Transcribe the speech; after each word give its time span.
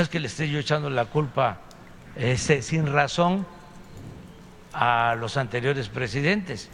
no 0.00 0.04
es 0.04 0.08
que 0.08 0.18
le 0.18 0.28
esté 0.28 0.48
yo 0.48 0.58
echando 0.58 0.88
la 0.88 1.04
culpa 1.04 1.58
este, 2.16 2.62
sin 2.62 2.86
razón 2.86 3.46
a 4.72 5.14
los 5.20 5.36
anteriores 5.36 5.90
presidentes, 5.90 6.70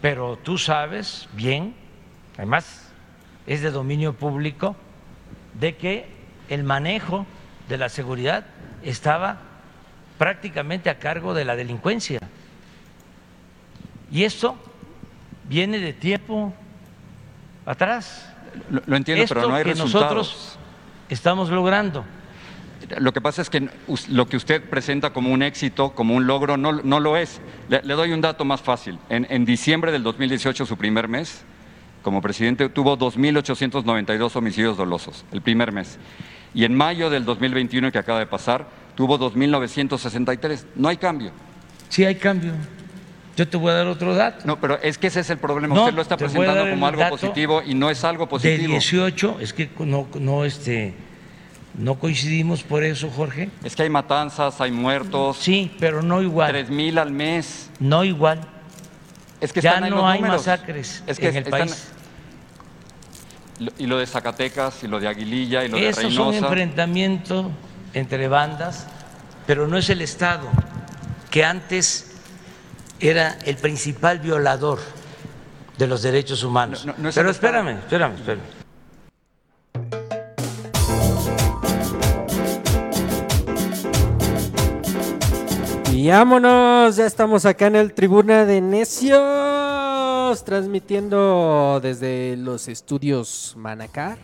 pero 0.00 0.38
tú 0.40 0.56
sabes 0.56 1.28
bien, 1.32 1.74
además 2.36 2.92
es 3.44 3.62
de 3.62 3.72
dominio 3.72 4.12
público, 4.12 4.76
de 5.58 5.74
que 5.74 6.06
el 6.48 6.62
manejo 6.62 7.26
de 7.68 7.78
la 7.78 7.88
seguridad 7.88 8.46
estaba 8.84 9.40
prácticamente 10.16 10.90
a 10.90 11.00
cargo 11.00 11.34
de 11.34 11.44
la 11.44 11.56
delincuencia. 11.56 12.20
Y 14.12 14.22
esto 14.22 14.56
viene 15.48 15.80
de 15.80 15.92
tiempo 15.92 16.54
atrás. 17.66 18.32
Lo, 18.86 18.96
entiendo, 18.96 19.24
pero 19.26 19.48
no 19.48 19.56
hay 19.56 19.64
que 19.64 19.74
nosotros 19.74 20.59
estamos 21.10 21.50
logrando. 21.50 22.04
Lo 22.98 23.12
que 23.12 23.20
pasa 23.20 23.42
es 23.42 23.50
que 23.50 23.68
lo 24.08 24.28
que 24.28 24.36
usted 24.36 24.62
presenta 24.62 25.12
como 25.12 25.30
un 25.30 25.42
éxito, 25.42 25.90
como 25.90 26.14
un 26.14 26.26
logro, 26.26 26.56
no, 26.56 26.72
no 26.72 26.98
lo 26.98 27.16
es. 27.16 27.40
Le, 27.68 27.80
doy 27.82 28.12
un 28.12 28.20
dato 28.20 28.44
más 28.44 28.62
fácil. 28.62 28.98
En, 29.08 29.26
en 29.30 29.44
diciembre 29.44 29.92
del 29.92 30.02
2018, 30.02 30.66
su 30.66 30.76
primer 30.76 31.06
mes, 31.06 31.44
como 32.02 32.22
presidente, 32.22 32.68
tuvo 32.68 32.98
2.892 32.98 34.34
homicidios 34.34 34.76
dolosos, 34.76 35.24
el 35.30 35.42
primer 35.42 35.72
mes. 35.72 35.98
Y 36.54 36.64
en 36.64 36.74
mayo 36.74 37.10
del 37.10 37.24
2021, 37.24 37.92
que 37.92 37.98
acaba 37.98 38.18
de 38.18 38.26
pasar, 38.26 38.66
tuvo 38.96 39.18
2.963. 39.18 40.64
No 40.74 40.88
hay 40.88 40.96
cambio. 40.96 41.32
Sí 41.88 42.04
hay 42.04 42.16
cambio. 42.16 42.52
Yo 43.40 43.48
te 43.48 43.56
voy 43.56 43.70
a 43.70 43.74
dar 43.76 43.86
otro 43.86 44.14
dato. 44.14 44.42
No, 44.44 44.60
pero 44.60 44.78
es 44.82 44.98
que 44.98 45.06
ese 45.06 45.20
es 45.20 45.30
el 45.30 45.38
problema. 45.38 45.74
Usted 45.74 45.94
lo 45.94 46.02
está 46.02 46.18
presentando 46.18 46.68
como 46.68 46.86
algo 46.86 47.08
positivo 47.08 47.62
y 47.64 47.72
no 47.72 47.88
es 47.88 48.04
algo 48.04 48.28
positivo. 48.28 48.64
De 48.64 48.68
18, 48.68 49.38
es 49.40 49.54
que 49.54 49.70
no, 49.78 50.06
no, 50.20 50.44
este, 50.44 50.92
no 51.72 51.98
coincidimos 51.98 52.62
por 52.62 52.84
eso, 52.84 53.08
Jorge. 53.08 53.48
Es 53.64 53.74
que 53.74 53.84
hay 53.84 53.88
matanzas, 53.88 54.60
hay 54.60 54.72
muertos. 54.72 55.38
Sí, 55.38 55.74
pero 55.80 56.02
no 56.02 56.20
igual. 56.20 56.54
3.000 56.54 56.98
al 56.98 57.12
mes. 57.12 57.70
No 57.78 58.04
igual. 58.04 58.46
Es 59.40 59.54
que 59.54 59.62
ya 59.62 59.80
no 59.80 60.06
hay 60.06 60.20
masacres 60.20 61.02
es 61.06 61.18
que 61.18 61.28
en 61.28 61.36
el 61.36 61.44
país. 61.44 61.92
Y 63.78 63.86
lo 63.86 63.96
de 63.96 64.06
Zacatecas, 64.06 64.84
y 64.84 64.86
lo 64.86 65.00
de 65.00 65.08
Aguililla, 65.08 65.64
y 65.64 65.68
lo 65.68 65.78
de 65.78 65.92
Reynosa. 65.92 66.08
es 66.08 66.18
un 66.18 66.44
enfrentamiento 66.44 67.50
entre 67.94 68.28
bandas, 68.28 68.86
pero 69.46 69.66
no 69.66 69.78
es 69.78 69.88
el 69.88 70.02
Estado, 70.02 70.46
que 71.30 71.42
antes 71.42 72.09
era 73.00 73.38
el 73.44 73.56
principal 73.56 74.18
violador 74.18 74.78
de 75.78 75.86
los 75.86 76.02
derechos 76.02 76.44
humanos. 76.44 76.86
Pero 77.14 77.30
espérame, 77.30 77.78
espérame, 77.78 78.14
espérame. 78.14 78.60
Y 85.92 86.08
vámonos, 86.08 86.96
ya 86.96 87.06
estamos 87.06 87.44
acá 87.44 87.66
en 87.66 87.76
el 87.76 87.92
Tribuna 87.92 88.46
de 88.46 88.60
Necios, 88.60 89.18
transmitiendo 90.44 91.78
desde 91.82 92.36
los 92.38 92.68
estudios 92.68 93.54
Manacar. 93.56 94.16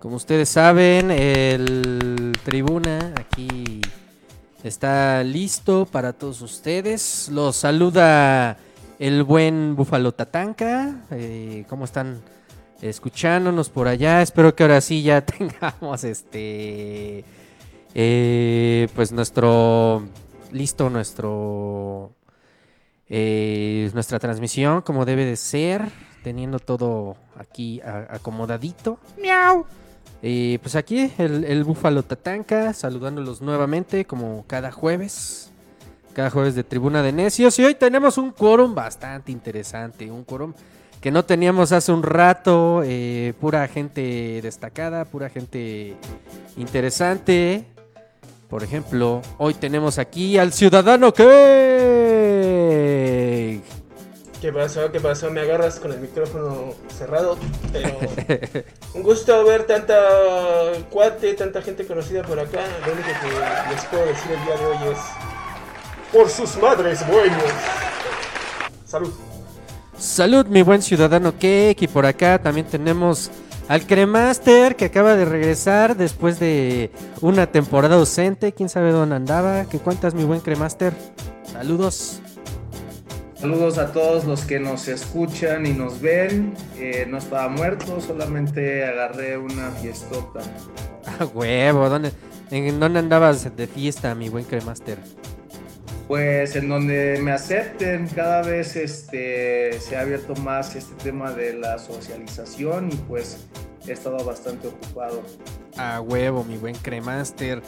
Como 0.00 0.16
ustedes 0.16 0.48
saben, 0.48 1.10
el 1.10 2.32
Tribuna 2.44 3.14
aquí 3.18 3.80
está 4.64 5.22
listo 5.22 5.86
para 5.86 6.12
todos 6.12 6.40
ustedes. 6.40 7.28
Los 7.30 7.56
saluda 7.56 8.56
el 8.98 9.22
buen 9.22 9.76
Búfalo 9.76 10.12
Tatanca. 10.12 11.02
Eh, 11.10 11.64
¿Cómo 11.68 11.84
están 11.84 12.20
escuchándonos 12.80 13.68
por 13.68 13.86
allá? 13.86 14.22
Espero 14.22 14.54
que 14.54 14.64
ahora 14.64 14.80
sí 14.80 15.02
ya 15.02 15.20
tengamos 15.24 16.02
este. 16.04 17.24
Eh, 17.94 18.88
pues 18.94 19.12
nuestro. 19.12 20.08
Listo 20.50 20.88
nuestro. 20.90 22.12
Eh, 23.08 23.90
nuestra 23.92 24.18
transmisión 24.18 24.80
como 24.80 25.04
debe 25.04 25.24
de 25.26 25.36
ser. 25.36 25.82
Teniendo 26.22 26.58
todo 26.58 27.16
aquí 27.38 27.82
acomodadito. 27.82 28.98
Miau. 29.20 29.66
Y 30.26 30.56
pues 30.56 30.74
aquí 30.74 31.12
el, 31.18 31.64
Búfalo 31.64 32.02
Tatanca, 32.02 32.72
saludándolos 32.72 33.42
nuevamente 33.42 34.06
como 34.06 34.46
cada 34.46 34.72
jueves. 34.72 35.50
Cada 36.14 36.30
jueves 36.30 36.54
de 36.54 36.64
Tribuna 36.64 37.02
de 37.02 37.12
Necios. 37.12 37.58
Y 37.58 37.64
hoy 37.66 37.74
tenemos 37.74 38.16
un 38.16 38.30
quórum 38.30 38.74
bastante 38.74 39.32
interesante. 39.32 40.10
Un 40.10 40.24
quórum 40.24 40.54
que 41.02 41.10
no 41.10 41.26
teníamos 41.26 41.72
hace 41.72 41.92
un 41.92 42.02
rato. 42.02 42.80
Eh, 42.86 43.34
pura 43.38 43.68
gente 43.68 44.40
destacada, 44.40 45.04
pura 45.04 45.28
gente 45.28 45.94
interesante. 46.56 47.66
Por 48.48 48.62
ejemplo, 48.62 49.20
hoy 49.36 49.52
tenemos 49.52 49.98
aquí 49.98 50.38
al 50.38 50.54
ciudadano 50.54 51.12
que 51.12 51.24
¿Qué 54.44 54.52
pasó? 54.52 54.92
¿Qué 54.92 55.00
pasó? 55.00 55.30
Me 55.30 55.40
agarras 55.40 55.80
con 55.80 55.90
el 55.90 56.00
micrófono 56.00 56.74
cerrado, 56.94 57.38
pero 57.72 57.96
un 58.94 59.02
gusto 59.02 59.42
ver 59.42 59.64
tanta 59.66 59.96
cuate, 60.90 61.32
tanta 61.32 61.62
gente 61.62 61.86
conocida 61.86 62.22
por 62.22 62.38
acá. 62.38 62.60
Lo 62.86 62.92
único 62.92 63.08
que 63.08 63.74
les 63.74 63.84
puedo 63.86 64.04
decir 64.04 64.32
el 64.32 64.44
día 64.44 64.56
de 64.58 64.66
hoy 64.66 64.92
es 64.92 64.98
por 66.12 66.28
sus 66.28 66.58
madres 66.58 67.08
buenos. 67.08 67.42
Salud. 68.84 69.14
Salud, 69.96 70.44
mi 70.44 70.60
buen 70.60 70.82
ciudadano 70.82 71.32
Cake. 71.32 71.80
Y 71.80 71.88
por 71.88 72.04
acá 72.04 72.38
también 72.38 72.66
tenemos 72.66 73.30
al 73.66 73.86
Cremaster 73.86 74.76
que 74.76 74.84
acaba 74.84 75.16
de 75.16 75.24
regresar 75.24 75.96
después 75.96 76.38
de 76.38 76.90
una 77.22 77.46
temporada 77.46 77.96
ausente. 77.96 78.52
Quién 78.52 78.68
sabe 78.68 78.92
dónde 78.92 79.16
andaba. 79.16 79.64
¿Qué 79.64 79.78
cuentas, 79.78 80.12
mi 80.12 80.24
buen 80.24 80.40
Cremaster? 80.40 80.92
Saludos. 81.50 82.20
Saludos 83.44 83.76
a 83.76 83.92
todos 83.92 84.24
los 84.24 84.46
que 84.46 84.58
nos 84.58 84.88
escuchan 84.88 85.66
y 85.66 85.74
nos 85.74 86.00
ven. 86.00 86.54
Eh, 86.78 87.04
no 87.06 87.18
estaba 87.18 87.46
muerto, 87.50 88.00
solamente 88.00 88.86
agarré 88.86 89.36
una 89.36 89.70
fiestota. 89.70 90.40
Ah, 91.04 91.26
huevo, 91.26 91.90
¿dónde, 91.90 92.12
¿en 92.50 92.80
dónde 92.80 93.00
andabas 93.00 93.54
de 93.54 93.66
fiesta, 93.66 94.14
mi 94.14 94.30
buen 94.30 94.46
cremaster? 94.46 94.96
Pues 96.08 96.56
en 96.56 96.70
donde 96.70 97.18
me 97.20 97.32
acepten, 97.32 98.08
cada 98.08 98.40
vez 98.40 98.76
este, 98.76 99.78
se 99.78 99.94
ha 99.94 100.00
abierto 100.00 100.34
más 100.36 100.74
este 100.74 100.94
tema 101.04 101.30
de 101.32 101.52
la 101.52 101.78
socialización 101.78 102.88
y 102.90 102.96
pues 102.96 103.46
he 103.86 103.92
estado 103.92 104.24
bastante 104.24 104.68
ocupado. 104.68 105.22
A 105.76 106.00
huevo, 106.00 106.44
mi 106.44 106.56
buen 106.56 106.76
cremaster. 106.76 107.62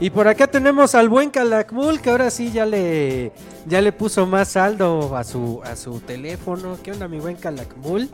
Y 0.00 0.10
por 0.10 0.26
acá 0.26 0.46
tenemos 0.46 0.94
al 0.94 1.08
buen 1.08 1.30
Calakmul, 1.30 2.00
que 2.00 2.10
ahora 2.10 2.30
sí 2.30 2.50
ya 2.50 2.66
le, 2.66 3.32
ya 3.66 3.80
le 3.80 3.92
puso 3.92 4.26
más 4.26 4.48
saldo 4.48 5.16
a 5.16 5.22
su, 5.22 5.60
a 5.64 5.76
su 5.76 6.00
teléfono. 6.00 6.76
¿Qué 6.82 6.92
onda, 6.92 7.06
mi 7.06 7.20
buen 7.20 7.36
Calakmul? 7.36 8.10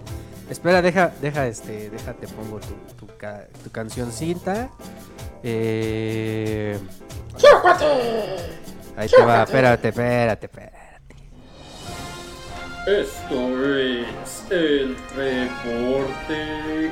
Espera, 0.51 0.83
deja, 0.83 1.13
deja, 1.21 1.47
este, 1.47 1.91
déjate, 1.91 2.27
pongo 2.29 2.59
tu, 2.61 2.75
tu, 2.97 3.07
tu 3.63 3.71
cancioncita. 3.71 4.71
Eh... 5.43 6.79
Ahí 8.97 9.09
te 9.09 9.23
va, 9.23 9.45
espérate, 9.45 9.89
espérate, 9.89 10.47
espérate. 10.47 10.79
Esto 12.87 13.67
es 13.77 14.45
el 14.51 14.97
reporte 15.15 16.91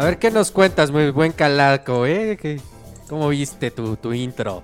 A 0.00 0.04
ver 0.04 0.16
qué 0.16 0.30
nos 0.30 0.50
cuentas, 0.50 0.90
muy 0.90 1.10
buen 1.10 1.30
calaco, 1.30 2.06
¿eh? 2.06 2.58
¿Cómo 3.06 3.28
viste 3.28 3.70
tu, 3.70 3.96
tu 3.96 4.14
intro? 4.14 4.62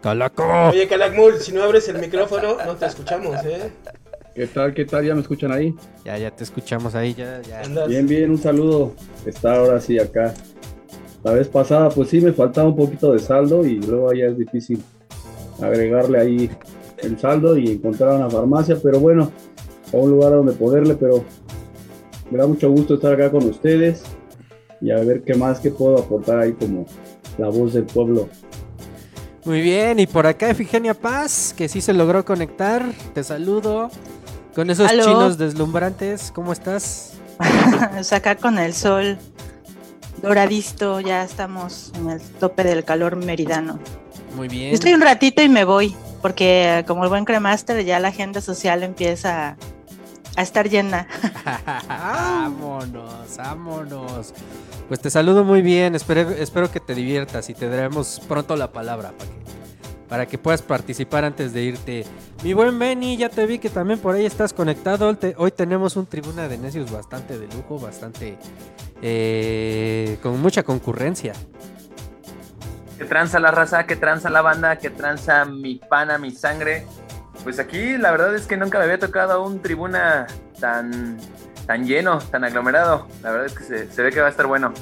Calaco. 0.00 0.42
Oye, 0.70 0.88
Calacmul, 0.88 1.34
si 1.36 1.52
no 1.52 1.62
abres 1.62 1.86
el 1.90 1.98
micrófono, 1.98 2.56
no 2.64 2.76
te 2.76 2.86
escuchamos, 2.86 3.36
¿eh? 3.44 3.70
¿Qué 4.34 4.46
tal? 4.46 4.72
¿Qué 4.72 4.86
tal? 4.86 5.04
¿Ya 5.04 5.14
me 5.14 5.20
escuchan 5.20 5.52
ahí? 5.52 5.74
Ya, 6.02 6.16
ya 6.16 6.30
te 6.30 6.44
escuchamos 6.44 6.94
ahí, 6.94 7.12
ya, 7.12 7.42
ya. 7.42 7.60
Bien, 7.86 8.06
bien, 8.06 8.30
un 8.30 8.38
saludo. 8.38 8.94
Está 9.26 9.56
ahora 9.56 9.78
sí 9.78 9.98
acá 9.98 10.32
la 11.24 11.32
vez 11.32 11.48
pasada, 11.48 11.90
pues 11.90 12.08
sí, 12.08 12.22
me 12.22 12.32
faltaba 12.32 12.68
un 12.68 12.76
poquito 12.76 13.12
de 13.12 13.18
saldo 13.18 13.66
y 13.66 13.82
luego 13.82 14.14
ya 14.14 14.28
es 14.28 14.38
difícil 14.38 14.82
agregarle 15.60 16.18
ahí 16.18 16.50
el 17.02 17.18
saldo 17.18 17.58
y 17.58 17.72
encontrar 17.72 18.14
una 18.14 18.30
farmacia, 18.30 18.78
pero 18.82 18.98
bueno, 18.98 19.30
a 19.92 19.96
un 19.98 20.08
lugar 20.10 20.32
donde 20.32 20.54
poderle, 20.54 20.94
pero 20.94 21.22
me 22.30 22.38
da 22.38 22.46
mucho 22.46 22.70
gusto 22.70 22.94
estar 22.94 23.12
acá 23.14 23.30
con 23.30 23.44
ustedes 23.44 24.02
y 24.80 24.90
a 24.90 24.96
ver 24.96 25.22
qué 25.22 25.34
más 25.34 25.60
que 25.60 25.70
puedo 25.70 25.98
aportar 25.98 26.38
ahí 26.38 26.52
como 26.52 26.86
la 27.36 27.48
voz 27.48 27.74
del 27.74 27.84
pueblo. 27.84 28.28
Muy 29.44 29.60
bien, 29.62 29.98
y 29.98 30.06
por 30.06 30.26
acá 30.26 30.50
Efigenia 30.50 30.94
Paz, 30.94 31.54
que 31.56 31.68
sí 31.68 31.80
se 31.80 31.94
logró 31.94 32.24
conectar, 32.24 32.84
te 33.14 33.24
saludo. 33.24 33.90
Con 34.54 34.70
esos 34.70 34.90
chinos 34.90 35.38
deslumbrantes, 35.38 36.32
¿cómo 36.32 36.52
estás? 36.52 37.14
acá 38.12 38.34
con 38.34 38.58
el 38.58 38.74
sol 38.74 39.16
doradito, 40.20 41.00
ya 41.00 41.22
estamos 41.22 41.92
en 41.96 42.10
el 42.10 42.20
tope 42.20 42.64
del 42.64 42.84
calor 42.84 43.16
meridano. 43.16 43.78
Muy 44.36 44.48
bien. 44.48 44.74
Estoy 44.74 44.94
un 44.94 45.00
ratito 45.00 45.42
y 45.42 45.48
me 45.48 45.64
voy, 45.64 45.94
porque 46.20 46.84
como 46.86 47.04
el 47.04 47.08
buen 47.08 47.24
cremaster 47.24 47.84
ya 47.84 48.00
la 48.00 48.08
agenda 48.08 48.40
social 48.40 48.82
empieza 48.82 49.56
a 50.38 50.42
estar 50.42 50.68
llena. 50.68 51.08
vámonos, 51.88 53.36
vámonos. 53.36 54.32
Pues 54.86 55.00
te 55.00 55.10
saludo 55.10 55.42
muy 55.42 55.62
bien, 55.62 55.96
espero, 55.96 56.30
espero 56.30 56.70
que 56.70 56.78
te 56.78 56.94
diviertas 56.94 57.50
y 57.50 57.54
te 57.54 57.68
daremos 57.68 58.22
pronto 58.28 58.54
la 58.54 58.70
palabra 58.70 59.10
para 59.18 59.30
que, 59.30 59.36
para 60.08 60.26
que 60.26 60.38
puedas 60.38 60.62
participar 60.62 61.24
antes 61.24 61.52
de 61.52 61.62
irte. 61.62 62.04
Mi 62.44 62.52
buen 62.52 62.78
Benny, 62.78 63.16
ya 63.16 63.28
te 63.28 63.46
vi 63.46 63.58
que 63.58 63.68
también 63.68 63.98
por 63.98 64.14
ahí 64.14 64.26
estás 64.26 64.52
conectado. 64.52 65.12
Hoy 65.38 65.50
tenemos 65.50 65.96
un 65.96 66.06
tribuna 66.06 66.46
de 66.46 66.56
necios 66.56 66.88
bastante 66.92 67.36
de 67.36 67.48
lujo, 67.48 67.80
bastante 67.80 68.38
eh, 69.02 70.18
con 70.22 70.40
mucha 70.40 70.62
concurrencia. 70.62 71.32
Que 72.96 73.04
tranza 73.06 73.40
la 73.40 73.50
raza, 73.50 73.86
que 73.86 73.96
tranza 73.96 74.30
la 74.30 74.42
banda, 74.42 74.76
que 74.78 74.90
tranza 74.90 75.44
mi 75.46 75.80
pana, 75.80 76.16
mi 76.16 76.30
sangre. 76.30 76.86
Pues 77.44 77.58
aquí 77.58 77.96
la 77.96 78.10
verdad 78.10 78.34
es 78.34 78.46
que 78.46 78.56
nunca 78.56 78.78
me 78.78 78.84
había 78.84 78.98
tocado 78.98 79.42
un 79.44 79.60
tribuna 79.60 80.26
tan, 80.60 81.16
tan 81.66 81.86
lleno, 81.86 82.18
tan 82.18 82.44
aglomerado. 82.44 83.06
La 83.22 83.30
verdad 83.30 83.46
es 83.46 83.52
que 83.54 83.64
se, 83.64 83.90
se 83.92 84.02
ve 84.02 84.10
que 84.10 84.20
va 84.20 84.26
a 84.26 84.30
estar 84.30 84.46
bueno. 84.46 84.72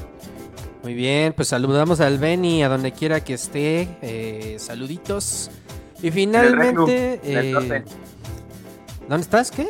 Muy 0.82 0.94
bien, 0.94 1.32
pues 1.32 1.48
saludamos 1.48 2.00
al 2.00 2.18
Benny 2.18 2.62
a 2.62 2.68
donde 2.68 2.92
quiera 2.92 3.20
que 3.20 3.34
esté. 3.34 3.88
eh, 4.02 4.56
saluditos. 4.58 5.50
Y 6.02 6.10
finalmente. 6.10 6.64
reclu, 6.64 6.86
del 6.86 7.20
eh, 7.46 7.52
norte. 7.52 7.84
¿Dónde 9.08 9.22
estás? 9.22 9.50
¿Qué? 9.50 9.68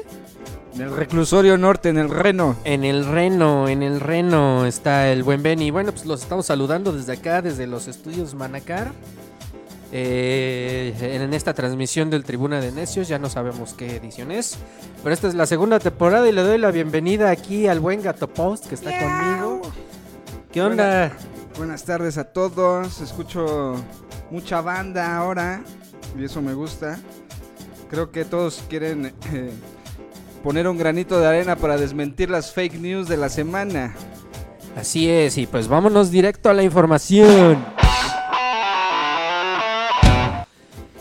En 0.75 0.83
el 0.83 0.95
reclusorio 0.95 1.57
norte, 1.57 1.89
en 1.89 1.97
el 1.97 2.11
Reno. 2.11 2.55
En 2.65 2.85
el 2.85 3.07
Reno, 3.07 3.67
en 3.67 3.83
el 3.83 4.01
Reno 4.01 4.67
está 4.67 5.09
el 5.11 5.23
buen 5.23 5.43
Benny. 5.43 5.71
Bueno, 5.71 5.93
pues 5.93 6.05
los 6.05 6.21
estamos 6.21 6.45
saludando 6.45 6.93
desde 6.93 7.15
acá, 7.15 7.41
desde 7.41 7.67
los 7.67 7.89
estudios 7.89 8.35
Manacar. 8.35 8.93
Eh, 9.93 10.95
en 11.01 11.33
esta 11.33 11.55
transmisión 11.55 12.11
del 12.11 12.25
Tribuna 12.25 12.61
de 12.61 12.73
Necios, 12.73 13.09
ya 13.09 13.19
no 13.19 13.31
sabemos 13.31 13.75
qué 13.75 13.97
edición 13.97 14.33
es. 14.33 14.59
Pero 15.03 15.15
esta 15.15 15.29
es 15.29 15.35
la 15.35 15.47
segunda 15.47 15.79
temporada 15.79 16.29
y 16.29 16.33
le 16.33 16.43
doy 16.43 16.59
la 16.59 16.71
bienvenida 16.71 17.31
aquí 17.31 17.69
al 17.69 17.81
buen 17.81 18.03
Gato 18.03 18.29
Post 18.29 18.67
que 18.67 18.75
está 18.75 18.91
conmigo. 18.99 19.63
¿Qué 20.53 20.63
onda? 20.63 21.13
Buenas 21.57 21.85
tardes 21.85 22.19
a 22.19 22.25
todos. 22.25 23.01
Escucho 23.01 23.77
mucha 24.31 24.61
banda 24.61 25.17
ahora 25.17 25.63
y 26.19 26.25
eso 26.25 26.43
me 26.43 26.55
gusta. 26.55 26.99
Creo 27.89 28.11
que 28.11 28.25
todos 28.25 28.65
quieren 28.69 29.15
eh, 29.33 29.53
poner 30.43 30.67
un 30.67 30.77
granito 30.77 31.21
de 31.21 31.27
arena 31.27 31.57
para 31.57 31.77
desmentir 31.77 32.31
las 32.31 32.53
fake 32.53 32.81
news 32.81 33.09
de 33.09 33.17
la 33.17 33.29
semana. 33.29 33.95
Así 34.77 35.09
es, 35.09 35.39
y 35.39 35.47
pues 35.47 35.69
vámonos 35.69 36.11
directo 36.11 36.51
a 36.51 36.55
la 36.55 36.63
información. 36.63 37.65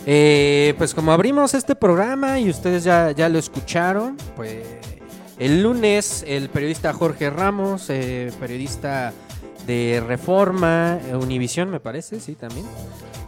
Eh, 0.05 0.75
pues 0.77 0.93
como 0.93 1.11
abrimos 1.11 1.53
este 1.53 1.75
programa 1.75 2.39
y 2.39 2.49
ustedes 2.49 2.83
ya, 2.83 3.11
ya 3.11 3.27
lo 3.29 3.39
escucharon, 3.39 4.17
pues 4.35 4.63
el 5.39 5.63
lunes 5.63 6.23
el 6.27 6.49
periodista 6.49 6.93
Jorge 6.93 7.29
Ramos, 7.29 7.89
eh, 7.89 8.31
periodista 8.39 9.13
de 9.65 10.03
Reforma, 10.05 10.99
eh, 11.09 11.15
Univisión 11.15 11.71
me 11.71 11.79
parece, 11.79 12.19
sí, 12.19 12.35
también. 12.35 12.65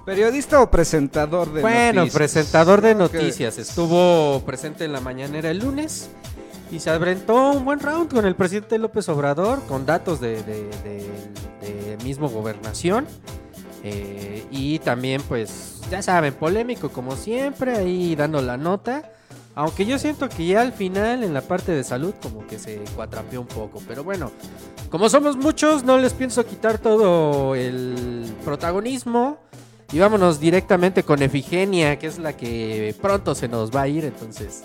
¿Periodista 0.06 0.62
o 0.62 0.70
presentador 0.72 1.52
de 1.52 1.62
bueno, 1.62 2.02
noticias? 2.02 2.14
presentador 2.16 2.82
de 2.82 2.96
noticias, 2.96 3.58
estuvo 3.58 4.42
presente 4.46 4.86
en 4.86 4.94
la 4.94 5.02
mañanera 5.02 5.50
el 5.50 5.58
lunes 5.60 6.10
y 6.72 6.80
se 6.80 6.90
aventó 6.92 7.52
un 7.54 7.66
buen 7.66 7.80
round 7.80 8.14
con 8.14 8.26
el 8.26 8.36
presidente 8.36 8.78
López 8.78 9.10
Obrador, 9.10 9.62
con 9.68 9.86
datos 9.86 10.22
de, 10.22 10.44
de- 10.44 10.70
de- 10.84 11.08
de 11.62 11.98
mismo 12.04 12.30
gobernación. 12.30 13.06
Eh, 13.84 14.46
y 14.52 14.80
también, 14.80 15.22
pues, 15.22 15.82
ya 15.90 16.02
saben, 16.02 16.34
polémico 16.34 16.90
como 16.90 17.16
siempre, 17.16 17.76
ahí 17.78 18.16
dando 18.16 18.42
la 18.42 18.58
nota. 18.58 19.12
Aunque 19.56 19.86
yo 19.86 19.98
siento 19.98 20.30
que 20.30 20.46
ya 20.46 20.62
al 20.62 20.72
final, 20.72 21.24
en 21.24 21.34
la 21.34 21.42
parte 21.42 21.72
de 21.72 21.84
salud, 21.84 22.14
como 22.22 22.46
que 22.46 22.60
se 22.60 22.80
cuatrapeó 22.96 23.42
un 23.42 23.48
poco. 23.48 23.82
Pero 23.88 24.04
bueno, 24.04 24.32
como 24.92 25.10
somos 25.10 25.36
muchos, 25.36 25.84
no 25.84 25.98
les 25.98 26.14
pienso 26.14 26.46
quitar 26.46 26.78
todo 26.78 27.56
el 27.56 28.32
protagonismo. 28.46 29.40
Y 29.92 30.00
vámonos 30.00 30.40
directamente 30.40 31.02
con 31.04 31.24
Efigenia, 31.24 31.98
que 31.98 32.08
es 32.08 32.20
la 32.20 32.34
que 32.36 32.94
pronto 33.02 33.34
se 33.34 33.48
nos 33.48 33.72
va 33.72 33.84
a 33.84 33.88
ir. 33.88 34.06
Entonces, 34.06 34.64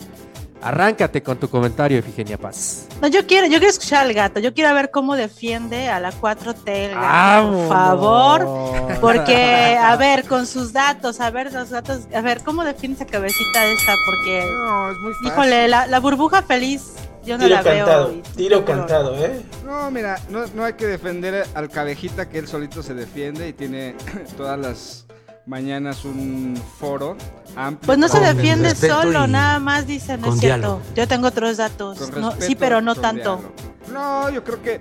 arráncate 0.63 1.23
con 1.23 1.37
tu 1.39 1.49
comentario, 1.49 1.99
Efigenia 1.99 2.39
Paz. 2.39 2.87
No, 3.01 3.09
yo 3.09 3.27
quiero, 3.27 3.47
yo 3.47 3.59
quiero 3.59 3.69
escuchar 3.71 4.07
al 4.07 4.13
gato. 4.15 4.41
Yo 4.41 4.55
quiero 4.55 4.75
ver 4.75 4.91
cómo 4.91 5.17
defiende 5.17 5.89
a 5.89 5.99
la 6.01 6.13
4T 6.13 6.69
el 6.69 6.91
gato, 6.95 7.01
¡Vámonos! 7.03 7.67
por 7.69 7.77
favor. 7.77 8.99
Porque, 9.01 9.77
a 9.81 9.97
ver, 9.97 10.25
con 10.27 10.47
sus 10.47 10.73
datos, 10.73 11.21
a 11.21 11.31
ver, 11.31 11.53
los 11.53 11.71
datos, 11.71 12.01
a 12.15 12.21
ver, 12.21 12.43
¿cómo 12.43 12.65
defiende 12.65 12.97
esa 13.03 13.07
cabecita 13.11 13.61
de 13.63 13.73
esta? 13.75 13.93
Porque, 14.07 14.45
No, 14.65 14.91
es 14.91 14.97
muy 14.99 15.13
fácil. 15.15 15.29
híjole, 15.29 15.69
la, 15.69 15.87
la 15.87 16.01
burbuja 16.01 16.43
feliz, 16.43 16.93
yo 17.25 17.37
no 17.39 17.45
Tiro 17.45 17.57
la 17.57 17.63
veo. 17.63 17.85
cantado, 17.87 18.13
y- 18.13 18.23
tiro 18.37 18.65
cantado, 18.65 19.25
¿eh? 19.25 19.43
No, 19.65 19.91
mira, 19.91 20.19
no, 20.29 20.45
no 20.55 20.65
hay 20.65 20.75
que 20.75 20.87
defender 20.87 21.47
al 21.55 21.69
cabejita 21.71 22.29
que 22.29 22.39
él 22.39 22.49
solito 22.49 22.83
se 22.83 22.95
defiende 22.95 23.49
y 23.49 23.53
tiene 23.53 23.95
todas 24.37 24.59
las 24.59 25.07
mañanas 25.47 26.05
un 26.05 26.61
foro 26.79 27.17
amplio. 27.57 27.87
Pues 27.87 27.99
no 27.99 28.09
se 28.09 28.21
defiende 28.21 28.75
solo, 28.75 29.27
nada 29.27 29.59
más 29.59 29.87
dice, 29.87 30.17
no 30.19 30.33
es 30.35 30.41
cierto. 30.41 30.59
diálogo. 30.59 30.83
Yo 30.95 31.09
tengo 31.09 31.29
otros 31.29 31.57
datos. 31.57 32.11
No, 32.17 32.33
sí, 32.41 32.55
pero 32.55 32.81
no 32.81 32.95
tanto. 32.95 33.37
diálogo. 33.37 33.53
No, 33.93 34.31
yo 34.31 34.45
creo 34.45 34.63
que 34.63 34.81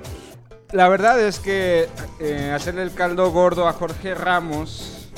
la 0.71 0.87
verdad 0.87 1.19
es 1.19 1.39
que 1.39 1.89
eh, 2.19 2.51
hacerle 2.55 2.83
el 2.83 2.93
caldo 2.93 3.31
gordo 3.31 3.67
a 3.67 3.73
Jorge 3.73 4.13
Ramos 4.15 5.09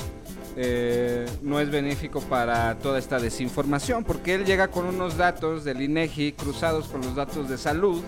eh, 0.56 1.26
no 1.42 1.60
es 1.60 1.70
benéfico 1.70 2.20
para 2.20 2.76
toda 2.78 2.98
esta 2.98 3.18
desinformación, 3.18 4.04
porque 4.04 4.34
él 4.34 4.44
llega 4.44 4.68
con 4.68 4.86
unos 4.86 5.16
datos 5.16 5.64
del 5.64 5.82
INEGI 5.82 6.32
cruzados 6.32 6.86
con 6.88 7.02
los 7.02 7.14
datos 7.14 7.48
de 7.48 7.58
salud, 7.58 8.02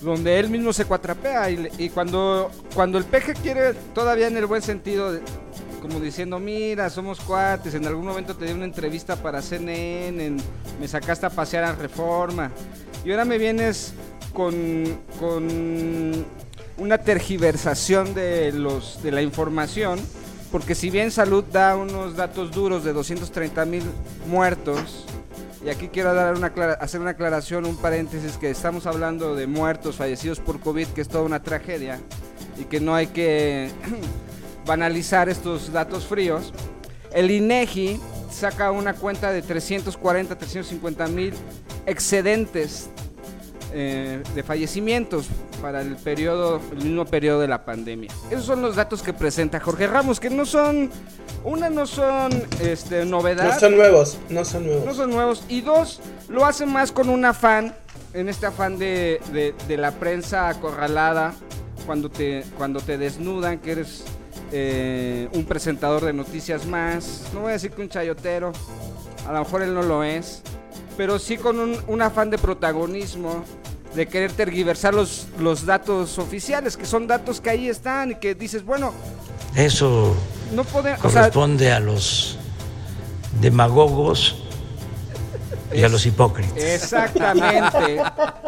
donde 0.00 0.40
él 0.40 0.48
mismo 0.50 0.72
se 0.72 0.84
cuatrapea 0.84 1.50
y, 1.50 1.90
cuando, 1.90 2.50
cuando 2.74 2.98
el 2.98 3.04
peje 3.04 3.34
quiere, 3.34 3.74
todavía 3.94 4.26
en 4.26 4.36
el 4.36 4.46
buen 4.46 4.62
sentido, 4.62 5.12
de- 5.12 5.20
como 5.82 5.98
diciendo, 6.00 6.38
mira, 6.38 6.88
somos 6.88 7.20
cuates, 7.20 7.74
en 7.74 7.84
algún 7.86 8.06
momento 8.06 8.36
te 8.36 8.46
di 8.46 8.52
una 8.52 8.64
entrevista 8.64 9.16
para 9.16 9.42
CNN, 9.42 10.24
en- 10.24 10.36
me 10.80 10.86
sacaste 10.88 11.26
a 11.26 11.30
pasear 11.30 11.64
a 11.64 11.72
Reforma, 11.72 12.50
y 13.04 13.10
ahora 13.10 13.24
me 13.24 13.36
vienes 13.36 13.92
con, 14.32 14.54
con 15.18 16.24
una 16.78 16.98
tergiversación 16.98 18.14
de, 18.14 18.52
los, 18.52 19.02
de 19.02 19.10
la 19.10 19.20
información, 19.22 19.98
porque 20.52 20.74
si 20.74 20.88
bien 20.90 21.10
Salud 21.10 21.42
da 21.52 21.76
unos 21.76 22.14
datos 22.16 22.52
duros 22.52 22.84
de 22.84 22.92
230 22.92 23.64
mil 23.64 23.82
muertos, 24.28 25.04
y 25.64 25.68
aquí 25.70 25.88
quiero 25.88 26.12
dar 26.14 26.34
una 26.34 26.48
hacer 26.80 27.00
una 27.00 27.10
aclaración, 27.10 27.66
un 27.66 27.76
paréntesis, 27.76 28.36
que 28.36 28.50
estamos 28.50 28.86
hablando 28.86 29.34
de 29.34 29.46
muertos 29.46 29.96
fallecidos 29.96 30.40
por 30.40 30.60
COVID, 30.60 30.88
que 30.88 31.00
es 31.00 31.08
toda 31.08 31.24
una 31.24 31.42
tragedia, 31.42 31.98
y 32.60 32.64
que 32.64 32.80
no 32.80 32.94
hay 32.94 33.08
que 33.08 33.70
banalizar 34.66 35.28
estos 35.28 35.72
datos 35.72 36.06
fríos. 36.06 36.52
El 37.12 37.30
INEGI 37.30 38.00
saca 38.30 38.70
una 38.70 38.94
cuenta 38.94 39.30
de 39.32 39.42
340, 39.42 40.36
350 40.38 41.06
mil 41.08 41.34
excedentes 41.86 42.88
eh, 43.74 44.22
de 44.34 44.42
fallecimientos 44.42 45.26
para 45.60 45.80
el 45.82 45.96
periodo, 45.96 46.60
el 46.72 46.84
mismo 46.84 47.04
periodo 47.04 47.40
de 47.40 47.48
la 47.48 47.64
pandemia. 47.64 48.10
Esos 48.30 48.44
son 48.44 48.62
los 48.62 48.76
datos 48.76 49.02
que 49.02 49.12
presenta 49.12 49.60
Jorge 49.60 49.86
Ramos, 49.86 50.18
que 50.20 50.28
no 50.30 50.44
son, 50.44 50.90
una 51.44 51.70
no 51.70 51.86
son 51.86 52.30
este, 52.60 53.04
novedad. 53.04 53.54
No 53.54 53.60
son 53.60 53.76
nuevos, 53.76 54.18
no 54.28 54.44
son 54.44 54.66
nuevos. 54.66 54.84
No 54.84 54.94
son 54.94 55.10
nuevos. 55.10 55.44
Y 55.48 55.60
dos, 55.60 56.00
lo 56.28 56.44
hace 56.44 56.66
más 56.66 56.92
con 56.92 57.08
un 57.08 57.24
afán, 57.24 57.74
en 58.14 58.28
este 58.28 58.46
afán 58.46 58.78
de, 58.78 59.20
de- 59.32 59.54
de 59.68 59.76
la 59.76 59.92
prensa 59.92 60.48
acorralada, 60.48 61.32
cuando 61.86 62.10
te, 62.10 62.44
cuando 62.58 62.80
te 62.80 62.98
desnudan, 62.98 63.58
que 63.58 63.72
eres 63.72 64.04
eh, 64.52 65.28
un 65.32 65.44
presentador 65.44 66.04
de 66.04 66.12
noticias 66.12 66.66
más. 66.66 67.22
No 67.32 67.40
voy 67.40 67.50
a 67.50 67.52
decir 67.54 67.70
que 67.72 67.82
un 67.82 67.88
chayotero, 67.88 68.52
a 69.26 69.32
lo 69.32 69.38
mejor 69.40 69.62
él 69.62 69.74
no 69.74 69.82
lo 69.82 70.04
es, 70.04 70.42
pero 70.96 71.18
sí 71.18 71.36
con 71.36 71.58
un, 71.58 71.76
un 71.86 72.02
afán 72.02 72.30
de 72.30 72.38
protagonismo, 72.38 73.44
de 73.94 74.06
querer 74.06 74.32
tergiversar 74.32 74.94
los, 74.94 75.26
los 75.38 75.66
datos 75.66 76.18
oficiales, 76.18 76.76
que 76.76 76.86
son 76.86 77.06
datos 77.06 77.40
que 77.40 77.50
ahí 77.50 77.68
están 77.68 78.12
y 78.12 78.14
que 78.16 78.34
dices, 78.34 78.64
bueno, 78.64 78.92
Eso 79.54 80.14
no 80.54 80.64
corresponde 80.64 81.72
a 81.72 81.80
los 81.80 82.38
demagogos 83.40 84.36
y 85.74 85.82
a 85.82 85.88
los 85.88 86.04
hipócritas. 86.06 86.56
Exactamente, 86.56 88.02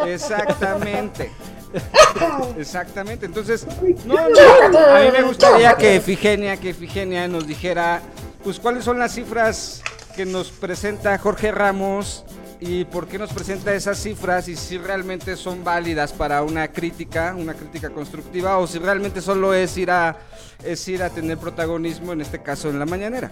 exactamente. 0.06 1.30
Exactamente, 2.58 3.26
entonces, 3.26 3.66
no, 4.04 4.14
no, 4.28 4.78
a 4.78 5.00
mí 5.00 5.08
me 5.12 5.22
gustaría 5.22 5.74
que 5.74 5.96
Efigenia, 5.96 6.56
que 6.56 6.70
Efigenia 6.70 7.26
nos 7.28 7.46
dijera, 7.46 8.00
pues 8.42 8.58
cuáles 8.60 8.84
son 8.84 8.98
las 8.98 9.14
cifras 9.14 9.82
que 10.14 10.24
nos 10.24 10.50
presenta 10.50 11.18
Jorge 11.18 11.50
Ramos 11.50 12.24
y 12.60 12.84
por 12.84 13.08
qué 13.08 13.18
nos 13.18 13.32
presenta 13.32 13.74
esas 13.74 13.98
cifras 13.98 14.48
y 14.48 14.56
si 14.56 14.78
realmente 14.78 15.36
son 15.36 15.64
válidas 15.64 16.12
para 16.12 16.42
una 16.42 16.68
crítica, 16.68 17.34
una 17.36 17.54
crítica 17.54 17.90
constructiva 17.90 18.58
o 18.58 18.66
si 18.66 18.78
realmente 18.78 19.20
solo 19.20 19.52
es 19.52 19.76
ir 19.76 19.90
a 19.90 20.16
es 20.62 20.86
ir 20.88 21.02
a 21.02 21.10
tener 21.10 21.36
protagonismo 21.36 22.12
en 22.12 22.20
este 22.20 22.42
caso 22.42 22.70
en 22.70 22.78
la 22.78 22.86
mañanera. 22.86 23.30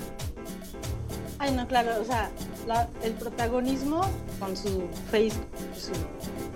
Ay, 1.42 1.50
no, 1.50 1.66
claro, 1.66 1.90
o 2.00 2.04
sea, 2.04 2.30
el 3.02 3.14
protagonismo 3.14 4.02
con 4.38 4.56
su 4.56 4.84
Facebook, 5.11 5.44
su- 5.76 5.90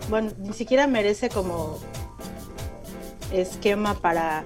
bueno, 0.08 0.30
ni 0.38 0.52
siquiera 0.52 0.86
merece 0.86 1.28
como 1.28 1.80
esquema 3.32 3.94
para 3.94 4.44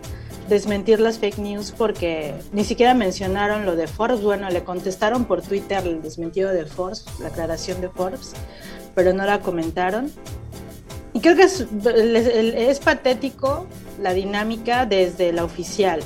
desmentir 0.48 0.98
las 0.98 1.18
fake 1.18 1.36
news 1.36 1.74
porque 1.76 2.32
ni 2.52 2.64
siquiera 2.64 2.94
mencionaron 2.94 3.66
lo 3.66 3.76
de 3.76 3.86
Forbes. 3.86 4.22
Bueno, 4.22 4.48
le 4.48 4.64
contestaron 4.64 5.26
por 5.26 5.42
Twitter 5.42 5.86
el 5.86 6.00
desmentido 6.00 6.48
de 6.54 6.64
Forbes, 6.64 7.04
la 7.20 7.28
aclaración 7.28 7.82
de 7.82 7.90
Forbes, 7.90 8.32
pero 8.94 9.12
no 9.12 9.26
la 9.26 9.40
comentaron. 9.42 10.10
Y 11.12 11.20
creo 11.20 11.36
que 11.36 11.42
es, 11.42 11.66
es 11.84 12.80
patético 12.80 13.66
la 14.00 14.14
dinámica 14.14 14.86
desde 14.86 15.34
la 15.34 15.44
oficial. 15.44 16.00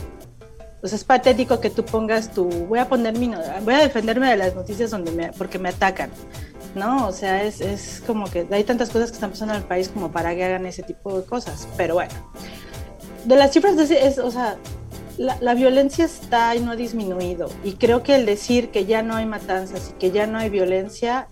Sea, 0.84 0.96
es 0.96 1.04
patético 1.04 1.60
que 1.60 1.70
tú 1.70 1.84
pongas 1.84 2.32
tu, 2.32 2.44
voy 2.44 2.78
a 2.78 2.88
poner 2.88 3.18
mi, 3.18 3.32
voy 3.62 3.74
a 3.74 3.78
defenderme 3.78 4.28
de 4.30 4.36
las 4.36 4.54
noticias 4.54 4.90
donde 4.90 5.32
porque 5.38 5.58
me 5.58 5.70
atacan, 5.70 6.10
¿no? 6.74 7.08
O 7.08 7.12
sea, 7.12 7.42
es, 7.42 7.60
es 7.60 8.02
como 8.06 8.30
que 8.30 8.46
hay 8.50 8.64
tantas 8.64 8.90
cosas 8.90 9.10
que 9.10 9.14
están 9.14 9.30
pasando 9.30 9.54
en 9.54 9.62
el 9.62 9.66
país 9.66 9.88
como 9.88 10.12
para 10.12 10.34
que 10.34 10.44
hagan 10.44 10.66
ese 10.66 10.82
tipo 10.82 11.18
de 11.18 11.24
cosas. 11.24 11.66
Pero 11.76 11.94
bueno, 11.94 12.12
de 13.24 13.36
las 13.36 13.52
cifras, 13.52 13.78
es, 13.78 14.18
o 14.18 14.30
sea, 14.30 14.56
la, 15.16 15.38
la 15.40 15.54
violencia 15.54 16.04
está 16.04 16.54
y 16.54 16.60
no 16.60 16.72
ha 16.72 16.76
disminuido. 16.76 17.48
Y 17.62 17.72
creo 17.72 18.02
que 18.02 18.16
el 18.16 18.26
decir 18.26 18.70
que 18.70 18.84
ya 18.84 19.02
no 19.02 19.16
hay 19.16 19.26
matanzas 19.26 19.90
y 19.90 19.98
que 19.98 20.10
ya 20.10 20.26
no 20.26 20.38
hay 20.38 20.50
violencia, 20.50 21.28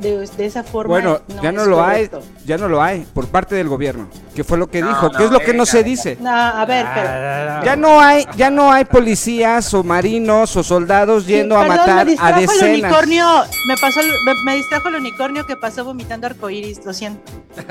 de, 0.00 0.26
de 0.26 0.44
esa 0.46 0.62
forma. 0.64 0.88
Bueno, 0.88 1.20
ya 1.42 1.52
no 1.52 1.62
es 1.62 1.68
lo 1.68 1.76
correcto. 1.76 2.18
hay, 2.18 2.46
ya 2.46 2.58
no 2.58 2.68
lo 2.68 2.82
hay 2.82 3.06
por 3.14 3.28
parte 3.28 3.54
del 3.54 3.68
gobierno, 3.68 4.08
que 4.34 4.42
fue 4.44 4.58
lo 4.58 4.68
que 4.68 4.80
No, 4.80 4.88
dijo, 4.88 5.08
no, 5.08 5.18
que 5.18 5.24
es 5.24 5.30
lo 5.30 5.38
que 5.38 5.46
no 5.54 5.64
venga, 5.64 5.66
se 5.66 5.76
venga. 5.78 5.88
dice. 5.88 6.18
No, 6.20 6.30
a 6.32 6.64
ver, 6.64 6.86
pero. 6.94 7.64
Ya 7.64 7.76
no 7.76 8.00
hay, 8.00 8.26
ya 8.36 8.50
no 8.50 8.72
hay 8.72 8.84
policías 8.84 9.72
o 9.74 9.82
marinos 9.84 10.56
o 10.56 10.62
soldados 10.62 11.26
yendo 11.26 11.56
a 11.56 11.60
Perdón, 11.60 11.76
matar 11.78 11.94
me 11.94 12.00
a 12.02 12.04
distrajo 12.04 12.40
el 12.40 12.46
decenas. 12.46 12.70
unicornio. 12.90 13.26
Me, 13.68 13.74
pasó, 13.80 14.00
el- 14.00 14.24
me, 14.24 14.32
me 14.44 14.56
distrajo 14.56 14.88
el 14.88 14.94
unicornio 14.96 15.46
que 15.46 15.56
pasó 15.56 15.84
vomitando 15.84 16.26
arcoíris, 16.26 16.84
lo 16.84 16.92
siento. 16.92 17.20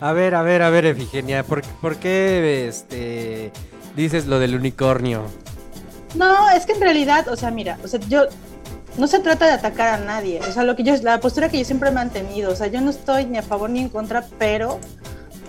A 0.00 0.12
ver, 0.12 0.34
a 0.34 0.42
ver, 0.42 0.62
a 0.62 0.70
ver, 0.70 0.86
Efigenia, 0.86 1.42
¿por, 1.42 1.62
por 1.82 1.96
qué 1.96 2.68
este, 2.68 3.52
dices 3.96 4.26
lo 4.26 4.38
del 4.38 4.54
unicornio? 4.54 5.24
No, 6.14 6.48
es 6.50 6.64
que 6.66 6.72
en 6.72 6.80
realidad, 6.80 7.28
o 7.28 7.36
sea, 7.36 7.50
mira, 7.50 7.78
o 7.84 7.88
sea, 7.88 8.00
yo 8.08 8.22
no 8.98 9.06
se 9.06 9.18
trata 9.20 9.46
de 9.46 9.52
atacar 9.52 10.00
a 10.00 10.04
nadie, 10.04 10.40
o 10.40 10.52
sea, 10.52 10.64
lo 10.64 10.76
que 10.76 10.82
yo 10.82 10.94
la 11.02 11.20
postura 11.20 11.48
que 11.48 11.58
yo 11.58 11.64
siempre 11.64 11.90
he 11.90 11.92
mantenido, 11.92 12.52
o 12.52 12.56
sea, 12.56 12.66
yo 12.66 12.80
no 12.80 12.90
estoy 12.90 13.26
ni 13.26 13.38
a 13.38 13.42
favor 13.42 13.70
ni 13.70 13.80
en 13.80 13.88
contra, 13.88 14.24
pero 14.38 14.78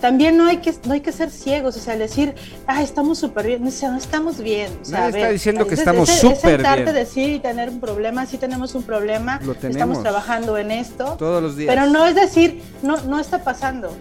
también 0.02 0.36
no 0.36 0.48
hay 0.48 0.58
que 0.58 0.74
no 0.86 0.94
hay 0.94 1.00
que 1.02 1.12
ser 1.12 1.30
ciegos, 1.30 1.78
o 1.78 1.80
sea, 1.80 1.96
decir, 1.96 2.34
ah, 2.68 2.82
estamos 2.82 3.20
súper 3.20 3.46
bien, 3.48 3.66
o 3.66 3.72
sea, 3.72 3.90
no 3.92 3.98
estamos 3.98 4.40
bien, 4.40 4.72
o 4.82 4.86
sea, 4.86 5.00
Nadie 5.00 5.06
a 5.06 5.10
está 5.10 5.22
ver, 5.28 5.32
diciendo 5.34 5.68
que 5.68 5.74
es- 5.76 5.80
estamos 5.80 6.10
es- 6.10 6.20
súper 6.20 6.62
Es 6.66 6.94
decir 6.94 7.30
y 7.30 7.40
tener 7.40 7.70
un 7.70 7.80
problema, 7.80 8.26
sí 8.26 8.38
tenemos 8.38 8.74
un 8.76 8.84
problema, 8.84 9.40
Lo 9.44 9.54
tenemos. 9.54 9.76
estamos 9.78 10.02
trabajando 10.02 10.58
en 10.58 10.72
esto, 10.72 11.16
Todos 11.18 11.42
los 11.42 11.56
días. 11.56 11.74
pero 11.74 11.88
no 11.90 12.06
es 12.08 12.16
decir, 12.16 12.62
no, 12.82 12.98
no 13.04 13.20
está 13.20 13.44
pasando. 13.44 13.92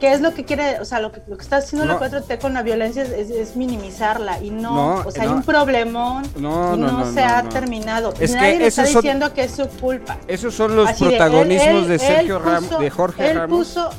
¿Qué 0.00 0.12
es 0.12 0.20
lo 0.22 0.32
que 0.34 0.44
quiere? 0.44 0.80
O 0.80 0.84
sea, 0.84 0.98
lo 1.00 1.12
que, 1.12 1.20
lo 1.28 1.36
que 1.36 1.42
está 1.42 1.58
haciendo 1.58 1.84
No. 1.86 1.92
la 1.92 1.98
4T 1.98 2.38
con 2.38 2.54
la 2.54 2.62
violencia 2.62 3.02
es, 3.02 3.10
es- 3.10 3.30
es 3.30 3.56
minimizarla 3.56 4.42
y 4.42 4.50
no, 4.50 4.74
No, 4.74 4.94
o 5.06 5.10
sea, 5.10 5.24
hay 5.24 5.28
un 5.28 5.42
problemón 5.42 6.22
No, 6.38 6.74
y 6.74 6.78
no, 6.78 7.12
se 7.12 7.20
ha 7.22 7.42
terminado. 7.42 8.14
Es 8.18 8.32
Nadie 8.34 8.52
que 8.54 8.58
le 8.60 8.66
está 8.68 8.86
son- 8.86 8.94
diciendo 9.02 9.34
que 9.34 9.44
es 9.44 9.50
su 9.52 9.68
culpa. 9.68 10.16
Esos 10.26 10.54
son 10.54 10.74
los 10.74 10.88
Así 10.88 11.04
de, 11.04 11.10
él- 11.12 11.16
protagonismos 11.18 11.82
él- 11.82 11.88
de 11.88 11.94
él 11.94 12.00
Sergio 12.00 12.38
Ramos, 12.38 12.78
de 12.80 12.90
Jorge 12.90 13.30
él 13.30 13.36
Ramos. 13.36 13.58
puso, 13.58 13.90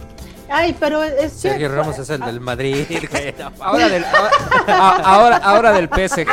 ay, 0.51 0.75
pero 0.79 1.03
es 1.03 1.31
Sergio 1.33 1.57
cierto. 1.59 1.75
Ramos 1.77 1.99
es 1.99 2.09
el 2.09 2.21
del 2.21 2.39
Madrid, 2.39 2.85
güey. 3.11 3.33
Ahora 3.59 3.89
del, 3.89 4.03
a- 4.05 5.01
ahora, 5.03 5.37
ahora 5.37 5.71
del 5.73 5.87
PSG. 5.89 6.27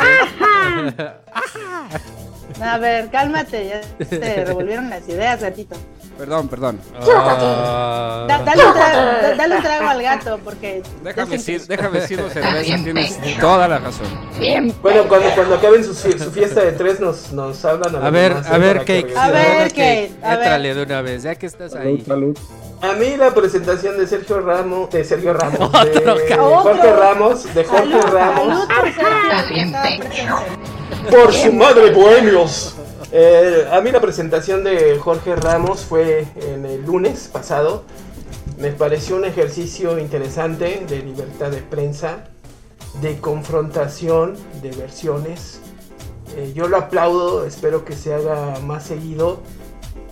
A 2.61 2.77
ver, 2.77 3.09
cálmate, 3.09 3.69
ya 3.99 4.05
se 4.05 4.45
revolvieron 4.45 4.89
las 4.89 5.07
ideas, 5.07 5.41
gatito. 5.41 5.75
Perdón, 6.19 6.47
perdón. 6.49 6.79
Ah. 7.01 8.25
Da- 8.27 8.39
dale, 8.43 8.65
un 8.65 8.73
trago, 8.73 8.97
da- 9.21 9.35
dale 9.35 9.55
un 9.55 9.63
trago 9.63 9.87
al 9.87 10.01
gato, 10.03 10.39
porque... 10.43 10.83
Déjame 11.01 11.31
decir, 11.37 11.61
déjame 11.65 12.01
decirlo 12.01 12.29
cerveza, 12.29 12.75
tienes 12.83 13.17
toda 13.39 13.69
la 13.69 13.79
razón. 13.79 14.07
Bueno, 14.81 15.03
cuando, 15.07 15.29
cuando 15.33 15.55
acaben 15.55 15.81
su, 15.83 15.91
fie- 15.93 16.19
su 16.21 16.29
fiesta 16.29 16.59
de 16.61 16.73
tres 16.73 16.99
nos, 16.99 17.31
nos 17.31 17.63
hablan 17.63 17.95
A 17.95 18.09
ver, 18.09 18.33
a 18.33 18.57
ver, 18.57 18.83
que 18.83 18.95
regresen. 18.95 19.17
A 19.17 19.29
ver, 19.31 19.69
Kate, 19.69 20.11
a 20.21 20.29
ver. 20.29 20.37
Éntrale 20.39 20.75
de 20.75 20.83
una 20.83 21.01
vez, 21.01 21.23
ya 21.23 21.35
que 21.35 21.45
estás 21.45 21.71
Salud, 21.71 21.87
ahí. 21.87 22.03
salud. 22.05 22.37
A 22.81 22.93
mí 22.93 23.15
la 23.17 23.33
presentación 23.33 23.97
de 23.97 24.05
Sergio 24.05 24.41
Ramos, 24.41 24.89
de 24.89 25.03
Sergio 25.05 25.33
Ramos, 25.33 25.71
de 25.85 25.97
Otro 25.99 26.15
Jorge. 26.15 26.91
Ramos, 26.93 27.53
de 27.53 27.63
Jorge 27.63 27.91
Salud, 27.91 28.13
Ramos, 28.13 28.67
salud 28.67 29.73
por 31.09 31.09
por 31.09 31.33
su 31.33 31.53
madre 31.53 31.91
bohemios. 31.91 32.75
Eh, 33.11 33.67
a 33.71 33.81
mí 33.81 33.91
la 33.91 33.99
presentación 33.99 34.63
de 34.63 34.99
Jorge 34.99 35.35
Ramos 35.35 35.81
fue 35.81 36.27
en 36.35 36.65
el 36.65 36.85
lunes 36.85 37.27
pasado. 37.31 37.83
Me 38.59 38.71
pareció 38.71 39.15
un 39.15 39.25
ejercicio 39.25 39.97
interesante 39.97 40.85
de 40.87 40.99
libertad 40.99 41.49
de 41.49 41.61
prensa, 41.61 42.25
de 43.01 43.19
confrontación 43.19 44.35
de 44.61 44.71
versiones. 44.71 45.59
Eh, 46.35 46.51
yo 46.53 46.67
lo 46.67 46.77
aplaudo, 46.77 47.45
espero 47.45 47.83
que 47.83 47.93
se 47.93 48.13
haga 48.13 48.59
más 48.59 48.83
seguido. 48.83 49.39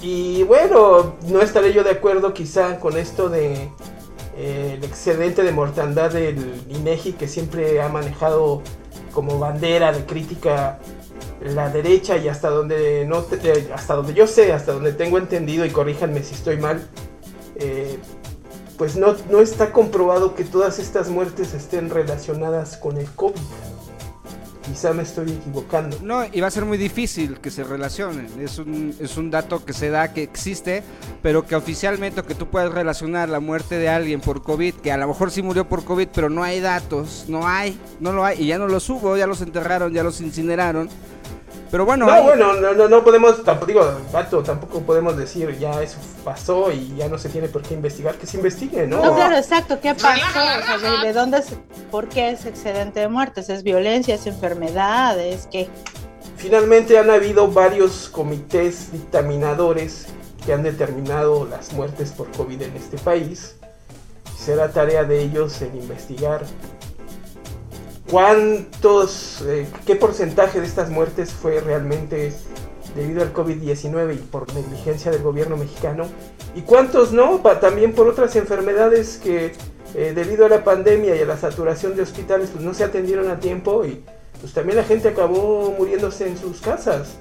Y 0.01 0.44
bueno, 0.44 1.16
no 1.27 1.42
estaré 1.42 1.74
yo 1.74 1.84
de 1.84 1.92
acuerdo 1.92 2.34
quizá 2.34 2.80
con 2.80 2.98
esto 2.98 3.30
de 3.30 3.70
eh, 4.38 4.74
el 4.77 4.84
excedente 4.84 5.44
de 5.44 5.51
mortandad 5.51 6.12
del 6.12 6.63
INEGI 6.68 7.13
que 7.13 7.27
siempre 7.27 7.80
ha 7.80 7.89
manejado 7.89 8.63
como 9.12 9.38
bandera 9.38 9.92
de 9.92 10.06
crítica 10.06 10.80
la 11.42 11.70
derecha 11.70 12.18
y 12.18 12.28
hasta 12.28 12.50
donde 12.50 13.06
no 13.06 13.24
te- 13.24 13.38
eh, 13.52 13.70
hasta 13.74 13.96
donde 13.96 14.14
yo 14.14 14.28
sé, 14.28 14.54
hasta 14.54 14.74
donde 14.74 14.94
tengo 14.94 15.18
entendido 15.18 15.66
y 15.66 15.70
corríjanme 15.70 16.24
si 16.24 16.34
estoy 16.36 16.58
mal, 16.58 16.88
eh, 17.56 17.98
pues 18.78 18.96
no, 18.96 19.16
no 19.30 19.42
está 19.42 19.72
comprobado 19.72 20.36
que 20.36 20.44
todas 20.44 20.80
estas 20.80 21.10
muertes 21.10 21.54
estén 21.54 21.90
relacionadas 21.90 22.78
con 22.78 22.98
el 22.98 23.10
COVID. 23.12 23.36
Quizá 24.68 24.94
me 24.94 25.04
estoy 25.04 25.32
equivocando. 25.32 25.98
No, 26.02 26.26
y 26.32 26.42
va 26.42 26.48
a 26.48 26.52
ser 26.52 26.66
muy 26.66 26.78
difícil 26.78 27.40
que 27.40 27.50
se 27.50 27.64
relacionen. 27.64 28.28
Es 28.40 28.60
un, 28.60 28.94
es 29.00 29.18
un 29.18 29.32
dato 29.32 29.64
que 29.64 29.74
se 29.74 29.90
da, 29.90 30.14
que 30.14 30.24
existe, 30.24 30.84
pero 31.22 31.46
que 31.46 31.56
oficialmente 31.56 32.22
que 32.24 32.36
tú 32.36 32.48
puedas 32.48 32.72
relacionar 32.72 33.30
la 33.30 33.40
muerte 33.40 33.78
de 33.78 33.90
alguien 33.90 34.20
por 34.20 34.44
COVID, 34.44 34.76
que 34.76 34.92
a 34.92 34.98
lo 34.98 35.08
mejor 35.08 35.32
sí 35.32 35.42
murió 35.42 35.68
por 35.70 35.86
COVID, 35.86 36.10
pero 36.14 36.30
no 36.30 36.44
hay 36.44 36.60
datos, 36.60 37.26
no 37.28 37.48
hay, 37.48 37.80
no 38.00 38.12
lo 38.12 38.26
hay, 38.26 38.42
y 38.42 38.48
ya 38.48 38.58
no 38.58 38.68
los 38.68 38.90
hubo, 38.90 39.16
ya 39.16 39.26
los 39.26 39.42
enterraron, 39.42 39.94
ya 39.94 40.04
los 40.04 40.20
incineraron. 40.20 40.90
Pero 41.70 41.86
bueno, 41.86 42.06
No, 42.06 42.12
hay- 42.14 42.24
bueno, 42.24 42.54
no, 42.54 42.74
no, 42.74 42.88
no 42.88 43.04
podemos, 43.04 43.44
tampoco, 43.44 43.66
digo, 43.68 43.98
Pato, 44.12 44.42
tampoco 44.42 44.80
podemos 44.82 45.18
decir 45.18 45.58
ya 45.60 45.82
eso 45.84 45.98
pasó 46.24 46.72
y 46.72 46.96
ya 46.96 47.10
no 47.10 47.18
se 47.18 47.28
tiene 47.30 47.50
por 47.50 47.62
qué 47.62 47.74
investigar, 47.74 48.16
que 48.16 48.26
se 48.26 48.38
investigue, 48.38 48.88
¿no? 48.88 49.04
No, 49.04 49.16
claro, 49.16 49.36
exacto. 49.36 49.80
¿Qué 49.82 49.94
pasó? 49.94 50.08
O 50.08 50.80
sea, 50.80 50.92
¿de, 51.02 51.08
de 51.08 51.14
dónde 51.14 51.40
es, 51.40 51.48
por 51.92 52.08
qué 52.08 52.30
es 52.32 52.46
excedente 52.46 53.02
de 53.02 53.10
muertes? 53.10 53.50
¿Es 53.50 53.64
violencia? 53.64 54.16
¿Es 54.16 54.26
enfermedad? 54.28 55.20
¿Es 55.20 55.48
qué? 55.52 55.68
Finalmente 56.38 56.98
han 56.98 57.10
habido 57.10 57.50
varios 57.50 58.10
comités 58.10 58.92
dictaminadores 58.92 60.06
que 60.46 60.54
han 60.54 60.64
determinado 60.64 61.46
las 61.46 61.74
muertes 61.74 62.12
por 62.12 62.32
COVID 62.32 62.62
en 62.62 62.76
este 62.78 62.98
país. 62.98 63.56
Será 64.38 64.72
tarea 64.72 65.04
de 65.04 65.20
ellos 65.22 65.62
el 65.62 65.76
investigar 65.76 66.44
cuántos, 68.10 69.42
eh, 69.42 69.68
qué 69.86 69.96
porcentaje 69.96 70.60
de 70.60 70.68
estas 70.68 70.90
muertes 70.90 71.32
fue 71.32 71.60
realmente 71.60 72.34
debido 72.96 73.22
al 73.22 73.34
COVID-19 73.34 74.16
y 74.16 74.18
por 74.18 74.54
negligencia 74.54 75.12
del 75.12 75.22
gobierno 75.22 75.58
mexicano 75.58 76.08
y 76.56 76.62
cuántos 76.62 77.12
no, 77.12 77.42
también 77.62 77.94
por 77.94 78.08
otras 78.08 78.36
enfermedades 78.36 79.20
que 79.24 79.54
eh, 79.94 80.14
debido 80.16 80.46
a 80.46 80.50
la 80.50 80.64
pandemia 80.64 81.16
y 81.16 81.22
a 81.22 81.26
la 81.26 81.38
saturación 81.38 81.96
de 81.96 82.02
hospitales 82.02 82.50
pues 82.52 82.64
no 82.64 82.74
se 82.74 82.84
atendieron 82.84 83.30
a 83.30 83.40
tiempo 83.40 83.86
y 83.86 84.04
pues 84.40 84.54
también 84.54 84.78
la 84.78 84.84
gente 84.84 85.10
acabó 85.10 85.74
muriéndose 85.78 86.28
en 86.28 86.38
sus 86.38 86.62
casas. 86.62 87.18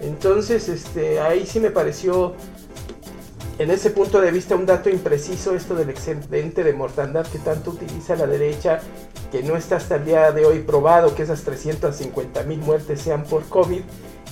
Entonces, 0.00 0.68
este, 0.68 1.18
ahí 1.20 1.46
sí 1.46 1.60
me 1.60 1.70
pareció 1.70 2.34
en 3.58 3.70
ese 3.70 3.90
punto 3.90 4.20
de 4.20 4.30
vista 4.30 4.54
un 4.54 4.66
dato 4.66 4.88
impreciso 4.88 5.54
esto 5.54 5.74
del 5.74 5.90
excedente 5.90 6.62
de 6.62 6.72
mortandad 6.72 7.26
que 7.26 7.38
tanto 7.38 7.70
utiliza 7.72 8.14
la 8.16 8.26
derecha, 8.26 8.80
que 9.32 9.42
no 9.42 9.56
está 9.56 9.76
hasta 9.76 9.96
el 9.96 10.04
día 10.04 10.30
de 10.32 10.46
hoy 10.46 10.60
probado 10.60 11.14
que 11.14 11.24
esas 11.24 11.42
350 11.42 12.42
mil 12.44 12.58
muertes 12.60 13.00
sean 13.00 13.24
por 13.24 13.44
COVID 13.48 13.82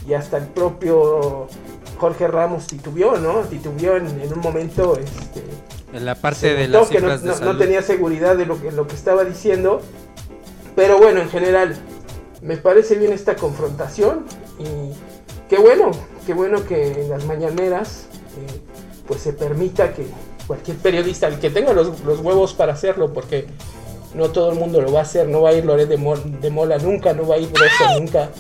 y 0.09 0.14
hasta 0.14 0.38
el 0.38 0.45
propio 0.47 1.49
Jorge 1.99 2.28
Ramos 2.28 2.66
titubeó, 2.68 3.16
¿no? 3.18 3.40
Titubeó 3.40 3.97
en, 3.97 4.06
en 4.21 4.33
un 4.33 4.40
momento, 4.40 4.97
este, 4.97 5.42
En 5.92 6.04
la 6.04 6.14
parte 6.14 6.54
de 6.54 6.68
las 6.68 6.88
que 6.88 7.00
no, 7.00 7.18
de 7.18 7.40
no- 7.45 7.59
tenía 7.59 7.83
seguridad 7.83 8.37
de 8.37 8.47
lo 8.47 8.61
que, 8.61 8.71
lo 8.71 8.87
que 8.87 8.95
estaba 8.95 9.25
diciendo, 9.25 9.80
pero 10.76 10.99
bueno, 10.99 11.21
en 11.21 11.30
general, 11.30 11.75
me 12.42 12.56
parece 12.59 12.95
bien 12.97 13.12
esta 13.12 13.35
confrontación 13.35 14.25
y 14.59 14.92
qué 15.49 15.59
bueno, 15.59 15.90
qué 16.26 16.35
bueno 16.35 16.64
que 16.64 17.02
en 17.02 17.09
las 17.11 17.25
mañaneras 17.25 18.06
pues 19.07 19.21
se 19.23 19.33
permita 19.33 19.93
que 19.93 20.07
cualquier 20.47 20.77
periodista, 20.79 21.27
el 21.29 21.39
que 21.39 21.51
tenga 21.51 21.73
los, 21.73 22.01
los 22.01 22.21
huevos 22.21 22.55
para 22.55 22.73
hacerlo, 22.73 23.13
porque 23.13 23.47
no 24.15 24.31
todo 24.31 24.51
el 24.53 24.59
mundo 24.59 24.81
lo 24.81 24.93
va 24.93 25.01
a 25.01 25.03
hacer, 25.03 25.29
no 25.29 25.43
va 25.43 25.51
a 25.51 25.53
ir 25.53 25.65
Loret 25.65 25.89
de, 25.89 25.99
Mol- 25.99 26.41
de 26.41 26.51
Mola 26.51 26.79
nunca, 26.79 27.13
no 27.13 27.27
va 27.27 27.35
a 27.35 27.39
ir 27.39 27.49
Broso 27.49 27.99
nunca 28.01 28.31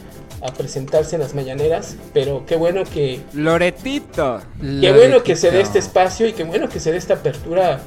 a 0.42 0.52
presentarse 0.52 1.16
en 1.16 1.22
las 1.22 1.34
mañaneras, 1.34 1.96
pero 2.12 2.44
qué 2.46 2.56
bueno 2.56 2.84
que... 2.84 3.20
Loretito. 3.32 4.40
Qué 4.60 4.92
bueno 4.92 5.22
que 5.22 5.34
se 5.34 5.50
dé 5.50 5.60
este 5.60 5.78
espacio 5.78 6.26
y 6.28 6.32
qué 6.34 6.44
bueno 6.44 6.68
que 6.68 6.78
se 6.78 6.92
dé 6.92 6.98
esta 6.98 7.14
apertura 7.14 7.80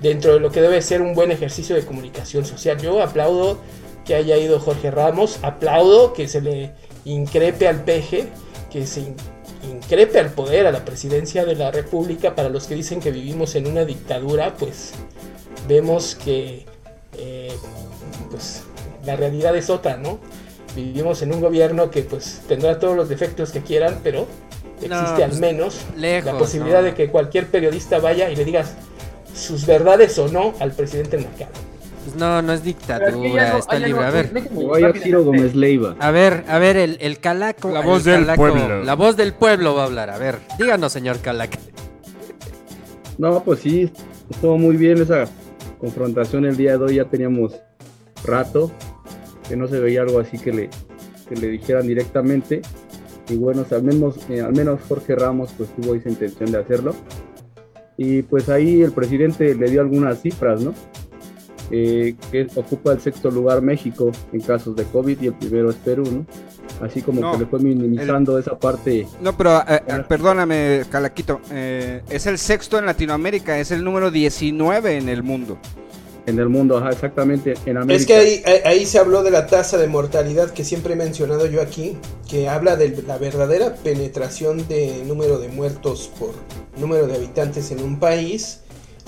dentro 0.00 0.34
de 0.34 0.40
lo 0.40 0.50
que 0.50 0.60
debe 0.62 0.80
ser 0.80 1.02
un 1.02 1.14
buen 1.14 1.32
ejercicio 1.32 1.74
de 1.74 1.84
comunicación 1.84 2.44
social. 2.44 2.78
Yo 2.78 3.02
aplaudo 3.02 3.58
que 4.04 4.14
haya 4.14 4.36
ido 4.36 4.58
Jorge 4.60 4.90
Ramos, 4.90 5.40
aplaudo 5.42 6.12
que 6.12 6.28
se 6.28 6.40
le 6.40 6.72
increpe 7.04 7.68
al 7.68 7.82
peje, 7.82 8.28
que 8.70 8.86
se 8.86 9.12
increpe 9.62 10.18
al 10.18 10.30
poder, 10.30 10.66
a 10.66 10.72
la 10.72 10.84
presidencia 10.84 11.44
de 11.44 11.54
la 11.54 11.70
República. 11.70 12.34
Para 12.34 12.48
los 12.48 12.66
que 12.66 12.74
dicen 12.74 13.00
que 13.00 13.10
vivimos 13.10 13.54
en 13.54 13.66
una 13.66 13.84
dictadura, 13.84 14.54
pues 14.54 14.92
vemos 15.66 16.14
que 16.14 16.66
eh, 17.16 17.52
pues, 18.30 18.62
la 19.04 19.16
realidad 19.16 19.56
es 19.56 19.70
otra, 19.70 19.96
¿no? 19.96 20.18
Vivimos 20.74 21.22
en 21.22 21.32
un 21.32 21.40
gobierno 21.40 21.90
que 21.90 22.02
pues 22.02 22.42
tendrá 22.46 22.78
todos 22.78 22.96
los 22.96 23.08
defectos 23.08 23.50
que 23.50 23.62
quieran, 23.62 24.00
pero 24.04 24.26
existe 24.80 25.24
al 25.24 25.30
pues, 25.30 25.40
menos 25.40 25.80
lejos, 25.96 26.32
la 26.32 26.38
posibilidad 26.38 26.80
no. 26.80 26.84
de 26.84 26.94
que 26.94 27.08
cualquier 27.08 27.48
periodista 27.48 27.98
vaya 27.98 28.30
y 28.30 28.36
le 28.36 28.44
digas 28.44 28.74
sus 29.34 29.66
verdades 29.66 30.18
o 30.18 30.28
no 30.28 30.54
al 30.60 30.72
presidente 30.72 31.16
Mercado. 31.16 31.52
Pues 32.08 32.18
no, 32.18 32.40
no 32.40 32.54
es 32.54 32.62
dictadura, 32.64 33.58
está 33.58 33.78
libre. 33.78 34.02
A 34.02 34.10
ver, 34.10 34.32
déjenme 34.32 34.58
Que 34.60 34.64
vaya 34.66 34.86
rápidamente. 34.86 35.00
Ciro 35.04 35.24
Gómez 35.24 35.54
Leiva. 35.54 35.94
a 36.00 36.10
ver, 36.10 36.44
a 36.48 36.58
ver, 36.58 36.76
el, 36.78 36.96
el 37.02 37.18
calaco. 37.18 37.70
La 37.70 37.82
voz 37.82 38.02
del 38.04 38.24
calaco- 38.24 38.36
pueblo. 38.36 38.82
La 38.82 38.94
voz 38.94 39.16
del 39.18 39.34
pueblo 39.34 39.74
va 39.74 39.82
a 39.82 39.86
hablar. 39.86 40.08
A 40.08 40.16
ver, 40.16 40.38
díganos, 40.58 40.90
señor 40.90 41.18
Calac. 41.20 41.58
No, 43.18 43.42
pues 43.44 43.60
sí, 43.60 43.92
estuvo 44.30 44.56
muy 44.56 44.76
bien 44.78 45.02
esa 45.02 45.26
confrontación 45.78 46.46
el 46.46 46.56
día 46.56 46.78
de 46.78 46.84
hoy. 46.84 46.94
Ya 46.94 47.04
teníamos 47.04 47.60
rato 48.24 48.70
que 49.46 49.54
no 49.54 49.68
se 49.68 49.78
veía 49.78 50.00
algo 50.00 50.18
así 50.20 50.38
que 50.38 50.50
le, 50.52 50.70
que 51.28 51.36
le 51.36 51.48
dijeran 51.48 51.86
directamente. 51.86 52.62
Y 53.28 53.36
bueno, 53.36 53.66
al 53.70 53.82
menos, 53.82 54.16
eh, 54.30 54.40
al 54.40 54.52
menos 54.54 54.80
Jorge 54.88 55.14
Ramos 55.14 55.50
pues 55.58 55.68
tuvo 55.76 55.94
esa 55.94 56.08
intención 56.08 56.52
de 56.52 56.58
hacerlo. 56.58 56.94
Y 57.98 58.22
pues 58.22 58.48
ahí 58.48 58.80
el 58.80 58.92
presidente 58.92 59.54
le 59.54 59.68
dio 59.70 59.82
algunas 59.82 60.22
cifras, 60.22 60.62
¿no? 60.62 60.72
Eh, 61.70 62.14
que 62.32 62.46
ocupa 62.56 62.92
el 62.92 63.00
sexto 63.00 63.30
lugar 63.30 63.60
México 63.60 64.10
en 64.32 64.40
casos 64.40 64.74
de 64.74 64.84
COVID 64.84 65.20
y 65.20 65.26
el 65.26 65.34
primero 65.34 65.68
es 65.70 65.76
Perú, 65.76 66.04
¿no? 66.10 66.26
Así 66.84 67.02
como 67.02 67.20
No, 67.20 67.32
que 67.32 67.38
le 67.38 67.46
fue 67.46 67.58
minimizando 67.60 68.38
esa 68.38 68.58
parte. 68.58 69.06
No, 69.20 69.36
pero 69.36 69.58
eh, 69.68 69.82
eh, 69.86 70.04
perdóname, 70.08 70.84
Calaquito. 70.90 71.40
eh, 71.50 72.02
es 72.08 72.26
el 72.26 72.38
sexto 72.38 72.78
en 72.78 72.86
Latinoamérica, 72.86 73.58
es 73.58 73.70
el 73.70 73.84
número 73.84 74.10
19 74.10 74.96
en 74.96 75.08
el 75.08 75.22
mundo. 75.22 75.58
En 76.26 76.38
el 76.38 76.50
mundo, 76.50 76.76
ajá, 76.76 76.90
exactamente, 76.90 77.54
en 77.64 77.78
América. 77.78 77.94
Es 77.94 78.06
que 78.06 78.14
ahí, 78.14 78.42
ahí- 78.44 78.60
ahí 78.80 78.86
se 78.86 78.98
habló 78.98 79.22
de 79.22 79.30
la 79.30 79.46
tasa 79.46 79.78
de 79.78 79.88
mortalidad 79.88 80.50
que 80.50 80.62
siempre 80.62 80.92
he 80.92 80.96
mencionado 80.96 81.46
yo 81.46 81.62
aquí, 81.62 81.96
que 82.28 82.48
habla 82.50 82.76
de 82.76 83.02
la 83.06 83.16
verdadera 83.16 83.74
penetración 83.76 84.68
de 84.68 85.02
número 85.06 85.38
de 85.38 85.48
muertos 85.48 86.10
por 86.18 86.34
número 86.78 87.06
de 87.06 87.14
habitantes 87.14 87.70
en 87.70 87.82
un 87.82 87.98
país 87.98 88.60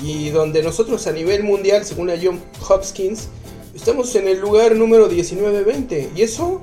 y 0.02 0.30
donde 0.30 0.62
nosotros 0.62 1.06
a 1.06 1.12
nivel 1.12 1.42
mundial, 1.42 1.84
según 1.84 2.08
la 2.08 2.18
John 2.20 2.40
Hopkins, 2.68 3.28
estamos 3.74 4.14
en 4.14 4.28
el 4.28 4.40
lugar 4.40 4.76
número 4.76 5.10
19-20 5.10 6.08
y 6.14 6.22
eso 6.22 6.60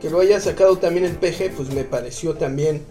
que 0.00 0.10
lo 0.10 0.20
haya 0.20 0.40
sacado 0.40 0.78
también 0.78 1.04
el 1.04 1.16
PG, 1.16 1.56
pues 1.56 1.70
me 1.72 1.84
pareció 1.84 2.34
también 2.34 2.82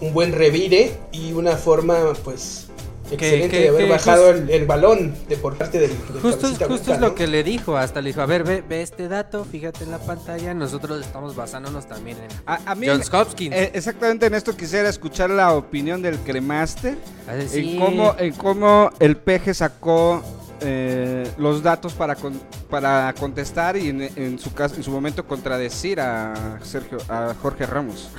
un 0.00 0.12
buen 0.12 0.32
revire 0.32 0.92
y 1.12 1.32
una 1.32 1.56
forma 1.56 2.12
pues 2.24 2.67
excelente 3.14 3.48
que- 3.56 3.62
de 3.62 3.68
haber 3.68 3.84
que 3.86 3.90
bajado 3.90 4.26
just- 4.32 4.38
el, 4.42 4.50
el 4.50 4.66
balón 4.66 5.14
de 5.28 5.36
por 5.36 5.56
parte 5.56 5.78
del, 5.78 5.90
del 5.90 6.20
Justo, 6.22 6.48
justo 6.48 6.66
blanca, 6.66 6.94
es 6.94 7.00
lo 7.00 7.08
¿no? 7.08 7.14
que 7.14 7.26
le 7.26 7.42
dijo. 7.42 7.76
Hasta 7.76 8.00
le 8.00 8.08
dijo, 8.10 8.20
a 8.20 8.26
ver, 8.26 8.44
ve, 8.44 8.62
ve 8.68 8.82
este 8.82 9.08
dato, 9.08 9.44
fíjate 9.44 9.84
en 9.84 9.90
la 9.90 9.98
pantalla. 9.98 10.54
Nosotros 10.54 11.00
estamos 11.04 11.34
basándonos 11.36 11.86
también 11.86 12.16
en 12.18 12.28
A, 12.46 12.58
a 12.66 12.74
mí, 12.74 12.86
Johns 12.88 13.12
Hopkins. 13.12 13.54
eh, 13.54 13.70
exactamente 13.74 14.26
en 14.26 14.34
esto 14.34 14.56
quisiera 14.56 14.88
escuchar 14.88 15.30
la 15.30 15.52
opinión 15.54 16.02
del 16.02 16.18
cremaster. 16.18 16.96
A 17.28 17.32
ver, 17.34 17.48
sí. 17.48 17.74
En, 17.74 17.80
cómo, 17.80 18.14
en 18.18 18.32
cómo 18.34 18.90
el 19.00 19.16
peje 19.16 19.54
sacó 19.54 20.22
eh, 20.60 21.28
los 21.38 21.62
datos 21.62 21.92
para, 21.92 22.16
con- 22.16 22.40
para 22.68 23.14
contestar 23.18 23.76
y 23.76 23.90
en, 23.90 24.02
en 24.16 24.38
su 24.38 24.52
caso, 24.52 24.74
en 24.74 24.82
su 24.82 24.90
momento 24.90 25.24
contradecir 25.26 26.00
a 26.00 26.58
Sergio, 26.64 26.98
a 27.08 27.32
Jorge 27.40 27.64
Ramos. 27.64 28.10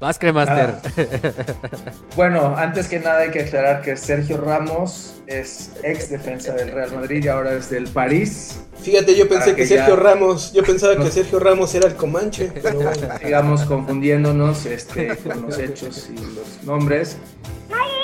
Vas, 0.00 0.18
Cremaster. 0.18 0.74
Bueno, 2.16 2.54
antes 2.56 2.88
que 2.88 2.98
nada 2.98 3.20
hay 3.20 3.30
que 3.30 3.40
aclarar 3.42 3.82
que 3.82 3.96
Sergio 3.96 4.36
Ramos 4.38 5.14
es 5.26 5.70
ex 5.82 6.10
defensa 6.10 6.52
del 6.52 6.70
Real 6.72 6.92
Madrid 6.94 7.24
y 7.24 7.28
ahora 7.28 7.54
es 7.54 7.70
del 7.70 7.88
París. 7.88 8.60
Fíjate, 8.82 9.16
yo 9.16 9.28
pensé 9.28 9.50
que, 9.50 9.62
que 9.62 9.66
Sergio 9.66 9.96
ya- 9.96 10.02
Ramos, 10.02 10.52
yo 10.52 10.62
pensaba 10.62 10.96
que. 10.96 11.10
Sergio 11.10 11.38
Ramos 11.38 11.74
era 11.74 11.86
el 11.88 11.94
Comanche, 11.94 12.50
pero 12.62 12.80
bueno. 12.80 13.08
Sigamos 13.20 13.62
confundiéndonos 13.62 14.66
este, 14.66 15.16
con 15.16 15.42
los 15.42 15.58
hechos 15.58 16.10
y 16.10 16.16
los 16.16 16.64
nombres. 16.64 17.16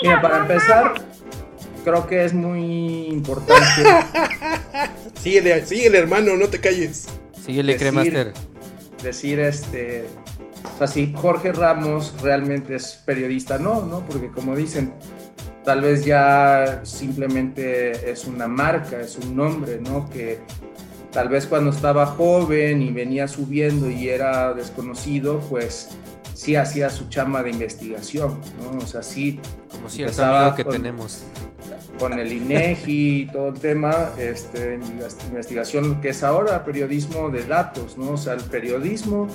Mira, 0.03 0.23
para 0.23 0.39
empezar, 0.39 0.95
creo 1.85 2.07
que 2.07 2.25
es 2.25 2.33
muy 2.33 3.07
importante 3.09 3.65
síguele, 5.21 5.67
síguele, 5.67 5.99
hermano, 5.99 6.37
no 6.37 6.47
te 6.49 6.61
calles. 6.61 7.07
Síguele, 7.45 7.75
decir- 7.75 7.79
Cremaster. 7.91 8.33
decir 9.03 9.41
este 9.41 10.07
o 10.75 10.79
sea, 10.79 10.87
si 10.87 11.13
Jorge 11.13 11.53
Ramos 11.53 12.15
realmente 12.23 12.77
es 12.77 13.03
periodista, 13.05 13.59
no, 13.59 13.85
no, 13.85 14.01
porque 14.07 14.29
como 14.29 14.55
dicen, 14.57 14.93
tal 15.65 15.81
vez 15.83 16.05
ya 16.05 16.81
simplemente 16.85 18.11
es 18.11 18.25
una 18.27 18.47
marca, 18.49 19.01
es 19.01 19.17
un 19.19 19.37
nombre, 19.37 19.81
¿no? 19.81 20.09
Que 20.11 20.39
tal 21.13 21.29
vez 21.29 21.47
cuando 21.47 21.71
estaba 21.71 22.07
joven 22.07 22.83
y 22.83 22.91
venía 22.93 23.27
subiendo 23.29 23.91
y 23.91 24.09
era 24.09 24.55
desconocido, 24.55 25.41
pues 25.51 25.91
sí 26.35 26.55
hacía 26.57 26.91
su 26.91 27.09
chama 27.09 27.43
de 27.43 27.51
investigación, 27.51 28.39
¿no? 28.63 28.79
O 28.79 28.87
sea, 28.87 29.03
sí 29.03 29.41
Como 29.73 29.89
cierto 29.89 30.13
empezaba 30.13 30.41
amigo 30.43 30.57
que 30.57 30.65
con- 30.65 30.73
tenemos. 30.75 31.25
con 31.99 32.17
el 32.19 32.33
INEGI 32.33 33.23
y 33.23 33.27
todo 33.27 33.49
el 33.49 33.59
tema, 33.59 34.11
este, 34.19 34.79
invest- 34.79 35.27
investigación 35.29 36.01
que 36.01 36.11
es 36.11 36.23
ahora 36.23 36.65
periodismo 36.65 37.29
de 37.31 37.43
datos, 37.45 37.99
¿no? 37.99 38.13
O 38.13 38.17
sea, 38.17 38.35
el 38.35 38.43
periodismo 38.43 39.27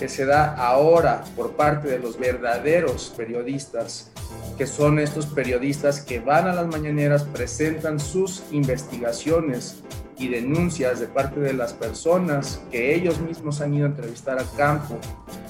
que 0.00 0.08
se 0.08 0.24
da 0.24 0.54
ahora 0.54 1.24
por 1.36 1.56
parte 1.56 1.86
de 1.88 1.98
los 1.98 2.18
verdaderos 2.18 3.12
periodistas, 3.14 4.10
que 4.56 4.66
son 4.66 4.98
estos 4.98 5.26
periodistas 5.26 6.00
que 6.00 6.20
van 6.20 6.48
a 6.48 6.54
las 6.54 6.66
mañaneras, 6.68 7.24
presentan 7.24 8.00
sus 8.00 8.42
investigaciones 8.50 9.82
y 10.16 10.28
denuncias 10.28 11.00
de 11.00 11.06
parte 11.06 11.40
de 11.40 11.52
las 11.52 11.74
personas 11.74 12.62
que 12.70 12.94
ellos 12.94 13.20
mismos 13.20 13.60
han 13.60 13.74
ido 13.74 13.84
a 13.84 13.90
entrevistar 13.90 14.38
a 14.38 14.44
campo 14.56 14.98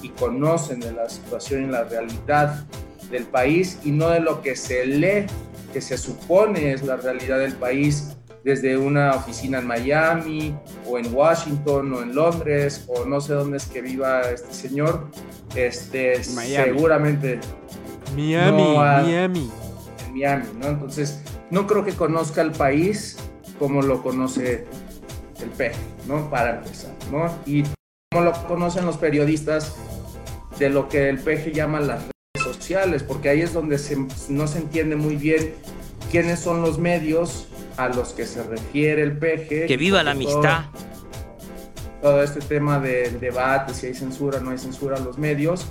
y 0.01 0.09
conocen 0.09 0.81
de 0.81 0.91
la 0.91 1.07
situación 1.07 1.63
y 1.63 1.71
la 1.71 1.85
realidad 1.85 2.65
del 3.09 3.23
país 3.23 3.79
y 3.85 3.91
no 3.91 4.09
de 4.09 4.19
lo 4.19 4.41
que 4.41 4.57
se 4.57 4.85
lee 4.85 5.27
que 5.71 5.79
se 5.79 5.97
supone 5.97 6.73
es 6.73 6.83
la 6.83 6.97
realidad 6.97 7.39
del 7.39 7.53
país 7.53 8.17
desde 8.43 8.77
una 8.77 9.11
oficina 9.11 9.59
en 9.59 9.67
Miami 9.67 10.55
o 10.87 10.97
en 10.97 11.13
Washington 11.13 11.93
o 11.93 12.01
en 12.01 12.15
Londres 12.15 12.85
o 12.87 13.05
no 13.05 13.21
sé 13.21 13.33
dónde 13.33 13.57
es 13.57 13.65
que 13.65 13.81
viva 13.81 14.21
este 14.21 14.53
señor, 14.53 15.07
este 15.55 16.19
Miami. 16.35 16.65
seguramente 16.71 17.39
Miami, 18.15 18.63
No. 18.63 18.75
Miami. 18.77 19.51
en 20.07 20.13
Miami, 20.13 20.45
¿no? 20.59 20.67
Entonces, 20.67 21.21
no 21.49 21.67
creo 21.67 21.85
que 21.85 21.93
conozca 21.93 22.41
el 22.41 22.51
país 22.51 23.17
como 23.59 23.81
lo 23.81 24.01
conoce 24.01 24.65
el 25.41 25.49
peje, 25.49 25.79
¿no? 26.07 26.29
Para 26.29 26.57
empezar, 26.57 26.91
¿no? 27.11 27.31
Y 27.45 27.63
como 28.11 28.25
lo 28.25 28.33
conocen 28.47 28.85
los 28.85 28.97
periodistas 28.97 29.75
de 30.57 30.69
lo 30.69 30.89
que 30.89 31.09
el 31.09 31.19
peje 31.19 31.51
llama 31.51 31.79
las 31.79 32.01
redes 32.03 32.43
sociales, 32.55 33.03
porque 33.03 33.29
ahí 33.29 33.41
es 33.41 33.53
donde 33.53 33.77
se- 33.77 33.97
no 34.29 34.47
se 34.47 34.57
entiende 34.59 34.95
muy 34.95 35.15
bien 35.15 35.53
quiénes 36.11 36.39
son 36.39 36.61
los 36.61 36.77
medios 36.79 37.47
a 37.77 37.89
los 37.89 38.09
que 38.13 38.25
se 38.25 38.43
refiere 38.43 39.01
el 39.01 39.17
peje. 39.17 39.65
Que 39.65 39.77
viva 39.77 40.03
la 40.03 40.13
todo- 40.13 40.21
amistad. 40.23 40.65
todo 42.01 42.23
este 42.23 42.39
tema 42.41 42.79
del 42.79 43.19
debate, 43.19 43.73
si 43.73 43.87
hay 43.87 43.93
censura 43.93 44.39
o 44.39 44.41
no 44.41 44.51
hay 44.51 44.57
censura 44.57 44.97
a 44.97 44.99
los 44.99 45.17
medios, 45.19 45.67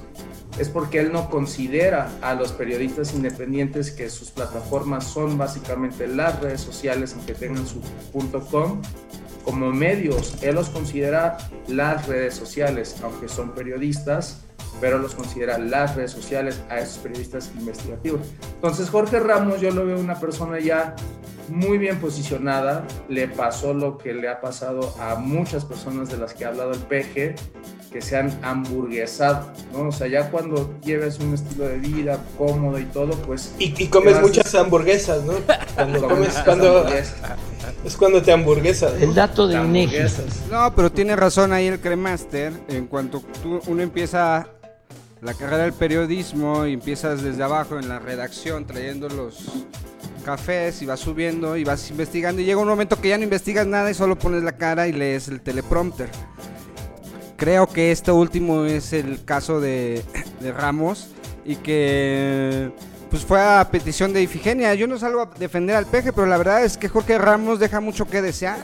es 0.58 0.68
porque 0.68 1.00
él 1.00 1.12
no 1.12 1.28
considera 1.30 2.08
a 2.22 2.34
los 2.34 2.52
periodistas 2.52 3.14
independientes 3.14 3.90
que 3.90 4.08
sus 4.10 4.30
plataformas 4.30 5.04
son 5.04 5.38
básicamente 5.38 6.06
las 6.06 6.40
redes 6.40 6.60
sociales, 6.60 7.14
aunque 7.16 7.34
tengan 7.34 7.66
su 7.66 7.80
punto 8.12 8.40
.com, 8.46 8.80
como 9.44 9.72
medios. 9.72 10.40
Él 10.42 10.54
los 10.56 10.68
considera 10.68 11.38
las 11.66 12.06
redes 12.06 12.34
sociales, 12.34 12.96
aunque 13.02 13.28
son 13.28 13.52
periodistas, 13.54 14.42
pero 14.80 14.98
los 14.98 15.14
considera 15.14 15.58
las 15.58 15.96
redes 15.96 16.10
sociales 16.12 16.60
a 16.68 16.78
esos 16.78 16.98
periodistas 16.98 17.50
investigativos. 17.58 18.20
Entonces 18.54 18.88
Jorge 18.90 19.20
Ramos 19.20 19.60
yo 19.60 19.70
lo 19.70 19.84
veo 19.86 19.98
una 19.98 20.18
persona 20.20 20.58
ya 20.60 20.94
muy 21.48 21.78
bien 21.78 21.98
posicionada, 21.98 22.84
le 23.08 23.26
pasó 23.26 23.74
lo 23.74 23.98
que 23.98 24.14
le 24.14 24.28
ha 24.28 24.40
pasado 24.40 24.94
a 25.00 25.16
muchas 25.16 25.64
personas 25.64 26.08
de 26.08 26.16
las 26.16 26.32
que 26.34 26.44
ha 26.44 26.48
hablado 26.48 26.70
el 26.72 26.78
PG, 26.78 27.34
que 27.90 28.00
se 28.00 28.16
han 28.16 28.38
hamburguesado, 28.44 29.50
¿no? 29.72 29.88
O 29.88 29.92
sea, 29.92 30.06
ya 30.06 30.30
cuando 30.30 30.78
lleves 30.84 31.18
un 31.18 31.34
estilo 31.34 31.66
de 31.66 31.78
vida 31.78 32.18
cómodo 32.38 32.78
y 32.78 32.84
todo, 32.84 33.14
pues... 33.22 33.52
Y, 33.58 33.74
y 33.82 33.88
comes 33.88 34.20
muchas 34.20 34.54
hamburguesas, 34.54 35.24
¿no? 35.24 35.32
Cuando 35.74 36.00
comes 36.08 36.34
cuando. 36.44 36.86
Es 37.84 37.96
cuando 37.96 38.22
te 38.22 38.30
hamburguesas. 38.32 38.92
¿no? 38.92 38.98
El 39.00 39.14
dato 39.14 39.48
de 39.48 39.56
INEGI. 39.56 39.98
No, 40.52 40.72
pero 40.76 40.92
tiene 40.92 41.16
razón 41.16 41.52
ahí 41.52 41.66
el 41.66 41.80
cremaster. 41.80 42.52
En 42.68 42.86
cuanto 42.86 43.22
tú- 43.42 43.60
uno 43.66 43.82
empieza 43.82 44.46
la 45.22 45.34
carrera 45.34 45.64
del 45.64 45.72
periodismo 45.72 46.66
y 46.66 46.72
empiezas 46.72 47.22
desde 47.22 47.42
abajo 47.42 47.78
en 47.78 47.88
la 47.88 47.98
redacción 47.98 48.66
trayendo 48.66 49.08
los 49.08 49.66
cafés 50.24 50.80
y 50.82 50.86
vas 50.86 51.00
subiendo 51.00 51.56
y 51.56 51.64
vas 51.64 51.90
investigando 51.90 52.40
y 52.40 52.44
llega 52.44 52.60
un 52.60 52.68
momento 52.68 53.00
que 53.00 53.08
ya 53.08 53.18
no 53.18 53.24
investigas 53.24 53.66
nada 53.66 53.90
y 53.90 53.94
solo 53.94 54.18
pones 54.18 54.42
la 54.42 54.52
cara 54.52 54.88
y 54.88 54.92
lees 54.92 55.28
el 55.28 55.40
teleprompter. 55.40 56.08
Creo 57.36 57.66
que 57.66 57.90
este 57.92 58.12
último 58.12 58.64
es 58.64 58.92
el 58.92 59.24
caso 59.24 59.60
de, 59.60 60.02
de 60.40 60.52
Ramos 60.52 61.08
y 61.44 61.56
que 61.56 62.70
pues 63.10 63.24
fue 63.24 63.40
a 63.40 63.66
petición 63.70 64.12
de 64.12 64.22
Ifigenia. 64.22 64.72
Yo 64.74 64.86
no 64.86 64.98
salgo 64.98 65.22
a 65.22 65.30
defender 65.38 65.74
al 65.74 65.86
peje, 65.86 66.12
pero 66.12 66.26
la 66.26 66.36
verdad 66.38 66.64
es 66.64 66.76
que 66.76 66.88
Jorge 66.88 67.18
Ramos 67.18 67.58
deja 67.58 67.80
mucho 67.80 68.06
que 68.06 68.22
desear. 68.22 68.58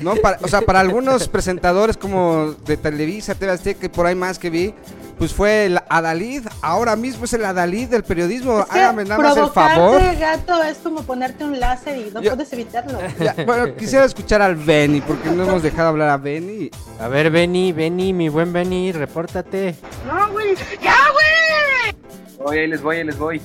¿no? 0.00 0.14
Para- 0.16 0.38
o 0.42 0.46
sea, 0.48 0.60
para 0.60 0.80
algunos 0.80 1.26
presentadores 1.28 1.96
como 1.96 2.54
de 2.66 2.76
Televisa, 2.76 3.34
TV 3.34 3.50
Azteca 3.52 3.88
por 3.90 4.06
ahí 4.06 4.14
más 4.14 4.38
que 4.38 4.50
vi, 4.50 4.74
pues 5.18 5.32
fue 5.32 5.66
el 5.66 5.78
Adalid. 5.88 6.46
Ahora 6.62 6.94
mismo 6.96 7.24
es 7.24 7.32
el 7.32 7.44
Adalid 7.44 7.88
del 7.88 8.02
periodismo. 8.04 8.60
Es 8.60 8.66
que 8.66 8.78
Hágame 8.80 9.04
nada 9.04 9.20
más 9.22 9.36
el 9.36 9.48
favor. 9.50 10.00
gato, 10.18 10.62
es 10.62 10.78
como 10.78 11.02
ponerte 11.02 11.44
un 11.44 11.58
láser 11.58 11.96
y 11.98 12.10
no 12.12 12.20
Yo- 12.20 12.34
puedes 12.34 12.52
evitarlo. 12.52 12.98
Ya, 13.18 13.34
bueno, 13.46 13.74
quisiera 13.76 14.04
escuchar 14.04 14.42
al 14.42 14.56
Benny, 14.56 15.00
porque 15.00 15.30
no 15.30 15.44
hemos 15.44 15.62
dejado 15.62 15.88
hablar 15.88 16.10
a 16.10 16.16
Benny. 16.16 16.70
A 17.00 17.08
ver, 17.08 17.30
Benny, 17.30 17.72
Benny, 17.72 18.12
mi 18.12 18.28
buen 18.28 18.52
Benny, 18.52 18.92
repórtate. 18.92 19.74
Voy, 22.38 22.58
ahí 22.58 22.66
les 22.68 22.82
voy, 22.82 22.96
ahí 22.96 23.04
les 23.04 23.18
voy. 23.18 23.40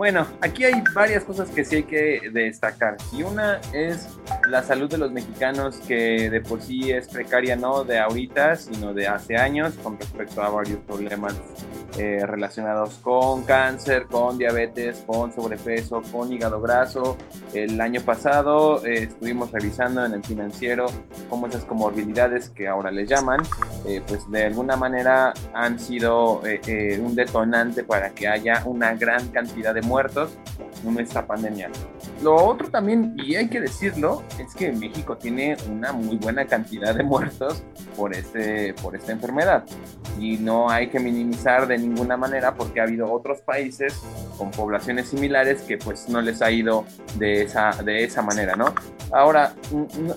Bueno, 0.00 0.26
aquí 0.40 0.64
hay 0.64 0.82
varias 0.94 1.24
cosas 1.24 1.50
que 1.50 1.62
sí 1.62 1.76
hay 1.76 1.82
que 1.82 2.30
destacar. 2.32 2.96
Y 3.12 3.22
una 3.22 3.60
es 3.74 4.08
la 4.48 4.62
salud 4.62 4.88
de 4.88 4.96
los 4.96 5.12
mexicanos, 5.12 5.76
que 5.86 6.30
de 6.30 6.40
por 6.40 6.62
sí 6.62 6.90
es 6.90 7.06
precaria, 7.06 7.54
no 7.54 7.84
de 7.84 7.98
ahorita, 7.98 8.56
sino 8.56 8.94
de 8.94 9.06
hace 9.06 9.36
años, 9.36 9.74
con 9.82 9.98
respecto 9.98 10.42
a 10.42 10.48
varios 10.48 10.78
problemas 10.86 11.34
eh, 11.98 12.24
relacionados 12.24 12.94
con 13.02 13.42
cáncer, 13.42 14.06
con 14.06 14.38
diabetes, 14.38 15.02
con 15.06 15.34
sobrepeso, 15.34 16.02
con 16.12 16.32
hígado 16.32 16.60
graso. 16.60 17.18
El 17.52 17.80
año 17.80 18.00
pasado 18.02 18.84
eh, 18.86 19.02
estuvimos 19.04 19.50
revisando 19.50 20.04
en 20.06 20.14
el 20.14 20.22
financiero 20.22 20.86
cómo 21.28 21.48
esas 21.48 21.64
comorbilidades 21.64 22.48
que 22.50 22.68
ahora 22.68 22.92
les 22.92 23.08
llaman, 23.08 23.40
eh, 23.86 24.00
pues 24.06 24.30
de 24.30 24.44
alguna 24.44 24.76
manera 24.76 25.34
han 25.52 25.80
sido 25.80 26.40
un 27.00 27.14
detonante 27.14 27.82
para 27.82 28.10
que 28.10 28.28
haya 28.28 28.62
una 28.66 28.94
gran 28.94 29.28
cantidad 29.28 29.74
de 29.74 29.82
muertos 29.90 30.30
en 30.86 30.98
esta 31.00 31.26
pandemia. 31.26 31.68
Lo 32.22 32.36
otro 32.36 32.70
también, 32.70 33.16
y 33.18 33.34
hay 33.34 33.48
que 33.48 33.60
decirlo, 33.60 34.22
es 34.38 34.54
que 34.54 34.70
México 34.72 35.16
tiene 35.16 35.56
una 35.68 35.92
muy 35.92 36.16
buena 36.16 36.46
cantidad 36.46 36.94
de 36.94 37.02
muertos 37.02 37.62
por, 37.96 38.14
este, 38.14 38.72
por 38.74 38.94
esta 38.94 39.12
enfermedad. 39.12 39.64
Y 40.18 40.36
no 40.36 40.70
hay 40.70 40.88
que 40.88 41.00
minimizar 41.00 41.66
de 41.66 41.76
ninguna 41.76 42.16
manera 42.16 42.54
porque 42.54 42.80
ha 42.80 42.84
habido 42.84 43.10
otros 43.12 43.40
países 43.40 44.00
con 44.38 44.50
poblaciones 44.50 45.08
similares 45.08 45.62
que 45.62 45.76
pues 45.76 46.08
no 46.08 46.20
les 46.20 46.40
ha 46.40 46.50
ido 46.50 46.84
de 47.18 47.42
esa, 47.42 47.70
de 47.82 48.04
esa 48.04 48.22
manera, 48.22 48.54
¿no? 48.54 48.72
Ahora, 49.12 49.54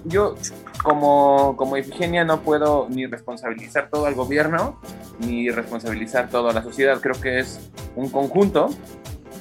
yo 0.05 0.35
como, 0.83 1.55
como 1.57 1.77
Ifigenia 1.77 2.23
no 2.23 2.41
puedo 2.41 2.87
ni 2.89 3.07
responsabilizar 3.07 3.89
todo 3.89 4.05
al 4.05 4.13
gobierno, 4.13 4.79
ni 5.19 5.49
responsabilizar 5.49 6.29
todo 6.29 6.51
la 6.51 6.61
sociedad. 6.61 6.99
Creo 7.01 7.19
que 7.19 7.39
es 7.39 7.71
un 7.95 8.09
conjunto 8.09 8.69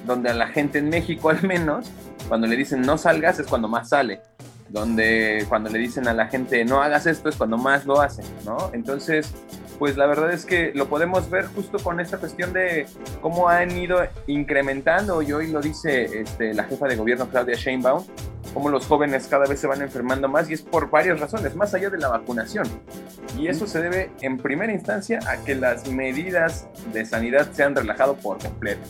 donde 0.06 0.30
a 0.30 0.34
la 0.34 0.48
gente 0.48 0.78
en 0.78 0.88
México 0.88 1.30
al 1.30 1.42
menos, 1.42 1.90
cuando 2.28 2.46
le 2.46 2.56
dicen 2.56 2.82
no 2.82 2.98
salgas 2.98 3.38
es 3.38 3.46
cuando 3.46 3.68
más 3.68 3.88
sale. 3.88 4.20
Donde 4.68 5.44
cuando 5.50 5.68
le 5.68 5.78
dicen 5.78 6.08
a 6.08 6.14
la 6.14 6.28
gente 6.28 6.64
no 6.64 6.82
hagas 6.82 7.06
esto 7.06 7.28
es 7.28 7.36
cuando 7.36 7.58
más 7.58 7.84
lo 7.84 8.00
hacen, 8.00 8.24
¿no? 8.46 8.70
Entonces, 8.72 9.34
pues 9.78 9.96
la 9.96 10.06
verdad 10.06 10.32
es 10.32 10.46
que 10.46 10.72
lo 10.74 10.88
podemos 10.88 11.28
ver 11.28 11.46
justo 11.46 11.78
con 11.78 12.00
esta 12.00 12.16
cuestión 12.16 12.52
de 12.52 12.86
cómo 13.20 13.48
han 13.48 13.76
ido 13.76 13.98
incrementando, 14.28 15.20
y 15.20 15.32
hoy 15.32 15.50
lo 15.50 15.60
dice 15.60 16.20
este, 16.20 16.54
la 16.54 16.64
jefa 16.64 16.86
de 16.86 16.96
gobierno 16.96 17.28
Claudia 17.28 17.56
Sheinbaum, 17.56 18.04
cómo 18.54 18.68
los 18.68 18.86
jóvenes 18.86 19.26
cada 19.28 19.46
vez 19.46 19.60
se 19.60 19.66
van 19.66 19.82
enfermando 19.82 20.28
más 20.28 20.48
y 20.50 20.54
es 20.54 20.62
por 20.62 20.90
varias 20.90 21.18
razones, 21.20 21.56
más 21.56 21.74
allá 21.74 21.90
de 21.90 21.98
la 21.98 22.08
vacunación. 22.08 22.66
Y 23.38 23.48
eso 23.48 23.66
se 23.66 23.80
debe 23.80 24.10
en 24.20 24.38
primera 24.38 24.72
instancia 24.72 25.18
a 25.26 25.42
que 25.44 25.54
las 25.54 25.88
medidas 25.88 26.68
de 26.92 27.04
sanidad 27.04 27.50
se 27.52 27.62
han 27.62 27.74
relajado 27.74 28.14
por 28.14 28.38
completo. 28.38 28.82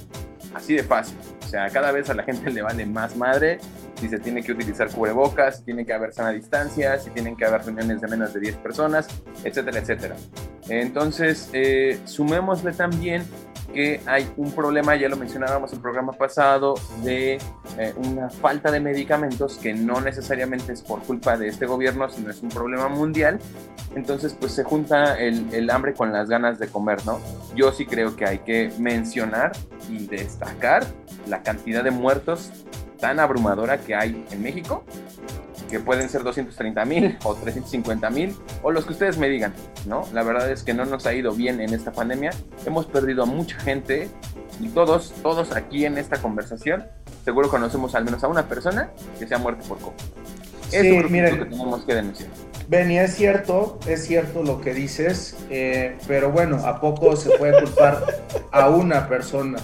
Así 0.55 0.75
de 0.75 0.83
fácil. 0.83 1.17
O 1.45 1.49
sea, 1.49 1.69
cada 1.71 1.93
vez 1.93 2.09
a 2.11 2.15
la 2.15 2.23
gente 2.23 2.51
le 2.51 2.62
vale 2.62 2.87
más 2.87 3.17
madre 3.17 3.59
si 3.97 4.09
se 4.09 4.19
tiene 4.19 4.43
que 4.43 4.53
utilizar 4.53 4.91
cubrebocas, 4.91 5.59
si 5.59 5.65
tiene 5.65 5.87
que 5.87 5.93
haber 5.93 6.12
sana 6.12 6.31
distancia, 6.31 6.99
si 6.99 7.11
tienen 7.11 7.37
que 7.37 7.45
haber 7.45 7.62
reuniones 7.62 8.01
de 8.01 8.09
menos 8.09 8.33
de 8.33 8.41
10 8.41 8.57
personas, 8.57 9.07
etcétera, 9.45 9.79
etcétera. 9.79 10.17
Entonces, 10.69 11.51
eh, 11.53 11.99
sumémosle 12.05 12.73
también 12.73 13.23
que 13.73 14.01
hay 14.07 14.31
un 14.37 14.53
problema, 14.53 14.95
ya 14.97 15.09
lo 15.09 15.17
mencionábamos 15.17 15.71
en 15.73 15.77
el 15.77 15.83
programa 15.83 16.13
pasado, 16.13 16.75
de 17.03 17.39
eh, 17.79 17.95
una 17.97 18.31
falta 18.31 18.71
de 18.71 18.81
medicamentos 18.81 19.57
que 19.57 19.73
no 19.73 20.01
necesariamente 20.01 20.73
es 20.73 20.83
por 20.83 21.01
culpa 21.03 21.37
de 21.37 21.49
este 21.49 21.67
gobierno, 21.67 22.09
sino 22.09 22.31
es 22.31 22.43
un 22.43 22.49
problema 22.49 22.89
mundial. 22.89 23.39
Entonces, 23.95 24.35
pues 24.39 24.53
se 24.53 24.65
junta 24.65 25.19
el, 25.19 25.53
el 25.53 25.71
hambre 25.71 25.95
con 25.95 26.13
las 26.13 26.29
ganas 26.29 26.59
de 26.59 26.69
comer, 26.69 27.05
¿no? 27.05 27.21
Yo 27.55 27.73
sí 27.73 27.87
creo 27.87 28.17
que 28.17 28.27
hay 28.27 28.39
que 28.39 28.73
mencionar 28.79 29.53
y 29.89 30.07
destacar 30.07 30.85
la 31.29 31.43
cantidad 31.43 31.85
de 31.85 31.91
muertos 31.91 32.51
tan 32.99 33.19
abrumadora 33.19 33.79
que 33.79 33.95
hay 33.95 34.25
en 34.31 34.43
México, 34.43 34.85
que 35.73 35.81
pueden 35.81 36.11
ser 36.11 36.23
230 36.23 36.85
mil 36.85 37.17
o 37.25 37.35
350 37.35 38.11
mil, 38.11 38.37
o 38.63 38.71
los 38.71 38.85
que 38.85 38.93
ustedes 38.93 39.17
me 39.17 39.31
digan, 39.31 39.55
¿no? 39.87 40.07
La 40.13 40.23
verdad 40.23 40.51
es 40.51 40.63
que 40.63 40.75
no 40.75 40.85
nos 40.85 41.07
ha 41.07 41.15
ido 41.15 41.33
bien 41.33 41.63
en 41.63 41.73
esta 41.73 41.93
pandemia, 41.93 42.31
hemos 42.67 42.85
perdido 42.85 43.23
a 43.23 43.27
mucha 43.27 43.59
gente 43.59 44.11
y 44.61 44.69
todos, 44.69 45.15
todos 45.23 45.57
aquí 45.57 45.87
en 45.87 45.97
esta 45.97 46.21
conversación, 46.21 46.85
seguro 47.25 47.49
conocemos 47.49 47.95
al 47.95 48.05
menos 48.05 48.23
a 48.23 48.29
una 48.29 48.47
persona 48.49 48.91
que 49.19 49.27
se 49.27 49.35
ha 49.35 49.39
muerto 49.39 49.65
por 49.67 49.79
COVID. 49.79 49.95
Sí, 50.69 50.77
es 50.77 51.11
miren. 51.11 51.39
lo 51.39 51.45
que 51.45 51.51
tenemos 51.51 51.85
que 51.87 51.95
denunciar. 51.95 52.29
Benny, 52.69 52.99
es 52.99 53.15
cierto, 53.15 53.79
es 53.87 54.05
cierto 54.07 54.43
lo 54.43 54.61
que 54.61 54.75
dices, 54.75 55.39
eh, 55.49 55.97
pero 56.07 56.31
bueno, 56.31 56.57
¿a 56.67 56.83
poco 56.83 57.17
se 57.17 57.31
puede 57.39 57.59
culpar 57.63 58.05
a 58.53 58.69
una 58.69 59.09
persona 59.09 59.57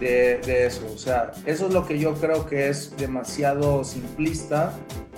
de, 0.00 0.38
de 0.38 0.66
eso? 0.66 0.86
O 0.92 0.98
sea, 0.98 1.30
eso 1.46 1.66
es 1.66 1.72
lo 1.72 1.86
que 1.86 1.98
yo 1.98 2.14
creo 2.14 2.46
que 2.46 2.68
es 2.68 2.96
demasiado 2.96 3.84
simplista 3.84 4.72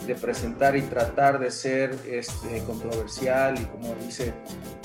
de 0.06 0.14
presentar 0.14 0.76
y 0.76 0.82
tratar 0.82 1.38
de 1.38 1.50
ser 1.50 1.96
este, 2.06 2.62
controversial 2.66 3.58
y 3.60 3.64
como 3.66 3.94
dice 4.04 4.32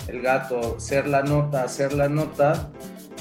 el 0.08 0.22
gato, 0.22 0.80
ser 0.80 1.08
la 1.08 1.24
nota, 1.24 1.64
hacer 1.64 1.94
la 1.94 2.08
nota. 2.08 2.70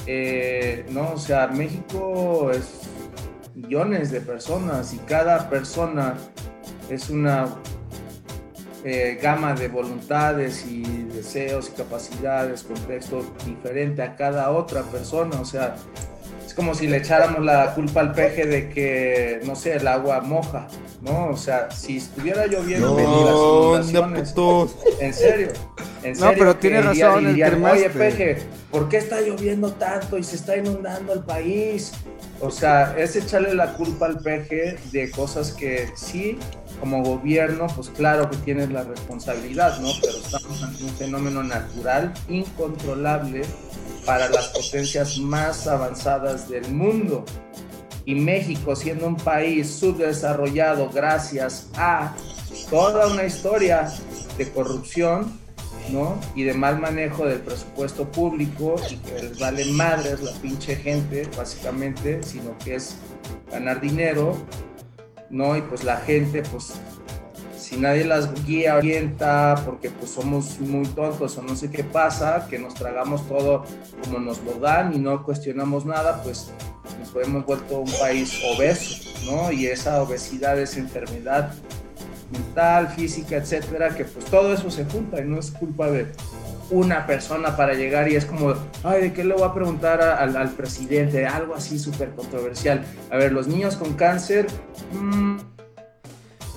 Eh, 0.05 0.85
no, 0.89 1.13
o 1.13 1.17
sea, 1.17 1.47
México 1.47 2.51
es 2.51 2.87
millones 3.55 4.11
de 4.11 4.21
personas 4.21 4.93
y 4.93 4.97
cada 4.99 5.49
persona 5.49 6.15
es 6.89 7.09
una 7.09 7.47
eh, 8.85 9.19
gama 9.21 9.53
de 9.53 9.67
voluntades 9.67 10.65
y 10.65 10.83
deseos 10.83 11.69
y 11.69 11.71
capacidades, 11.71 12.63
contexto 12.63 13.25
diferente 13.45 14.01
a 14.01 14.15
cada 14.15 14.51
otra 14.51 14.83
persona. 14.83 15.41
O 15.41 15.45
sea, 15.45 15.75
como 16.57 16.73
si 16.75 16.87
le 16.87 16.97
echáramos 16.97 17.45
la 17.45 17.73
culpa 17.75 18.01
al 18.01 18.11
peje 18.13 18.45
de 18.47 18.67
que, 18.69 19.39
no 19.45 19.55
sé, 19.55 19.75
el 19.75 19.87
agua 19.87 20.19
moja, 20.21 20.67
¿no? 21.01 21.27
O 21.29 21.37
sea, 21.37 21.69
si 21.71 21.97
estuviera 21.97 22.47
lloviendo, 22.47 22.97
No, 22.99 23.77
las 23.77 23.89
inundaciones. 23.91 24.33
En 24.99 25.13
serio. 25.13 25.47
En 26.03 26.13
No, 26.13 26.19
serio, 26.19 26.35
pero 26.39 26.53
que 26.55 26.59
tiene 26.61 26.81
razón 26.81 27.25
el 27.25 27.35
dirían, 27.35 27.63
Oye, 27.63 27.85
cremaste". 27.85 27.89
peje, 27.91 28.37
¿por 28.71 28.89
qué 28.89 28.97
está 28.97 29.21
lloviendo 29.21 29.71
tanto 29.73 30.17
y 30.17 30.23
se 30.23 30.35
está 30.35 30.57
inundando 30.57 31.13
el 31.13 31.19
país? 31.21 31.91
O 32.41 32.49
sea, 32.51 32.95
es 32.97 33.15
echarle 33.15 33.53
la 33.53 33.73
culpa 33.73 34.07
al 34.07 34.19
peje 34.19 34.77
de 34.91 35.11
cosas 35.11 35.51
que 35.53 35.89
sí, 35.95 36.37
como 36.79 37.03
gobierno, 37.03 37.67
pues 37.75 37.89
claro 37.89 38.29
que 38.31 38.37
tienes 38.37 38.69
la 38.71 38.83
responsabilidad, 38.83 39.79
¿no? 39.79 39.89
Pero 40.01 40.17
estamos 40.17 40.63
ante 40.63 40.83
un 40.83 40.89
fenómeno 40.95 41.43
natural 41.43 42.13
incontrolable 42.29 43.41
para 44.07 44.29
las 44.29 44.47
potencias 44.47 45.17
más 45.17 45.67
avanzadas 45.67 46.47
del 46.47 46.71
mundo. 46.71 47.25
Y 48.05 48.15
México, 48.15 48.73
siendo 48.73 49.05
un 49.05 49.17
país 49.17 49.69
subdesarrollado 49.69 50.89
gracias 50.89 51.67
a 51.75 52.15
toda 52.69 53.07
una 53.07 53.25
historia 53.25 53.91
de 54.37 54.49
corrupción, 54.49 55.37
¿no? 55.91 56.17
Y 56.35 56.43
de 56.43 56.53
mal 56.53 56.79
manejo 56.79 57.25
del 57.25 57.41
presupuesto 57.41 58.09
público 58.09 58.75
y 58.89 58.95
que 58.95 59.23
les 59.23 59.37
vale 59.39 59.65
madres 59.65 60.21
la 60.21 60.31
pinche 60.31 60.77
gente, 60.77 61.29
básicamente, 61.35 62.23
sino 62.23 62.57
que 62.59 62.75
es 62.75 62.95
ganar 63.51 63.81
dinero, 63.81 64.37
¿no? 65.29 65.57
Y 65.57 65.61
pues 65.63 65.83
la 65.83 65.97
gente, 65.97 66.43
pues, 66.43 66.75
si 67.67 67.75
nadie 67.75 68.05
las 68.05 68.45
guía, 68.45 68.77
orienta, 68.77 69.61
porque 69.65 69.89
pues 69.89 70.11
somos 70.11 70.57
muy 70.61 70.85
tontos 70.87 71.37
o 71.37 71.41
no 71.41 71.53
sé 71.53 71.69
qué 71.69 71.83
pasa, 71.83 72.47
que 72.49 72.57
nos 72.57 72.73
tragamos 72.75 73.27
todo 73.27 73.65
como 74.03 74.19
nos 74.19 74.41
lo 74.43 74.53
dan 74.53 74.93
y 74.93 74.99
no 74.99 75.21
cuestionamos 75.23 75.85
nada, 75.85 76.23
pues 76.23 76.49
nos 76.97 77.25
hemos 77.27 77.45
vuelto 77.45 77.79
un 77.79 77.91
país 77.99 78.39
obeso, 78.55 79.09
¿no? 79.29 79.51
Y 79.51 79.67
esa 79.67 80.01
obesidad, 80.01 80.57
esa 80.57 80.79
enfermedad 80.79 81.51
mental, 82.31 82.87
física, 82.87 83.35
etcétera, 83.35 83.89
que 83.89 84.05
pues 84.05 84.23
todo 84.25 84.53
eso 84.53 84.71
se 84.71 84.85
junta 84.85 85.19
y 85.19 85.25
no 85.25 85.37
es 85.37 85.51
culpa 85.51 85.91
de 85.91 86.07
una 86.71 87.05
persona 87.05 87.57
para 87.57 87.73
llegar 87.73 88.09
y 88.09 88.15
es 88.15 88.23
como, 88.23 88.53
ay, 88.85 89.01
¿de 89.01 89.13
qué 89.13 89.25
le 89.25 89.33
voy 89.33 89.43
a 89.43 89.53
preguntar 89.53 90.01
al, 90.01 90.49
presidente? 90.51 91.25
Algo 91.25 91.53
así 91.53 91.77
súper 91.77 92.11
controversial. 92.11 92.85
A 93.11 93.17
ver, 93.17 93.33
los 93.33 93.47
niños 93.47 93.75
con 93.75 93.93
cáncer, 93.93 94.47
mm, 94.93 95.56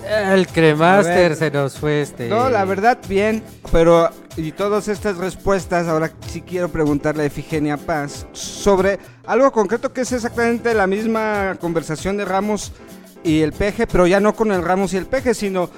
El 0.07 0.47
cremaster 0.47 1.37
se 1.37 1.51
nos 1.51 1.79
fue 1.79 2.03
este. 2.03 2.29
No, 2.29 2.49
la 2.51 2.65
verdad, 2.65 2.99
bien. 3.09 3.43
Pero, 3.71 4.11
y 4.37 4.53
todas 4.53 4.89
estas 4.89 5.17
respuestas, 5.17 5.87
ahora 5.87 6.11
sí 6.29 6.43
quiero 6.43 6.69
preguntarle 6.69 7.25
a 7.25 7.27
Efigenia 7.27 7.77
Paz 7.77 8.27
sobre 8.33 8.99
algo 9.27 9.51
concreto 9.53 9.93
que 9.93 10.03
es 10.03 10.13
exactamente 10.13 10.75
la 10.75 10.87
misma 10.87 11.57
conversación 11.61 12.17
de 12.17 12.25
Ramos 12.25 12.73
y 13.23 13.41
el 13.43 13.53
peje, 13.53 13.87
pero 13.87 14.07
ya 14.07 14.21
no 14.21 14.35
con 14.35 14.51
el 14.53 14.63
Ramos 14.63 14.95
y 14.95 14.97
el 14.97 15.07
peje, 15.07 15.35
sino 15.35 15.71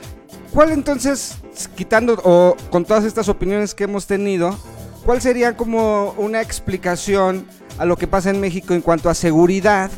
¿cuál 0.52 0.72
entonces, 0.72 1.38
quitando 1.74 2.20
o 2.24 2.56
con 2.70 2.84
todas 2.84 3.04
estas 3.04 3.28
opiniones 3.28 3.74
que 3.74 3.84
hemos 3.84 4.06
tenido, 4.06 4.56
cuál 5.04 5.20
sería 5.20 5.56
como 5.56 6.14
una 6.18 6.40
explicación 6.40 7.46
a 7.78 7.84
lo 7.84 7.96
que 7.96 8.06
pasa 8.06 8.30
en 8.30 8.40
México 8.40 8.74
en 8.74 8.80
cuanto 8.80 9.10
a 9.10 9.14
seguridad? 9.14 9.90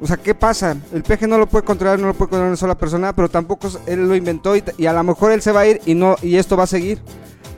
O 0.00 0.06
sea, 0.06 0.16
¿qué 0.16 0.34
pasa? 0.34 0.76
El 0.92 1.02
peje 1.02 1.26
no 1.26 1.36
lo 1.36 1.46
puede 1.46 1.64
controlar, 1.64 1.98
no 1.98 2.06
lo 2.06 2.14
puede 2.14 2.30
controlar 2.30 2.48
una 2.48 2.56
sola 2.56 2.74
persona, 2.76 3.14
pero 3.14 3.28
tampoco 3.28 3.68
él 3.86 4.08
lo 4.08 4.16
inventó 4.16 4.56
y, 4.56 4.86
a 4.86 4.92
lo 4.92 5.04
mejor 5.04 5.32
él 5.32 5.42
se 5.42 5.52
va 5.52 5.60
a 5.60 5.66
ir 5.66 5.80
y 5.84 5.94
no 5.94 6.16
y 6.22 6.36
esto 6.36 6.56
va 6.56 6.64
a 6.64 6.66
seguir. 6.66 6.98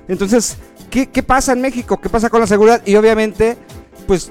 Entonces, 0.09 0.57
¿qué, 0.90 1.22
pasa 1.22 1.52
en 1.52 1.61
México? 1.61 2.00
¿Qué 2.00 2.09
pasa 2.09 2.28
con 2.28 2.40
la 2.40 2.46
seguridad? 2.48 2.83
Y 2.85 2.96
obviamente, 2.96 3.57
pues, 4.09 4.31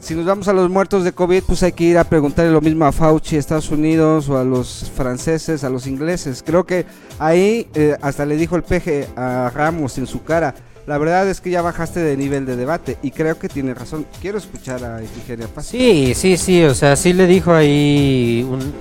si 0.00 0.14
nos 0.14 0.24
vamos 0.24 0.48
a 0.48 0.54
los 0.54 0.70
muertos 0.70 1.04
de 1.04 1.12
COVID, 1.12 1.42
pues 1.44 1.62
hay 1.62 1.72
que 1.72 1.84
ir 1.84 1.98
a 1.98 2.04
preguntarle 2.04 2.50
lo 2.50 2.62
mismo 2.62 2.86
a 2.86 2.92
Fauci, 2.92 3.36
Estados 3.36 3.70
Unidos, 3.70 4.30
o 4.30 4.38
a 4.38 4.44
los 4.44 4.90
franceses, 4.96 5.62
a 5.62 5.68
los 5.68 5.86
ingleses. 5.86 6.42
Creo 6.42 6.64
que 6.64 6.86
ahí 7.18 7.68
eh, 7.74 7.96
hasta 8.00 8.24
le 8.24 8.36
dijo 8.36 8.56
el 8.56 8.62
peje 8.62 9.08
a 9.14 9.52
Ramos 9.54 9.98
en 9.98 10.06
su 10.06 10.24
cara. 10.24 10.54
La 10.92 10.98
verdad 10.98 11.26
es 11.26 11.40
que 11.40 11.48
ya 11.48 11.62
bajaste 11.62 12.00
de 12.00 12.18
nivel 12.18 12.44
de 12.44 12.54
debate 12.54 12.98
y 13.00 13.12
creo 13.12 13.38
que 13.38 13.48
tiene 13.48 13.72
razón. 13.72 14.04
Quiero 14.20 14.36
escuchar 14.36 14.84
a 14.84 15.02
Ifigenia 15.02 15.48
Paz. 15.48 15.64
Sí, 15.64 16.12
sí, 16.14 16.36
sí, 16.36 16.62
o 16.64 16.74
sea, 16.74 16.96
sí 16.96 17.14
le 17.14 17.26
dijo 17.26 17.50
ahí 17.50 18.46
un... 18.46 18.74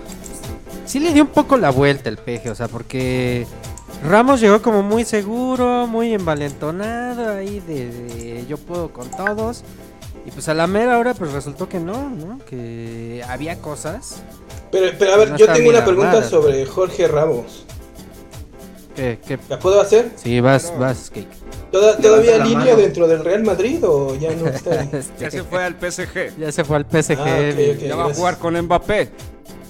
Sí 0.86 1.00
le 1.00 1.13
dio 1.13 1.24
un 1.24 1.30
poco 1.30 1.56
la 1.56 1.69
vuelta 1.69 2.10
el 2.10 2.17
peje, 2.17 2.50
o 2.50 2.56
sea, 2.56 2.67
porque 2.67 3.47
Ramos 4.04 4.41
llegó 4.41 4.62
como 4.62 4.84
muy 4.84 5.06
seguro, 5.06 5.88
muy 5.88 6.13
envalentonado 6.13 7.30
ahí 7.30 7.62
de, 7.62 7.89
de 7.89 8.45
yo 8.45 8.58
puedo 8.58 8.91
con 8.91 9.10
todos. 9.10 9.63
Y 10.26 10.32
pues 10.32 10.50
a 10.50 10.54
la 10.54 10.67
mera 10.67 11.00
hora 11.00 11.13
pues 11.13 11.32
resultó 11.32 11.69
que 11.69 11.80
no, 11.80 12.10
¿no? 12.10 12.39
Que 12.39 13.24
había 13.26 13.60
cosas. 13.60 14.21
Pero, 14.69 14.97
pero 15.00 15.13
a 15.13 15.15
ver, 15.15 15.30
No 15.30 15.38
yo 15.38 15.47
tengo 15.54 15.69
una 15.69 15.86
pregunta 15.86 16.21
sobre 16.24 16.65
Jorge 16.65 17.08
Ramos. 17.08 17.65
Que 18.95 19.19
que 19.25 19.38
¿La 19.49 19.60
puedo 19.60 19.80
hacer? 19.82 20.10
Sí, 20.15 20.39
vas, 20.39 20.73
vas, 20.77 21.10
Cake. 21.10 21.27
¿Toda- 21.71 21.97
¿Todavía 21.97 22.38
línea 22.39 22.75
dentro 22.75 23.08
del 23.08 23.23
Real 23.23 23.43
Madrid 23.43 23.80
o 23.84 24.15
ya 24.15 24.32
no 24.34 24.47
está 24.49 24.82
ahí? 24.82 24.89
Este, 24.93 25.23
Ya 25.23 25.32
se 25.32 25.43
fue 25.43 25.63
al 25.63 25.75
PSG. 25.75 26.38
ya 26.38 26.51
se 26.51 26.63
fue 26.63 26.77
al 26.77 26.86
PSG. 26.86 27.17
Ah, 27.19 27.23
ok, 27.49 27.56
mi- 27.58 27.69
ok. 27.71 27.77
Ya 27.80 27.95
va 27.95 28.06
a 28.06 28.13
jugar 28.13 28.38
con 28.38 28.60
Mbappé. 28.62 29.10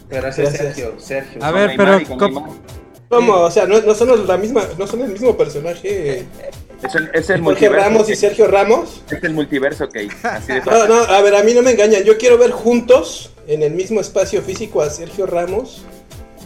gracias, 0.10 0.54
Gracias. 0.54 0.76
Sergio, 0.76 0.94
Sergio. 1.00 1.44
A 1.44 1.52
ver, 1.52 1.72
pero 1.78 2.00
¿cómo-. 2.18 2.58
¿Cómo? 3.10 3.34
O 3.42 3.52
sea, 3.52 3.66
no, 3.66 3.80
no 3.82 3.94
son 3.94 4.08
los- 4.08 4.26
la 4.28 4.38
misma, 4.38 4.64
no 4.78 4.88
son 4.88 5.02
el 5.02 5.10
mismo 5.12 5.36
personaje. 5.38 6.26
Es 6.82 6.96
el, 6.96 7.12
es 7.14 7.30
el 7.30 7.42
Jorge 7.42 7.68
multiverso. 7.68 7.76
Ramos 7.90 8.10
y. 8.10 8.16
Sergio 8.16 8.48
Ramos. 8.48 9.04
Es 9.12 9.24
el 9.24 9.34
multiverso. 9.34 9.88
Así 10.24 10.54
de 10.54 10.62
No, 10.62 10.88
no, 10.88 10.96
a 10.96 11.22
ver, 11.22 11.36
a 11.36 11.44
mí 11.44 11.54
no 11.54 11.62
me 11.62 11.72
engañan. 11.72 12.04
Yo 12.04 12.18
quiero 12.18 12.38
ver 12.40 12.52
juntos 12.52 13.30
en 13.48 13.62
el 13.62 13.74
mismo 13.74 14.00
espacio 14.02 14.42
físico 14.42 14.82
a 14.82 14.90
Sergio 14.90 15.26
Ramos 15.28 15.84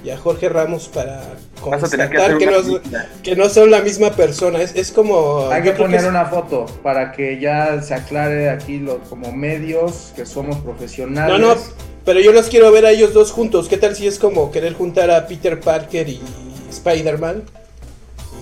y 0.06 0.12
a 0.12 0.18
Jorge 0.18 0.50
Ramos 0.50 0.88
para 0.88 1.20
que 1.56 1.62
constatar 1.62 2.10
que, 2.38 2.46
no, 2.46 2.62
película. 2.62 3.10
que 3.24 3.36
no 3.36 3.50
son 3.50 3.72
la 3.72 3.82
misma 3.82 4.12
persona. 4.12 4.62
Es, 4.62 4.76
es 4.76 4.92
como. 4.92 5.50
Hay 5.52 5.64
que 5.64 5.72
poner 5.72 6.02
es- 6.02 6.06
una 6.06 6.26
foto 6.26 6.68
para 6.84 7.12
que 7.12 7.40
ya 7.40 7.82
se 7.82 7.96
aclare 7.96 8.50
aquí 8.52 8.78
lo, 8.78 9.00
como 9.00 9.32
medios 9.32 10.14
que 10.16 10.26
somos 10.28 10.58
profesionales. 10.58 11.40
No, 11.40 11.56
no, 11.56 11.60
pero 12.06 12.20
yo 12.20 12.32
los 12.32 12.48
quiero 12.48 12.72
ver 12.72 12.86
a 12.86 12.92
ellos 12.92 13.14
dos 13.14 13.32
juntos. 13.32 13.68
¿Qué 13.68 13.78
tal 13.78 13.96
si 13.96 14.06
es 14.06 14.20
como 14.20 14.52
querer 14.52 14.74
juntar 14.74 15.10
a 15.10 15.26
Peter 15.26 15.60
Parker 15.60 16.08
y 16.08 16.22
Spider-Man? 16.70 17.44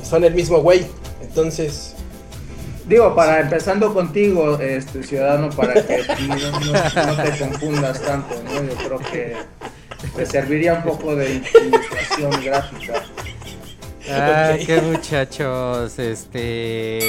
Son 0.04 0.24
el 0.26 0.34
mismo 0.34 0.60
güey. 0.62 0.86
Entonces. 1.22 1.96
Digo, 2.88 3.16
para 3.16 3.40
empezando 3.40 3.94
contigo, 3.94 4.60
este 4.60 5.04
ciudadano, 5.04 5.50
para 5.52 5.74
que 5.76 6.04
no, 6.28 6.36
no- 6.36 7.16
no 7.16 7.24
te 7.24 7.40
confundas 7.40 8.02
tanto, 8.02 8.36
¿no? 8.44 8.62
Yo 8.62 8.76
creo 8.76 9.00
que 9.10 9.34
te 10.16 10.26
serviría 10.26 10.74
un 10.76 10.84
poco 10.84 11.16
de 11.16 11.42
ilustración 11.66 12.44
gráfica. 12.44 13.04
Ah, 14.12 14.52
Ok. 14.60 14.66
qué 14.66 14.82
muchachos, 14.82 15.98
este... 16.00 17.00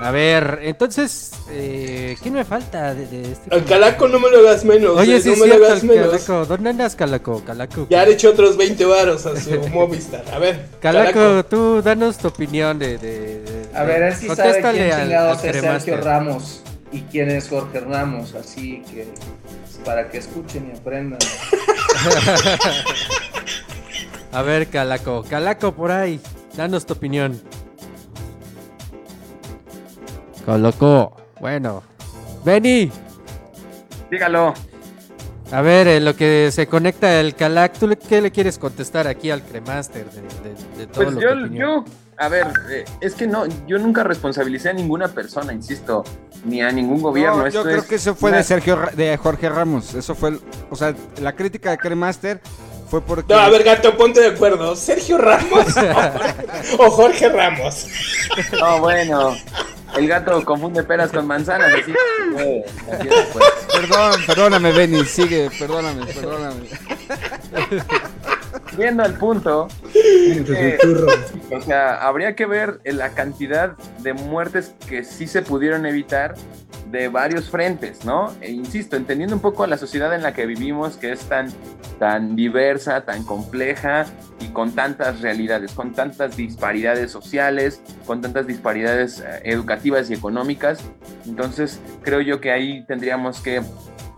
A 0.00 0.10
ver, 0.10 0.58
entonces, 0.62 1.30
eh, 1.50 2.16
¿quién 2.20 2.34
me 2.34 2.44
falta 2.44 2.92
de, 2.94 3.06
de 3.06 3.32
este? 3.32 3.54
Al 3.54 3.64
Calaco 3.64 4.06
no 4.08 4.18
me 4.18 4.28
lo 4.28 4.40
hagas 4.40 4.62
menos. 4.64 4.98
Oye, 4.98 5.16
eh, 5.16 5.20
sí 5.20 5.28
no 5.28 5.34
es 5.34 5.40
me 5.40 5.46
lo 5.46 5.54
hagas 5.64 5.82
menos. 5.84 6.08
Calaco. 6.08 6.44
¿Dónde 6.46 6.70
andas, 6.70 6.94
Calaco? 6.96 7.42
Calaco. 7.44 7.86
Ya 7.88 8.04
le 8.04 8.10
he 8.10 8.14
hecho 8.14 8.30
otros 8.30 8.56
20 8.58 8.84
varos 8.84 9.24
a 9.24 9.40
su 9.40 9.50
Movistar. 9.72 10.24
A 10.32 10.38
ver, 10.38 10.66
Calaco, 10.80 11.44
tú 11.46 11.80
danos 11.80 12.18
tu 12.18 12.28
opinión 12.28 12.78
de... 12.78 12.98
de- 12.98 13.40
de- 13.40 13.68
A 13.72 13.84
ver, 13.84 14.02
él 14.02 14.14
sí 14.14 14.26
sabe 14.26 14.60
quién 14.60 14.92
al- 14.92 15.00
chingados 15.04 15.42
al 15.42 15.48
es 15.54 15.60
Sergio. 15.62 15.96
Ramos 15.98 16.62
y 16.92 17.00
quién 17.02 17.30
es 17.30 17.48
Jorge 17.48 17.80
Ramos, 17.80 18.34
así 18.34 18.82
que 18.92 19.06
para 19.84 20.08
que 20.10 20.18
escuchen 20.18 20.70
y 20.72 20.76
aprendan. 20.78 21.18
A 24.32 24.42
ver, 24.42 24.66
Calaco, 24.68 25.22
Calaco 25.28 25.72
por 25.74 25.90
ahí, 25.92 26.20
danos 26.56 26.84
tu 26.86 26.94
opinión. 26.94 27.40
Calaco, 30.44 31.16
bueno. 31.40 31.82
Benny, 32.44 32.90
Dígalo. 34.10 34.52
a 35.50 35.60
ver, 35.62 35.88
en 35.88 36.04
lo 36.04 36.14
que 36.14 36.50
se 36.52 36.66
conecta 36.66 37.20
el 37.20 37.34
Calac, 37.34 37.72
¿tú 37.78 37.86
le- 37.88 37.96
qué 37.96 38.20
le 38.20 38.30
quieres 38.30 38.58
contestar 38.58 39.06
aquí 39.06 39.30
al 39.30 39.42
cremaster 39.42 40.04
de, 40.10 40.20
de- 40.20 40.78
de 40.78 40.86
todo 40.86 41.04
Pues 41.04 41.14
lo 41.14 41.20
yo, 41.22 41.28
que 41.48 41.56
yo, 41.56 41.84
a 42.16 42.28
ver, 42.28 42.46
eh, 42.70 42.84
es 43.00 43.14
que 43.14 43.26
no, 43.26 43.44
yo 43.66 43.78
nunca 43.78 44.02
responsabilicé 44.04 44.68
a 44.70 44.72
ninguna 44.72 45.08
persona, 45.08 45.52
insisto, 45.52 46.04
ni 46.44 46.62
a 46.62 46.70
ningún 46.70 47.02
gobierno. 47.02 47.38
No, 47.38 47.42
yo 47.44 47.60
Esto 47.60 47.62
creo 47.64 47.78
es 47.78 47.84
que 47.86 47.94
eso 47.96 48.14
fue 48.14 48.30
una- 48.30 48.38
de 48.38 48.44
Sergio 48.44 48.78
de 48.94 49.16
Jorge 49.16 49.48
Ramos. 49.48 49.94
Eso 49.94 50.14
fue, 50.14 50.30
el- 50.30 50.40
o 50.70 50.76
sea, 50.76 50.94
la 51.20 51.34
crítica 51.34 51.70
de 51.70 51.78
Cremaster 51.78 52.40
fue 52.88 53.00
porque 53.00 53.32
No, 53.34 53.40
a 53.40 53.48
ver, 53.48 53.64
gato, 53.64 53.96
ponte 53.96 54.20
de 54.20 54.28
acuerdo. 54.28 54.76
¿Sergio 54.76 55.18
Ramos 55.18 55.66
o 56.78 56.90
Jorge, 56.90 57.28
Ramos? 57.30 57.86
No, 58.60 58.78
bueno, 58.80 59.34
el 59.96 60.06
gato 60.08 60.44
confunde 60.44 60.82
peras 60.84 61.10
con 61.10 61.26
manzanas, 61.26 61.72
así. 61.72 61.92
eh, 62.38 62.64
así 62.92 63.08
es, 63.08 63.26
pues. 63.32 63.44
Perdón, 63.72 64.20
perdóname, 64.26 64.72
Benny, 64.72 65.04
sigue, 65.04 65.50
perdóname, 65.58 66.04
perdóname. 66.06 66.66
Viendo 68.76 69.02
al 69.02 69.14
punto, 69.14 69.68
que, 69.92 70.78
o 71.54 71.60
sea, 71.60 72.06
habría 72.06 72.34
que 72.34 72.46
ver 72.46 72.80
la 72.84 73.10
cantidad 73.10 73.76
de 74.00 74.14
muertes 74.14 74.74
que 74.88 75.04
sí 75.04 75.26
se 75.26 75.42
pudieron 75.42 75.86
evitar 75.86 76.34
de 76.90 77.08
varios 77.08 77.50
frentes, 77.50 78.04
¿no? 78.04 78.32
E 78.40 78.52
insisto, 78.52 78.96
entendiendo 78.96 79.34
un 79.34 79.42
poco 79.42 79.66
la 79.66 79.76
sociedad 79.76 80.14
en 80.14 80.22
la 80.22 80.32
que 80.32 80.46
vivimos, 80.46 80.96
que 80.96 81.12
es 81.12 81.20
tan, 81.20 81.52
tan 81.98 82.36
diversa, 82.36 83.04
tan 83.04 83.24
compleja 83.24 84.06
y 84.40 84.48
con 84.48 84.72
tantas 84.72 85.20
realidades, 85.20 85.72
con 85.72 85.92
tantas 85.92 86.36
disparidades 86.36 87.10
sociales, 87.10 87.80
con 88.06 88.20
tantas 88.20 88.46
disparidades 88.46 89.20
eh, 89.20 89.40
educativas 89.44 90.10
y 90.10 90.14
económicas. 90.14 90.78
Entonces, 91.26 91.80
creo 92.02 92.20
yo 92.20 92.40
que 92.40 92.52
ahí 92.52 92.84
tendríamos 92.86 93.40
que 93.40 93.62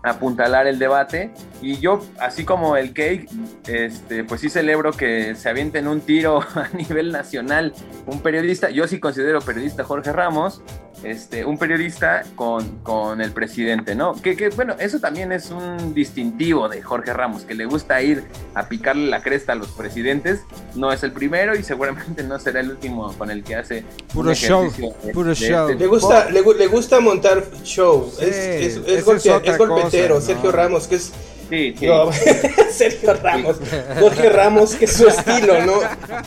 apuntalar 0.03 0.67
el 0.67 0.79
debate. 0.79 1.31
Y 1.61 1.79
yo 1.79 2.01
así 2.19 2.45
como 2.45 2.77
el 2.77 2.93
cake 2.93 3.29
este 3.67 4.23
pues 4.23 4.41
sí 4.41 4.49
celebro 4.49 4.91
que 4.91 5.35
se 5.35 5.49
avienten 5.49 5.87
un 5.87 6.01
tiro 6.01 6.41
a 6.55 6.69
nivel 6.75 7.11
nacional 7.11 7.73
un 8.05 8.21
periodista. 8.21 8.69
Yo 8.69 8.87
sí 8.87 8.99
considero 8.99 9.41
periodista 9.41 9.83
Jorge 9.83 10.11
Ramos 10.11 10.61
este 11.11 11.45
un 11.45 11.57
periodista 11.57 12.23
con, 12.35 12.79
con 12.83 13.21
el 13.21 13.31
presidente 13.31 13.95
no 13.95 14.13
que, 14.21 14.35
que, 14.35 14.49
bueno 14.49 14.75
eso 14.79 14.99
también 14.99 15.31
es 15.31 15.49
un 15.51 15.93
distintivo 15.93 16.67
de 16.69 16.81
Jorge 16.81 17.13
Ramos 17.13 17.43
que 17.43 17.53
le 17.55 17.65
gusta 17.65 18.01
ir 18.01 18.23
a 18.53 18.67
picarle 18.67 19.07
la 19.07 19.21
cresta 19.21 19.53
a 19.53 19.55
los 19.55 19.69
presidentes 19.69 20.41
no 20.75 20.91
es 20.91 21.03
el 21.03 21.11
primero 21.11 21.55
y 21.55 21.63
seguramente 21.63 22.23
no 22.23 22.37
será 22.39 22.59
el 22.59 22.71
último 22.71 23.13
con 23.17 23.31
el 23.31 23.43
que 23.43 23.55
hace 23.55 23.83
Puro 24.13 24.33
show, 24.33 24.63
de- 24.71 25.13
puro 25.13 25.29
de 25.29 25.35
show. 25.35 25.69
este 25.69 25.79
Le 25.83 25.87
gusta, 25.87 26.29
le, 26.29 26.43
gu- 26.43 26.55
le 26.55 26.67
gusta 26.67 26.99
montar 26.99 27.43
show. 27.63 28.11
Sí, 28.17 28.25
es, 28.25 28.35
es, 28.35 28.77
es, 28.87 29.05
golpetero. 29.05 30.15
cosa, 30.15 30.27
Sergio. 30.27 30.51
Ramos, 30.51 30.87
que 30.87 30.95
es. 30.95 31.11
Sí, 31.49 31.75
sí. 31.79 31.85
No, 31.85 32.09
Sergio 32.71 33.13
Ramos. 33.13 33.57
Jorge 33.99 34.29
Ramos, 34.29 34.75
que 34.75 34.85
es 34.85 34.93
su 34.93 35.07
estilo, 35.07 35.65
¿no? 35.65 35.79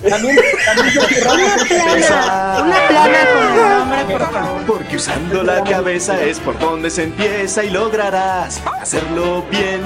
También, 0.09 0.37
también 0.65 0.93
Sergio 0.93 1.25
Ramos 1.25 1.53
Una 1.57 1.67
plana, 1.67 2.63
una 2.65 2.89
plana 2.89 3.19
con 3.33 3.43
el 3.43 3.79
nombre, 3.79 4.19
por 4.19 4.33
favor. 4.33 4.63
Porque 4.67 4.97
usando 4.97 5.43
la 5.43 5.63
cabeza 5.65 6.23
es 6.23 6.39
por 6.41 6.59
donde 6.59 6.91
se 6.91 7.05
empieza 7.05 7.63
y 7.65 7.71
lograrás 7.71 8.63
hacerlo 8.81 9.45
bien. 9.51 9.81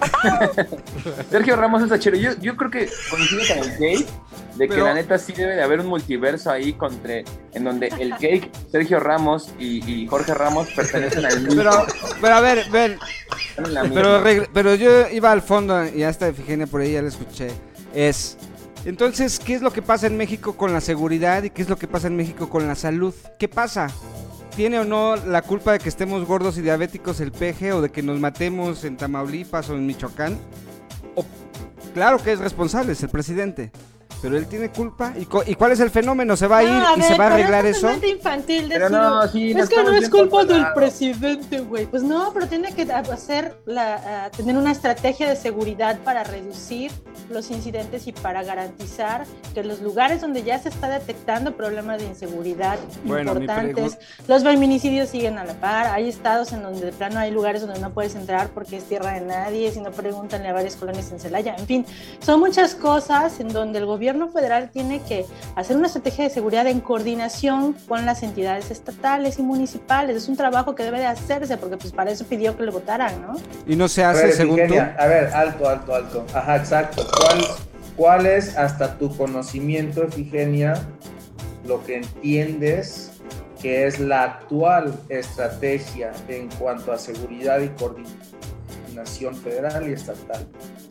Sergio 1.30 1.56
Ramos 1.56 1.82
es 1.82 1.92
achero. 1.92 2.16
Yo, 2.16 2.32
yo 2.40 2.56
creo 2.56 2.70
que 2.70 2.88
coincido 3.10 3.42
con 3.48 3.58
el 3.58 3.70
Jake 3.78 4.06
de 4.56 4.68
que 4.68 4.74
Pero- 4.74 4.86
la 4.86 4.94
neta 4.94 5.18
sí 5.18 5.32
debe 5.32 5.54
de 5.54 5.62
haber 5.62 5.80
un 5.80 5.86
multiverso 5.86 6.50
ahí 6.50 6.72
contra, 6.72 7.22
en 7.52 7.64
donde 7.64 7.88
el 7.98 8.10
Jake, 8.12 8.50
Sergio 8.70 9.00
Ramos 9.00 9.50
y, 9.58 9.82
y 9.90 10.06
Jorge 10.06 10.34
Ramos 10.34 10.68
pertenecen 10.74 11.24
al 11.24 11.40
mismo. 11.40 11.62
Pero, 11.62 11.86
pero 12.20 12.34
a 12.34 12.40
ver, 12.40 12.66
la 13.68 13.82
Pero, 13.82 14.22
pero 14.52 14.74
yo 14.74 15.08
iba 15.08 15.30
al 15.32 15.42
fondo 15.42 15.86
y 15.86 16.02
hasta 16.02 16.28
Efigenia 16.28 16.66
por 16.66 16.80
ahí 16.80 16.92
ya 16.92 17.02
la 17.02 17.08
escuché. 17.08 17.48
Es, 17.94 18.36
entonces, 18.84 19.38
¿qué 19.38 19.54
es 19.54 19.62
lo 19.62 19.72
que 19.72 19.82
pasa 19.82 20.06
en 20.06 20.16
México 20.16 20.56
con 20.56 20.72
la 20.72 20.80
seguridad 20.80 21.42
y 21.42 21.50
qué 21.50 21.62
es 21.62 21.68
lo 21.68 21.76
que 21.76 21.86
pasa 21.86 22.06
en 22.06 22.16
México 22.16 22.48
con 22.48 22.66
la 22.66 22.74
salud? 22.74 23.14
¿Qué 23.38 23.48
pasa? 23.48 23.88
¿Tiene 24.56 24.78
o 24.80 24.84
no 24.84 25.16
la 25.16 25.42
culpa 25.42 25.72
de 25.72 25.78
que 25.78 25.88
estemos 25.88 26.26
gordos 26.26 26.58
y 26.58 26.62
diabéticos 26.62 27.20
el 27.20 27.32
peje 27.32 27.72
o 27.72 27.80
de 27.80 27.90
que 27.90 28.02
nos 28.02 28.20
matemos 28.20 28.84
en 28.84 28.96
Tamaulipas 28.96 29.70
o 29.70 29.74
en 29.74 29.86
Michoacán? 29.86 30.38
Claro 31.94 32.22
que 32.22 32.32
es 32.32 32.38
responsable, 32.38 32.92
es 32.92 33.02
el 33.02 33.08
presidente. 33.08 33.72
Pero 34.22 34.36
él 34.36 34.46
tiene 34.46 34.70
culpa. 34.70 35.12
¿Y, 35.16 35.24
co- 35.24 35.42
y 35.46 35.54
cuál 35.54 35.72
es 35.72 35.80
el 35.80 35.90
fenómeno? 35.90 36.36
¿Se 36.36 36.46
va 36.46 36.58
a 36.58 36.62
ir 36.62 36.68
No, 36.68 36.96
y 36.96 37.02
se 37.02 37.10
ver, 37.12 37.20
va 37.20 37.24
a 37.24 37.34
arreglar 37.34 37.66
es 37.66 37.78
eso? 37.78 37.90
infantil 38.06 38.66
Pero 38.68 38.90
no, 38.90 39.26
sí, 39.28 39.52
es 39.52 39.68
que 39.68 39.82
no 39.82 39.92
es 39.94 40.10
culpa 40.10 40.44
del 40.44 40.66
presidente, 40.74 41.60
güey. 41.60 41.86
Pues 41.86 42.02
no, 42.02 42.30
pero 42.34 42.46
tiene 42.46 42.72
que 42.74 42.82
hacer 42.92 43.56
la, 43.64 44.26
ah, 44.26 44.30
tener 44.30 44.56
una 44.56 44.72
estrategia 44.72 45.28
de 45.28 45.36
seguridad 45.36 45.98
para 46.00 46.22
reducir 46.24 46.90
los 47.30 47.50
incidentes 47.50 48.06
y 48.08 48.12
para 48.12 48.42
garantizar 48.42 49.24
que 49.54 49.64
los 49.64 49.80
lugares 49.80 50.20
donde 50.20 50.42
ya 50.42 50.58
se 50.58 50.68
está 50.68 50.88
detectando 50.88 51.56
problemas 51.56 52.00
de 52.00 52.06
inseguridad 52.08 52.78
Bueno, 53.04 53.32
importantes, 53.32 53.98
los 54.28 54.42
feminicidios 54.42 55.08
siguen 55.08 55.38
a 55.38 55.44
la 55.44 55.54
par. 55.54 55.86
Hay 55.86 56.08
estados 56.08 56.52
en 56.52 56.62
donde 56.62 56.86
de 56.86 56.92
plano 56.92 57.18
hay 57.20 57.30
lugares 57.30 57.62
donde 57.62 57.80
no 57.80 57.90
puedes 57.90 58.14
entrar 58.14 58.48
porque 58.48 58.76
es 58.76 58.84
tierra 58.84 59.12
de 59.12 59.22
nadie, 59.22 59.70
si 59.72 59.80
no 59.80 59.90
pregúntanle 59.92 60.48
a 60.48 60.52
varias 60.52 60.76
colonias 60.76 61.10
en 61.12 61.20
Celaya. 61.20 61.54
En 61.56 61.66
fin, 61.66 61.86
son 62.20 62.40
muchas 62.40 62.74
cosas 62.74 63.38
en 63.40 63.48
donde 63.48 63.78
el 63.78 63.86
gobierno 63.86 64.09
federal 64.28 64.70
tiene 64.70 65.00
que 65.00 65.26
hacer 65.56 65.76
una 65.76 65.86
estrategia 65.86 66.24
de 66.24 66.30
seguridad 66.30 66.66
en 66.66 66.80
coordinación 66.80 67.74
con 67.88 68.06
las 68.06 68.22
entidades 68.22 68.70
estatales 68.70 69.38
y 69.38 69.42
municipales. 69.42 70.16
Es 70.16 70.28
un 70.28 70.36
trabajo 70.36 70.74
que 70.74 70.82
debe 70.82 70.98
de 70.98 71.06
hacerse 71.06 71.56
porque 71.56 71.76
pues 71.76 71.92
para 71.92 72.10
eso 72.10 72.24
pidió 72.24 72.56
que 72.56 72.64
le 72.64 72.70
votaran, 72.70 73.20
¿no? 73.22 73.36
Y 73.66 73.76
no 73.76 73.88
se 73.88 74.04
hace 74.04 74.26
ver, 74.26 74.32
según 74.32 74.66
tú. 74.66 74.74
A 74.74 75.06
ver, 75.06 75.32
alto, 75.34 75.68
alto, 75.68 75.94
alto. 75.94 76.26
Ajá, 76.34 76.56
exacto. 76.56 77.06
¿Cuál, 77.16 77.44
¿Cuál 77.96 78.26
es, 78.26 78.56
hasta 78.56 78.98
tu 78.98 79.16
conocimiento, 79.16 80.04
Efigenia, 80.04 80.74
lo 81.66 81.84
que 81.84 81.96
entiendes 81.96 83.10
que 83.60 83.86
es 83.86 84.00
la 84.00 84.24
actual 84.24 84.98
estrategia 85.08 86.12
en 86.28 86.48
cuanto 86.58 86.92
a 86.92 86.98
seguridad 86.98 87.60
y 87.60 87.68
coordinación 87.68 88.39
federal 89.06 89.88
y 89.88 89.92
estatal? 89.92 90.46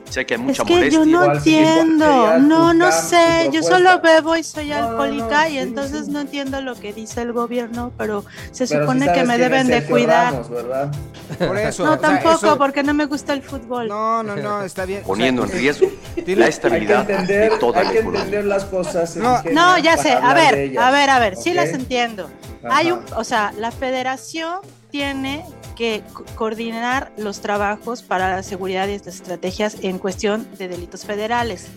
Sé 0.09 0.25
que 0.25 0.33
hay 0.33 0.39
Es 0.39 0.45
mucha 0.47 0.65
que 0.65 0.73
molestia. 0.73 0.99
yo 0.99 1.05
no 1.05 1.33
entiendo, 1.35 2.37
no, 2.39 2.73
no 2.73 2.91
sé, 2.91 3.49
yo 3.51 3.61
solo 3.61 3.99
bebo 4.01 4.35
y 4.35 4.43
soy 4.43 4.69
No, 4.69 4.75
no, 4.75 4.81
no, 4.81 4.87
alcohólica 4.89 5.49
y 5.49 5.51
sí, 5.53 5.57
entonces 5.59 6.05
sí. 6.07 6.11
no 6.11 6.21
entiendo 6.21 6.61
lo 6.61 6.73
que 6.75 6.93
dice 6.93 7.21
el 7.21 7.31
gobierno, 7.31 7.91
pero 7.97 8.25
se 8.51 8.65
Pero 8.65 8.67
sí 8.67 8.77
supone 8.79 9.13
que 9.13 9.23
me 9.23 9.33
es 9.35 9.39
deben 9.39 9.67
de 9.67 9.83
cuidar. 9.83 10.33
Ramos, 10.33 10.49
¿verdad? 10.49 10.91
Por 11.37 11.57
eso. 11.57 11.85
No, 11.85 11.91
o 11.93 11.99
sea, 11.99 12.01
tampoco, 12.01 12.35
eso- 12.47 12.57
porque 12.57 12.81
no 12.81 12.93
me 12.95 13.05
gusta 13.05 13.33
el 13.33 13.43
fútbol. 13.43 13.87
No, 13.87 14.23
no, 14.23 14.35
no, 14.35 14.63
está 14.63 14.85
bien. 14.85 15.01
O 15.01 15.03
sea, 15.03 15.07
poniendo 15.07 15.43
en 15.43 15.49
eh, 15.51 15.53
riesgo 15.53 15.87
la 16.15 16.21
Hay 16.23 16.35
que 16.35 16.47
estabilidad 16.47 17.09
entender, 17.09 17.51
de 17.51 17.57
toda 17.59 17.79
hay 17.81 17.85
la 17.85 17.91
que 17.91 17.99
entender 17.99 18.45
las 18.45 18.65
cosas. 18.65 19.15
No, 19.15 19.43
No, 19.53 19.77
ya 19.77 19.95
sé, 19.97 20.11
a 20.13 20.33
ver, 20.33 20.75
a 20.79 20.89
ver, 20.91 21.09
a 21.11 21.19
ver, 21.19 21.35
sí 21.35 21.51
¿ok? 21.51 21.55
las 21.55 21.69
entiendo. 21.69 22.29
Ajá. 22.63 22.77
Hay 22.77 22.91
un, 22.91 23.05
o 23.15 23.23
sea, 23.23 23.53
la 23.57 23.69
federación 23.71 24.59
tiene 24.89 25.45
que 25.79 26.03
co- 26.11 26.25
coordinar 26.35 27.13
los 27.15 27.39
trabajos 27.39 28.03
para 28.03 28.35
la 28.35 28.43
seguridad 28.43 28.89
y 28.89 28.97
las 28.97 29.07
estrategias 29.07 29.77
en 29.81 29.97
cuestión 29.97 30.45
de 30.57 30.67
delitos 30.67 31.05
federales. 31.05 31.67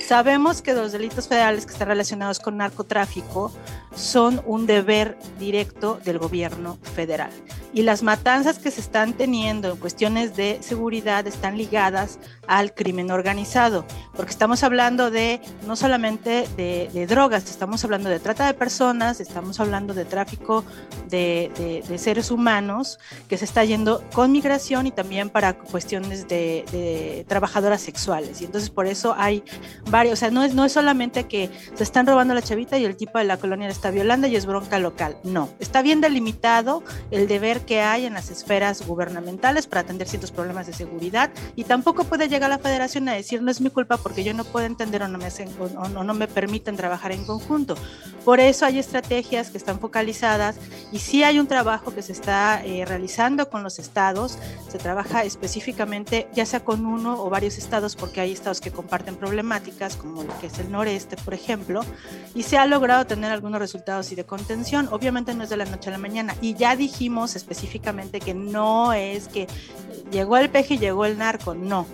Sabemos 0.00 0.62
que 0.62 0.74
los 0.74 0.92
delitos 0.92 1.28
federales 1.28 1.66
que 1.66 1.72
están 1.72 1.88
relacionados 1.88 2.40
con 2.40 2.56
narcotráfico 2.56 3.52
son 3.94 4.42
un 4.46 4.66
deber 4.66 5.16
directo 5.38 6.00
del 6.04 6.18
gobierno 6.18 6.78
federal. 6.94 7.30
Y 7.72 7.82
las 7.82 8.02
matanzas 8.02 8.58
que 8.58 8.72
se 8.72 8.80
están 8.80 9.12
teniendo 9.12 9.70
en 9.70 9.76
cuestiones 9.76 10.34
de 10.34 10.58
seguridad 10.60 11.24
están 11.28 11.56
ligadas 11.56 12.18
al 12.48 12.74
crimen 12.74 13.12
organizado, 13.12 13.84
porque 14.16 14.32
estamos 14.32 14.64
hablando 14.64 15.12
de 15.12 15.40
no 15.68 15.76
solamente 15.76 16.48
de, 16.56 17.06
drogas, 17.06 17.48
estamos 17.48 17.84
hablando 17.84 18.08
de 18.08 18.18
trata 18.18 18.46
de 18.46 18.54
personas, 18.54 19.20
estamos 19.20 19.60
hablando 19.60 19.94
de 19.94 20.04
tráfico 20.04 20.64
de, 21.08 21.82
de- 21.86 21.98
seres 21.98 22.30
humanos 22.32 22.98
que 23.28 23.36
se 23.36 23.44
está 23.44 23.64
yendo 23.64 24.02
con 24.14 24.32
migración 24.32 24.88
y 24.88 24.90
también 24.90 25.30
para 25.30 25.56
cuestiones 25.56 26.26
de 26.26 27.24
trabajadoras 27.28 27.80
sexuales. 27.82 28.40
Y 28.40 28.46
entonces 28.46 28.70
por 28.70 28.86
eso 28.86 29.14
hay 29.16 29.44
varios, 29.90 30.14
o 30.14 30.16
sea, 30.16 30.30
no 30.30 30.42
es, 30.42 30.54
no 30.54 30.64
es 30.64 30.72
solamente 30.72 31.24
que 31.26 31.50
se 31.74 31.82
están 31.82 32.06
robando 32.06 32.34
la 32.34 32.42
chavita 32.42 32.78
y 32.78 32.84
el 32.84 32.96
tipo 32.96 33.18
de 33.18 33.24
la 33.24 33.36
colonia 33.36 33.66
la 33.66 33.72
está 33.72 33.90
violando 33.90 34.26
y 34.26 34.36
es 34.36 34.46
bronca 34.46 34.78
local, 34.78 35.16
no, 35.24 35.48
está 35.58 35.82
bien 35.82 36.00
delimitado 36.00 36.82
el 37.10 37.28
deber 37.28 37.60
que 37.60 37.80
hay 37.80 38.06
en 38.06 38.14
las 38.14 38.30
esferas 38.30 38.86
gubernamentales 38.86 39.66
para 39.66 39.82
atender 39.82 40.08
ciertos 40.08 40.30
problemas 40.32 40.66
de 40.66 40.72
seguridad 40.72 41.30
y 41.56 41.64
tampoco 41.64 42.04
puede 42.04 42.28
llegar 42.28 42.50
la 42.50 42.58
federación 42.58 43.08
a 43.08 43.12
decir 43.12 43.42
no 43.42 43.50
es 43.50 43.60
mi 43.60 43.70
culpa 43.70 43.96
porque 43.96 44.24
yo 44.24 44.34
no 44.34 44.44
puedo 44.44 44.66
entender 44.66 45.02
o 45.02 45.08
no 45.08 45.18
me, 45.18 45.26
hacen, 45.26 45.48
o 45.58 45.88
no 45.88 46.14
me 46.14 46.28
permiten 46.28 46.76
trabajar 46.76 47.12
en 47.12 47.24
conjunto. 47.24 47.74
Por 48.24 48.40
eso 48.40 48.66
hay 48.66 48.78
estrategias 48.78 49.50
que 49.50 49.58
están 49.58 49.80
focalizadas 49.80 50.56
y 50.92 50.98
sí 50.98 51.22
hay 51.22 51.38
un 51.38 51.46
trabajo 51.46 51.94
que 51.94 52.02
se 52.02 52.12
está 52.12 52.62
eh, 52.64 52.84
realizando 52.84 53.48
con 53.48 53.62
los 53.62 53.78
estados, 53.78 54.38
se 54.68 54.78
trabaja 54.78 55.24
específicamente 55.24 56.28
ya 56.34 56.46
sea 56.46 56.60
con 56.60 56.86
uno 56.86 57.22
o 57.22 57.30
varios 57.30 57.58
estados 57.58 57.96
porque 57.96 58.20
hay 58.20 58.32
estados 58.32 58.60
que 58.60 58.70
comparten 58.70 59.16
problemáticas 59.16 59.79
como 59.88 60.22
lo 60.22 60.38
que 60.38 60.48
es 60.48 60.58
el 60.58 60.70
noreste, 60.70 61.16
por 61.16 61.32
ejemplo, 61.32 61.80
y 62.34 62.42
se 62.42 62.58
ha 62.58 62.66
logrado 62.66 63.06
tener 63.06 63.32
algunos 63.32 63.58
resultados 63.60 64.12
y 64.12 64.14
de 64.14 64.24
contención. 64.24 64.88
Obviamente 64.92 65.34
no 65.34 65.44
es 65.44 65.50
de 65.50 65.56
la 65.56 65.64
noche 65.64 65.88
a 65.88 65.92
la 65.92 65.98
mañana 65.98 66.34
y 66.40 66.54
ya 66.54 66.76
dijimos 66.76 67.34
específicamente 67.34 68.20
que 68.20 68.34
no 68.34 68.92
es 68.92 69.28
que 69.28 69.46
llegó 70.12 70.36
el 70.36 70.50
peje 70.50 70.74
y 70.74 70.78
llegó 70.78 71.06
el 71.06 71.16
narco, 71.16 71.54
no. 71.54 71.86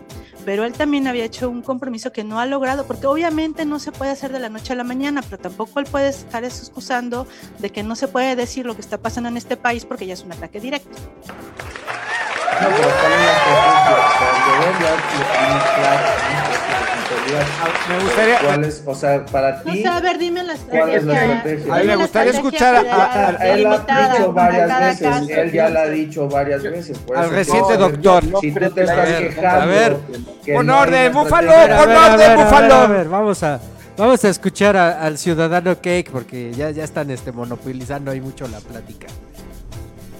Pero 0.44 0.64
él 0.64 0.72
también 0.74 1.06
había 1.08 1.24
hecho 1.24 1.50
un 1.50 1.62
compromiso 1.62 2.12
que 2.12 2.22
no 2.22 2.38
ha 2.38 2.46
logrado, 2.46 2.86
porque 2.86 3.06
obviamente 3.06 3.64
no 3.64 3.80
se 3.80 3.90
puede 3.90 4.12
hacer 4.12 4.32
de 4.32 4.38
la 4.38 4.48
noche 4.48 4.72
a 4.72 4.76
la 4.76 4.84
mañana, 4.84 5.22
pero 5.22 5.38
tampoco 5.38 5.80
él 5.80 5.86
puede 5.86 6.08
estar 6.08 6.44
excusando 6.44 7.26
de 7.58 7.70
que 7.70 7.82
no 7.82 7.96
se 7.96 8.06
puede 8.06 8.36
decir 8.36 8.64
lo 8.64 8.74
que 8.74 8.80
está 8.80 8.98
pasando 8.98 9.28
en 9.28 9.36
este 9.36 9.56
país 9.56 9.84
porque 9.84 10.06
ya 10.06 10.14
es 10.14 10.22
un 10.22 10.32
ataque 10.32 10.60
directo. 10.60 10.96
No, 12.60 12.70
¿no? 12.70 12.76
Me 17.88 17.98
gustaría- 18.02 18.38
¿Cuál 18.40 18.64
es, 18.64 18.82
o 18.84 18.94
sea, 18.94 19.24
para 19.26 19.62
No 19.64 19.72
ti, 19.72 19.82
sé, 19.82 19.88
a 19.88 20.00
ver, 20.00 20.18
dime 20.18 20.42
la 20.42 20.54
¿cuál 20.68 20.90
es 20.90 21.04
la 21.04 21.14
estrategia? 21.24 21.74
A 21.74 21.78
mí 21.78 21.86
me 21.86 21.96
gustaría 21.96 22.32
escuchar 22.32 22.74
a- 22.76 22.80
a- 22.80 23.28
a- 23.28 23.30
él 23.48 23.66
ha 23.66 23.78
dicho 23.78 24.32
varias 24.32 24.80
veces, 24.80 25.00
caso. 25.08 25.26
él 25.30 25.52
ya 25.52 25.68
la 25.68 25.80
ha 25.82 25.86
dicho 25.88 26.28
varias 26.28 26.62
veces. 26.62 26.98
por 26.98 27.16
Al 27.16 27.24
eso 27.26 27.34
reciente 27.34 27.72
no, 27.74 27.78
doctor. 27.88 28.24
Si 28.40 28.52
tú 28.52 28.70
te 28.70 28.80
A 28.80 28.84
estás 28.84 29.08
ver, 29.08 29.28
quejando. 29.28 29.62
a 29.62 29.66
ver. 29.66 29.96
Pon 30.54 30.66
no 30.66 30.78
orden, 30.80 31.12
Búfalo, 31.12 31.52
pon 31.52 31.90
orden, 31.96 32.36
Búfalo. 32.36 32.74
a 32.74 32.86
ver, 32.86 33.08
vamos 33.08 33.42
a 33.42 33.60
vamos 33.96 34.24
a 34.24 34.28
escuchar 34.28 34.76
a- 34.76 35.00
al 35.02 35.16
ciudadano 35.18 35.74
Cake 35.76 36.08
porque 36.12 36.52
ya, 36.52 36.70
ya 36.70 36.84
están 36.84 37.10
este 37.10 37.32
monopolizando 37.32 38.10
ahí 38.10 38.20
mucho 38.20 38.46
la 38.48 38.58
plática. 38.60 39.06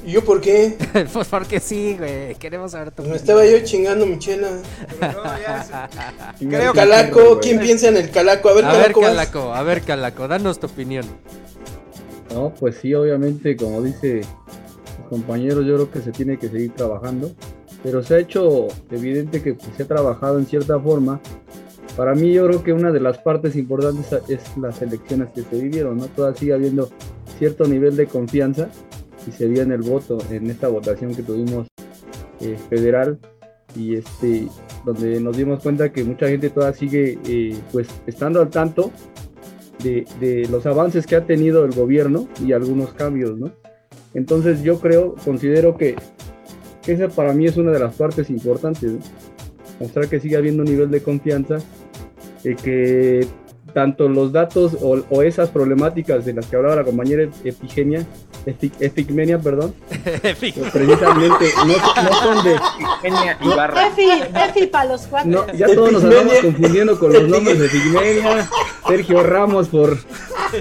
¿Y 0.07 0.13
yo 0.13 0.25
por 0.25 0.41
qué? 0.41 0.77
pues 1.13 1.27
porque 1.29 1.59
sí, 1.59 1.97
güey, 1.99 2.37
queremos 2.37 2.71
saber 2.71 2.93
tu 2.93 3.03
me 3.03 3.09
opinión. 3.09 3.17
estaba 3.17 3.45
yo 3.45 3.59
chingando 3.65 4.07
mi 4.07 4.19
chela. 4.19 4.49
Creo 6.39 6.51
El 6.51 6.73
que- 6.73 6.79
calaco, 6.79 7.39
¿quién 7.41 7.59
piensa 7.59 7.89
en 7.89 7.97
el 7.97 8.11
calaco? 8.11 8.49
A 8.49 8.55
ver, 8.55 8.65
A 8.65 8.73
ver, 8.73 8.93
calaco. 8.93 9.01
vas. 9.01 9.11
Calaco, 9.11 9.55
a 9.55 9.63
ver, 9.63 9.83
Calaco, 9.83 10.29
danos 10.29 10.61
tu 10.61 10.67
opinión. 10.67 11.05
No, 12.33 12.53
pues 12.59 12.77
sí, 12.81 12.95
obviamente, 12.95 13.57
como 13.57 13.83
dice 13.83 14.21
los 15.01 15.09
compañeros, 15.09 15.65
yo 15.67 15.75
creo 15.75 15.91
que 15.91 16.01
se 16.01 16.13
tiene 16.13 16.39
que 16.39 16.49
seguir 16.49 16.73
trabajando, 16.75 17.33
pero 17.83 18.03
se 18.03 18.15
ha 18.15 18.19
hecho 18.19 18.69
evidente 18.91 19.43
que 19.43 19.55
pues, 19.55 19.69
se 19.77 19.83
ha 19.83 19.87
trabajado 19.89 20.39
en 20.39 20.47
cierta 20.47 20.79
forma. 20.79 21.21
Para 21.97 22.15
mí, 22.15 22.33
yo 22.33 22.47
creo 22.47 22.63
que 22.63 22.73
una 22.73 22.93
de 22.93 23.01
las 23.01 23.19
partes 23.19 23.57
importantes 23.57 24.07
es 24.29 24.41
las 24.59 24.83
elecciones 24.83 25.31
que 25.35 25.43
se 25.43 25.57
vivieron, 25.57 25.97
¿no? 25.97 26.07
Todavía 26.07 26.39
sigue 26.39 26.53
habiendo 26.53 26.91
cierto 27.39 27.65
nivel 27.67 27.97
de 27.97 28.07
confianza 28.07 28.69
y 29.27 29.33
se 29.33 29.47
vio 29.47 29.63
en 29.63 29.73
el 29.73 29.83
voto, 29.83 30.19
en 30.31 30.51
esta 30.51 30.69
votación 30.69 31.15
que 31.15 31.23
tuvimos 31.23 31.67
eh, 32.41 32.57
federal 32.69 33.19
y 33.75 33.97
este 33.97 34.49
donde 34.85 35.21
nos 35.21 35.37
dimos 35.37 35.63
cuenta 35.63 35.93
que 35.93 36.05
mucha 36.05 36.29
gente 36.29 36.51
todavía 36.51 36.79
sigue 36.79 37.19
eh, 37.27 37.57
pues 37.73 37.89
estando 38.07 38.41
al 38.41 38.51
tanto 38.51 38.93
de, 39.83 40.05
de 40.21 40.47
los 40.49 40.65
avances 40.67 41.07
que 41.07 41.17
ha 41.17 41.27
tenido 41.27 41.65
el 41.65 41.73
gobierno 41.73 42.29
y 42.45 42.53
algunos 42.53 42.95
cambios, 42.95 43.37
¿no? 43.39 43.53
Entonces 44.15 44.63
yo 44.63 44.81
creo, 44.81 45.15
considero 45.25 45.77
que, 45.77 45.97
que 46.83 46.93
esa 46.93 47.09
para 47.09 47.33
mí 47.33 47.47
es 47.47 47.57
una 47.57 47.73
de 47.73 47.81
las 47.81 47.95
partes 47.95 48.31
importantes, 48.31 48.93
¿no? 48.93 49.01
mostrar 49.81 50.09
que 50.09 50.21
sigue 50.21 50.37
habiendo 50.37 50.63
un 50.63 50.71
nivel 50.71 50.91
de 50.91 51.03
confianza, 51.03 51.59
eh, 52.45 52.57
que 52.57 53.27
tanto 53.75 54.09
los 54.09 54.33
datos 54.33 54.79
o, 54.81 55.03
o 55.11 55.23
esas 55.23 55.51
problemáticas 55.51 56.25
de 56.25 56.33
las 56.33 56.47
que 56.47 56.57
hablaba 56.57 56.77
la 56.77 56.85
compañera 56.85 57.29
Efigenia 57.45 58.07
Epicmenia, 58.47 59.39
perdón. 59.41 59.75
precisamente 60.73 61.53
no, 61.57 61.67
no, 61.67 62.23
son 62.23 62.45
de 62.45 62.55
Epicmenia 62.55 63.39
y 63.41 63.49
Barra. 63.49 63.89
Efi, 63.89 64.09
Efi 64.49 64.67
para 64.69 64.85
los 64.85 65.03
cuatro. 65.03 65.31
No, 65.31 65.53
ya 65.53 65.67
todos 65.67 65.93
nos 65.93 66.05
estamos 66.05 66.35
confundiendo 66.39 66.99
con 66.99 67.13
los 67.13 67.29
nombres 67.29 67.59
de 67.59 67.67
Epicmenia. 67.67 68.49
Sergio 68.87 69.23
Ramos 69.25 69.69
por 69.69 69.99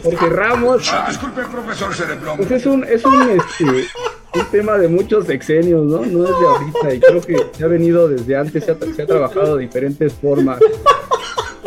Sergio 0.02 0.30
Ramos. 0.30 0.90
Ah, 0.92 1.06
disculpe, 1.10 1.44
profesor 1.44 1.94
Cerebrón. 1.94 2.38
Pues 2.38 2.52
es 2.52 2.66
un, 2.66 2.84
es 2.84 3.06
un, 3.06 3.30
este, 3.30 3.88
un 4.34 4.46
tema 4.52 4.78
de 4.80 4.88
muchos 4.88 5.28
sexenios, 5.28 5.86
¿no? 5.86 6.04
No 6.06 6.24
es 6.24 6.30
de 6.30 6.46
ahorita 6.48 6.94
y 6.96 7.00
creo 7.00 7.22
que 7.22 7.38
se 7.56 7.64
ha 7.64 7.68
venido 7.68 8.08
desde 8.08 8.36
antes, 8.36 8.66
se 8.66 8.72
ha, 8.72 8.78
se 8.96 9.02
ha 9.04 9.06
trabajado 9.06 9.58
de 9.58 9.64
diferentes 9.64 10.12
formas 10.14 10.60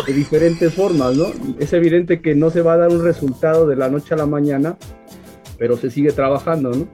de 0.08 0.14
diferentes 0.14 0.74
formas, 0.74 1.14
¿no? 1.16 1.26
Es 1.58 1.72
evidente 1.74 2.20
que 2.20 2.34
no 2.34 2.50
se 2.50 2.62
va 2.62 2.74
a 2.74 2.76
dar 2.78 2.88
un 2.88 3.04
resultado 3.04 3.66
de 3.66 3.76
la 3.76 3.90
noche 3.90 4.14
a 4.14 4.16
la 4.16 4.24
mañana, 4.26 4.76
pero 5.58 5.76
se 5.76 5.90
sigue 5.90 6.12
trabajando, 6.12 6.70
¿no? 6.70 6.88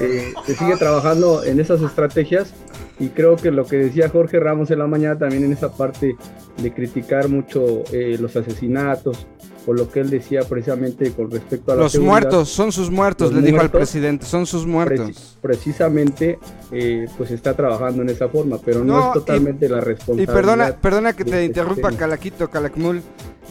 Eh, 0.00 0.34
se 0.44 0.54
sigue 0.54 0.76
trabajando 0.76 1.44
en 1.44 1.60
esas 1.60 1.80
estrategias 1.80 2.52
y 2.98 3.08
creo 3.08 3.36
que 3.36 3.50
lo 3.50 3.66
que 3.66 3.76
decía 3.76 4.08
Jorge 4.08 4.40
Ramos 4.40 4.70
en 4.70 4.78
la 4.78 4.86
mañana 4.86 5.18
también 5.18 5.44
en 5.44 5.52
esa 5.52 5.72
parte 5.72 6.16
de 6.62 6.72
criticar 6.72 7.28
mucho 7.28 7.84
eh, 7.92 8.16
los 8.18 8.36
asesinatos, 8.36 9.26
por 9.64 9.78
lo 9.78 9.90
que 9.90 10.00
él 10.00 10.10
decía 10.10 10.42
precisamente 10.42 11.12
con 11.12 11.30
respecto 11.30 11.72
a 11.72 11.76
los 11.76 11.98
muertos 11.98 12.48
son 12.48 12.72
sus 12.72 12.90
muertos 12.90 13.32
le 13.32 13.42
dijo 13.42 13.60
al 13.60 13.70
presidente 13.70 14.24
son 14.24 14.46
sus 14.46 14.64
muertos. 14.64 15.38
precisamente 15.42 16.38
eh, 16.70 17.06
pues 17.18 17.32
está 17.32 17.54
trabajando 17.54 18.02
en 18.02 18.10
esa 18.10 18.28
forma 18.28 18.58
pero 18.64 18.84
no, 18.84 19.08
es 19.08 19.12
totalmente 19.12 19.68
la 19.68 19.80
responsabilidad 19.80 20.32
y 20.32 20.34
perdona 20.34 20.76
perdona 20.76 21.12
que 21.14 21.24
te 21.24 21.44
interrumpa 21.44 21.90
Calaquito 21.92 22.48
Calakmul 22.48 23.02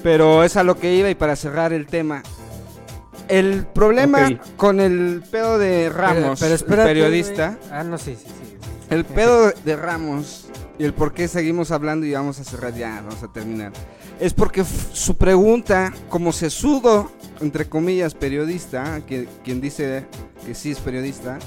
pero 0.03 0.43
es 0.43 0.55
a 0.55 0.63
lo 0.63 0.79
que 0.79 0.95
iba 0.95 1.09
y 1.09 1.15
para 1.15 1.35
cerrar 1.35 1.73
el 1.73 1.85
tema 1.85 2.23
el 3.27 3.65
problema 3.65 4.39
con 4.57 4.79
el 4.79 5.23
pedo 5.29 5.57
de 5.57 5.89
Ramos 5.89 6.39
pero, 6.39 6.55
el 6.55 6.87
periodista. 6.87 7.57
ah 7.71 7.83
no 7.83 7.97
sí 7.97 8.15
sí 8.15 8.25
sí 8.27 8.57
el 8.89 9.05
pedo 9.05 9.51
de 9.63 9.75
Ramos 9.75 10.47
y 10.77 10.83
el 10.83 10.93
por 10.93 11.13
qué 11.13 11.27
seguimos 11.27 11.71
hablando 11.71 12.05
y 12.05 12.13
vamos 12.13 12.39
a 12.39 12.43
cerrar 12.43 12.73
ya 12.73 13.01
vamos 13.01 13.23
a 13.23 13.31
terminar 13.31 13.71
es 14.19 14.33
porque 14.33 14.63
su 14.63 15.17
pregunta, 15.17 15.93
como 16.09 16.31
sesudo, 16.31 17.11
entre 17.41 17.67
comillas, 17.67 18.13
periodista, 18.13 19.01
que, 19.05 19.27
quien 19.43 19.59
dice 19.59 20.05
que 20.45 20.55
sí 20.55 20.71
es 20.71 20.79
periodista, 20.79 21.37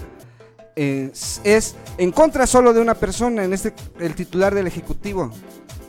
es, 0.76 1.76
en 1.96 2.12
contra 2.12 2.46
solo 2.46 2.72
de 2.72 2.80
una 2.80 2.94
persona, 2.94 3.44
en 3.44 3.52
este, 3.52 3.72
el 3.98 4.14
titular 4.14 4.54
del 4.54 4.66
Ejecutivo. 4.66 5.32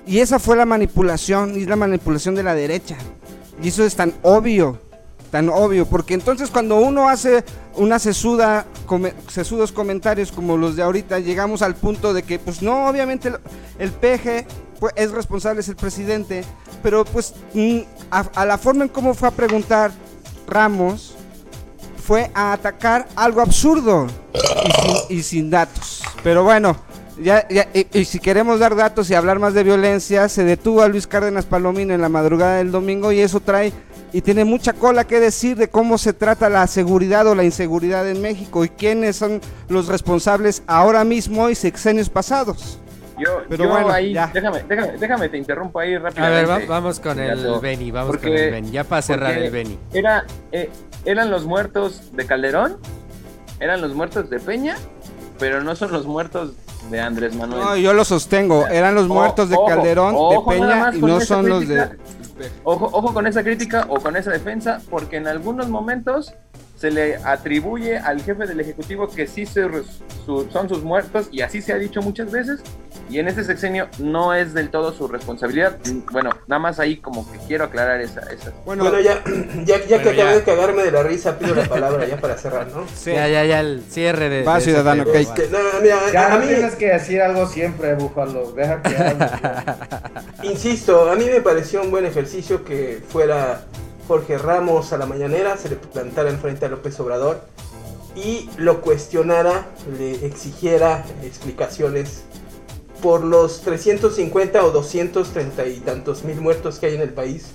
Y 0.07 0.19
esa 0.19 0.39
fue 0.39 0.55
la 0.55 0.65
manipulación, 0.65 1.59
y 1.59 1.65
la 1.65 1.75
manipulación 1.75 2.33
de 2.33 2.43
la 2.43 2.55
derecha. 2.55 2.97
Y 3.61 3.67
eso 3.67 3.83
es 3.83 3.95
tan 3.95 4.13
obvio, 4.23 4.81
tan 5.29 5.49
obvio, 5.49 5.85
porque 5.85 6.13
entonces 6.13 6.49
cuando 6.49 6.77
uno 6.77 7.09
hace 7.09 7.43
una 7.75 7.99
sesuda, 7.99 8.65
sesudos 9.27 9.71
comentarios 9.71 10.31
como 10.31 10.57
los 10.57 10.75
de 10.75 10.83
ahorita, 10.83 11.19
llegamos 11.19 11.61
al 11.61 11.75
punto 11.75 12.13
de 12.13 12.23
que, 12.23 12.39
pues 12.39 12.61
no, 12.61 12.87
obviamente 12.87 13.29
el, 13.29 13.37
el 13.79 13.91
PG 13.91 14.47
pues, 14.79 14.93
es 14.95 15.11
responsable, 15.11 15.59
es 15.59 15.67
el 15.67 15.75
presidente, 15.75 16.43
pero 16.81 17.03
pues 17.05 17.33
mm, 17.53 17.79
a, 18.09 18.45
la 18.45 18.57
forma 18.57 18.83
en 18.83 18.89
cómo 18.89 19.13
fue 19.13 19.27
a 19.27 19.31
preguntar 19.31 19.91
Ramos, 20.47 21.15
fue 22.03 22.31
a 22.33 22.53
atacar 22.53 23.07
algo 23.15 23.41
absurdo 23.41 24.07
y 25.09 25.21
sin, 25.21 25.49
datos. 25.49 26.01
Pero 26.23 26.43
bueno, 26.43 26.75
ya, 27.21 27.45
y, 27.93 28.05
si 28.05 28.19
queremos 28.19 28.59
dar 28.59 28.75
datos 28.75 29.09
y 29.09 29.15
hablar 29.15 29.37
más 29.37 29.53
de 29.53 29.63
violencia, 29.63 30.27
se 30.29 30.43
detuvo 30.43 30.81
a 30.81 30.87
Luis 30.87 31.05
Cárdenas 31.05 31.45
Palomino 31.45 31.93
en 31.93 32.01
la 32.01 32.09
madrugada 32.09 32.57
del 32.57 32.71
domingo 32.71 33.11
y 33.11 33.19
eso 33.19 33.41
trae 33.41 33.73
y 34.11 34.21
tiene 34.21 34.45
mucha 34.45 34.73
cola 34.73 35.05
que 35.05 35.19
decir 35.19 35.57
de 35.57 35.69
cómo 35.69 35.97
se 35.97 36.13
trata 36.13 36.49
la 36.49 36.65
seguridad 36.67 37.27
o 37.27 37.35
la 37.35 37.43
inseguridad 37.43 38.07
en 38.09 38.21
México 38.21 38.65
y 38.65 38.69
quiénes 38.69 39.15
son 39.15 39.41
los 39.67 39.87
responsables 39.87 40.63
ahora 40.67 41.03
mismo 41.03 41.49
y 41.49 41.55
sexenios 41.55 42.09
pasados. 42.09 42.79
Yo, 43.19 43.43
Pero 43.49 43.67
bueno, 43.67 43.89
ahí, 43.89 44.13
déjame, 44.13 44.63
déjame, 44.63 44.97
déjame, 44.97 45.29
te 45.29 45.37
interrumpo 45.37 45.79
ahí 45.79 45.97
rápidamente. 45.97 46.51
A 46.51 46.57
ver, 46.57 46.67
vamos 46.67 47.01
con 47.01 47.19
el 47.19 47.59
Beni, 47.61 47.91
vamos 47.91 48.17
con 48.17 48.29
el 48.29 48.51
Beni, 48.51 48.71
ya 48.71 48.85
para 48.85 49.01
cerrar 49.01 49.37
el 49.37 49.51
Beni. 49.51 49.77
Era, 49.91 50.25
eh, 50.53 50.69
eran 51.03 51.29
los 51.29 51.45
muertos 51.45 52.13
de 52.13 52.25
Calderón, 52.25 52.77
eran 53.59 53.81
los 53.81 53.93
muertos 53.93 54.29
de 54.29 54.39
Peña, 54.39 54.77
pero 55.37 55.61
no 55.61 55.75
son 55.75 55.91
los 55.91 56.05
muertos 56.05 56.53
de 56.89 57.01
Andrés 57.01 57.35
Manuel. 57.35 57.61
No, 57.61 57.75
yo 57.75 57.93
lo 57.93 58.05
sostengo, 58.05 58.67
eran 58.67 58.95
los 58.95 59.09
muertos 59.09 59.49
de 59.49 59.57
Calderón, 59.67 60.15
de 60.15 60.39
Peña 60.47 60.91
y 60.95 61.01
no 61.01 61.19
son 61.19 61.49
los 61.49 61.67
de... 61.67 61.89
Ojo, 62.63 62.89
ojo 62.91 63.13
con 63.13 63.27
esa 63.27 63.43
crítica 63.43 63.85
o 63.89 63.99
con 63.99 64.15
esa 64.15 64.31
defensa, 64.31 64.81
porque 64.89 65.17
en 65.17 65.27
algunos 65.27 65.69
momentos 65.69 66.33
se 66.79 66.91
le 66.91 67.17
atribuye 67.17 67.97
al 67.97 68.21
jefe 68.21 68.47
del 68.47 68.59
Ejecutivo 68.61 69.09
que 69.09 69.27
sí 69.27 69.45
son 69.45 70.69
sus 70.69 70.81
muertos 70.81 71.27
y 71.31 71.41
así 71.41 71.61
se 71.61 71.73
ha 71.73 71.77
dicho 71.77 72.01
muchas 72.01 72.31
veces 72.31 72.61
y 73.09 73.19
en 73.19 73.27
este 73.27 73.43
sexenio 73.43 73.89
no 73.97 74.33
es 74.33 74.53
del 74.53 74.69
todo 74.69 74.93
su 74.93 75.07
responsabilidad. 75.07 75.77
Bueno, 76.11 76.29
nada 76.47 76.59
más 76.59 76.79
ahí 76.79 76.97
como 76.97 77.29
que 77.29 77.37
quiero 77.47 77.65
aclarar 77.65 77.99
esa. 77.99 78.21
esa. 78.31 78.53
Bueno, 78.65 78.85
ya, 79.01 79.21
ya, 79.65 79.85
ya 79.85 80.01
que 80.01 80.09
acabé 80.09 80.35
de 80.35 80.43
cagarme 80.43 80.83
de 80.83 80.91
la 80.91 81.03
risa, 81.03 81.37
pido 81.37 81.53
la 81.55 81.65
palabra 81.65 82.07
ya 82.07 82.17
para 82.17 82.37
cerrar, 82.37 82.67
¿no? 82.67 82.85
Sí, 82.95 83.11
ya, 83.11 83.27
ya, 83.27 83.43
ya 83.45 83.59
el 83.59 83.83
cierre 83.89 84.29
de... 84.29 84.43
Va, 84.43 84.61
ciudadano, 84.61 85.05
que 85.05 85.21
este, 85.21 85.49
no, 85.49 85.57
mira, 85.81 86.33
a, 86.33 86.37
mí... 86.37 86.47
tienes 86.47 86.75
que 86.75 86.87
decir 86.87 87.21
algo 87.21 87.47
siempre, 87.47 87.95
Búfalo, 87.95 88.51
deja 88.51 88.81
que 88.81 88.95
Insisto, 90.47 91.09
a 91.09 91.15
mí 91.15 91.25
me 91.25 91.41
pareció 91.41 91.81
un 91.81 91.91
buen 91.91 92.05
ejercicio 92.05 92.63
que 92.63 93.01
fuera 93.09 93.63
Jorge 94.09 94.39
Ramos 94.39 94.91
a 94.91 94.97
la 94.97 95.05
mañanera, 95.05 95.55
se 95.55 95.69
le 95.69 95.75
plantara 95.75 96.31
enfrente 96.31 96.65
a 96.65 96.69
López 96.69 96.99
Obrador 96.99 97.41
y 98.15 98.49
lo 98.57 98.81
cuestionara, 98.81 99.67
le 99.99 100.25
exigiera 100.25 101.05
explicaciones 101.21 102.23
por 103.03 103.23
los 103.23 103.61
350 103.61 104.65
o 104.65 104.71
230 104.71 105.67
y 105.67 105.79
tantos 105.81 106.23
mil 106.23 106.41
muertos 106.41 106.79
que 106.79 106.87
hay 106.87 106.95
en 106.95 107.01
el 107.01 107.13
país, 107.13 107.49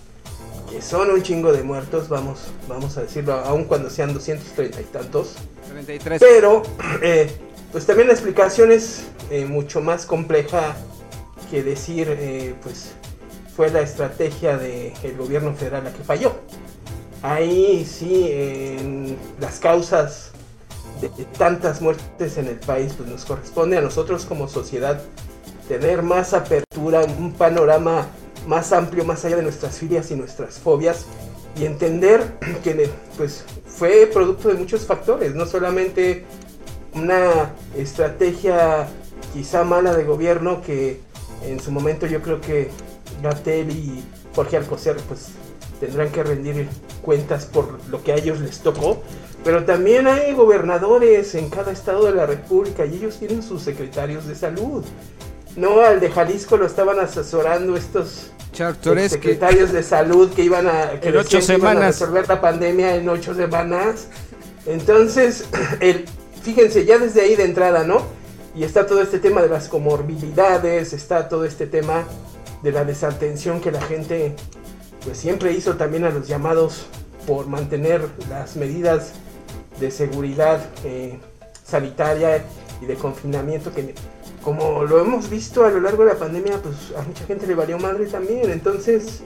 que 0.70 0.80
son 0.80 1.10
un 1.10 1.24
chingo 1.24 1.52
de 1.52 1.64
muertos, 1.64 2.08
vamos, 2.08 2.42
vamos 2.68 2.96
a 2.98 3.02
decirlo, 3.02 3.32
aun 3.32 3.64
cuando 3.64 3.90
sean 3.90 4.14
230 4.14 4.80
y 4.80 4.84
tantos. 4.84 5.34
33. 5.72 6.20
Pero, 6.20 6.62
eh, 7.02 7.32
pues 7.72 7.84
también 7.84 8.06
la 8.06 8.14
explicación 8.14 8.70
es 8.70 9.06
eh, 9.32 9.44
mucho 9.44 9.80
más 9.80 10.06
compleja 10.06 10.76
que 11.50 11.64
decir, 11.64 12.06
eh, 12.08 12.54
pues 12.62 12.92
fue 13.56 13.70
la 13.70 13.80
estrategia 13.80 14.56
del 14.58 15.16
gobierno 15.16 15.54
federal 15.54 15.84
la 15.84 15.92
que 15.92 16.02
falló. 16.02 16.32
Ahí 17.22 17.86
sí, 17.86 18.28
en 18.30 19.16
las 19.40 19.58
causas 19.58 20.32
de 21.00 21.08
tantas 21.38 21.80
muertes 21.80 22.36
en 22.36 22.48
el 22.48 22.56
país, 22.56 22.94
pues 22.96 23.08
nos 23.08 23.24
corresponde 23.24 23.78
a 23.78 23.80
nosotros 23.80 24.24
como 24.24 24.48
sociedad 24.48 25.00
tener 25.68 26.02
más 26.02 26.34
apertura, 26.34 27.04
un 27.04 27.32
panorama 27.32 28.06
más 28.46 28.72
amplio, 28.72 29.04
más 29.04 29.24
allá 29.24 29.36
de 29.36 29.42
nuestras 29.42 29.78
filias 29.78 30.10
y 30.10 30.16
nuestras 30.16 30.58
fobias, 30.58 31.06
y 31.56 31.64
entender 31.64 32.22
que 32.64 32.90
pues, 33.16 33.44
fue 33.66 34.08
producto 34.12 34.48
de 34.48 34.54
muchos 34.54 34.84
factores, 34.84 35.34
no 35.34 35.46
solamente 35.46 36.24
una 36.92 37.54
estrategia 37.76 38.86
quizá 39.32 39.64
mala 39.64 39.94
de 39.94 40.04
gobierno 40.04 40.62
que 40.62 41.00
en 41.42 41.58
su 41.60 41.72
momento 41.72 42.06
yo 42.06 42.22
creo 42.22 42.40
que 42.40 42.70
Gatel 43.22 43.70
y 43.70 44.02
Jorge 44.34 44.56
Alcocer 44.56 44.96
pues 45.08 45.28
tendrán 45.80 46.10
que 46.10 46.22
rendir 46.22 46.68
cuentas 47.02 47.46
por 47.46 47.78
lo 47.88 48.02
que 48.02 48.12
a 48.12 48.16
ellos 48.16 48.40
les 48.40 48.60
tocó. 48.60 49.02
Pero 49.44 49.64
también 49.64 50.06
hay 50.06 50.32
gobernadores 50.32 51.34
en 51.34 51.50
cada 51.50 51.72
estado 51.72 52.06
de 52.06 52.12
la 52.12 52.26
República 52.26 52.86
y 52.86 52.94
ellos 52.94 53.18
tienen 53.18 53.42
sus 53.42 53.62
secretarios 53.62 54.26
de 54.26 54.34
salud. 54.34 54.84
No, 55.56 55.80
al 55.80 56.00
de 56.00 56.10
Jalisco 56.10 56.56
lo 56.56 56.66
estaban 56.66 56.98
asesorando 56.98 57.76
estos 57.76 58.32
secretarios 59.08 59.72
de 59.72 59.82
salud 59.82 60.32
que 60.32 60.42
iban 60.42 60.66
a, 60.66 61.00
que 61.00 61.08
en 61.08 61.16
ocho 61.16 61.40
semanas. 61.40 62.00
resolver 62.00 62.28
la 62.28 62.40
pandemia 62.40 62.96
en 62.96 63.08
ocho 63.08 63.34
semanas. 63.34 64.08
Entonces, 64.66 65.44
el, 65.80 66.06
fíjense, 66.42 66.84
ya 66.84 66.98
desde 66.98 67.20
ahí 67.20 67.36
de 67.36 67.44
entrada, 67.44 67.84
¿no? 67.84 68.02
Y 68.56 68.64
está 68.64 68.86
todo 68.86 69.02
este 69.02 69.18
tema 69.18 69.42
de 69.42 69.48
las 69.48 69.68
comorbilidades, 69.68 70.92
está 70.92 71.28
todo 71.28 71.44
este 71.44 71.66
tema 71.66 72.04
de 72.64 72.72
la 72.72 72.84
desatención 72.84 73.60
que 73.60 73.70
la 73.70 73.80
gente 73.80 74.34
pues 75.04 75.18
siempre 75.18 75.52
hizo 75.52 75.76
también 75.76 76.04
a 76.04 76.10
los 76.10 76.26
llamados 76.26 76.86
por 77.26 77.46
mantener 77.46 78.08
las 78.28 78.56
medidas 78.56 79.12
de 79.78 79.90
seguridad 79.90 80.66
eh, 80.82 81.20
sanitaria 81.62 82.42
y 82.80 82.86
de 82.86 82.94
confinamiento 82.96 83.72
que 83.72 83.94
como 84.42 84.84
lo 84.84 85.00
hemos 85.00 85.30
visto 85.30 85.64
a 85.64 85.70
lo 85.70 85.80
largo 85.80 86.04
de 86.04 86.14
la 86.14 86.18
pandemia 86.18 86.60
pues 86.62 86.74
a 86.98 87.02
mucha 87.02 87.24
gente 87.26 87.46
le 87.46 87.54
valió 87.54 87.78
madre 87.78 88.06
también 88.06 88.50
entonces 88.50 89.20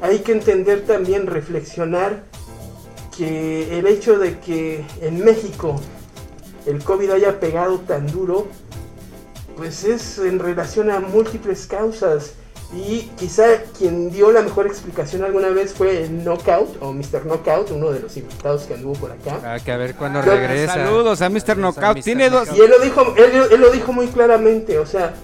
hay 0.00 0.20
que 0.20 0.32
entender 0.32 0.86
también 0.86 1.26
reflexionar 1.26 2.22
que 3.16 3.78
el 3.78 3.86
hecho 3.86 4.18
de 4.18 4.38
que 4.38 4.84
en 5.02 5.22
México 5.24 5.78
el 6.66 6.82
COVID 6.82 7.10
haya 7.10 7.40
pegado 7.40 7.80
tan 7.80 8.06
duro 8.06 8.46
pues 9.60 9.84
es 9.84 10.18
en 10.18 10.38
relación 10.38 10.90
a 10.90 11.00
múltiples 11.00 11.66
causas. 11.66 12.32
Y 12.72 13.10
quizá 13.18 13.62
quien 13.76 14.10
dio 14.12 14.30
la 14.30 14.42
mejor 14.42 14.66
explicación 14.68 15.24
alguna 15.24 15.48
vez 15.48 15.74
fue 15.74 16.04
el 16.04 16.22
Knockout 16.22 16.80
o 16.80 16.92
Mr. 16.92 17.24
Knockout, 17.24 17.72
uno 17.72 17.90
de 17.90 17.98
los 18.00 18.16
invitados 18.16 18.62
que 18.62 18.74
anduvo 18.74 18.92
por 18.92 19.10
acá. 19.10 19.40
Ah, 19.44 19.58
que 19.58 19.72
a 19.72 19.76
ver 19.76 19.96
cuándo 19.96 20.22
Yo- 20.24 20.30
regresa. 20.30 20.74
Saludos 20.74 21.20
a 21.20 21.28
Mr. 21.28 21.56
Knockout. 21.56 22.00
Tiene 22.02 22.30
dos. 22.30 22.48
Y 22.56 22.60
él 22.60 22.70
lo 22.70 22.78
dijo, 22.78 23.14
él, 23.16 23.42
él 23.50 23.60
lo 23.60 23.70
dijo 23.70 23.92
muy 23.92 24.06
claramente, 24.06 24.78
o 24.78 24.86
sea, 24.86 25.14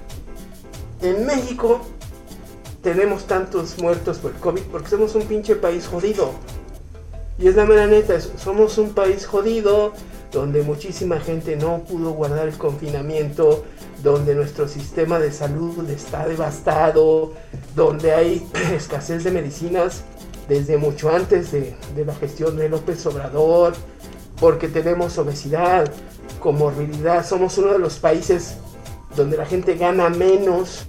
en 1.03 1.25
México 1.25 1.81
tenemos 2.83 3.27
tantos 3.27 3.79
muertos 3.79 4.19
por 4.19 4.33
el 4.33 4.39
COVID 4.39 4.63
porque 4.73 4.89
somos 4.91 5.15
un 5.15 5.23
pinche 5.23 5.55
país 5.55 5.87
jodido. 5.87 6.33
Y 7.39 7.47
es 7.49 7.55
la 7.55 7.65
mera 7.65 7.87
neta, 7.87 8.19
somos 8.21 8.77
un 8.79 8.93
país 8.93 9.25
jodido 9.27 9.93
donde 10.33 10.62
muchísima 10.62 11.20
gente 11.20 11.57
no 11.57 11.79
pudo 11.85 12.12
guardar 12.12 12.49
el 12.49 12.57
confinamiento, 12.57 13.64
donde 14.03 14.35
nuestro 14.35 14.68
sistema 14.68 15.18
de 15.18 15.33
salud 15.33 15.89
está 15.91 16.27
devastado, 16.27 17.33
donde 17.74 18.12
hay 18.12 18.47
escasez 18.74 19.24
de 19.24 19.31
medicinas 19.31 20.05
desde 20.49 20.77
mucho 20.77 21.11
antes 21.11 21.53
de, 21.53 21.74
la 22.05 22.14
gestión 22.14 22.57
de 22.57 22.68
López 22.68 23.05
Obrador, 23.07 23.74
porque 24.39 24.68
tenemos 24.68 25.18
obesidad, 25.18 25.91
comorbilidad, 26.41 27.27
somos 27.27 27.59
uno 27.59 27.72
de 27.72 27.79
los 27.79 27.99
países 27.99 28.57
donde 29.16 29.37
la 29.37 29.47
gente 29.47 29.77
gana 29.77 30.09
menos 30.09 30.87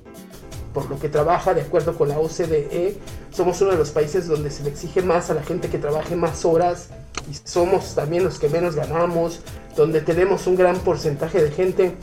por 0.73 0.89
lo 0.89 0.99
que 0.99 1.09
trabaja 1.09 1.53
de 1.53 1.61
acuerdo 1.61 1.97
con 1.97 2.09
la 2.09 2.19
OCDE. 2.19 2.97
Somos 3.31 3.61
uno 3.61 3.71
de 3.71 3.77
los 3.77 3.89
países 3.89 4.27
donde 4.27 4.51
se 4.51 4.63
le 4.63 4.69
exige 4.69 5.01
más 5.01 5.29
a 5.29 5.33
la 5.33 5.43
gente 5.43 5.69
que 5.69 5.79
trabaje 5.79 6.15
más 6.15 6.45
horas 6.45 6.89
y 7.29 7.49
somos 7.49 7.95
también 7.95 8.23
los 8.23 8.39
que 8.39 8.49
menos 8.49 8.75
ganamos, 8.75 9.41
donde 9.75 10.01
tenemos 10.01 10.47
un 10.47 10.55
gran 10.55 10.77
porcentaje 10.79 11.41
de 11.41 11.51
gente 11.51 11.95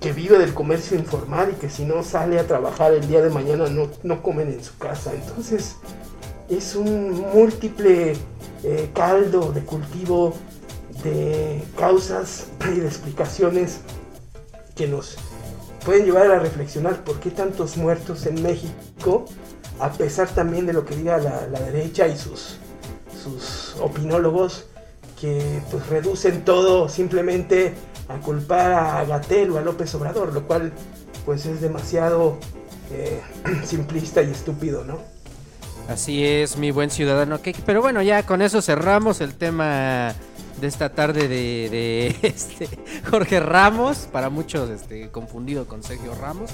que 0.00 0.12
vive 0.12 0.38
del 0.38 0.52
comercio 0.52 0.98
informal 0.98 1.52
y 1.52 1.58
que 1.58 1.70
si 1.70 1.84
no 1.84 2.02
sale 2.02 2.38
a 2.38 2.46
trabajar 2.46 2.92
el 2.92 3.08
día 3.08 3.22
de 3.22 3.30
mañana 3.30 3.68
no, 3.68 3.88
no 4.02 4.22
comen 4.22 4.48
en 4.48 4.62
su 4.62 4.76
casa. 4.76 5.12
Entonces 5.14 5.76
es 6.50 6.76
un 6.76 7.22
múltiple 7.32 8.14
eh, 8.62 8.90
caldo 8.94 9.50
de 9.52 9.62
cultivo 9.62 10.34
de 11.02 11.62
causas 11.78 12.48
y 12.70 12.80
de 12.80 12.86
explicaciones 12.86 13.80
que 14.74 14.86
nos 14.88 15.16
pueden 15.84 16.04
llevar 16.04 16.30
a 16.30 16.38
reflexionar 16.38 17.04
por 17.04 17.20
qué 17.20 17.30
tantos 17.30 17.76
muertos 17.76 18.26
en 18.26 18.42
México, 18.42 19.24
a 19.80 19.90
pesar 19.92 20.28
también 20.28 20.66
de 20.66 20.72
lo 20.72 20.84
que 20.84 20.96
diga 20.96 21.18
la, 21.18 21.46
la 21.46 21.60
derecha 21.60 22.06
y 22.08 22.16
sus, 22.16 22.58
sus 23.24 23.76
opinólogos, 23.80 24.66
que 25.20 25.60
pues 25.70 25.86
reducen 25.88 26.44
todo 26.44 26.88
simplemente 26.88 27.74
a 28.08 28.18
culpar 28.18 28.72
a 28.72 29.04
Gatel 29.04 29.50
o 29.52 29.58
a 29.58 29.62
López 29.62 29.94
Obrador, 29.94 30.32
lo 30.34 30.42
cual 30.46 30.72
pues 31.24 31.46
es 31.46 31.60
demasiado 31.60 32.36
eh, 32.92 33.20
simplista 33.64 34.22
y 34.22 34.30
estúpido, 34.30 34.84
¿no? 34.84 34.98
Así 35.88 36.24
es, 36.24 36.56
mi 36.56 36.70
buen 36.70 36.90
ciudadano. 36.90 37.40
que- 37.42 37.54
Pero 37.66 37.80
bueno, 37.82 38.02
ya 38.02 38.24
con 38.24 38.40
eso 38.42 38.60
cerramos 38.62 39.20
el 39.20 39.34
tema 39.34 40.14
de 40.60 40.66
esta 40.66 40.90
tarde 40.94 41.28
de, 41.28 41.68
de, 41.70 42.16
este, 42.28 42.68
Jorge 43.10 43.40
Ramos, 43.40 44.08
para 44.12 44.30
muchos 44.30 44.70
este, 44.70 45.10
confundido 45.10 45.66
con 45.66 45.82
Sergio 45.82 46.14
Ramos. 46.14 46.50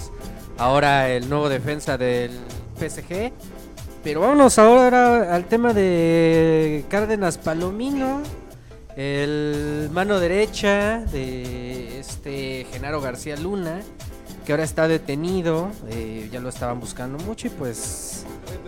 Ahora 0.59 1.11
el 1.11 1.29
nuevo 1.29 1.49
defensa 1.49 1.97
del 1.97 2.33
PSG. 2.79 3.33
Pero 4.03 4.20
vámonos 4.20 4.59
ahora 4.59 5.34
al 5.34 5.44
tema 5.44 5.74
de 5.74 6.84
Cárdenas 6.88 7.36
Palomino, 7.36 8.22
el 8.96 9.90
mano 9.92 10.18
derecha 10.18 11.01
de 11.12 12.01
este 12.01 12.66
Genaro 12.72 13.03
García 13.03 13.36
Luna, 13.36 13.80
que 14.46 14.53
ahora 14.53 14.64
está 14.64 14.88
detenido. 14.88 15.68
eh, 15.90 16.28
ya 16.32 16.40
lo 16.40 16.48
estaban 16.48 16.80
buscando 16.80 17.22
mucho 17.24 17.48
y 17.48 17.51
pues 17.51 18.24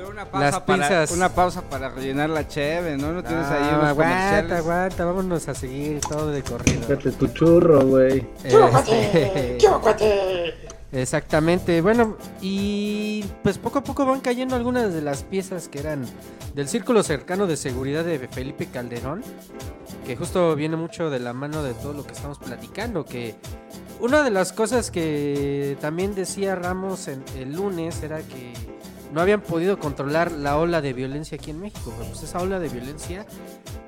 Una 0.07 0.25
las 0.25 0.31
pausa, 0.61 0.67
para, 0.67 0.79
pinzas. 0.89 1.11
una 1.13 1.29
pausa 1.31 1.63
para 1.63 1.89
rellenar 1.89 2.29
la 2.29 2.47
cheve, 2.47 2.99
¿no? 2.99 3.13
¿No 3.13 3.23
tienes 3.25 3.47
ahí 3.47 3.63
Ah, 3.71 3.77
unos 3.79 3.89
aguanta, 3.89 4.57
aguanta, 4.59 5.05
vámonos 5.07 5.49
a 5.49 5.55
seguir 5.55 6.01
todo 6.01 6.31
de 6.31 6.43
corrido. 6.43 6.83
Fíjate 6.83 7.11
tu 7.13 7.27
churro, 7.29 7.81
güey. 7.87 8.27
Este, 8.45 9.59
Exactamente, 10.93 11.81
bueno, 11.81 12.19
y 12.43 13.25
pues 13.43 13.57
poco 13.57 13.79
a 13.79 13.83
poco 13.85 14.05
van 14.05 14.21
cayendo 14.21 14.55
algunas 14.57 14.93
de 14.93 15.01
las 15.01 15.23
piezas 15.25 15.69
que 15.69 15.79
eran 15.79 16.05
del 16.55 16.69
círculo 16.69 17.03
cercano 17.03 17.47
de 17.47 17.57
seguridad 17.57 18.05
de 18.05 18.19
Felipe 18.29 18.67
Calderón, 18.67 19.23
que 20.07 20.17
justo 20.17 20.55
viene 20.55 20.77
mucho 20.77 21.09
de 21.09 21.19
la 21.19 21.33
mano 21.33 21.63
de 21.63 21.73
todo 21.73 21.95
lo 21.95 22.05
que 22.05 22.13
estamos 22.13 22.39
platicando, 22.39 23.07
que 23.07 23.35
una 24.01 24.23
de 24.23 24.31
las 24.31 24.53
cosas 24.53 24.91
que 24.91 25.79
también 25.81 26.15
decía 26.15 26.57
Ramos 26.57 27.09
en- 27.09 27.25
el 27.39 27.55
lunes 27.55 28.03
era 28.03 28.19
que 28.19 28.53
no 29.13 29.21
habían 29.21 29.43
podido 29.43 29.79
controlar 29.79 30.33
la 30.33 30.57
ola 30.57 30.81
de 30.81 30.93
violencia 30.93 31.37
aquí 31.37 31.51
en 31.51 31.61
México, 31.61 31.93
pero 31.97 32.11
pues 32.11 32.23
esa 32.23 32.41
ola 32.41 32.59
de 32.59 32.69
violencia 32.69 33.27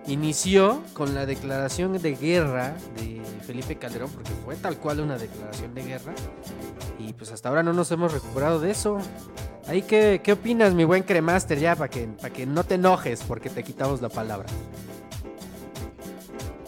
inició 0.06 0.82
con 0.92 1.14
la 1.14 1.24
declaración 1.24 2.00
de 2.00 2.14
guerra 2.14 2.74
de 2.96 3.22
Felipe 3.46 3.76
Calderón, 3.76 4.10
porque 4.10 4.30
fue 4.44 4.54
tal 4.56 4.76
cual 4.76 5.00
una 5.00 5.16
declaración 5.16 5.74
de 5.74 5.82
guerra, 5.82 6.12
y 6.98 7.14
pues 7.14 7.32
hasta 7.32 7.48
ahora 7.48 7.62
no 7.62 7.72
nos 7.72 7.90
hemos 7.90 8.12
recuperado 8.12 8.60
de 8.60 8.70
eso. 8.70 8.98
Ahí, 9.66 9.80
¿qué, 9.80 10.20
qué 10.22 10.32
opinas, 10.32 10.74
mi 10.74 10.84
buen 10.84 11.02
Cremaster, 11.02 11.58
ya, 11.58 11.74
para 11.74 11.88
que, 11.88 12.06
para 12.06 12.30
que 12.32 12.44
no 12.44 12.64
te 12.64 12.74
enojes 12.74 13.22
porque 13.22 13.48
te 13.48 13.62
quitamos 13.62 14.02
la 14.02 14.10
palabra? 14.10 14.46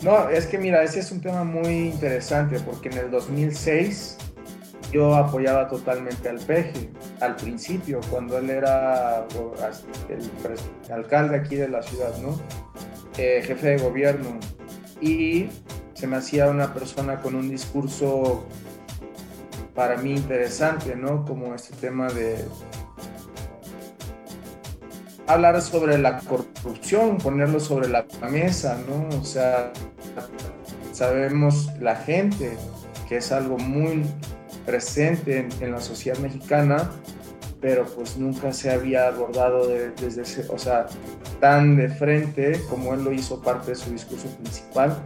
No, 0.00 0.30
es 0.30 0.46
que 0.46 0.56
mira, 0.56 0.82
ese 0.82 1.00
es 1.00 1.12
un 1.12 1.20
tema 1.20 1.44
muy 1.44 1.88
interesante 1.88 2.60
porque 2.60 2.88
en 2.88 2.98
el 2.98 3.10
2006 3.10 4.16
yo 4.92 5.14
apoyaba 5.14 5.68
totalmente 5.68 6.28
al 6.28 6.38
Peje, 6.38 6.90
al 7.20 7.36
principio, 7.36 8.00
cuando 8.10 8.38
él 8.38 8.50
era 8.50 9.18
as- 9.66 9.84
el 10.08 10.92
alcalde 10.92 11.36
aquí 11.36 11.56
de 11.56 11.68
la 11.68 11.82
ciudad, 11.82 12.16
¿no? 12.18 12.38
Eh, 13.18 13.42
jefe 13.44 13.68
de 13.70 13.78
gobierno. 13.78 14.38
Y 15.00 15.48
se 15.94 16.06
me 16.06 16.16
hacía 16.16 16.48
una 16.48 16.72
persona 16.72 17.20
con 17.20 17.34
un 17.34 17.48
discurso 17.50 18.44
para 19.74 19.96
mí 19.96 20.12
interesante, 20.14 20.96
¿no? 20.96 21.24
Como 21.24 21.54
este 21.54 21.74
tema 21.76 22.08
de 22.08 22.44
hablar 25.26 25.60
sobre 25.60 25.98
la 25.98 26.18
corrupción, 26.20 27.18
ponerlo 27.18 27.60
sobre 27.60 27.88
la 27.88 28.06
mesa, 28.30 28.78
¿no? 28.88 29.18
O 29.18 29.24
sea, 29.24 29.72
sabemos 30.92 31.70
la 31.80 31.96
gente 31.96 32.56
que 33.08 33.18
es 33.18 33.32
algo 33.32 33.58
muy 33.58 34.04
presente 34.66 35.46
en, 35.60 35.70
la 35.70 35.80
sociedad 35.80 36.18
mexicana, 36.18 36.90
pero 37.60 37.86
pues 37.86 38.16
nunca 38.18 38.52
se 38.52 38.70
había 38.70 39.08
abordado 39.08 39.66
de- 39.66 39.90
desde 39.92 40.22
ese, 40.22 40.44
o 40.48 40.58
sea, 40.58 40.86
tan 41.40 41.76
de 41.76 41.88
frente 41.88 42.60
como 42.68 42.92
él 42.94 43.04
lo 43.04 43.12
hizo 43.12 43.40
parte 43.40 43.70
de 43.70 43.76
su 43.76 43.90
discurso 43.90 44.28
principal. 44.36 44.96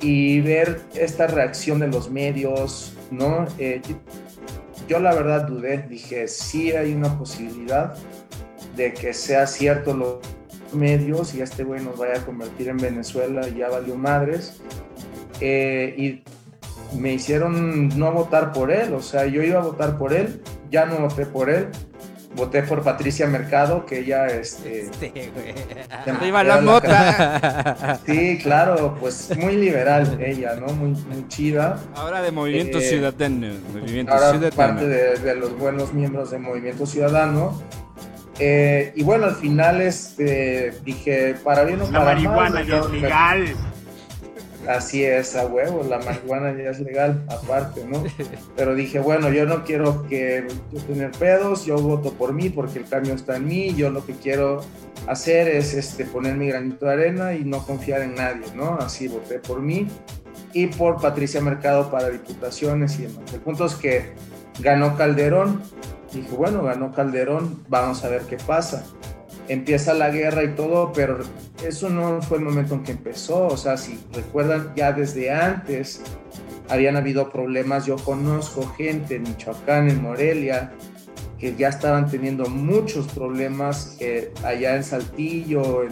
Y 0.00 0.40
ver 0.40 0.80
esta 0.94 1.26
reacción 1.26 1.80
de 1.80 1.88
los 1.88 2.10
medios, 2.10 2.94
¿no? 3.10 3.46
Eh, 3.58 3.82
yo- 4.88 4.98
la 4.98 5.14
verdad 5.14 5.46
dudé, 5.46 5.84
dije, 5.88 6.26
sí 6.26 6.72
hay 6.72 6.94
una 6.94 7.18
posibilidad 7.18 7.94
de 8.76 8.94
que 8.94 9.12
sea 9.12 9.46
cierto 9.46 9.94
los 9.94 10.18
medios 10.72 11.34
y 11.34 11.42
este 11.42 11.64
güey 11.64 11.82
nos 11.82 11.98
vaya 11.98 12.20
a 12.20 12.24
convertir 12.24 12.68
en 12.68 12.78
Venezuela 12.78 13.46
ya 13.48 13.68
valió 13.68 13.94
madres. 13.96 14.60
Eh, 15.40 15.94
y 15.96 16.22
me 16.98 17.12
hicieron 17.12 17.88
no 17.98 18.12
votar 18.12 18.52
por 18.52 18.70
él, 18.70 18.92
o 18.94 19.00
sea, 19.02 19.26
yo 19.26 19.42
iba 19.42 19.60
a 19.60 19.62
votar 19.62 19.98
por 19.98 20.12
él, 20.12 20.40
ya 20.70 20.86
no 20.86 20.98
voté 20.98 21.26
por 21.26 21.50
él, 21.50 21.68
voté 22.34 22.62
por 22.62 22.82
Patricia 22.82 23.26
Mercado, 23.26 23.86
que 23.86 24.00
ella, 24.00 24.26
este... 24.26 24.88
Arriba 26.06 26.44
la 26.44 26.60
mota. 26.60 27.98
Sí, 28.06 28.38
claro, 28.42 28.96
pues 29.00 29.36
muy 29.36 29.56
liberal 29.56 30.18
ella, 30.20 30.54
¿no? 30.54 30.68
Muy, 30.72 30.90
muy 30.90 31.26
chida. 31.28 31.78
Ahora 31.94 32.22
de 32.22 32.30
Movimiento 32.30 32.78
Eh, 32.78 32.82
Ciudadano. 32.82 33.48
Movimiento 33.72 34.12
ahora 34.12 34.30
Ciudadano. 34.30 34.56
parte 34.56 34.86
de, 34.88 35.18
de 35.18 35.34
los 35.34 35.58
buenos 35.58 35.92
miembros 35.92 36.30
del 36.30 36.40
Movimiento 36.40 36.86
Ciudadano. 36.86 37.60
Eh, 38.38 38.92
y 38.96 39.02
bueno, 39.02 39.26
al 39.26 39.34
final 39.34 39.82
este, 39.82 40.72
dije, 40.82 41.34
para 41.44 41.64
bien 41.64 41.82
o 41.82 41.84
La 41.90 41.98
para 41.98 42.04
marihuana 42.14 42.50
mal, 42.50 42.66
ya 42.66 42.78
yo 42.78 42.86
es 42.86 42.90
legal. 42.90 43.44
Así 44.68 45.04
es, 45.04 45.36
a 45.36 45.46
huevo, 45.46 45.82
la 45.88 45.98
marihuana 45.98 46.52
ya 46.52 46.70
es 46.70 46.80
legal, 46.80 47.24
aparte, 47.28 47.84
¿no? 47.84 48.02
Pero 48.56 48.74
dije, 48.74 48.98
bueno, 48.98 49.30
yo 49.30 49.46
no 49.46 49.64
quiero 49.64 50.06
que 50.06 50.46
yo 50.70 50.80
tener 50.82 51.12
pedos, 51.12 51.64
yo 51.64 51.78
voto 51.78 52.12
por 52.12 52.34
mí 52.34 52.50
porque 52.50 52.78
el 52.78 52.86
cambio 52.86 53.14
está 53.14 53.36
en 53.36 53.46
mí, 53.46 53.74
yo 53.74 53.90
lo 53.90 54.04
que 54.04 54.12
quiero 54.12 54.60
hacer 55.06 55.48
es 55.48 55.72
este, 55.72 56.04
poner 56.04 56.36
mi 56.36 56.48
granito 56.48 56.86
de 56.86 56.92
arena 56.92 57.34
y 57.34 57.44
no 57.44 57.64
confiar 57.64 58.02
en 58.02 58.16
nadie, 58.16 58.46
¿no? 58.54 58.74
Así 58.74 59.08
voté 59.08 59.38
por 59.38 59.62
mí 59.62 59.88
y 60.52 60.66
por 60.66 61.00
Patricia 61.00 61.40
Mercado 61.40 61.90
para 61.90 62.10
diputaciones 62.10 62.98
y 62.98 63.04
demás. 63.04 63.32
El 63.32 63.40
punto 63.40 63.64
es 63.64 63.74
que 63.74 64.12
ganó 64.58 64.94
Calderón, 64.96 65.62
dije, 66.12 66.28
bueno, 66.36 66.62
ganó 66.62 66.92
Calderón, 66.92 67.64
vamos 67.68 68.04
a 68.04 68.08
ver 68.08 68.22
qué 68.22 68.36
pasa 68.36 68.84
empieza 69.50 69.94
la 69.94 70.10
guerra 70.10 70.44
y 70.44 70.54
todo, 70.54 70.92
pero 70.92 71.18
eso 71.66 71.90
no 71.90 72.22
fue 72.22 72.38
el 72.38 72.44
momento 72.44 72.74
en 72.74 72.84
que 72.84 72.92
empezó, 72.92 73.48
o 73.48 73.56
sea, 73.56 73.76
si 73.76 73.98
recuerdan, 74.12 74.72
ya 74.76 74.92
desde 74.92 75.32
antes 75.32 76.02
habían 76.68 76.96
habido 76.96 77.30
problemas. 77.30 77.84
Yo 77.84 77.96
conozco 77.96 78.64
gente 78.76 79.16
en 79.16 79.24
Michoacán, 79.24 79.90
en 79.90 80.02
Morelia, 80.02 80.72
que 81.36 81.56
ya 81.56 81.68
estaban 81.68 82.08
teniendo 82.08 82.48
muchos 82.48 83.08
problemas 83.08 83.98
allá 84.44 84.76
en 84.76 84.84
Saltillo, 84.84 85.82
en 85.82 85.90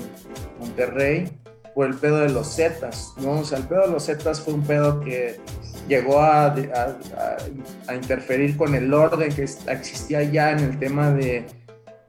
Monterrey, 0.61 1.29
por 1.75 1.89
el 1.89 1.95
pedo 1.95 2.19
de 2.19 2.29
los 2.29 2.55
Zetas, 2.55 3.15
¿no? 3.19 3.41
O 3.41 3.45
sea, 3.45 3.59
el 3.59 3.65
pedo 3.65 3.87
de 3.87 3.93
los 3.93 4.07
Zetas 4.07 4.41
fue 4.41 4.55
un 4.55 4.63
pedo 4.63 5.01
que 5.01 5.41
llegó 5.89 6.21
a, 6.21 6.55
a, 6.55 7.95
interferir 7.95 8.57
con 8.57 8.77
el 8.77 8.93
orden 8.95 9.35
que 9.35 9.43
existía 9.43 10.23
ya 10.23 10.53
en 10.53 10.61
el 10.61 10.79
tema 10.79 11.11
de 11.11 11.47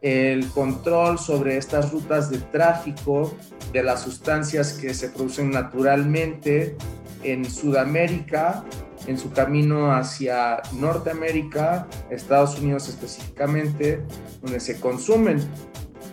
el 0.02 0.48
control 0.50 1.20
sobre 1.20 1.58
estas 1.58 1.92
rutas 1.92 2.30
de 2.30 2.38
tráfico 2.38 3.36
de 3.74 3.84
las 3.84 4.02
sustancias 4.02 4.74
que 4.74 4.94
se 4.94 5.10
producen 5.10 5.52
naturalmente 5.52 6.76
en 7.24 7.46
Sudamérica, 7.46 8.64
en 9.08 9.18
su 9.18 9.32
camino 9.32 9.92
hacia 9.94 10.62
Norteamérica, 10.74 11.88
Estados 12.10 12.60
Unidos 12.60 12.88
específicamente, 12.88 14.02
donde 14.42 14.60
se 14.60 14.80
consumen 14.80 15.40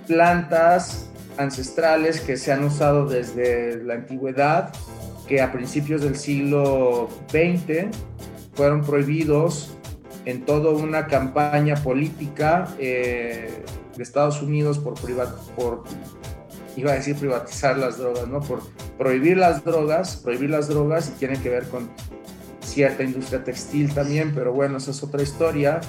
plantas 0.06 1.10
ancestrales 1.38 2.20
que 2.20 2.36
se 2.36 2.52
han 2.52 2.64
usado 2.64 3.06
desde 3.06 3.82
la 3.82 3.94
antigüedad, 3.94 4.72
que 5.28 5.42
a 5.42 5.52
principios 5.52 6.02
del 6.02 6.16
siglo 6.16 7.08
XX 7.30 7.88
fueron 8.54 8.82
prohibidos 8.82 9.75
en 10.26 10.44
toda 10.44 10.70
una 10.72 11.06
campaña 11.06 11.76
política 11.76 12.68
eh, 12.78 13.62
de 13.96 14.02
Estados 14.02 14.42
Unidos 14.42 14.78
por, 14.78 14.94
por, 15.54 15.84
iba 16.76 16.92
a 16.92 16.94
decir 16.94 17.16
privatizar 17.16 17.78
las 17.78 17.96
drogas, 17.96 18.26
¿no? 18.26 18.40
Por 18.40 18.60
prohibir 18.98 19.38
las 19.38 19.64
drogas, 19.64 20.16
prohibir 20.16 20.50
las 20.50 20.68
drogas 20.68 21.08
y 21.08 21.18
tiene 21.18 21.40
que 21.40 21.48
ver 21.48 21.68
con 21.68 21.88
cierta 22.60 23.04
industria 23.04 23.44
textil 23.44 23.94
también, 23.94 24.32
pero 24.34 24.52
bueno, 24.52 24.78
esa 24.78 24.90
es 24.90 25.02
otra 25.02 25.22
historia. 25.22 25.80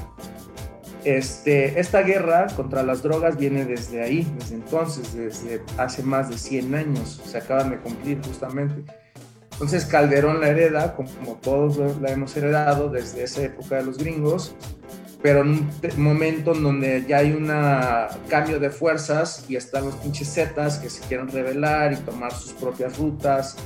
Este, 1.03 1.79
esta 1.79 2.01
guerra 2.01 2.47
contra 2.55 2.83
las 2.83 3.01
drogas 3.01 3.37
viene 3.37 3.65
desde 3.65 4.03
ahí, 4.03 4.27
desde 4.37 4.55
entonces, 4.55 5.15
desde 5.15 5.63
hace 5.77 6.03
más 6.03 6.29
de 6.29 6.37
100 6.37 6.75
años, 6.75 7.21
se 7.25 7.37
acaban 7.39 7.71
de 7.71 7.77
cumplir 7.77 8.21
justamente. 8.23 8.83
Entonces 9.57 9.85
Calderón 9.85 10.39
la 10.39 10.49
hereda, 10.49 10.95
como, 10.95 11.33
todos 11.41 11.99
la 11.99 12.11
hemos 12.11 12.37
heredado 12.37 12.89
desde 12.89 13.23
esa 13.23 13.41
época 13.41 13.77
de 13.77 13.85
los 13.85 13.97
gringos, 13.97 14.53
pero 15.23 15.41
en 15.41 15.67
un 15.97 16.03
momento 16.03 16.53
en 16.53 16.61
donde 16.61 17.05
ya 17.07 17.17
hay 17.17 17.31
un 17.31 17.47
cambio 18.29 18.59
de 18.59 18.69
fuerzas 18.69 19.45
y 19.49 19.55
están 19.55 19.85
los 19.85 19.95
pinches 19.95 20.31
zetas 20.31 20.77
que 20.77 20.91
se 20.91 21.01
quieren 21.07 21.27
rebelar 21.29 21.91
y 21.91 21.95
tomar 21.95 22.31
sus 22.33 22.53
propias 22.53 22.99
rutas, 22.99 23.57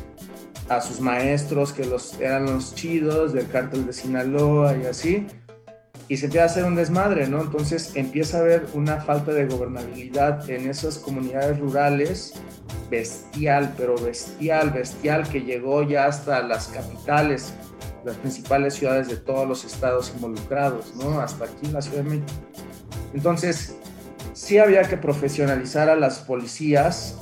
a 0.70 0.80
sus 0.80 1.02
maestros 1.02 1.74
que 1.74 1.84
los, 1.84 2.18
eran 2.22 2.46
los 2.46 2.74
chidos 2.74 3.34
del 3.34 3.50
cártel 3.50 3.86
de 3.86 3.92
Sinaloa 3.92 4.78
y 4.78 4.86
así, 4.86 5.28
y 6.12 6.18
se 6.18 6.26
empieza 6.26 6.44
a 6.44 6.48
hacer 6.48 6.66
un 6.66 6.76
desmadre, 6.76 7.26
¿no? 7.30 7.42
Entonces 7.42 7.96
empieza 7.96 8.40
a 8.40 8.42
haber 8.42 8.68
una 8.74 8.98
falta 8.98 9.32
de 9.32 9.46
gobernabilidad 9.46 10.50
en 10.50 10.70
esas 10.70 10.98
comunidades 10.98 11.58
rurales 11.58 12.34
bestial, 12.90 13.74
pero 13.78 13.96
bestial, 13.96 14.72
bestial, 14.72 15.26
que 15.30 15.40
llegó 15.40 15.84
ya 15.84 16.08
hasta 16.08 16.42
las 16.44 16.68
capitales, 16.68 17.54
las 18.04 18.18
principales 18.18 18.74
ciudades 18.74 19.08
de 19.08 19.16
todos 19.16 19.48
los 19.48 19.64
estados 19.64 20.12
involucrados, 20.14 20.94
¿no? 20.98 21.22
Hasta 21.22 21.46
aquí 21.46 21.68
en 21.68 21.72
la 21.72 21.82
Ciudad 21.82 22.04
de 22.04 22.10
México. 22.10 22.28
Entonces, 23.14 23.78
sí 24.34 24.58
había 24.58 24.82
que 24.82 24.98
profesionalizar 24.98 25.90
a 25.90 25.96
las 25.96 26.20
policías, 26.20 27.16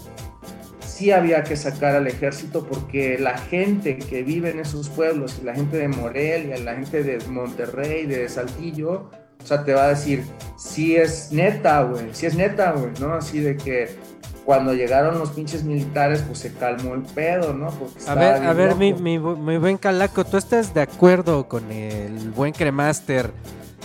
sí 0.99 1.11
había 1.11 1.45
que 1.45 1.55
sacar 1.55 1.95
al 1.95 2.07
ejército 2.07 2.65
porque 2.67 3.17
la 3.17 3.37
gente 3.37 3.97
que 3.97 4.21
vive 4.21 4.49
en 4.49 4.59
esos 4.59 4.89
pueblos, 4.89 5.41
la 5.43 5.55
gente 5.55 5.77
de 5.77 5.87
Morelia, 5.87 6.57
la 6.57 6.75
gente 6.75 7.03
de 7.03 7.25
Monterrey, 7.29 8.05
de 8.05 8.27
Saltillo, 8.27 9.09
o 9.41 9.45
sea, 9.45 9.63
te 9.63 9.73
va 9.73 9.85
a 9.85 9.87
decir, 9.89 10.25
sí 10.57 10.97
es 10.97 11.31
neta, 11.31 11.83
güey, 11.83 12.07
sí 12.11 12.25
es 12.25 12.35
neta, 12.35 12.73
güey, 12.73 12.91
¿no? 12.99 13.13
Así 13.13 13.39
de 13.39 13.55
que 13.55 13.95
cuando 14.43 14.73
llegaron 14.73 15.17
los 15.17 15.29
pinches 15.29 15.63
militares, 15.63 16.21
pues 16.27 16.39
se 16.39 16.51
calmó 16.51 16.95
el 16.95 17.03
pedo, 17.03 17.53
¿no? 17.53 17.69
a 18.05 18.15
ver, 18.15 18.43
a 18.43 18.51
ver, 18.51 18.75
mi, 18.75 18.93
mi, 18.93 19.17
mi, 19.19 19.57
buen 19.57 19.77
Calaco, 19.77 20.25
¿tú 20.25 20.35
estás 20.35 20.73
de 20.73 20.81
acuerdo 20.81 21.47
con 21.47 21.71
el 21.71 22.31
buen 22.31 22.51
Cremaster 22.51 23.31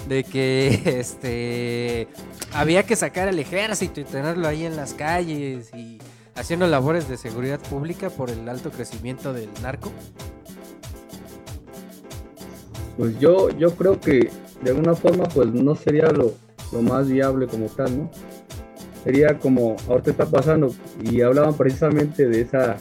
de 0.08 0.24
que 0.24 0.82
este 0.98 2.08
había 2.52 2.82
que 2.82 2.96
sacar 2.96 3.28
al 3.28 3.38
ejército 3.38 4.00
y 4.00 4.04
tenerlo 4.04 4.48
ahí 4.48 4.66
en 4.66 4.74
las 4.74 4.94
calles 4.94 5.72
y 5.74 5.98
haciendo 6.34 6.66
labores 6.66 7.08
de 7.08 7.16
seguridad 7.16 7.60
pública 7.60 8.10
por 8.10 8.30
el 8.30 8.48
alto 8.48 8.70
crecimiento 8.70 9.32
del 9.32 9.48
narco? 9.62 9.92
Pues 12.96 13.18
yo, 13.18 13.50
yo 13.50 13.74
creo 13.74 14.00
que 14.00 14.30
de 14.62 14.70
alguna 14.70 14.94
forma 14.94 15.24
pues 15.24 15.48
no 15.48 15.74
sería 15.74 16.10
lo, 16.10 16.32
lo 16.72 16.82
más 16.82 17.08
viable 17.08 17.46
como 17.46 17.66
tal, 17.66 17.98
¿no? 17.98 18.10
Sería 19.02 19.38
como 19.38 19.76
ahorita 19.88 20.12
está 20.12 20.26
pasando 20.26 20.74
y 21.02 21.20
hablaban 21.20 21.54
precisamente 21.54 22.26
de 22.26 22.40
esa 22.40 22.76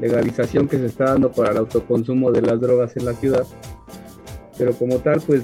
legalización 0.00 0.66
que 0.66 0.78
se 0.78 0.86
está 0.86 1.04
dando 1.04 1.30
para 1.30 1.52
el 1.52 1.58
autoconsumo 1.58 2.32
de 2.32 2.42
las 2.42 2.60
drogas 2.60 2.96
en 2.96 3.04
la 3.04 3.12
ciudad. 3.12 3.46
Pero 4.58 4.72
como 4.72 4.98
tal, 4.98 5.20
pues 5.20 5.42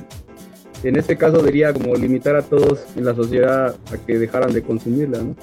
en 0.83 0.97
este 0.97 1.17
caso 1.17 1.43
diría 1.43 1.73
como 1.73 1.95
limitar 1.95 2.37
a 2.37 2.43
todos 2.43 2.85
en 2.97 3.05
la 3.05 3.15
sociedad 3.15 3.75
a 3.93 3.99
que 3.99 4.19
dejaran 4.19 4.53
de 4.53 4.63
consumirla, 4.63 5.23
¿no? 5.23 5.37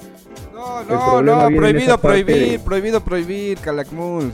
No, 0.56 1.20
no, 1.20 1.48
prohibido 1.54 1.98
prohibir, 1.98 2.60
prohibido 2.60 3.04
prohibir, 3.04 3.58
Calakmul. 3.58 4.32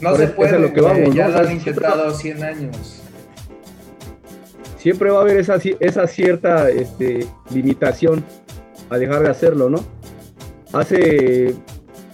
No 0.00 0.14
se 0.14 0.28
puede, 0.28 0.56
lo 0.60 0.72
que 0.72 0.80
vamos, 0.80 1.12
ya 1.12 1.26
lo 1.26 1.40
han 1.40 1.50
intentado 1.50 2.14
100 2.14 2.44
años. 2.44 3.02
Siempre 4.78 5.10
va 5.10 5.18
a 5.18 5.22
haber 5.22 5.38
esa, 5.38 5.58
esa 5.80 6.06
cierta 6.06 6.70
este, 6.70 7.26
limitación 7.50 8.24
a 8.88 8.98
dejar 8.98 9.24
de 9.24 9.30
hacerlo, 9.30 9.68
¿no? 9.68 9.84
Hace 10.72 11.56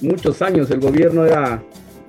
muchos 0.00 0.40
años 0.40 0.70
el 0.70 0.80
gobierno 0.80 1.26
era, 1.26 1.62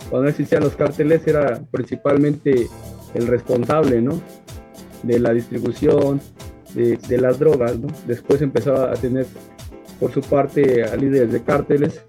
cuando 0.10 0.30
existían 0.30 0.64
los 0.64 0.76
carteles, 0.78 1.28
era 1.28 1.60
principalmente 1.70 2.70
el 3.14 3.28
responsable, 3.28 4.02
¿no? 4.02 4.22
De 5.04 5.20
la 5.20 5.34
distribución 5.34 6.22
de, 6.74 6.96
de 6.96 7.18
las 7.18 7.40
drogas, 7.40 7.78
¿no? 7.78 7.88
Después 8.08 8.42
empezó 8.42 8.74
a 8.76 8.94
tener 8.94 9.26
por 10.00 10.12
su 10.12 10.22
parte 10.22 10.84
a 10.84 10.96
líderes 10.96 11.32
de 11.32 11.44
cárteles, 11.44 12.02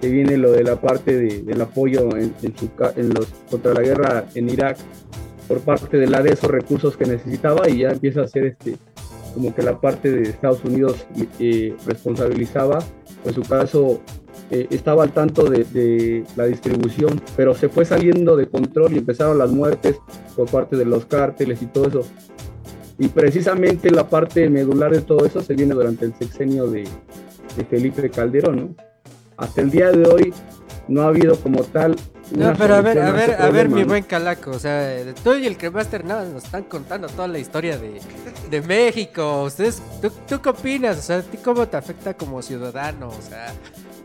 que 0.00 0.08
viene 0.08 0.36
lo 0.36 0.52
de 0.52 0.64
la 0.64 0.80
parte 0.80 1.16
del 1.16 1.60
apoyo 1.60 2.08
en, 2.16 3.14
los, 3.14 3.26
contra 3.50 3.74
la 3.74 3.80
guerra 3.80 4.24
en 4.34 4.48
Irak 4.48 4.78
por 5.48 5.60
parte 5.60 5.96
de 5.96 6.06
la 6.06 6.22
de 6.22 6.30
esos 6.30 6.50
recursos 6.50 6.96
que 6.96 7.06
necesitaba 7.06 7.68
y 7.68 7.78
ya 7.78 7.90
empieza 7.90 8.22
a 8.22 8.28
ser 8.28 8.46
este 8.46 8.76
como 9.34 9.54
que 9.54 9.62
la 9.62 9.78
parte 9.78 10.10
de 10.10 10.22
Estados 10.22 10.64
Unidos 10.64 11.06
eh, 11.38 11.76
responsabilizaba, 11.84 12.78
en 13.22 13.34
su 13.34 13.42
caso 13.42 14.00
eh, 14.50 14.66
estaba 14.70 15.02
al 15.02 15.12
tanto 15.12 15.50
de, 15.50 15.64
de, 15.64 16.24
la 16.36 16.46
distribución, 16.46 17.20
pero 17.36 17.54
se 17.54 17.68
fue 17.68 17.84
saliendo 17.84 18.34
de 18.34 18.48
control 18.48 18.94
y 18.94 18.98
empezaron 18.98 19.36
las 19.36 19.50
muertes 19.50 19.98
por 20.34 20.50
parte 20.50 20.76
de 20.76 20.86
los 20.86 21.04
cárteles 21.04 21.60
y 21.60 21.66
todo 21.66 21.88
eso. 21.88 22.06
Y 22.98 23.08
precisamente 23.08 23.90
la 23.90 24.08
parte 24.08 24.48
medular 24.48 24.90
de 24.90 25.02
todo 25.02 25.26
eso 25.26 25.42
se 25.42 25.54
viene 25.54 25.74
durante 25.74 26.06
el 26.06 26.14
sexenio 26.14 26.66
de, 26.66 26.88
Felipe 27.70 28.10
Calderón, 28.10 28.56
¿no? 28.56 28.74
Hasta 29.36 29.60
el 29.60 29.70
día 29.70 29.90
de 29.90 30.06
hoy 30.06 30.34
no 30.88 31.02
ha 31.02 31.08
habido 31.08 31.36
como 31.36 31.62
tal. 31.62 31.96
No, 32.32 32.52
pero 32.56 32.74
a 32.74 32.80
ver, 32.80 32.98
a 32.98 33.12
ver, 33.12 33.32
a 33.40 33.50
ver, 33.50 33.68
mi 33.68 33.84
buen 33.84 34.02
calaco, 34.02 34.50
o 34.50 34.58
sea, 34.58 34.98
tú 35.22 35.34
y 35.34 35.46
el 35.46 35.56
Cremaster 35.56 36.04
nada 36.04 36.24
nos 36.28 36.44
están 36.44 36.64
contando 36.64 37.06
toda 37.06 37.28
la 37.28 37.38
historia 37.38 37.78
de, 37.78 38.00
de 38.50 38.62
México. 38.62 39.44
Ustedes, 39.44 39.80
¿tú, 40.02 40.10
¿tú, 40.26 40.40
qué 40.40 40.48
opinas? 40.48 40.98
O 40.98 41.02
sea, 41.02 41.18
¿a 41.18 41.22
cómo 41.44 41.68
te 41.68 41.76
afecta 41.76 42.14
como 42.14 42.42
ciudadano? 42.42 43.08
O 43.08 43.22
sea, 43.22 43.54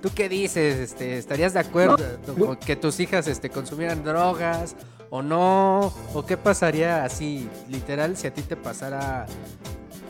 ¿tú 0.02 0.10
qué 0.14 0.30
dices? 0.30 0.78
Este, 0.78 1.18
¿Estarías 1.18 1.54
de 1.54 1.62
acuerdo 1.62 1.98
con 2.38 2.58
que 2.58 2.76
tus 2.76 3.00
hijas 3.00 3.28
este, 3.28 3.50
consumieran 3.50 4.04
drogas? 4.04 4.76
O 5.12 5.22
no? 5.22 5.94
¿O 6.16 6.26
qué 6.26 6.38
pasaría 6.38 7.04
así, 7.04 7.48
literal, 7.70 8.18
si 8.18 8.26
a 8.26 8.34
ti 8.34 8.42
te 8.42 8.56
pasara 8.56 9.28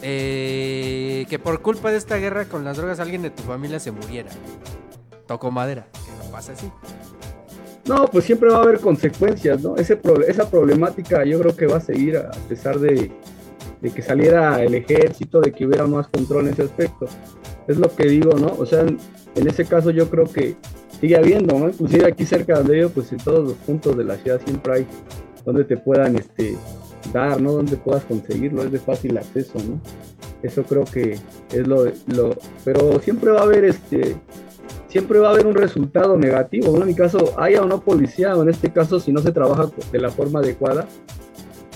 eh, 0.01 1.25
que 1.29 1.39
por 1.39 1.61
culpa 1.61 1.91
de 1.91 1.97
esta 1.97 2.15
guerra 2.17 2.45
con 2.45 2.63
las 2.63 2.77
drogas 2.77 2.99
alguien 3.01 3.23
de 3.23 3.31
tu 3.31 3.43
familia 3.43 3.79
se 3.79 3.91
muriera? 3.91 4.29
Toco 5.27 5.51
madera, 5.51 5.87
que 5.91 6.23
no 6.23 6.31
pasa 6.31 6.53
así. 6.53 6.71
No, 7.85 8.05
pues 8.05 8.25
siempre 8.25 8.49
va 8.49 8.57
a 8.57 8.61
haber 8.61 8.79
consecuencias, 8.79 9.61
¿no? 9.63 9.75
Ese 9.75 9.99
esa 10.27 10.49
problemática 10.49 11.25
yo 11.25 11.39
creo 11.39 11.55
que 11.55 11.65
va 11.65 11.77
a 11.77 11.81
seguir 11.81 12.15
a 12.17 12.29
pesar 12.47 12.79
de, 12.79 13.11
de 13.81 13.89
que 13.89 14.03
saliera 14.03 14.61
el 14.61 14.75
ejército, 14.75 15.41
de 15.41 15.51
que 15.51 15.65
hubiera 15.65 15.87
más 15.87 16.07
control 16.09 16.45
en 16.47 16.53
ese 16.53 16.61
aspecto. 16.63 17.07
Es 17.67 17.77
lo 17.77 17.93
que 17.95 18.05
digo, 18.05 18.37
¿no? 18.37 18.53
O 18.59 18.67
sea, 18.67 18.81
en 18.81 19.47
ese 19.47 19.65
caso 19.65 19.89
yo 19.89 20.09
creo 20.11 20.25
que 20.25 20.57
sigue 21.01 21.17
habiendo, 21.17 21.59
¿no? 21.59 21.67
Inclusive 21.67 22.05
aquí 22.07 22.25
cerca 22.25 22.59
donde 22.59 22.79
yo, 22.79 22.89
pues 22.89 23.11
en 23.11 23.17
todos 23.17 23.49
los 23.49 23.53
puntos 23.55 23.97
de 23.97 24.05
la 24.05 24.15
ciudad 24.17 24.39
siempre 24.45 24.73
hay 24.73 24.87
donde 25.43 25.65
te 25.65 25.75
puedan 25.75 26.15
este, 26.15 26.55
dar, 27.11 27.41
¿no? 27.41 27.53
Donde 27.53 27.75
puedas 27.75 28.05
conseguirlo, 28.05 28.63
es 28.63 28.71
de 28.71 28.79
fácil 28.79 29.17
acceso, 29.17 29.57
¿no? 29.67 29.81
Eso 30.43 30.63
creo 30.63 30.85
que 30.85 31.19
es 31.51 31.67
lo, 31.67 31.85
lo 32.07 32.35
pero 32.63 32.99
siempre 33.01 33.31
va 33.31 33.41
a 33.41 33.43
haber 33.43 33.65
este 33.65 34.15
siempre 34.91 35.19
va 35.19 35.29
a 35.29 35.31
haber 35.31 35.47
un 35.47 35.55
resultado 35.55 36.17
negativo. 36.17 36.73
¿no? 36.73 36.81
En 36.81 36.87
mi 36.87 36.95
caso, 36.95 37.33
haya 37.39 37.61
o 37.61 37.65
no 37.65 37.81
policía, 37.81 38.35
o 38.35 38.43
en 38.43 38.49
este 38.49 38.71
caso, 38.71 38.99
si 38.99 39.13
no 39.13 39.21
se 39.21 39.31
trabaja 39.31 39.71
de 39.91 39.99
la 39.99 40.09
forma 40.09 40.39
adecuada, 40.39 40.85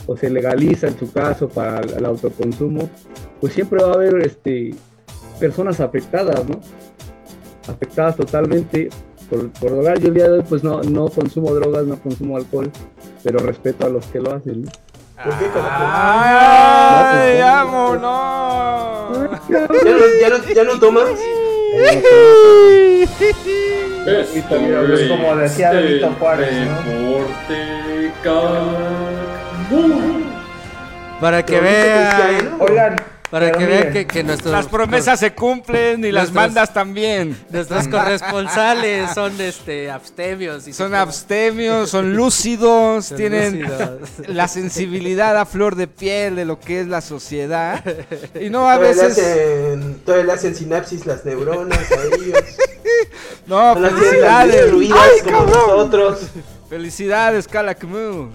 o 0.06 0.18
se 0.18 0.30
legaliza 0.30 0.88
en 0.88 1.00
su 1.00 1.12
caso 1.12 1.48
para 1.48 1.80
el, 1.80 2.06
autoconsumo, 2.06 2.90
pues 3.40 3.54
siempre 3.54 3.82
va 3.82 3.92
a 3.92 3.94
haber 3.94 4.22
este, 4.22 4.76
personas 5.40 5.80
afectadas, 5.80 6.48
¿no? 6.48 6.60
Afectadas 7.68 8.18
totalmente 8.18 8.90
por, 9.30 9.50
por 9.52 9.72
drogar. 9.72 10.00
Yo 10.00 10.08
el 10.10 10.14
día 10.14 10.26
de 10.26 10.40
hoy 10.40 10.44
pues 10.48 10.64
no, 10.64 10.82
no 10.84 11.08
consumo 11.10 11.54
drogas, 11.54 11.86
no 11.86 11.98
consumo 11.98 12.38
alcohol, 12.38 12.72
pero 13.24 13.40
respeto 13.40 13.86
a 13.86 13.90
los 13.90 14.06
que 14.08 14.20
lo 14.20 14.34
hacen, 14.34 14.64
¿no? 14.64 14.72
¿Por 15.24 15.34
qué, 15.38 15.46
¡Ay, 15.56 17.40
vámonos! 17.40 19.30
¿Ya 19.50 19.60
no, 19.62 19.68
ya 20.22 20.30
no, 20.30 20.38
ya 20.54 20.64
no 20.66 20.80
tomas? 20.80 21.10
Pues 24.06 25.08
como 25.10 25.36
decía 25.36 25.72
es 25.72 25.84
Benito 25.84 26.08
el 26.08 26.14
Juárez, 26.16 26.54
¿no? 26.54 26.76
Para 31.20 31.44
que 31.44 31.60
vean. 31.60 32.58
Oigan, 32.60 32.96
para 33.36 33.48
pero 33.48 33.58
que 33.60 33.66
vean 33.66 33.92
que, 33.94 34.08
que 34.08 34.24
nuestros 34.24 34.52
Las 34.54 34.68
promesas 34.68 35.20
se 35.20 35.34
cumplen 35.34 36.00
y 36.06 36.12
las 36.14 36.32
Nuestros- 36.32 36.34
mandas 36.36 36.74
también. 36.74 37.38
nuestros 37.50 37.88
corresponsales 37.90 39.12
son 39.14 39.40
este 39.42 39.92
abstemios 39.92 40.68
y 40.70 40.74
Son 40.74 40.96
abstemios, 40.96 41.90
son 41.90 42.16
lúcidos, 42.16 43.08
Son 43.08 43.18
tienen 43.18 43.64
lúcidos. 43.64 44.00
la 44.28 44.48
sensibilidad 44.48 45.38
a 45.38 45.46
flor 45.46 45.76
de 45.76 45.88
piel 45.88 46.38
de 46.38 46.46
lo 46.46 46.60
que 46.62 46.80
es 46.80 46.88
la 46.88 47.02
sociedad. 47.02 47.84
Y 48.40 48.50
no 48.50 48.70
a 48.70 48.76
Todavía 48.78 49.04
veces. 49.04 49.18
hacen, 49.20 50.00
todavía 50.06 50.26
le 50.28 50.32
hacen 50.32 50.56
sinapsis 50.56 51.06
las 51.06 51.26
neuronas 51.26 51.80
a 51.92 52.16
ellos. 52.16 52.40
No, 53.48 53.76
felicidades. 53.76 54.54
destruidas 54.56 55.00
como 55.24 55.46
nosotros. 55.46 56.20
Felicidades, 56.70 57.48
Calakmu. 57.48 58.30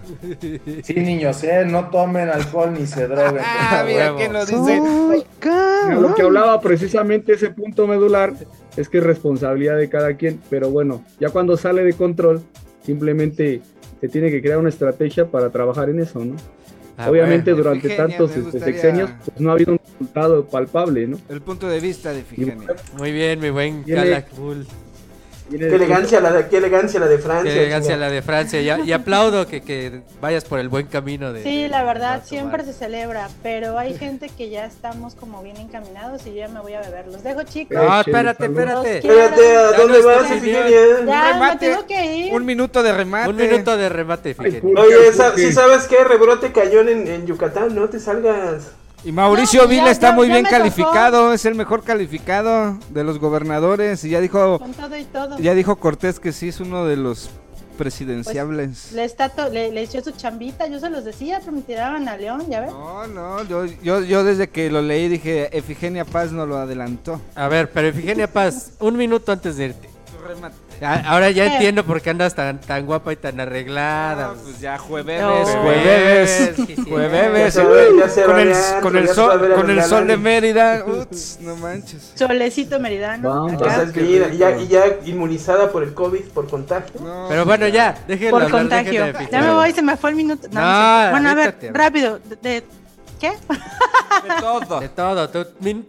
Sí, 0.84 0.94
niños, 0.94 1.42
¿eh? 1.42 1.64
No 1.66 1.88
tomen 1.90 2.28
alcohol 2.28 2.72
ni 2.78 2.86
se 2.86 3.06
droguen. 3.08 3.42
Ah, 3.44 3.84
mira 3.86 4.14
quién 4.16 4.32
lo 4.32 4.46
dice. 4.46 4.80
Mira, 4.80 5.94
Lo 6.00 6.14
que 6.14 6.22
hablaba 6.22 6.60
precisamente 6.60 7.32
ese 7.32 7.50
punto 7.50 7.86
medular 7.86 8.32
es 8.76 8.88
que 8.88 8.98
es 8.98 9.04
responsabilidad 9.04 9.76
de 9.76 9.88
cada 9.88 10.14
quien, 10.14 10.40
pero 10.48 10.70
bueno, 10.70 11.04
ya 11.18 11.30
cuando 11.30 11.56
sale 11.56 11.82
de 11.82 11.92
control, 11.94 12.40
simplemente 12.86 13.62
se 14.00 14.08
tiene 14.08 14.30
que 14.30 14.40
crear 14.40 14.58
una 14.58 14.68
estrategia 14.68 15.26
para 15.26 15.50
trabajar 15.50 15.90
en 15.90 16.00
eso, 16.00 16.24
¿no? 16.24 16.36
Ah, 16.96 17.10
Obviamente 17.10 17.52
bueno. 17.52 17.64
durante 17.70 17.88
tantos 17.96 18.30
este, 18.30 18.42
gustaría- 18.42 18.64
sexenios 18.66 19.10
pues, 19.24 19.40
no 19.40 19.50
ha 19.50 19.54
habido 19.54 19.72
un 19.72 19.80
resultado 19.92 20.44
palpable, 20.46 21.06
¿no? 21.06 21.18
El 21.28 21.40
punto 21.40 21.66
de 21.68 21.80
vista 21.80 22.12
de 22.12 22.22
Figenia. 22.22 22.76
Muy 22.96 23.10
bien, 23.10 23.40
mi 23.40 23.50
buen 23.50 23.82
Calakmul. 23.82 24.66
Qué 25.51 25.74
elegancia 25.74 26.20
la 26.20 26.32
de, 26.32 26.48
qué 26.48 26.57
elegancia 26.59 27.01
la 27.01 27.07
de 27.07 27.18
Francia. 27.18 27.53
Qué 27.53 27.61
elegancia 27.61 27.94
chinga. 27.94 28.07
la 28.07 28.12
de 28.12 28.22
Francia. 28.22 28.61
Y, 28.61 28.88
y 28.88 28.92
aplaudo 28.92 29.46
que, 29.46 29.62
que 29.62 30.01
vayas 30.20 30.44
por 30.44 30.59
el 30.61 30.68
buen 30.68 30.86
camino 30.86 31.32
de. 31.32 31.42
Sí, 31.42 31.68
la 31.68 31.82
verdad, 31.84 32.22
siempre 32.24 32.64
se 32.64 32.72
celebra, 32.72 33.28
pero 33.42 33.78
hay 33.78 33.96
gente 33.96 34.28
que 34.28 34.51
ya 34.51 34.64
estamos 34.64 35.14
como 35.14 35.42
bien 35.42 35.57
encaminados 35.57 36.26
y 36.26 36.30
yo 36.30 36.36
ya 36.36 36.48
me 36.48 36.61
voy 36.61 36.74
a 36.74 36.80
beber. 36.80 37.07
Los 37.09 37.22
dejo, 37.22 37.42
chicos. 37.42 37.76
No, 37.76 37.82
Leche, 37.98 38.11
espérate, 38.11 38.44
espérate. 38.44 38.98
Espérate, 38.98 39.57
¿a 39.57 39.70
Ya 39.70 39.76
dónde 39.78 39.98
no 40.01 40.07
vas, 40.07 40.22
estoy 40.22 40.38
Efigenia? 40.38 40.70
Ya, 40.70 41.05
me 41.05 41.32
remate. 41.32 41.68
tengo 41.70 41.86
que 41.86 42.16
ir. 42.16 42.32
Un 42.32 42.44
minuto 42.46 42.82
de 42.82 42.92
remate. 42.92 43.30
Un 43.30 43.36
minuto 43.36 43.76
de 43.76 43.88
remate, 43.88 44.34
fíjate. 44.34 44.62
Ay, 44.64 44.74
Oye, 44.76 45.12
si 45.36 45.53
sabes 45.53 45.86
qué, 45.86 46.05
rebrote 46.05 46.53
cayó 46.53 46.80
en, 46.80 47.07
en 47.09 47.26
Yucatán, 47.26 47.74
no 47.74 47.88
te 47.88 47.98
salgas. 47.98 48.72
Y 49.05 49.12
Mauricio 49.12 49.62
No, 49.62 49.66
pues 49.66 49.76
ya- 49.76 49.82
Vila 49.82 49.90
está 49.92 50.09
ya- 50.11 50.14
muy 50.14 50.28
ya 50.28 50.34
bien 50.34 50.44
tocó. 50.44 50.57
calificado, 50.59 51.32
es 51.32 51.44
el 51.46 51.55
mejor 51.55 51.82
calificado 51.82 52.78
de 52.90 53.03
los 53.05 53.18
gobernadores. 53.18 54.05
Y 54.05 54.11
ya 54.11 54.20
dijo, 54.20 54.59
Con 54.59 54.72
todo 54.72 54.96
y 54.96 55.05
todo. 55.05 55.38
ya 55.38 55.55
dijo 55.55 55.76
Cortés 55.76 56.20
que 56.20 56.32
sí 56.32 56.48
es 56.48 56.61
uno 56.61 56.84
de 56.84 56.96
los 56.96 57.30
presidenciables. 57.78 58.92
Le, 58.92 59.05
está 59.05 59.30
to- 59.30 59.48
le, 59.48 59.70
le 59.72 59.82
echó 59.82 60.03
su 60.03 60.11
chambita, 60.12 60.66
yo 60.66 60.78
se 60.78 60.90
los 60.90 61.03
decía, 61.05 61.40
pero 61.40 61.53
me 61.53 61.62
tiraban 61.62 62.09
a 62.09 62.16
León, 62.18 62.44
¿ya 62.51 62.61
ves? 62.61 62.72
No, 62.72 63.07
no, 63.07 63.42
yo, 63.44 63.64
yo, 63.82 64.01
yo 64.03 64.22
desde 64.22 64.51
que 64.51 64.70
lo 64.70 64.82
leí 64.82 65.09
dije, 65.09 65.57
Efigenia 65.57 66.05
Paz 66.05 66.30
no 66.30 66.44
lo 66.44 66.59
adelantó. 66.59 67.20
A 67.34 67.48
ver, 67.48 67.70
pero 67.70 67.88
Efigenia 67.88 68.30
Paz, 68.30 68.72
un 68.80 68.96
minuto 68.98 69.32
antes 69.32 69.57
de 69.57 69.64
irte. 69.66 69.88
Ah, 70.42 70.51
Ahora 70.82 71.30
ya 71.30 71.44
Eh. 71.44 71.52
entiendo 71.52 71.84
por 71.84 72.00
qué 72.00 72.10
andas 72.10 72.34
tan, 72.34 72.60
tan 72.60 72.86
guapa 72.86 73.12
y 73.12 73.16
tan 73.16 73.38
arreglada. 73.38 74.30
Ah, 74.32 74.34
pues 74.42 74.60
ya 74.60 74.78
jueves, 74.78 75.20
No. 75.20 75.44
jueves, 75.62 76.52
jueves, 76.88 77.54
con 78.82 78.96
el, 78.96 79.08
sol, 79.08 79.52
con 79.54 79.70
el 79.70 79.82
sol 79.82 80.06
de 80.06 80.16
Mérida, 80.16 80.84
uts, 80.86 81.38
no 81.40 81.56
manches. 81.56 82.12
Solecito 82.14 82.78
meridano. 82.80 83.28
Vamos. 83.28 83.52
acá. 83.62 83.72
Esa 83.72 83.82
es 83.82 83.92
qué 83.92 84.00
vida, 84.00 84.28
y 84.32 84.38
ya, 84.38 84.56
y 84.56 84.68
ya 84.68 84.84
inmunizada 85.04 85.70
por 85.70 85.82
el 85.82 85.92
COVID, 85.94 86.24
por 86.34 86.48
contagio. 86.48 87.00
No, 87.00 87.26
Pero 87.28 87.44
bueno, 87.44 87.68
ya, 87.68 87.96
déjenlo 88.08 88.30
Por 88.32 88.42
hablar, 88.44 88.60
contagio. 88.60 89.04
de 89.06 89.28
Ya 89.30 89.40
me 89.42 89.52
voy, 89.54 89.72
se 89.72 89.82
me 89.82 89.96
fue 89.96 90.10
el 90.10 90.16
minuto. 90.16 90.48
No, 90.50 90.60
No, 90.60 91.10
bueno, 91.10 91.30
a 91.30 91.34
ver, 91.34 91.56
rápido. 91.72 92.18
De, 92.24 92.36
de- 92.36 92.64
¿Qué? 93.20 93.32
de 93.32 94.40
todo. 94.40 94.80
De 94.80 94.88
todo, 94.88 95.28
tú, 95.28 95.46
min- 95.60 95.86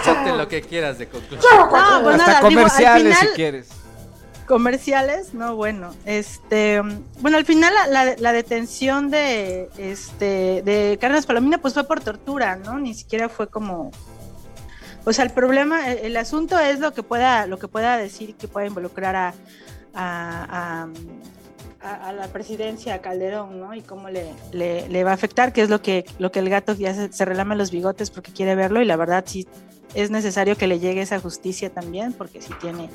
échate 0.00 0.32
lo 0.34 0.48
que 0.48 0.62
quieras 0.62 0.98
de 0.98 1.08
conclusión. 1.08 1.40
No, 1.58 1.68
pues 2.02 2.14
Hasta 2.14 2.26
nada, 2.26 2.48
digo, 2.48 2.60
al 2.60 2.66
comerciales 2.68 3.02
final, 3.18 3.28
si 3.28 3.36
quieres. 3.36 3.68
Comerciales, 4.50 5.32
no, 5.32 5.54
bueno, 5.54 5.94
este, 6.06 6.82
bueno, 7.20 7.36
al 7.36 7.44
final 7.44 7.72
la, 7.72 7.86
la- 8.04 8.16
la 8.18 8.32
detención 8.32 9.08
de, 9.08 9.70
este, 9.78 10.60
de 10.64 10.98
Carlos 11.00 11.24
Palomina, 11.24 11.58
pues 11.58 11.72
fue 11.72 11.84
por 11.84 12.00
tortura, 12.00 12.56
¿no? 12.56 12.76
Ni 12.80 12.92
siquiera 12.94 13.28
fue 13.28 13.46
como, 13.46 13.92
o 15.04 15.12
sea, 15.12 15.24
el 15.24 15.30
problema, 15.30 15.88
el, 15.88 16.16
asunto 16.16 16.58
es 16.58 16.80
lo 16.80 16.92
que 16.92 17.04
pueda, 17.04 17.46
lo 17.46 17.60
que 17.60 17.68
pueda 17.68 17.96
decir 17.96 18.34
que 18.34 18.48
pueda 18.48 18.66
involucrar 18.66 19.14
a, 19.14 19.34
a, 19.94 20.88
a- 21.80 22.12
la 22.12 22.26
presidencia, 22.32 22.94
a 22.94 22.98
Calderón, 23.00 23.60
¿no? 23.60 23.72
Y 23.72 23.82
cómo 23.82 24.10
le, 24.10 24.32
le, 24.50 24.88
le 24.88 25.04
va 25.04 25.12
a 25.12 25.14
afectar, 25.14 25.52
que 25.52 25.62
es 25.62 25.70
lo 25.70 25.80
que, 25.80 26.04
lo 26.18 26.32
que 26.32 26.40
el 26.40 26.50
gato 26.50 26.74
ya 26.74 26.92
se, 26.92 27.12
se 27.12 27.24
relame 27.24 27.54
los 27.54 27.70
bigotes 27.70 28.10
porque 28.10 28.32
quiere 28.32 28.56
verlo 28.56 28.82
y 28.82 28.84
la 28.84 28.96
verdad 28.96 29.22
sí 29.28 29.46
es 29.94 30.10
necesario 30.10 30.56
que 30.56 30.66
le 30.66 30.80
llegue 30.80 31.02
esa 31.02 31.20
justicia 31.20 31.70
también, 31.70 32.12
porque 32.12 32.42
sí 32.42 32.52
tiene 32.60 32.90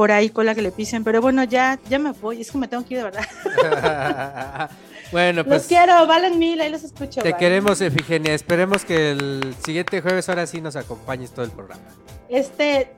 por 0.00 0.12
ahí 0.12 0.30
cola 0.30 0.54
que 0.54 0.62
le 0.62 0.70
pisen, 0.72 1.04
pero 1.04 1.20
bueno, 1.20 1.44
ya, 1.44 1.78
ya 1.90 1.98
me 1.98 2.12
voy, 2.12 2.40
es 2.40 2.50
que 2.50 2.56
me 2.56 2.66
tengo 2.68 2.82
que 2.86 2.94
ir 2.94 3.00
de 3.00 3.04
verdad. 3.04 4.70
bueno, 5.12 5.44
pues 5.44 5.58
los 5.58 5.66
quiero, 5.66 6.06
valen 6.06 6.38
mil, 6.38 6.58
ahí 6.58 6.70
los 6.70 6.82
escucho. 6.84 7.20
te 7.20 7.34
queremos, 7.34 7.82
Efigenia. 7.82 8.32
Esperemos 8.32 8.86
que 8.86 9.10
el 9.10 9.54
siguiente 9.62 10.00
jueves 10.00 10.26
ahora 10.30 10.46
sí 10.46 10.62
nos 10.62 10.74
acompañes 10.74 11.32
todo 11.32 11.44
el 11.44 11.50
programa. 11.50 11.82
Este, 12.30 12.90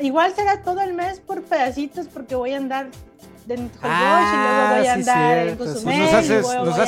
igual 0.00 0.32
será 0.36 0.62
todo 0.62 0.80
el 0.80 0.92
mes 0.94 1.18
por 1.18 1.42
pedacitos, 1.42 2.06
porque 2.06 2.36
voy 2.36 2.52
a 2.54 2.58
andar 2.58 2.86
en 3.48 3.68
Ah, 3.82 4.30
y 4.32 4.36
luego 4.36 4.78
voy 4.78 4.86
a 4.86 4.94
sí, 4.94 5.00
andar 5.00 5.38
en 5.38 5.44
cierto. 5.46 5.64
Pues 5.64 5.74
Cozumel. 5.76 5.98
nos 6.02 6.12
haces, 6.14 6.42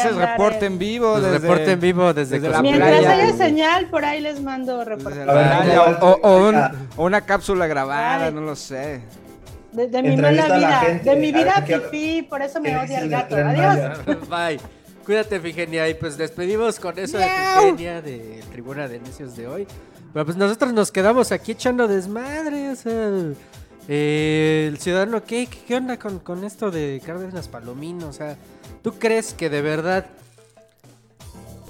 nos 0.05 0.14
voy 0.14 0.26
reporte 0.26 0.66
en- 0.66 0.72
en 0.74 0.78
vivo. 0.78 1.20
Desde, 1.20 1.38
reporte 1.40 1.72
en 1.72 1.80
vivo 1.80 2.14
desde, 2.14 2.38
desde 2.38 2.51
la. 2.51 2.62
Mientras 2.62 2.88
playa. 3.01 3.12
haya 3.14 3.36
señal, 3.36 3.86
por 3.86 4.05
ahí 4.05 4.20
les 4.20 4.40
mando 4.40 4.84
reporte. 4.84 5.24
la 5.24 5.32
A 5.32 5.34
ver, 5.34 5.46
playa, 5.64 5.96
¿cómo 5.98 6.07
va 6.07 6.12
o, 6.12 6.20
o 6.22 6.48
un- 6.48 6.55
el- 6.55 6.70
o 6.98 7.05
una 7.05 7.22
cápsula 7.22 7.66
grabada, 7.66 8.26
Ay. 8.26 8.32
no 8.32 8.42
lo 8.42 8.55
sé. 8.55 9.01
De, 9.73 9.87
de 9.87 10.03
mi 10.03 10.16
mala 10.16 10.57
vida, 10.57 10.81
gente, 10.81 11.11
de 11.11 11.16
mi 11.16 11.33
vida 11.33 11.62
fifí, 11.62 12.23
por 12.23 12.43
eso 12.43 12.61
me 12.61 12.71
¿Qué 12.71 12.77
odia 12.77 12.99
el 13.01 13.09
gato. 13.09 13.37
Adiós. 13.37 13.99
Bye. 14.29 14.61
Cuídate, 15.05 15.37
Efigenia. 15.37 15.89
Y 15.89 15.95
pues 15.95 16.16
despedimos 16.16 16.79
con 16.81 16.99
eso 16.99 17.18
de 17.18 17.25
Miau. 17.27 17.59
Efigenia 17.68 18.03
de 18.03 18.43
Tribuna 18.51 18.89
de 18.89 19.01
Necios 19.01 19.37
de 19.37 19.47
hoy. 19.47 19.66
Pero 20.12 20.25
pues 20.25 20.37
nosotros 20.37 20.73
nos 20.73 20.91
quedamos 20.91 21.31
aquí 21.33 21.53
echando 21.53 21.87
desmadre. 21.87 22.71
O 22.71 22.77
sea, 22.77 23.11
eh, 23.89 24.66
el 24.68 24.79
ciudadano, 24.79 25.23
¿qué, 25.25 25.49
qué, 25.66 25.77
onda 25.77 25.99
con, 25.99 26.18
con 26.18 26.45
esto 26.45 26.71
de 26.71 27.01
Cárdenas 27.05 27.49
Palomino? 27.49 28.09
O 28.09 28.12
sea, 28.12 28.37
¿tú 28.83 28.95
crees 28.95 29.35
que 29.35 29.49
de 29.51 29.62
verdad... 29.62 30.07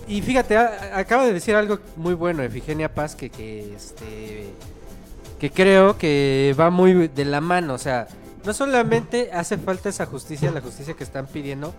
Y 0.09 0.23
fíjate, 0.23 0.57
a- 0.57 0.99
acaba 0.99 1.25
de 1.25 1.33
decir 1.33 1.55
algo 1.55 1.79
muy 1.97 2.15
bueno 2.15 2.43
Efigenia 2.43 2.93
Paz 2.93 3.15
que, 3.15 3.31
que 3.31 3.75
este 3.75 4.47
que 5.41 5.51
creo 5.51 5.97
que 5.99 6.55
va 6.59 6.71
muy 6.71 7.09
de 7.09 7.25
la 7.25 7.41
mano, 7.41 7.75
o 7.75 7.79
sea, 7.79 8.07
no 8.45 8.53
solamente 8.55 9.31
hace 9.33 9.59
falta 9.59 9.89
esa 9.89 10.07
justicia, 10.07 10.51
la 10.51 10.61
justicia 10.61 10.95
que 10.95 11.03
están 11.05 11.27
pidiendo, 11.27 11.75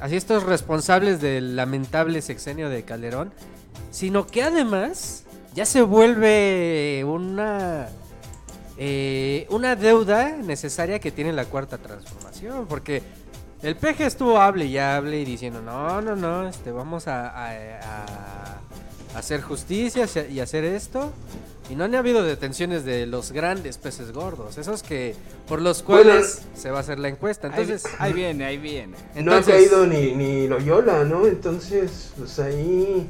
así 0.00 0.16
estos 0.16 0.42
responsables 0.42 1.20
del 1.20 1.54
lamentable 1.54 2.20
sexenio 2.22 2.68
de 2.70 2.82
Calderón, 2.82 3.32
sino 3.90 4.26
que 4.26 4.42
además 4.42 5.24
ya 5.54 5.64
se 5.66 5.82
vuelve 5.82 7.04
una 7.06 7.88
eh, 8.76 9.46
una 9.50 9.76
deuda 9.76 10.30
necesaria 10.36 10.98
que 10.98 11.12
tiene 11.12 11.32
la 11.32 11.44
cuarta 11.44 11.78
transformación, 11.78 12.66
porque 12.66 13.02
el 13.62 13.76
peje 13.76 14.04
estuvo 14.06 14.40
hable 14.40 14.66
y 14.66 14.78
hable 14.78 15.20
y 15.20 15.24
diciendo 15.24 15.62
no, 15.62 16.00
no, 16.02 16.16
no, 16.16 16.48
este, 16.48 16.72
vamos 16.72 17.06
a- 17.06 17.28
a 17.28 18.56
hacer 19.14 19.42
justicia 19.42 20.06
y 20.28 20.40
hacer 20.40 20.64
esto. 20.64 21.12
Y 21.70 21.76
no 21.76 21.84
han 21.84 21.94
habido 21.94 22.22
detenciones 22.22 22.84
de 22.84 23.06
los 23.06 23.32
grandes 23.32 23.78
peces 23.78 24.12
gordos, 24.12 24.58
esos 24.58 24.82
que 24.82 25.14
por 25.48 25.62
los 25.62 25.82
cuales 25.82 26.42
se 26.54 26.70
va 26.70 26.78
a 26.78 26.80
hacer 26.80 26.98
la 26.98 27.08
encuesta. 27.08 27.46
Entonces, 27.46 27.86
ahí, 27.98 28.10
ahí 28.10 28.12
viene, 28.12 28.44
ahí 28.44 28.58
viene. 28.58 28.96
no 29.14 29.32
ha 29.32 29.38
entonces 29.38 29.54
caído 29.54 29.86
ni, 29.86 30.12
ni 30.12 30.46
Loyola, 30.46 31.04
¿no? 31.04 31.26
Entonces, 31.26 32.12
pues 32.18 32.38
ahí 32.38 33.08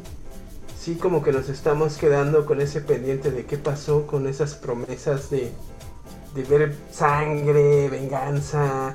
sí 0.79 0.95
como 0.97 1.23
que 1.23 1.33
nos 1.33 1.49
estamos 1.49 1.97
quedando 1.97 2.47
con 2.47 2.61
ese 2.61 2.81
pendiente 2.81 3.31
de 3.31 3.45
qué 3.45 3.57
pasó 3.57 4.07
con 4.07 4.29
esas 4.29 4.55
promesas 4.55 5.31
de, 5.31 5.51
de 6.35 6.43
ver 6.45 6.77
sangre, 6.93 7.89
venganza, 7.89 8.95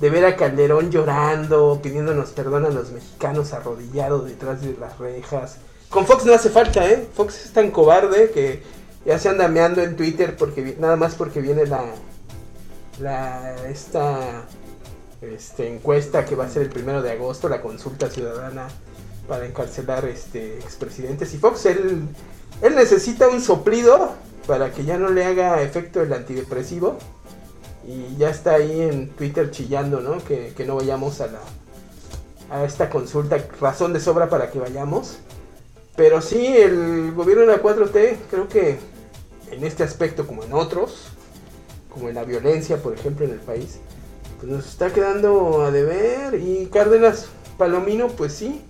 de 0.00 0.10
ver 0.10 0.24
a 0.24 0.34
Calderón 0.34 0.90
llorando, 0.90 1.78
pidiéndonos 1.82 2.30
perdón 2.30 2.64
a 2.64 2.70
los 2.70 2.90
mexicanos 2.90 3.52
arrodillados 3.52 4.26
detrás 4.26 4.62
de 4.62 4.76
las 4.80 4.98
rejas. 4.98 5.58
Con 5.90 6.06
Fox 6.06 6.24
no 6.24 6.34
hace 6.34 6.50
falta, 6.50 6.88
¿eh? 6.90 7.06
Fox 7.14 7.44
es 7.44 7.52
tan 7.52 7.70
cobarde 7.70 8.30
que 8.30 8.62
ya 9.06 9.18
se 9.18 9.28
anda 9.28 9.48
meando 9.48 9.82
en 9.82 9.96
Twitter 9.96 10.36
porque 10.36 10.76
nada 10.78 10.96
más 10.96 11.14
porque 11.14 11.40
viene 11.40 11.66
la 11.66 11.84
la 13.00 13.54
esta 13.68 14.44
este, 15.20 15.72
encuesta 15.72 16.24
que 16.24 16.34
va 16.34 16.44
a 16.44 16.50
ser 16.50 16.62
el 16.62 16.70
primero 16.70 17.02
de 17.02 17.12
agosto, 17.12 17.48
la 17.48 17.62
consulta 17.62 18.10
ciudadana 18.10 18.68
para 19.28 19.46
encarcelar 19.46 20.04
este 20.06 20.58
expresidentes 20.58 21.32
y 21.34 21.38
Fox 21.38 21.66
él 21.66 22.02
él 22.62 22.74
necesita 22.74 23.28
un 23.28 23.40
soplido 23.40 24.12
para 24.46 24.72
que 24.72 24.84
ya 24.84 24.98
no 24.98 25.10
le 25.10 25.24
haga 25.24 25.62
efecto 25.62 26.02
el 26.02 26.12
antidepresivo 26.12 26.98
y 27.86 28.16
ya 28.16 28.30
está 28.30 28.54
ahí 28.54 28.80
en 28.80 29.10
Twitter 29.10 29.50
chillando, 29.50 30.00
¿no? 30.00 30.18
Que, 30.24 30.52
que 30.56 30.64
no 30.64 30.76
vayamos 30.76 31.20
a 31.20 31.28
la 31.28 31.40
a 32.50 32.64
esta 32.64 32.90
consulta, 32.90 33.38
razón 33.60 33.92
de 33.92 34.00
sobra 34.00 34.28
para 34.28 34.50
que 34.50 34.58
vayamos. 34.58 35.18
Pero 35.96 36.20
sí, 36.20 36.46
el 36.46 37.12
gobierno 37.12 37.42
de 37.42 37.48
la 37.48 37.62
4T, 37.62 38.16
creo 38.30 38.48
que 38.48 38.78
en 39.50 39.64
este 39.64 39.82
aspecto 39.82 40.26
como 40.26 40.42
en 40.44 40.52
otros, 40.52 41.08
como 41.92 42.08
en 42.08 42.14
la 42.14 42.24
violencia, 42.24 42.82
por 42.82 42.94
ejemplo, 42.94 43.24
en 43.24 43.32
el 43.32 43.40
país, 43.40 43.78
pues 44.38 44.50
nos 44.50 44.66
está 44.66 44.92
quedando 44.92 45.62
a 45.62 45.70
deber. 45.70 46.34
Y 46.34 46.66
Cárdenas 46.66 47.26
Palomino, 47.58 48.08
pues 48.08 48.32
sí, 48.34 48.62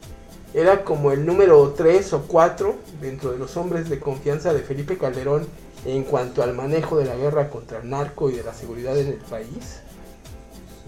era 0.54 0.84
como 0.84 1.12
el 1.12 1.26
número 1.26 1.74
3 1.76 2.12
o 2.12 2.22
4 2.22 2.74
dentro 3.00 3.32
de 3.32 3.38
los 3.38 3.56
hombres 3.56 3.88
de 3.90 3.98
confianza 3.98 4.54
de 4.54 4.62
Felipe 4.62 4.96
Calderón 4.96 5.46
en 5.84 6.02
cuanto 6.04 6.42
al 6.42 6.54
manejo 6.54 6.96
de 6.96 7.04
la 7.04 7.16
guerra 7.16 7.50
contra 7.50 7.78
el 7.80 7.90
narco 7.90 8.30
y 8.30 8.36
de 8.36 8.42
la 8.42 8.54
seguridad 8.54 8.96
en 8.98 9.08
el 9.08 9.18
país. 9.18 9.80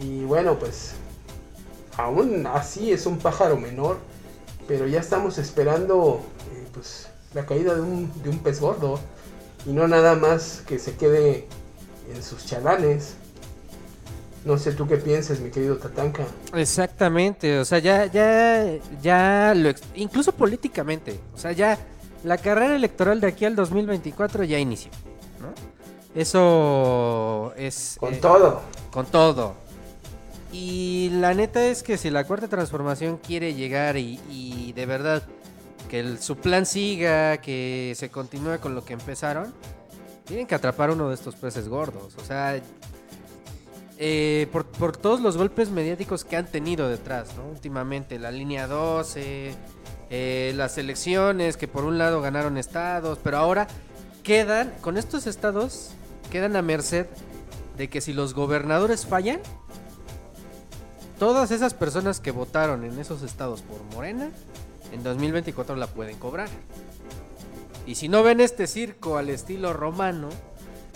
Y 0.01 0.25
bueno, 0.25 0.59
pues 0.59 0.93
aún 1.97 2.47
así 2.47 2.93
es 2.93 3.07
un 3.07 3.19
pájaro 3.19 3.57
menor, 3.57 3.97
pero 4.67 4.87
ya 4.87 5.01
estamos 5.01 5.39
esperando 5.39 6.21
eh, 6.53 6.67
pues 6.73 7.09
la 7.35 7.45
caída 7.45 7.75
de 7.75 7.81
un, 7.81 8.11
de 8.23 8.31
un 8.31 8.39
pez 8.39 8.61
gordo 8.61 8.99
y 9.67 9.71
no 9.71 9.89
nada 9.89 10.15
más 10.15 10.63
que 10.67 10.79
se 10.79 10.95
quede 10.95 11.47
en 12.15 12.23
sus 12.23 12.47
chalanes. 12.47 13.15
No 14.45 14.57
sé 14.57 14.73
tú 14.73 14.87
qué 14.87 14.97
piensas, 14.97 15.41
mi 15.41 15.51
querido 15.51 15.77
Tatanka. 15.77 16.25
Exactamente, 16.55 17.59
o 17.59 17.65
sea, 17.65 17.81
ya, 17.81 18.07
ya, 18.07 18.79
ya, 19.03 19.53
lo 19.55 19.71
incluso 19.95 20.33
políticamente, 20.33 21.19
o 21.35 21.39
sea, 21.39 21.53
ya 21.53 21.79
la 22.25 22.39
carrera 22.39 22.77
electoral 22.77 23.21
de 23.21 23.27
aquí 23.27 23.45
al 23.45 23.57
2024 23.57 24.45
ya 24.45 24.59
inició, 24.59 24.91
¿no? 25.41 25.53
Eso 26.15 27.53
es... 27.57 27.97
Con 27.99 28.15
eh, 28.15 28.19
todo. 28.19 28.63
Con 28.91 29.07
todo. 29.07 29.55
Y 30.53 31.11
la 31.13 31.35
neta 31.35 31.67
es 31.67 31.83
que 31.83 31.99
si 31.99 32.11
la 32.11 32.25
cuarta 32.25 32.49
transformación 32.49 33.19
quiere 33.19 33.55
llegar 33.55 33.99
y, 33.99 34.19
y 34.31 34.73
de 34.73 34.87
verdad 34.87 35.23
que 35.89 36.17
su 36.19 36.37
plan 36.37 36.67
siga, 36.67 37.39
que 37.39 37.95
se 37.97 38.11
continúe 38.11 38.59
con 38.61 38.75
lo 38.75 38.85
que 38.85 38.93
empezaron, 38.93 39.53
tienen 40.25 40.47
que 40.47 40.55
atrapar 40.55 40.91
uno 40.91 41.09
de 41.09 41.15
estos 41.15 41.35
peces 41.35 41.69
gordos. 41.69 42.15
O 42.17 42.25
sea, 42.25 42.61
eh, 43.99 44.47
por, 44.53 44.67
por 44.67 44.97
todos 44.97 45.21
los 45.21 45.37
golpes 45.37 45.71
mediáticos 45.71 46.25
que 46.25 46.37
han 46.37 46.47
tenido 46.47 46.89
detrás, 46.89 47.35
¿no? 47.37 47.49
Últimamente, 47.49 48.19
la 48.19 48.31
línea 48.31 48.67
12, 48.67 49.55
eh, 50.11 50.53
las 50.57 50.79
elecciones 50.79 51.57
que 51.57 51.69
por 51.69 51.85
un 51.85 51.99
lado 51.99 52.23
ganaron 52.23 52.57
estados, 52.57 53.19
pero 53.23 53.39
ahora 53.39 53.69
quedan, 54.23 54.73
con 54.81 54.97
estos 54.97 55.27
estados, 55.27 55.91
quedan 56.31 56.57
a 56.57 56.63
merced 56.63 57.07
de 57.77 57.89
que 57.89 58.01
si 58.01 58.13
los 58.13 58.35
gobernadores 58.35 59.07
fallan, 59.07 59.41
todas 61.19 61.51
esas 61.51 61.75
personas 61.75 62.21
que 62.21 62.31
votaron 62.31 62.85
en 62.85 62.99
esos 62.99 63.23
estados 63.23 63.63
por 63.63 63.83
Morena, 63.95 64.31
en 64.93 65.03
2024 65.03 65.77
la 65.77 65.87
pueden 65.87 66.17
cobrar. 66.19 66.49
Y 67.87 67.95
si 67.95 68.09
no 68.09 68.23
ven 68.23 68.41
este 68.41 68.67
circo 68.67 69.17
al 69.17 69.31
estilo 69.31 69.73
romano, 69.73 70.29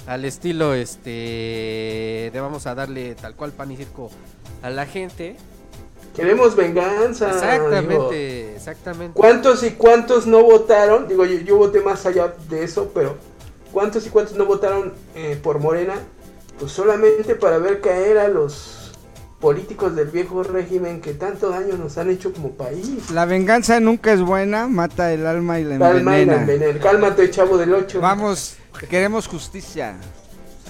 al 0.07 0.24
estilo 0.24 0.74
este 0.74 2.30
de 2.32 2.38
vamos 2.40 2.66
a 2.66 2.74
darle 2.74 3.14
tal 3.14 3.34
cual 3.34 3.53
pan 3.53 3.70
y 3.70 3.76
circo 3.76 4.11
a 4.62 4.70
la 4.70 4.86
gente. 4.86 5.36
Queremos 6.14 6.55
venganza. 6.55 7.30
Exactamente, 7.30 8.45
digo. 8.45 8.57
exactamente. 8.57 9.14
¿Cuántos 9.14 9.62
y 9.62 9.70
cuántos 9.70 10.26
no 10.26 10.43
votaron? 10.43 11.09
Digo, 11.09 11.24
yo, 11.24 11.38
yo 11.40 11.57
voté 11.57 11.80
más 11.80 12.05
allá 12.05 12.34
de 12.51 12.64
eso, 12.64 12.90
pero 12.93 13.16
¿cuántos 13.72 14.07
y 14.07 14.11
cuántos 14.11 14.36
no 14.36 14.45
votaron 14.45 14.93
eh, 15.14 15.38
por 15.43 15.59
Morena? 15.59 15.95
Pues 16.59 16.72
solamente 16.72 17.34
para 17.34 17.59
ver 17.59 17.80
caer 17.80 18.18
a 18.18 18.28
los 18.28 18.82
políticos 19.43 19.95
del 19.97 20.07
viejo 20.09 20.43
régimen 20.45 21.01
que 21.03 21.12
tanto 21.14 21.51
daño 21.51 21.76
nos 21.76 21.99
han 21.99 22.09
hecho 22.11 22.32
como 22.32 22.53
país. 22.53 23.11
La 23.11 23.24
venganza 23.26 23.80
nunca 23.80 24.12
es 24.12 24.20
buena, 24.22 24.68
mata 24.68 25.12
el 25.12 25.26
alma 25.26 25.59
y 25.61 25.64
la 25.64 25.78
Calma 25.78 26.18
y 26.18 26.24
la 26.24 26.34
envenena. 26.36 26.55
envenena. 26.55 26.80
Cálmate, 26.80 27.28
chavo 27.30 27.59
del 27.59 27.74
8. 27.74 28.01
Vamos, 28.01 28.55
queremos 28.88 29.26
justicia. 29.26 29.97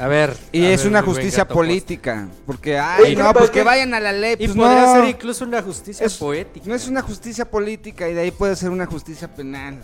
A 0.00 0.08
ver. 0.08 0.34
Y 0.52 0.64
a 0.64 0.70
es 0.72 0.80
ver, 0.84 0.90
una 0.90 1.02
justicia 1.02 1.46
política. 1.46 2.26
Porque, 2.46 2.78
ay, 2.78 3.02
Oye, 3.02 3.14
no, 3.16 3.24
¿para 3.26 3.40
pues 3.40 3.50
que 3.50 3.62
vayan 3.62 3.92
a 3.92 4.00
la 4.00 4.10
ley. 4.12 4.36
Y 4.38 4.48
Pues 4.48 4.56
podría 4.56 4.86
no. 4.86 4.94
ser 4.94 5.04
incluso 5.04 5.44
una 5.44 5.60
justicia 5.62 6.06
Es- 6.06 6.16
poética. 6.16 6.66
No 6.66 6.74
es 6.74 6.88
una 6.88 7.02
justicia 7.02 7.44
política 7.44 8.08
y 8.08 8.14
de 8.14 8.22
ahí 8.22 8.30
puede 8.30 8.56
ser 8.56 8.70
una 8.70 8.86
justicia 8.86 9.28
penal. 9.28 9.82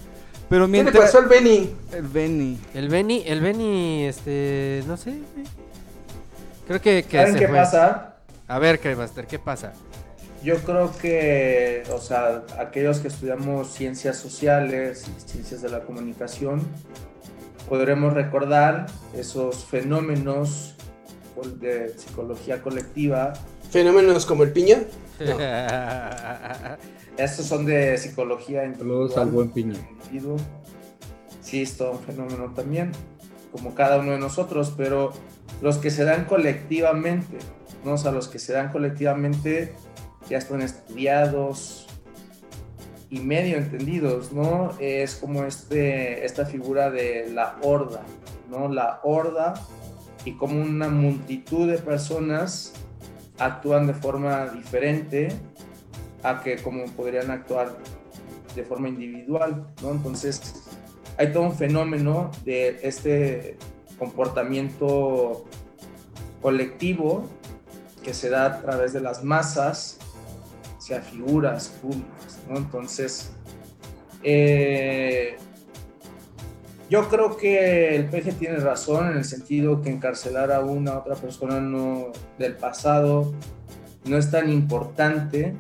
Pero 0.49 0.64
¿Qué 0.64 0.72
le 0.72 0.82
mientras. 0.82 1.05
pasó 1.05 1.18
al 1.18 1.26
Beni? 1.26 1.74
El 1.93 2.09
Beni. 2.09 2.59
El 2.72 2.89
Beni, 2.89 3.22
el 3.26 3.41
Beni, 3.43 4.07
este, 4.07 4.82
no 4.86 4.97
sé. 4.97 5.12
Creo 6.66 6.80
que, 6.80 7.03
que 7.05 7.18
¿Saben 7.18 7.32
se 7.34 7.39
qué 7.41 7.49
fue. 7.49 7.57
pasa? 7.59 8.14
A 8.49 8.59
ver, 8.59 8.81
Cremaster, 8.81 9.27
¿qué 9.27 9.39
pasa? 9.39 9.73
Yo 10.43 10.57
creo 10.59 10.91
que, 11.01 11.83
o 11.93 11.99
sea, 11.99 12.45
aquellos 12.59 12.99
que 13.01 13.09
estudiamos 13.09 13.73
ciencias 13.73 14.17
sociales 14.17 15.07
y 15.09 15.31
ciencias 15.31 15.63
de 15.63 15.69
la 15.69 15.81
comunicación, 15.81 16.63
podremos 17.69 18.15
recordar 18.15 18.87
esos 19.15 19.65
fenómenos 19.65 20.75
de 21.61 21.91
psicología 21.97 22.63
colectiva. 22.63 23.33
Fenómenos 23.71 24.27
como 24.27 24.45
el 24.45 24.53
piña. 24.53 24.79
Estos 27.19 27.47
son 27.47 27.67
de 27.67 27.99
psicología 27.99 28.63
Saludos 28.77 29.17
al 29.17 29.29
individual. 29.29 29.31
buen 29.31 29.51
piña. 29.51 29.75
individuo. 30.05 30.37
Sí, 31.43 31.63
es 31.63 31.77
todo 31.77 31.93
un 31.93 32.01
fenómeno 32.01 32.53
también, 32.55 32.93
como 33.53 33.75
cada 33.75 33.99
uno 33.99 34.13
de 34.13 34.19
nosotros, 34.19 34.73
pero 34.77 35.13
los 35.63 35.79
que 35.79 35.91
se 35.91 36.05
dan 36.05 36.25
colectivamente, 36.27 37.39
sea, 37.97 38.12
los 38.12 38.28
que 38.28 38.39
se 38.39 38.53
dan 38.53 38.70
colectivamente 38.70 39.72
ya 40.28 40.39
están 40.39 40.62
estudiados 40.62 41.86
y 43.11 43.20
medio 43.20 43.57
entendidos, 43.57 44.32
¿no? 44.32 44.72
Es 44.78 45.16
como 45.16 45.45
este, 45.45 46.24
esta 46.24 46.45
figura 46.45 46.91
de 46.91 47.30
la 47.32 47.57
horda, 47.62 48.03
¿no? 48.51 48.68
La 48.68 49.01
horda 49.03 49.55
y 50.24 50.32
como 50.32 50.61
una 50.61 50.89
multitud 50.89 51.70
de 51.70 51.78
personas 51.78 52.74
actúan 53.39 53.86
de 53.86 53.95
forma 53.95 54.47
diferente 54.47 55.28
a 56.22 56.43
que 56.43 56.57
como 56.57 56.84
podrían 56.86 57.30
actuar 57.30 57.78
de 58.55 58.64
forma 58.64 58.89
individual, 58.89 59.66
¿no? 59.82 59.93
Entonces, 59.93 60.64
hay 61.16 61.32
todo 61.32 61.45
un 61.45 61.55
fenómeno 61.55 62.30
de 62.45 62.80
este 62.82 63.57
comportamiento 63.99 65.47
colectivo 66.43 67.28
que 68.09 68.15
se 68.15 68.31
da 68.31 68.47
a 68.47 68.63
través 68.63 68.95
de 68.95 69.03
las 69.03 69.23
masas 69.23 69.99
hacia 70.79 71.03
figuras 71.03 71.69
públicas, 71.69 72.39
¿no? 72.49 72.57
Entonces, 72.57 73.33
eh, 74.23 75.37
yo 76.89 77.07
creo 77.11 77.37
que 77.37 77.97
el 77.97 78.07
PG 78.07 78.39
tiene 78.39 78.57
razón 78.61 79.11
en 79.11 79.19
el 79.19 79.27
sentido 79.27 79.83
que 79.83 79.91
encarcelar 79.91 80.53
a 80.53 80.61
una 80.61 80.97
otra 80.97 81.17
persona 81.17 81.61
no, 81.61 82.13
del 82.39 82.57
pasado 82.57 83.35
no 84.07 84.17
es 84.17 84.31
tan 84.31 84.49
importante 84.49 85.55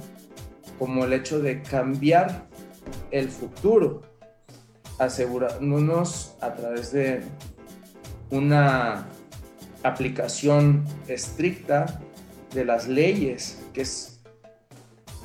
como 0.78 1.04
el 1.04 1.12
hecho 1.12 1.40
de 1.40 1.60
cambiar 1.60 2.46
el 3.10 3.28
futuro, 3.28 4.00
asegurándonos 4.98 6.34
a 6.40 6.54
través 6.54 6.92
de 6.92 7.20
una 8.30 9.06
aplicación 9.82 10.86
estricta 11.08 12.00
de 12.52 12.64
las 12.64 12.88
leyes, 12.88 13.58
que 13.72 13.82
es 13.82 14.20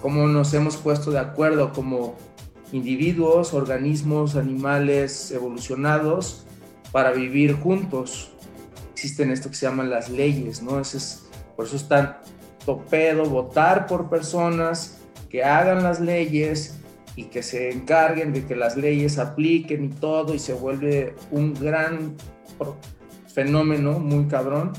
como 0.01 0.27
nos 0.27 0.53
hemos 0.53 0.75
puesto 0.75 1.11
de 1.11 1.19
acuerdo 1.19 1.71
como 1.71 2.15
individuos, 2.73 3.53
organismos, 3.53 4.35
animales 4.35 5.31
evolucionados 5.31 6.45
para 6.91 7.11
vivir 7.11 7.53
juntos. 7.53 8.31
Existen 8.91 9.31
esto 9.31 9.49
que 9.49 9.55
se 9.55 9.65
llaman 9.65 9.89
las 9.89 10.09
leyes, 10.09 10.61
¿no? 10.61 10.79
Es, 10.79 11.23
por 11.55 11.65
eso 11.65 11.75
es 11.75 11.87
tan 11.87 12.17
topedo 12.65 13.25
votar 13.25 13.87
por 13.87 14.09
personas 14.09 14.97
que 15.29 15.43
hagan 15.43 15.83
las 15.83 15.99
leyes 15.99 16.77
y 17.15 17.25
que 17.25 17.43
se 17.43 17.71
encarguen 17.71 18.33
de 18.33 18.45
que 18.45 18.55
las 18.55 18.75
leyes 18.75 19.19
apliquen 19.19 19.85
y 19.85 19.89
todo 19.89 20.33
y 20.33 20.39
se 20.39 20.53
vuelve 20.53 21.15
un 21.31 21.53
gran 21.53 22.15
fenómeno 23.27 23.99
muy 23.99 24.25
cabrón, 24.27 24.73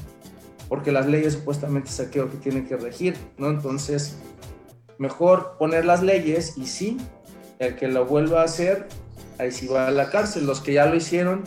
porque 0.68 0.92
las 0.92 1.06
leyes 1.06 1.34
supuestamente 1.34 1.90
es 1.90 2.00
aquello 2.00 2.30
que 2.30 2.36
tienen 2.38 2.66
que 2.66 2.76
regir, 2.76 3.16
¿no? 3.38 3.48
Entonces, 3.48 4.16
mejor 4.98 5.56
poner 5.58 5.84
las 5.84 6.02
leyes 6.02 6.56
y 6.56 6.66
sí, 6.66 6.98
el 7.58 7.76
que 7.76 7.88
lo 7.88 8.06
vuelva 8.06 8.42
a 8.42 8.44
hacer, 8.44 8.88
ahí 9.38 9.50
sí 9.52 9.66
va 9.68 9.88
a 9.88 9.90
la 9.90 10.10
cárcel. 10.10 10.46
Los 10.46 10.60
que 10.60 10.72
ya 10.72 10.86
lo 10.86 10.96
hicieron, 10.96 11.44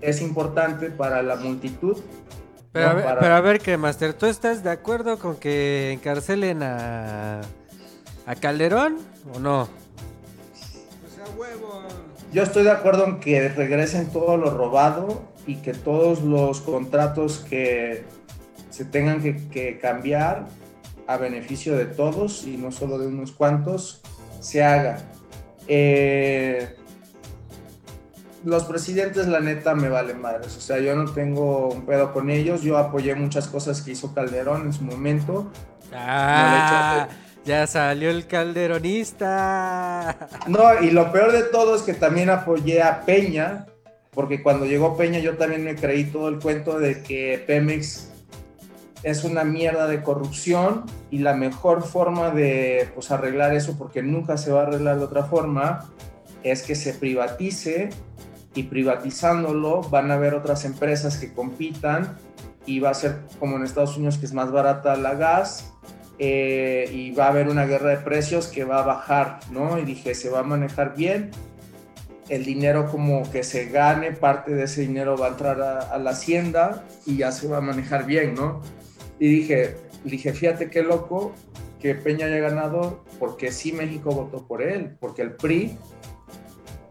es 0.00 0.20
importante 0.22 0.90
para 0.90 1.22
la 1.22 1.36
multitud. 1.36 1.98
Pero, 2.72 2.86
¿no? 2.86 2.90
a 2.90 2.94
ver, 2.94 3.04
Para- 3.04 3.20
pero 3.20 3.34
a 3.34 3.40
ver, 3.40 3.58
que 3.60 3.76
Master, 3.76 4.14
¿tú 4.14 4.26
estás 4.26 4.62
de 4.62 4.70
acuerdo 4.70 5.18
con 5.18 5.36
que 5.36 5.90
encarcelen 5.92 6.62
a, 6.62 7.40
a 8.26 8.34
Calderón 8.36 8.98
o 9.34 9.40
no? 9.40 9.68
Yo 12.32 12.42
estoy 12.44 12.62
de 12.62 12.70
acuerdo 12.70 13.06
en 13.06 13.18
que 13.18 13.48
regresen 13.48 14.08
todo 14.12 14.36
lo 14.36 14.56
robado 14.56 15.22
y 15.46 15.56
que 15.56 15.72
todos 15.74 16.22
los 16.22 16.60
contratos 16.60 17.38
que 17.38 18.04
se 18.80 18.86
tengan 18.86 19.20
que, 19.20 19.36
que 19.48 19.78
cambiar 19.78 20.46
a 21.06 21.18
beneficio 21.18 21.76
de 21.76 21.84
todos 21.84 22.46
y 22.46 22.56
no 22.56 22.72
solo 22.72 22.98
de 22.98 23.08
unos 23.08 23.30
cuantos 23.30 24.00
se 24.40 24.64
haga. 24.64 25.00
Eh, 25.68 26.76
los 28.42 28.64
presidentes, 28.64 29.26
la 29.26 29.40
neta, 29.40 29.74
me 29.74 29.90
valen 29.90 30.18
madres. 30.18 30.56
O 30.56 30.62
sea, 30.62 30.78
yo 30.78 30.96
no 30.96 31.12
tengo 31.12 31.68
un 31.68 31.84
pedo 31.84 32.14
con 32.14 32.30
ellos. 32.30 32.62
Yo 32.62 32.78
apoyé 32.78 33.14
muchas 33.14 33.48
cosas 33.48 33.82
que 33.82 33.90
hizo 33.90 34.14
Calderón 34.14 34.62
en 34.62 34.72
su 34.72 34.82
momento. 34.82 35.52
Ah, 35.92 37.06
ya 37.44 37.66
salió 37.66 38.08
el 38.08 38.26
calderonista. 38.26 40.16
No, 40.46 40.82
y 40.82 40.90
lo 40.90 41.12
peor 41.12 41.32
de 41.32 41.42
todo 41.42 41.76
es 41.76 41.82
que 41.82 41.92
también 41.92 42.30
apoyé 42.30 42.82
a 42.82 43.02
Peña, 43.02 43.66
porque 44.12 44.42
cuando 44.42 44.64
llegó 44.64 44.96
Peña 44.96 45.18
yo 45.18 45.36
también 45.36 45.64
me 45.64 45.74
creí 45.74 46.04
todo 46.04 46.30
el 46.30 46.38
cuento 46.38 46.78
de 46.78 47.02
que 47.02 47.44
Pemex 47.46 48.09
es 49.02 49.24
una 49.24 49.44
mierda 49.44 49.86
de 49.86 50.02
corrupción 50.02 50.84
y 51.10 51.18
la 51.18 51.34
mejor 51.34 51.82
forma 51.82 52.30
de 52.30 52.90
pues, 52.94 53.10
arreglar 53.10 53.54
eso, 53.54 53.76
porque 53.78 54.02
nunca 54.02 54.36
se 54.36 54.52
va 54.52 54.60
a 54.60 54.66
arreglar 54.66 54.98
de 54.98 55.04
otra 55.04 55.24
forma, 55.24 55.90
es 56.42 56.62
que 56.62 56.74
se 56.74 56.92
privatice 56.94 57.90
y 58.54 58.64
privatizándolo 58.64 59.82
van 59.82 60.10
a 60.10 60.14
haber 60.14 60.34
otras 60.34 60.64
empresas 60.64 61.16
que 61.16 61.32
compitan 61.32 62.16
y 62.66 62.80
va 62.80 62.90
a 62.90 62.94
ser 62.94 63.20
como 63.38 63.56
en 63.56 63.64
Estados 63.64 63.96
Unidos 63.96 64.18
que 64.18 64.26
es 64.26 64.34
más 64.34 64.50
barata 64.50 64.96
la 64.96 65.14
gas 65.14 65.72
eh, 66.18 66.90
y 66.92 67.12
va 67.12 67.26
a 67.26 67.28
haber 67.28 67.48
una 67.48 67.64
guerra 67.64 67.90
de 67.90 67.96
precios 67.96 68.48
que 68.48 68.64
va 68.64 68.80
a 68.80 68.82
bajar, 68.82 69.40
¿no? 69.50 69.78
Y 69.78 69.84
dije, 69.84 70.14
se 70.14 70.28
va 70.28 70.40
a 70.40 70.42
manejar 70.42 70.94
bien, 70.94 71.30
el 72.28 72.44
dinero 72.44 72.90
como 72.90 73.28
que 73.30 73.42
se 73.42 73.66
gane, 73.66 74.12
parte 74.12 74.52
de 74.52 74.64
ese 74.64 74.82
dinero 74.82 75.16
va 75.16 75.26
a 75.26 75.30
entrar 75.30 75.62
a, 75.62 75.78
a 75.78 75.98
la 75.98 76.10
hacienda 76.10 76.84
y 77.06 77.16
ya 77.16 77.32
se 77.32 77.48
va 77.48 77.58
a 77.58 77.60
manejar 77.62 78.04
bien, 78.04 78.34
¿no? 78.34 78.60
Y 79.20 79.28
dije, 79.28 79.76
dije, 80.02 80.32
fíjate 80.32 80.70
qué 80.70 80.82
loco 80.82 81.32
que 81.78 81.94
Peña 81.94 82.26
haya 82.26 82.38
ganado, 82.38 83.04
porque 83.20 83.52
sí 83.52 83.72
México 83.72 84.10
votó 84.10 84.46
por 84.46 84.62
él, 84.62 84.96
porque 84.98 85.22
el 85.22 85.32
PRI 85.32 85.78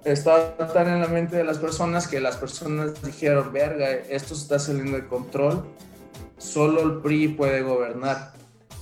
estaba 0.05 0.55
tan 0.55 0.87
en 0.87 1.01
la 1.01 1.07
mente 1.07 1.35
de 1.35 1.43
las 1.43 1.57
personas 1.57 2.07
que 2.07 2.21
las 2.21 2.37
personas 2.37 3.01
dijeron, 3.03 3.51
verga, 3.51 3.91
esto 3.91 4.33
está 4.33 4.57
saliendo 4.57 4.97
de 4.97 5.07
control, 5.07 5.65
solo 6.37 6.81
el 6.81 7.01
PRI 7.01 7.29
puede 7.29 7.61
gobernar. 7.61 8.33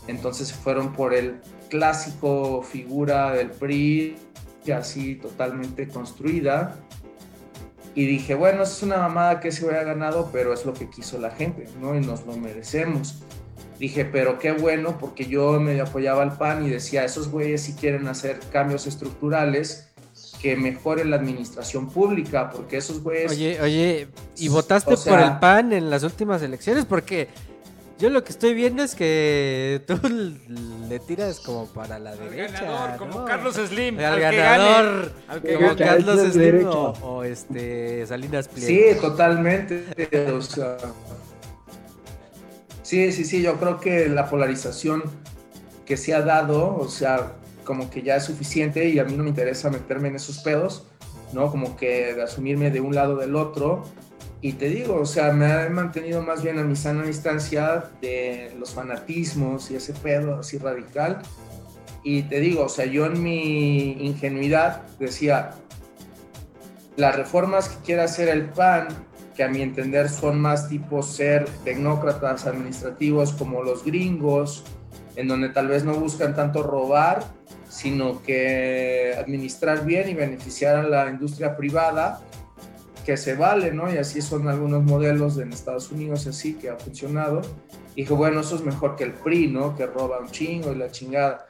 Entonces 0.07 0.53
fueron 0.53 0.93
por 0.93 1.13
el 1.13 1.41
clásico 1.69 2.61
figura 2.63 3.31
del 3.31 3.51
PRI, 3.51 4.15
así 4.73 5.15
totalmente 5.15 5.87
construida. 5.87 6.77
Y 7.95 8.05
dije, 8.05 8.35
bueno, 8.35 8.63
es 8.63 8.83
una 8.83 8.97
mamada 8.97 9.39
que 9.39 9.51
se 9.51 9.65
hubiera 9.65 9.83
ganado, 9.83 10.29
pero 10.31 10.53
es 10.53 10.65
lo 10.65 10.73
que 10.73 10.89
quiso 10.89 11.17
la 11.17 11.31
gente, 11.31 11.65
¿no? 11.81 11.95
Y 11.95 12.01
nos 12.01 12.25
lo 12.25 12.37
merecemos. 12.37 13.23
Dije, 13.79 14.05
pero 14.05 14.39
qué 14.39 14.51
bueno, 14.53 14.97
porque 14.99 15.25
yo 15.25 15.59
me 15.59 15.79
apoyaba 15.79 16.23
al 16.23 16.37
PAN 16.37 16.65
y 16.65 16.69
decía, 16.69 17.03
esos 17.05 17.29
güeyes 17.29 17.61
si 17.61 17.73
quieren 17.73 18.07
hacer 18.07 18.39
cambios 18.51 18.87
estructurales, 18.87 19.89
que 20.41 20.55
mejoren 20.55 21.09
la 21.11 21.15
administración 21.17 21.89
pública, 21.89 22.49
porque 22.51 22.77
esos 22.77 23.01
güeyes... 23.03 23.31
Oye, 23.31 23.59
oye, 23.61 24.07
¿y 24.37 24.47
votaste 24.49 24.93
O 24.93 24.97
sea- 24.97 25.13
por 25.13 25.21
el 25.23 25.39
PAN 25.39 25.73
en 25.73 25.89
las 25.89 26.03
últimas 26.03 26.41
elecciones? 26.41 26.85
Porque 26.85 27.27
yo 27.99 28.11
lo 28.11 28.23
que 28.23 28.31
estoy 28.31 28.53
viendo 28.53 28.83
es 28.83 28.93
que 28.93 29.81
tú 29.87 29.99
le 30.87 30.99
tiras 30.99 31.39
como 31.39 31.65
para 31.65 31.97
la 31.97 32.15
derecha. 32.15 32.61
ganador, 32.63 32.97
como. 32.97 33.25
Carlos 33.25 33.55
Slim, 33.55 33.97
Al, 33.97 34.05
al 34.05 34.15
que 34.31 34.37
ganador. 34.37 34.85
gane, 34.95 35.11
al 35.27 35.41
que 35.41 35.53
como 35.55 35.67
gane. 35.69 35.85
Carlos 35.85 36.19
Slim 36.33 36.67
o 36.67 37.23
este 37.23 38.05
Salinas 38.05 38.47
Pliego. 38.49 38.67
Sí, 38.67 38.99
totalmente. 39.01 39.85
o 40.31 40.41
sea, 40.43 40.77
sí, 42.87 43.11
sí, 43.11 43.25
sí, 43.25 43.41
yo 43.41 43.59
creo 43.59 43.81
que 43.81 44.07
la 44.07 44.29
polarización 44.29 45.03
que 45.85 45.97
se 45.97 46.13
ha 46.13 46.21
dado, 46.21 46.77
o 46.77 46.87
sea, 46.87 47.33
como 47.65 47.89
que 47.89 48.01
ya 48.01 48.15
es 48.15 48.23
suficiente 48.23 48.87
y 48.87 48.97
a 48.97 49.03
mí 49.03 49.13
no 49.17 49.23
me 49.23 49.29
interesa 49.29 49.69
meterme 49.69 50.07
en 50.07 50.15
esos 50.15 50.39
pedos, 50.39 50.87
¿no? 51.33 51.51
Como 51.51 51.75
que 51.75 52.13
de 52.13 52.23
asumirme 52.23 52.71
de 52.71 52.79
un 52.79 52.95
lado 52.95 53.15
o 53.15 53.17
del 53.17 53.35
otro. 53.35 53.83
Y 54.39 54.53
te 54.53 54.69
digo, 54.69 54.95
o 54.95 55.05
sea, 55.05 55.33
me 55.33 55.65
he 55.65 55.69
mantenido 55.69 56.21
más 56.21 56.41
bien 56.43 56.59
a 56.59 56.63
mi 56.63 56.77
sana 56.77 57.03
distancia 57.03 57.89
de 58.01 58.55
los 58.57 58.73
fanatismos 58.73 59.69
y 59.69 59.75
ese 59.75 59.91
pedo 59.91 60.39
así 60.39 60.57
radical. 60.57 61.21
Y 62.03 62.23
te 62.23 62.39
digo, 62.39 62.63
o 62.63 62.69
sea, 62.69 62.85
yo 62.85 63.05
en 63.05 63.21
mi 63.21 63.97
ingenuidad 63.99 64.83
decía, 64.97 65.55
las 66.95 67.17
reformas 67.17 67.67
que 67.67 67.83
quiere 67.83 68.03
hacer 68.03 68.29
el 68.29 68.45
PAN, 68.45 68.87
que 69.37 69.43
a 69.43 69.47
mi 69.47 69.61
entender 69.61 70.09
son 70.09 70.41
más 70.41 70.67
tipo 70.67 71.03
ser 71.03 71.45
tecnócratas 71.63 72.47
administrativos 72.47 73.33
como 73.33 73.61
los 73.61 73.85
gringos, 73.85 74.63
en 75.15 75.27
donde 75.27 75.49
tal 75.49 75.67
vez 75.67 75.83
no 75.83 75.93
buscan 75.93 76.35
tanto 76.35 76.63
robar, 76.63 77.23
sino 77.69 78.23
que 78.23 79.13
administrar 79.15 79.85
bien 79.85 80.09
y 80.09 80.15
beneficiar 80.15 80.77
a 80.77 80.83
la 80.83 81.07
industria 81.11 81.55
privada, 81.55 82.19
que 83.05 83.15
se 83.15 83.35
vale, 83.35 83.71
¿no? 83.71 83.93
Y 83.93 83.97
así 83.97 84.23
son 84.23 84.47
algunos 84.47 84.83
modelos 84.83 85.37
en 85.37 85.53
Estados 85.53 85.91
Unidos, 85.91 86.25
así 86.25 86.55
que 86.55 86.71
ha 86.71 86.75
funcionado. 86.75 87.41
Y 87.95 88.01
dije, 88.01 88.13
bueno, 88.13 88.39
eso 88.41 88.55
es 88.55 88.63
mejor 88.63 88.95
que 88.95 89.03
el 89.03 89.13
PRI, 89.13 89.49
¿no? 89.49 89.75
Que 89.75 89.85
roba 89.85 90.19
un 90.19 90.31
chingo 90.31 90.71
y 90.71 90.75
la 90.75 90.89
chingada. 90.89 91.47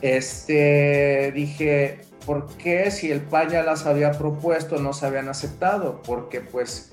Este, 0.00 1.30
dije, 1.34 2.07
¿por 2.28 2.46
qué 2.58 2.90
si 2.90 3.10
el 3.10 3.22
PAN 3.22 3.48
ya 3.48 3.62
las 3.62 3.86
había 3.86 4.12
propuesto 4.12 4.78
no 4.78 4.92
se 4.92 5.06
habían 5.06 5.30
aceptado? 5.30 6.02
Porque 6.02 6.42
pues 6.42 6.92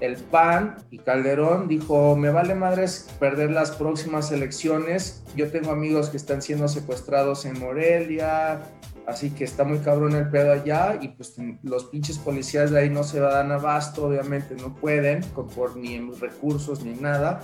el 0.00 0.16
PAN 0.16 0.76
y 0.90 0.98
Calderón 0.98 1.68
dijo, 1.68 2.14
me 2.16 2.28
vale 2.28 2.54
madres 2.54 3.08
perder 3.18 3.50
las 3.50 3.70
próximas 3.70 4.30
elecciones, 4.30 5.22
yo 5.36 5.50
tengo 5.50 5.70
amigos 5.70 6.10
que 6.10 6.18
están 6.18 6.42
siendo 6.42 6.68
secuestrados 6.68 7.46
en 7.46 7.58
Morelia, 7.60 8.60
así 9.06 9.30
que 9.30 9.44
está 9.44 9.64
muy 9.64 9.78
cabrón 9.78 10.16
el 10.16 10.28
pedo 10.28 10.52
allá 10.52 10.98
y 11.00 11.08
pues 11.08 11.34
los 11.62 11.86
pinches 11.86 12.18
policías 12.18 12.70
de 12.70 12.80
ahí 12.80 12.90
no 12.90 13.04
se 13.04 13.20
dan 13.20 13.52
abasto, 13.52 14.08
obviamente 14.08 14.54
no 14.54 14.74
pueden, 14.74 15.22
con, 15.28 15.48
por 15.48 15.78
ni 15.78 15.98
recursos 16.20 16.84
ni 16.84 16.92
nada. 16.92 17.40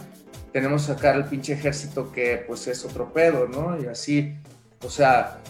Tenemos 0.53 0.83
que 0.83 0.93
sacar 0.93 1.17
el 1.17 1.25
pinche 1.25 1.55
ejército 1.55 2.13
que 2.13 2.45
pues 2.47 2.67
es 2.67 2.85
otro 2.85 3.15
pedo, 3.15 3.49
¿no? 3.49 3.83
Y 3.83 3.87
así, 3.87 4.37
o 4.85 4.91
sea, 4.91 5.41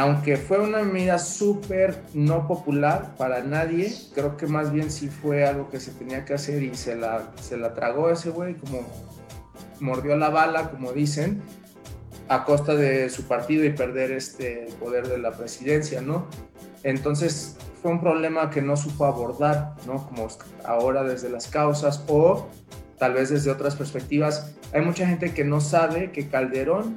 aunque 0.00 0.38
fue 0.38 0.58
una 0.58 0.82
medida 0.82 1.18
súper 1.18 2.02
no 2.14 2.48
popular 2.48 3.14
para 3.18 3.42
nadie, 3.42 3.92
creo 4.14 4.38
que 4.38 4.46
más 4.46 4.72
bien 4.72 4.90
sí 4.90 5.08
fue 5.08 5.44
algo 5.44 5.68
que 5.68 5.80
se 5.80 5.90
tenía 5.90 6.24
que 6.24 6.32
hacer 6.32 6.62
y 6.62 6.74
se 6.74 6.96
la, 6.96 7.30
se 7.38 7.58
la 7.58 7.74
tragó 7.74 8.08
ese 8.08 8.30
güey, 8.30 8.54
como 8.54 8.86
mordió 9.80 10.16
la 10.16 10.30
bala, 10.30 10.70
como 10.70 10.92
dicen, 10.92 11.42
a 12.28 12.44
costa 12.44 12.74
de 12.74 13.10
su 13.10 13.24
partido 13.24 13.66
y 13.66 13.70
perder 13.70 14.12
este 14.12 14.68
poder 14.80 15.08
de 15.08 15.18
la 15.18 15.32
presidencia, 15.32 16.00
¿no? 16.00 16.26
Entonces 16.84 17.58
fue 17.82 17.90
un 17.90 18.00
problema 18.00 18.48
que 18.48 18.62
no 18.62 18.78
supo 18.78 19.04
abordar, 19.04 19.74
¿no? 19.86 20.06
Como 20.06 20.26
ahora 20.64 21.02
desde 21.02 21.28
las 21.28 21.48
causas 21.48 22.02
o 22.08 22.48
tal 22.98 23.12
vez 23.12 23.28
desde 23.28 23.50
otras 23.50 23.76
perspectivas. 23.76 24.54
Hay 24.72 24.80
mucha 24.80 25.06
gente 25.06 25.34
que 25.34 25.44
no 25.44 25.60
sabe 25.60 26.12
que 26.12 26.28
Calderón 26.28 26.96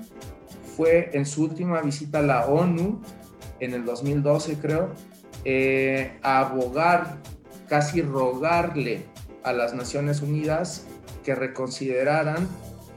fue 0.76 1.12
en 1.14 1.26
su 1.26 1.44
última 1.44 1.82
visita 1.82 2.20
a 2.20 2.22
la 2.22 2.46
ONU, 2.46 3.02
en 3.60 3.74
el 3.74 3.86
2012 3.86 4.58
creo, 4.60 4.90
eh, 5.46 6.18
a 6.22 6.40
abogar, 6.40 7.18
casi 7.68 8.02
rogarle 8.02 9.06
a 9.44 9.54
las 9.54 9.74
Naciones 9.74 10.22
Unidas 10.22 10.86
que 11.24 11.36
reconsideraran 11.36 12.48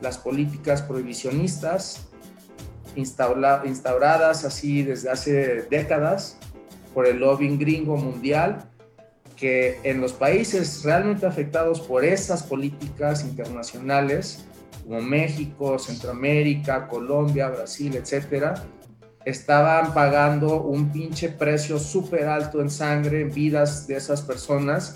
las 0.01 0.19
políticas 0.19 0.83
prohibicionistas 0.83 2.09
instaura- 2.97 3.63
instauradas 3.65 4.45
así 4.45 4.83
desde 4.83 5.11
hace 5.11 5.63
décadas 5.71 6.37
por 6.95 7.07
el 7.07 7.19
lobbying 7.21 7.59
gringo 7.59 7.97
mundial, 7.97 8.65
que 9.37 9.79
en 9.85 10.01
los 10.01 10.13
países 10.13 10.83
realmente 10.83 11.25
afectados 11.25 11.81
por 11.81 12.05
esas 12.05 12.43
políticas 12.43 13.23
internacionales, 13.25 14.45
como 14.89 15.03
México, 15.03 15.79
Centroamérica, 15.79 16.89
Colombia, 16.89 17.51
Brasil, 17.51 17.95
etcétera, 17.95 18.55
estaban 19.23 19.93
pagando 19.93 20.63
un 20.63 20.91
pinche 20.91 21.29
precio 21.29 21.79
súper 21.79 22.25
alto 22.25 22.63
en 22.63 22.71
sangre, 22.71 23.21
en 23.21 23.31
vidas 23.31 23.87
de 23.87 23.97
esas 23.97 24.23
personas, 24.23 24.95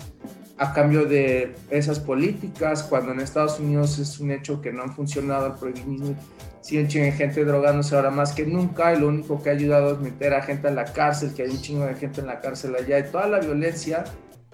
a 0.57 0.73
cambio 0.73 1.05
de 1.05 1.53
esas 1.69 1.99
políticas, 1.99 2.81
cuando 2.81 3.11
en 3.11 3.19
Estados 3.19 3.59
Unidos 3.59 3.99
es 3.99 4.19
un 4.19 4.31
hecho 4.31 4.61
que 4.61 4.73
no 4.73 4.81
han 4.81 4.95
funcionado 4.95 5.45
el 5.45 5.53
prohibicionismo, 5.53 6.15
siguen 6.61 6.89
gente 6.89 7.45
drogándose 7.45 7.95
ahora 7.95 8.09
más 8.09 8.33
que 8.33 8.47
nunca 8.47 8.95
y 8.95 8.99
lo 8.99 9.09
único 9.09 9.43
que 9.43 9.49
ha 9.51 9.53
ayudado 9.53 9.93
es 9.93 9.99
meter 9.99 10.33
a 10.33 10.41
gente 10.41 10.69
a 10.69 10.71
la 10.71 10.85
cárcel, 10.85 11.35
que 11.35 11.43
hay 11.43 11.49
un 11.51 11.61
chingo 11.61 11.85
de 11.85 11.93
gente 11.93 12.21
en 12.21 12.27
la 12.27 12.39
cárcel 12.39 12.75
allá 12.75 12.97
y 12.97 13.11
toda 13.11 13.27
la 13.27 13.39
violencia, 13.39 14.05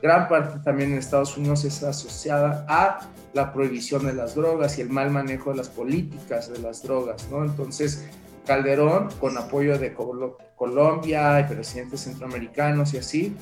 gran 0.02 0.28
parte 0.28 0.60
también 0.64 0.92
en 0.92 0.98
Estados 1.00 1.36
Unidos 1.38 1.64
es 1.66 1.84
asociada 1.84 2.66
a 2.68 3.00
la 3.34 3.54
prohibición 3.54 4.06
de 4.06 4.14
las 4.14 4.36
drogas 4.36 4.78
y 4.78 4.82
el 4.82 4.90
mal 4.90 5.12
manejo 5.12 5.52
de 5.52 5.58
las 5.58 5.70
políticas 5.70 6.52
de 6.52 6.60
las 6.60 6.84
drogas, 6.84 7.28
¿no? 7.30 7.44
Entonces, 7.44 8.06
Calderón, 8.46 9.10
con 9.20 9.38
apoyo 9.38 9.78
de 9.78 9.94
Colo- 9.94 10.38
Colombia 10.56 11.40
y 11.40 11.44
presidentes 11.54 12.02
centroamericanos 12.02 12.94
y 12.94 12.98
así, 12.98 13.36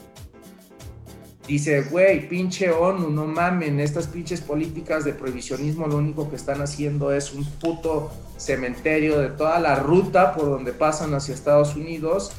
dice, 1.48 1.84
güey, 1.84 2.28
pinche 2.28 2.72
ONU, 2.72 3.10
no 3.10 3.26
mamen, 3.26 3.80
estas 3.80 4.08
pinches 4.08 4.42
políticas 4.42 5.06
de 5.06 5.14
prohibicionismo 5.14 5.88
lo 5.88 5.98
único 5.98 6.30
que 6.30 6.36
están 6.36 6.62
haciendo 6.62 7.14
es 7.14 7.34
un 7.34 7.46
puto 7.46 8.12
cementerio 8.36 9.20
de 9.20 9.30
toda 9.30 9.58
la 9.60 9.76
ruta 9.76 10.36
por 10.36 10.50
donde 10.50 10.74
pasan 10.74 11.14
hacia 11.14 11.34
Estados 11.34 11.76
Unidos 11.76 12.34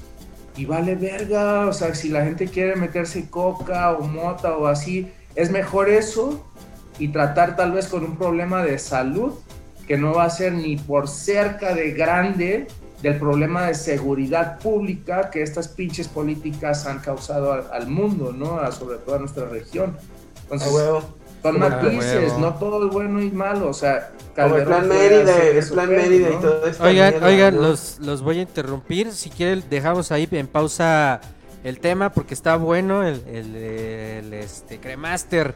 y 0.58 0.64
vale 0.64 0.96
verga, 0.96 1.68
o 1.68 1.72
sea, 1.72 1.94
si 1.94 2.08
la 2.08 2.24
gente 2.24 2.48
quiere 2.48 2.74
meterse 2.74 3.30
coca 3.30 3.92
o 3.92 4.02
mota 4.02 4.56
o 4.56 4.66
así, 4.66 5.08
es 5.36 5.52
mejor 5.52 5.88
eso 5.88 6.44
y 6.98 7.08
tratar 7.08 7.54
tal 7.54 7.70
vez 7.70 7.86
con 7.86 8.02
un 8.02 8.16
problema 8.16 8.64
de 8.64 8.76
salud 8.80 9.34
que 9.86 9.96
no 9.96 10.14
va 10.14 10.24
a 10.24 10.30
ser 10.30 10.54
ni 10.54 10.76
por 10.76 11.06
cerca 11.06 11.76
de 11.76 11.92
grande 11.92 12.66
del 13.00 13.20
problema 13.20 13.68
de 13.68 13.74
seguridad 13.74 14.58
pública 14.58 15.30
que 15.30 15.42
estas 15.42 15.68
pinches 15.68 16.08
políticas 16.08 16.86
han 16.86 16.98
causado 16.98 17.52
al, 17.72 17.86
mundo, 17.86 18.32
¿no? 18.32 18.60
Sobre 18.72 18.98
todo 18.98 19.14
a 19.14 19.18
nuestra 19.20 19.46
región. 19.46 19.96
Entonces. 20.42 20.72
Son 21.42 21.58
matices, 21.58 22.36
no 22.38 22.54
todo 22.54 22.86
es 22.86 22.92
bueno 22.92 23.22
y 23.22 23.30
malo, 23.30 23.68
o 23.68 23.74
sea, 23.74 24.10
Como 24.34 24.56
el 24.56 24.64
plan 24.64 24.88
Calderón 24.88 24.88
Mérida, 24.88 25.42
el 25.42 25.68
plan 25.68 25.90
Mérida 25.90 26.28
y 26.30 26.34
¿no? 26.34 26.40
todo 26.40 26.66
esto. 26.66 26.84
Oigan, 26.84 27.22
oigan, 27.22 27.56
los, 27.56 27.98
los 28.00 28.22
voy 28.22 28.38
a 28.38 28.42
interrumpir. 28.42 29.12
Si 29.12 29.30
quieren, 29.30 29.62
dejamos 29.70 30.10
ahí 30.12 30.28
en 30.30 30.46
pausa 30.46 31.20
el 31.64 31.80
tema 31.80 32.12
porque 32.12 32.34
está 32.34 32.56
bueno. 32.56 33.02
El, 33.06 33.22
el, 33.26 33.56
el, 33.56 34.34
este, 34.34 34.78
Cremaster 34.78 35.54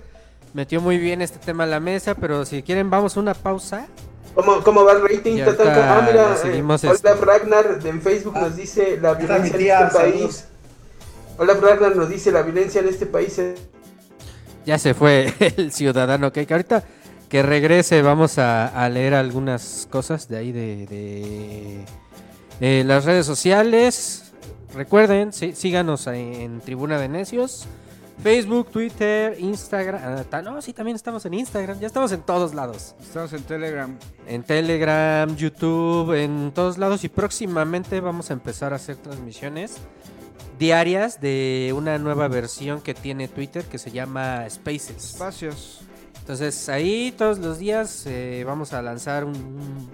metió 0.54 0.80
muy 0.80 0.98
bien 0.98 1.22
este 1.22 1.38
tema 1.38 1.64
a 1.64 1.66
la 1.66 1.80
mesa, 1.80 2.14
pero 2.14 2.44
si 2.44 2.62
quieren, 2.62 2.90
vamos 2.90 3.16
a 3.16 3.20
una 3.20 3.34
pausa. 3.34 3.86
¿Cómo, 4.34 4.62
¿Cómo 4.62 4.84
va 4.84 4.92
el 4.92 5.02
rating? 5.02 5.36
Y 5.36 5.40
ahorita 5.42 5.98
Ah, 5.98 6.06
mira, 6.06 6.36
eh, 6.44 6.62
hola 6.62 6.74
este. 6.74 7.14
Ragnar 7.14 7.78
en 7.84 8.00
Facebook 8.00 8.34
nos 8.34 8.56
dice 8.56 8.98
la 9.00 9.14
violencia 9.14 9.52
en 9.52 9.58
tía, 9.58 9.86
este 9.86 9.98
país. 9.98 10.44
Hola 11.38 11.54
Ragnar 11.54 11.96
nos 11.96 12.08
dice 12.08 12.30
la 12.30 12.42
violencia 12.42 12.80
en 12.80 12.88
este 12.88 13.06
país 13.06 13.38
es 13.38 13.60
Ya 14.64 14.78
se 14.78 14.94
fue 14.94 15.32
el 15.56 15.72
ciudadano, 15.72 16.32
que 16.32 16.46
ahorita 16.48 16.84
que 17.28 17.42
regrese 17.42 18.02
vamos 18.02 18.38
a, 18.38 18.66
a 18.66 18.88
leer 18.90 19.14
algunas 19.14 19.88
cosas 19.90 20.28
de 20.28 20.36
ahí 20.36 20.52
de, 20.52 21.86
de, 22.60 22.84
las 22.84 23.06
redes 23.06 23.24
sociales. 23.24 24.32
Recuerden, 24.74 25.32
sí- 25.32 25.54
síganos 25.54 26.06
en 26.08 26.60
Tribuna 26.60 26.98
de 26.98 27.08
Necios. 27.08 27.66
Facebook, 28.22 28.70
Twitter, 28.70 29.36
Instagram. 29.40 30.24
ah, 30.30 30.42
no, 30.42 30.60
sí, 30.60 30.72
también 30.74 30.94
estamos 30.94 31.24
en 31.24 31.34
Instagram. 31.34 31.80
Ya 31.80 31.86
estamos 31.86 32.12
en 32.12 32.20
todos 32.20 32.54
lados. 32.54 32.94
Estamos 33.00 33.32
en 33.32 33.42
Telegram. 33.44 33.96
En 34.28 34.42
Telegram, 34.42 35.34
YouTube, 35.34 36.12
en 36.12 36.52
todos 36.54 36.76
lados. 36.78 37.02
Y 37.02 37.08
próximamente 37.08 37.98
vamos 38.00 38.30
a 38.30 38.34
empezar 38.34 38.74
a 38.74 38.76
hacer 38.76 38.96
transmisiones 38.96 39.78
diarias 40.62 41.20
de 41.20 41.74
una 41.76 41.98
nueva 41.98 42.28
versión 42.28 42.80
que 42.80 42.94
tiene 42.94 43.26
Twitter 43.26 43.64
que 43.64 43.78
se 43.78 43.90
llama 43.90 44.48
Spaces. 44.48 44.90
Espacios. 45.14 45.80
Entonces 46.20 46.68
ahí 46.68 47.12
todos 47.18 47.38
los 47.40 47.58
días 47.58 48.04
eh, 48.06 48.44
vamos 48.46 48.72
a 48.72 48.80
lanzar 48.80 49.24
un, 49.24 49.34
un- 49.34 49.90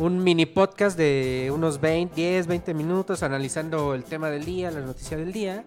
un 0.00 0.24
mini 0.24 0.46
podcast 0.46 0.98
de 0.98 1.52
unos 1.54 1.80
20, 1.80 2.12
10, 2.16 2.48
20 2.48 2.74
minutos 2.74 3.22
analizando 3.22 3.94
el 3.94 4.02
tema 4.02 4.28
del 4.30 4.44
día, 4.44 4.72
la 4.72 4.80
noticia 4.80 5.16
del 5.16 5.32
día. 5.32 5.62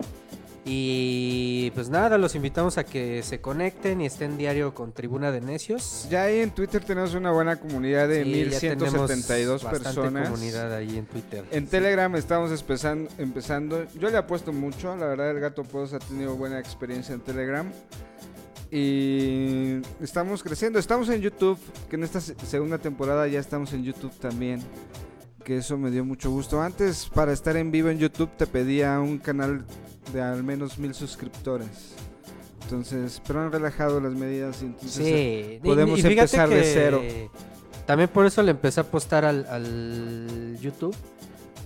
Y 0.70 1.72
pues 1.72 1.88
nada, 1.89 2.18
los 2.18 2.36
invitamos 2.36 2.78
a 2.78 2.84
que 2.84 3.24
se 3.24 3.39
conecten 3.39 4.01
y 4.01 4.05
estén 4.05 4.38
diario 4.38 4.74
con 4.76 4.91
Tribuna 4.91 5.32
de 5.32 5.39
Necios. 5.39 6.07
Ya 6.09 6.24
ahí 6.24 6.39
en 6.39 6.51
Twitter 6.51 6.84
tenemos 6.84 7.13
una 7.13 7.32
buena 7.32 7.55
comunidad 7.55 8.09
de 8.09 8.26
Sí, 8.26 8.49
ya 8.49 8.59
tenemos 8.59 8.91
1172 8.93 9.63
bastante 9.63 9.84
personas. 9.86 10.30
comunidad 10.30 10.74
ahí 10.74 10.97
en 10.97 11.05
Twitter. 11.05 11.45
En 11.51 11.68
Telegram 11.68 12.13
estamos 12.18 12.51
empezando. 13.18 13.86
Yo 13.97 14.09
le 14.09 14.18
apuesto 14.18 14.51
mucho. 14.51 14.93
La 14.97 15.05
verdad, 15.05 15.32
el 15.32 15.39
Gato 15.39 15.63
Podos 15.63 15.93
ha 15.93 15.99
tenido 15.99 16.36
buena 16.36 16.59
experiencia 16.59 17.15
en 17.15 17.22
Telegram. 17.22 17.72
Y 18.70 19.80
estamos 20.01 20.43
creciendo. 20.43 20.80
Estamos 20.80 21.07
en 21.09 21.22
YouTube. 21.22 21.57
Que 21.89 21.95
en 21.95 22.03
esta 22.03 22.20
se- 22.20 22.36
segunda 22.45 22.78
temporada 22.78 23.26
ya 23.28 23.39
estamos 23.39 23.72
en 23.72 23.84
YouTube 23.86 24.11
también. 24.20 24.59
Que 25.45 25.57
eso 25.59 25.78
me 25.78 25.91
dio 25.91 26.03
mucho 26.03 26.30
gusto. 26.30 26.61
Antes, 26.61 27.09
para 27.13 27.32
estar 27.32 27.55
en 27.55 27.72
vivo 27.72 27.88
en 27.89 27.99
YouTube, 27.99 28.30
te 28.38 28.45
pedía 28.47 28.99
un 28.99 29.18
canal 29.18 29.63
de 30.14 30.22
al 30.22 30.43
menos 30.43 30.78
mil 30.78 30.93
suscriptores. 30.93 31.93
Entonces, 32.64 33.22
pero 33.26 33.41
han 33.41 33.51
relajado 33.51 33.99
las 34.01 34.14
medidas 34.14 34.62
y 34.62 34.66
entonces 34.66 34.99
eh, 35.05 35.60
Sí, 35.64 35.68
podemos 35.68 35.97
y- 35.97 36.01
y 36.01 36.03
fíjate 36.03 36.22
empezar 36.38 36.49
de 36.49 36.64
cero. 36.64 37.01
También 37.86 38.10
por 38.10 38.26
eso 38.26 38.43
le 38.43 38.51
empecé 38.51 38.82
a 38.82 38.84
apostar 38.84 39.24
al, 39.26 39.45
al 39.45 40.58
YouTube. 40.60 40.95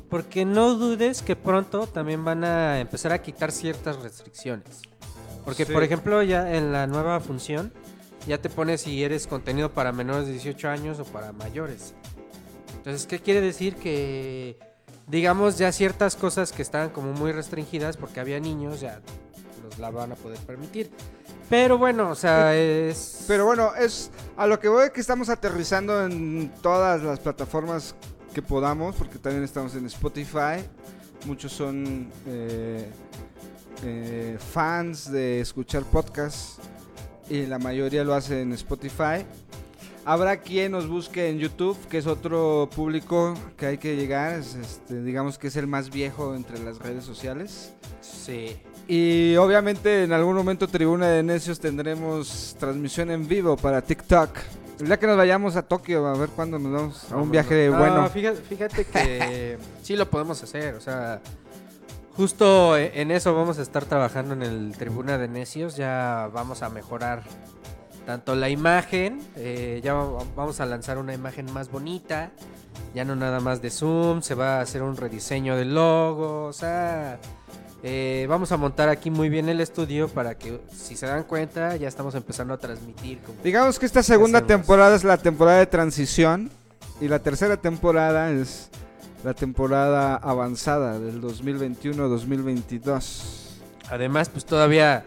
Porque 0.10 0.44
no 0.46 0.76
dudes 0.76 1.22
que 1.22 1.36
pronto 1.38 1.88
también 1.88 2.24
van 2.26 2.44
a 2.44 2.80
empezar 2.82 3.14
a 3.14 3.22
quitar 3.22 3.52
ciertas 3.52 3.96
restricciones. 4.04 4.82
Porque, 5.46 5.66
Sí. 5.66 5.72
por 5.72 5.84
ejemplo, 5.84 6.22
ya 6.22 6.54
en 6.56 6.72
la 6.74 6.86
nueva 6.86 7.20
función, 7.22 7.72
ya 8.28 8.38
te 8.40 8.50
pone 8.50 8.78
si 8.78 9.04
eres 9.04 9.26
contenido 9.26 9.72
para 9.72 9.92
menores 9.94 10.28
de 10.28 10.34
18 10.34 10.68
años 10.70 11.00
o 11.00 11.06
para 11.06 11.32
mayores. 11.32 11.94
Entonces, 12.76 13.08
¿qué 13.08 13.20
quiere 13.20 13.40
decir? 13.42 13.76
Que, 13.76 14.60
digamos, 15.08 15.58
ya 15.58 15.72
ciertas 15.72 16.16
cosas 16.16 16.52
que 16.52 16.62
estaban 16.62 16.90
como 16.90 17.14
muy 17.14 17.32
restringidas 17.32 17.98
porque 17.98 18.20
había 18.20 18.40
niños, 18.40 18.82
ya 18.82 19.02
los 19.64 19.80
la 19.80 19.90
van 19.90 20.12
a 20.12 20.16
poder 20.16 20.40
permitir. 20.40 20.90
Pero 21.50 21.78
bueno, 21.78 22.10
o 22.10 22.16
sea, 22.16 22.56
es... 22.56 23.26
Pero 23.28 23.46
bueno, 23.46 23.76
es 23.76 24.10
a 24.38 24.48
lo 24.48 24.60
que 24.60 24.70
voy 24.70 24.90
que 24.92 25.02
estamos 25.02 25.30
aterrizando 25.30 26.06
en 26.06 26.50
todas 26.62 27.04
las 27.04 27.20
plataformas 27.20 27.94
que 28.34 28.42
podamos, 28.42 28.96
porque 28.96 29.20
también 29.20 29.44
estamos 29.44 29.76
en 29.76 29.86
Spotify. 29.86 30.64
Muchos 31.26 31.52
son 31.52 32.10
eh, 32.26 32.90
eh, 33.84 34.38
fans 34.40 35.12
de 35.12 35.42
escuchar 35.42 35.84
podcasts 35.84 36.58
y 37.30 37.46
la 37.46 37.60
mayoría 37.60 38.04
lo 38.04 38.14
hace 38.14 38.42
en 38.42 38.54
Spotify. 38.54 39.26
Habrá 40.04 40.38
quien 40.38 40.72
nos 40.72 40.88
busque 40.88 41.30
en 41.30 41.38
YouTube, 41.38 41.78
que 41.88 42.00
es 42.00 42.08
otro 42.08 42.68
público 42.76 43.36
que 43.56 43.68
hay 43.68 43.78
que 43.78 43.96
llegar, 43.96 44.34
es, 44.34 44.56
este, 44.56 45.04
digamos 45.04 45.38
que 45.38 45.48
es 45.48 45.56
el 45.56 45.68
más 45.68 45.92
viejo 45.92 46.34
entre 46.36 46.58
las 46.60 46.80
redes 46.80 47.04
sociales. 47.04 47.74
Sí. 48.02 48.58
Y 48.88 49.36
obviamente 49.36 50.04
en 50.04 50.12
algún 50.12 50.36
momento 50.36 50.68
Tribuna 50.68 51.08
de 51.08 51.22
Necios 51.22 51.60
tendremos 51.60 52.56
transmisión 52.60 53.12
en 53.12 53.28
vivo 53.28 53.56
para 53.58 53.82
TikTok. 53.84 54.30
El 54.80 54.88
día 54.88 54.98
que 54.98 55.06
nos 55.06 55.18
vayamos 55.18 55.56
a 55.56 55.62
Tokio, 55.62 56.08
a 56.08 56.18
ver 56.18 56.30
cuándo 56.30 56.58
nos 56.58 56.72
vamos 56.72 57.12
a 57.12 57.18
un 57.18 57.30
viaje 57.30 57.70
No, 57.70 57.78
bueno. 57.78 58.10
Fíjate, 58.10 58.42
fíjate 58.42 58.86
que 58.86 59.60
sí 59.84 59.96
lo 59.96 60.10
podemos 60.10 60.42
hacer, 60.42 60.74
o 60.74 60.82
sea, 60.82 61.22
justo 62.18 62.76
e- 62.76 63.00
en 63.00 63.12
eso 63.12 63.36
vamos 63.36 63.60
a 63.60 63.62
estar 63.62 63.86
trabajando 63.86 64.34
en 64.34 64.42
el 64.42 64.74
Tribuna 64.76 65.20
de 65.20 65.28
Necios, 65.28 65.76
ya 65.76 66.28
vamos 66.34 66.64
a 66.64 66.70
mejorar 66.72 67.22
tanto 68.06 68.36
la 68.36 68.50
imagen, 68.50 69.20
eh, 69.36 69.80
ya 69.84 69.94
va- 69.94 70.24
vamos 70.36 70.60
a 70.60 70.66
lanzar 70.66 70.98
una 70.98 71.14
imagen 71.14 71.52
más 71.54 71.70
bonita, 71.72 72.32
ya 72.96 73.06
no 73.06 73.16
nada 73.16 73.40
más 73.40 73.62
de 73.62 73.70
Zoom, 73.70 74.22
se 74.22 74.36
va 74.36 74.58
a 74.58 74.62
hacer 74.62 74.82
un 74.82 74.98
rediseño 74.98 75.56
del 75.56 75.74
logo, 75.76 76.46
o 76.46 76.54
sea, 76.54 77.20
eh, 77.84 78.26
vamos 78.30 78.52
a 78.52 78.58
montar 78.58 78.90
aquí 78.90 79.10
muy 79.10 79.30
bien 79.30 79.50
el 79.50 79.60
estudio 79.62 80.08
para 80.08 80.36
que 80.38 80.60
si 80.76 80.96
se 80.96 81.06
dan 81.08 81.24
cuenta 81.24 81.76
ya 81.78 81.88
estamos 81.88 82.14
empezando 82.16 82.54
a 82.54 82.58
transmitir 82.58 83.20
como... 83.20 83.38
Digamos 83.44 83.80
que 83.80 83.86
esta 83.86 84.04
segunda 84.04 84.42
temporada 84.46 84.96
es 84.96 85.04
la 85.04 85.18
temporada 85.18 85.60
de 85.60 85.68
transición 85.68 86.50
y 87.00 87.08
la 87.08 87.20
tercera 87.20 87.58
temporada 87.58 88.32
es 88.32 88.70
la 89.24 89.34
temporada 89.34 90.16
avanzada 90.16 91.00
del 91.00 91.22
2021-2022. 91.22 93.22
Además, 93.90 94.30
pues 94.30 94.46
todavía 94.46 95.04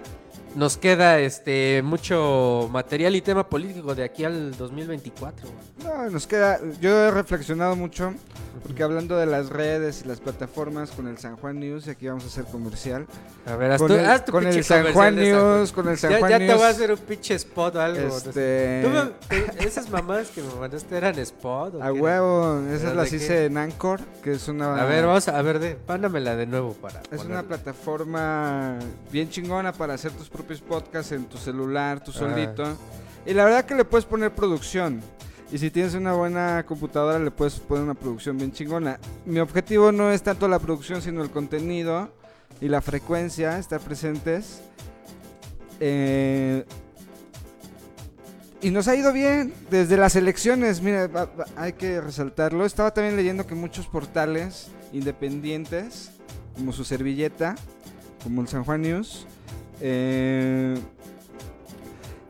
nos 0.55 0.77
queda 0.77 1.19
este 1.19 1.83
mucho 1.85 2.69
material 2.73 3.17
y 3.17 3.21
tema 3.21 3.49
político 3.49 3.95
de 3.95 4.05
aquí 4.05 4.25
al 4.25 4.57
2024. 4.57 5.49
No, 5.83 6.11
nos 6.11 6.27
queda, 6.27 6.61
yo 6.81 6.91
he 7.09 7.11
reflexionado 7.11 7.75
mucho 7.77 8.15
porque 8.63 8.83
hablando 8.83 9.17
de 9.19 9.27
las 9.27 9.51
redes 9.51 10.03
y 10.05 10.09
las 10.09 10.21
plataformas 10.21 10.91
con 10.93 11.07
el 11.07 11.19
San 11.19 11.37
Juan 11.37 11.59
News, 11.61 11.87
y 11.87 11.91
aquí 11.91 12.07
vamos 12.07 12.25
a 12.25 12.29
hacer 12.29 12.45
comercial. 12.45 13.05
A 13.45 13.57
ver, 13.57 13.73
haz 13.73 13.79
con 13.79 13.89
tu- 13.89 13.95
el, 13.95 14.07
haz 14.07 14.25
tu 14.25 14.33
con 14.33 14.47
el 14.47 14.65
San 14.65 14.93
Juan 14.95 15.17
de 15.17 15.31
San 15.33 15.41
Juan. 15.41 15.57
News, 15.59 15.73
con 15.73 15.89
el 15.89 15.99
San 15.99 16.11
ya, 16.13 16.19
Juan 16.21 16.31
ya 16.31 16.39
News. 16.39 16.49
te 16.51 16.55
voy 16.57 16.65
a 16.65 16.69
hacer 16.69 16.93
un 16.93 16.99
pinche 16.99 17.35
spot 17.35 17.75
o 17.75 17.81
algo. 17.81 18.17
Este- 18.17 18.83
¿Tú 18.83 18.89
me- 18.89 19.47
te- 19.57 19.67
esas 19.67 19.91
mamadas 19.91 20.29
que 20.29 20.41
me 20.41 20.55
mandaste 20.55 20.97
eran 20.97 21.19
spot. 21.19 21.75
o 21.75 21.83
A 21.83 21.93
huevo, 21.93 22.61
esas 22.69 22.83
¿Pero 22.83 22.95
las 22.95 23.11
qué? 23.11 23.17
hice 23.17 23.45
en 23.47 23.59
Anchor, 23.59 24.01
que 24.23 24.33
es 24.33 24.49
una... 24.49 24.81
A 24.81 24.87
ver, 24.87 25.05
vamos 25.05 25.29
a, 25.29 25.37
a 25.39 25.43
ver, 25.43 25.59
de, 25.59 25.75
pándamela 25.75 26.35
de 26.37 26.47
nuevo 26.47 26.73
para. 26.75 27.03
Es 27.11 27.23
una 27.25 27.43
plataforma 27.43 28.79
bien 29.13 29.29
chingona 29.29 29.73
para 29.73 29.93
hacer 29.95 30.13
tus 30.13 30.29
propios 30.31 30.44
propios 30.45 30.61
podcasts 30.61 31.13
en 31.13 31.25
tu 31.25 31.39
celular, 31.39 32.05
tú 32.05 32.11
Ah. 32.15 32.19
solito. 32.19 32.65
Y 33.25 33.33
la 33.33 33.45
verdad 33.47 33.65
que 33.65 33.75
le 33.75 33.85
puedes 33.87 34.05
poner 34.05 34.35
producción. 34.35 35.01
Y 35.51 35.57
si 35.59 35.71
tienes 35.71 35.95
una 35.95 36.13
buena 36.13 36.65
computadora, 36.67 37.19
le 37.19 37.31
puedes 37.31 37.55
poner 37.61 37.85
una 37.85 37.95
producción 37.95 38.37
bien 38.37 38.53
chingona. 38.53 38.99
Mi 39.25 39.39
objetivo 39.41 39.91
no 39.93 40.11
es 40.11 40.23
tanto 40.23 40.47
la 40.49 40.59
producción, 40.59 41.01
sino 41.01 41.23
el 41.23 41.31
contenido 41.31 42.11
y 42.61 42.69
la 42.69 42.83
frecuencia, 42.83 43.59
estar 43.59 43.81
presentes. 43.81 44.61
Eh, 45.81 46.65
y 48.61 48.71
nos 48.71 48.87
ha 48.89 48.97
ido 48.97 49.13
bien 49.13 49.55
desde 49.71 49.97
las 49.97 50.17
elecciones. 50.17 50.83
Mira, 50.83 51.09
hay 51.57 51.73
que 51.75 52.01
resaltarlo. 52.03 52.67
Estaba 52.67 52.93
también 52.93 53.17
leyendo 53.17 53.47
que 53.47 53.55
muchos 53.55 53.87
portales 53.87 54.69
independientes, 54.93 56.11
como 56.55 56.73
su 56.73 56.85
servilleta, 56.85 57.55
como 58.23 58.41
el 58.43 58.49
San 58.49 58.65
Juan 58.65 58.83
News, 58.83 59.27
eh, 59.87 60.79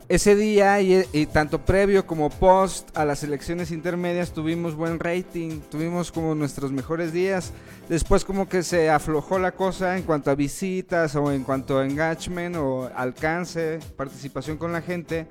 ese 0.09 0.35
día 0.35 0.81
y, 0.81 1.05
y 1.13 1.25
tanto 1.25 1.63
previo 1.63 2.05
como 2.05 2.29
post 2.29 2.95
a 2.97 3.05
las 3.05 3.23
elecciones 3.23 3.71
intermedias 3.71 4.33
tuvimos 4.33 4.75
buen 4.75 4.99
rating, 4.99 5.61
tuvimos 5.71 6.11
como 6.11 6.35
nuestros 6.35 6.73
mejores 6.73 7.13
días. 7.13 7.53
Después 7.87 8.25
como 8.25 8.49
que 8.49 8.61
se 8.61 8.89
aflojó 8.89 9.39
la 9.39 9.53
cosa 9.53 9.97
en 9.97 10.03
cuanto 10.03 10.31
a 10.31 10.35
visitas 10.35 11.15
o 11.15 11.31
en 11.31 11.45
cuanto 11.45 11.79
a 11.79 11.85
engagement 11.85 12.57
o 12.57 12.91
alcance, 12.93 13.79
participación 13.95 14.57
con 14.57 14.73
la 14.73 14.81
gente. 14.81 15.25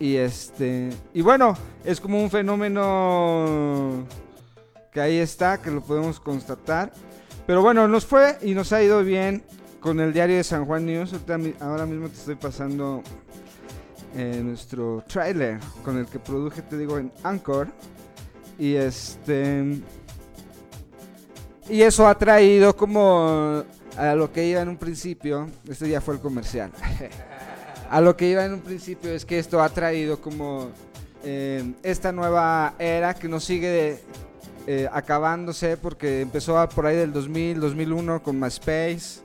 Y 0.00 0.16
este 0.16 0.90
y 1.14 1.22
bueno, 1.22 1.56
es 1.84 2.00
como 2.00 2.20
un 2.20 2.28
fenómeno 2.28 4.04
que 4.92 5.00
ahí 5.00 5.18
está, 5.18 5.62
que 5.62 5.70
lo 5.70 5.80
podemos 5.80 6.18
constatar. 6.18 6.92
Pero 7.46 7.62
bueno, 7.62 7.86
nos 7.86 8.04
fue 8.04 8.36
y 8.42 8.52
nos 8.52 8.72
ha 8.72 8.82
ido 8.82 9.04
bien 9.04 9.44
con 9.86 10.00
el 10.00 10.12
diario 10.12 10.34
de 10.34 10.42
San 10.42 10.64
Juan 10.64 10.84
News. 10.84 11.14
Ahora 11.60 11.86
mismo 11.86 12.08
te 12.08 12.16
estoy 12.16 12.34
pasando 12.34 13.04
eh, 14.16 14.40
nuestro 14.42 15.04
trailer 15.06 15.60
con 15.84 15.96
el 15.96 16.06
que 16.06 16.18
produje, 16.18 16.60
te 16.62 16.76
digo, 16.76 16.98
en 16.98 17.12
Anchor. 17.22 17.68
Y 18.58 18.74
este. 18.74 19.80
Y 21.68 21.82
eso 21.82 22.08
ha 22.08 22.18
traído 22.18 22.76
como 22.76 23.62
a 23.96 24.14
lo 24.16 24.32
que 24.32 24.48
iba 24.48 24.60
en 24.60 24.70
un 24.70 24.76
principio. 24.76 25.46
Este 25.68 25.88
ya 25.88 26.00
fue 26.00 26.14
el 26.14 26.20
comercial. 26.20 26.72
a 27.88 28.00
lo 28.00 28.16
que 28.16 28.28
iba 28.28 28.44
en 28.44 28.54
un 28.54 28.62
principio 28.62 29.12
es 29.12 29.24
que 29.24 29.38
esto 29.38 29.62
ha 29.62 29.68
traído 29.68 30.20
como 30.20 30.68
eh, 31.22 31.74
esta 31.84 32.10
nueva 32.10 32.74
era 32.80 33.14
que 33.14 33.28
nos 33.28 33.44
sigue 33.44 34.00
eh, 34.66 34.88
acabándose 34.90 35.76
porque 35.76 36.22
empezó 36.22 36.68
por 36.70 36.86
ahí 36.86 36.96
del 36.96 37.12
2000, 37.12 37.60
2001 37.60 38.20
con 38.24 38.40
MySpace 38.40 39.20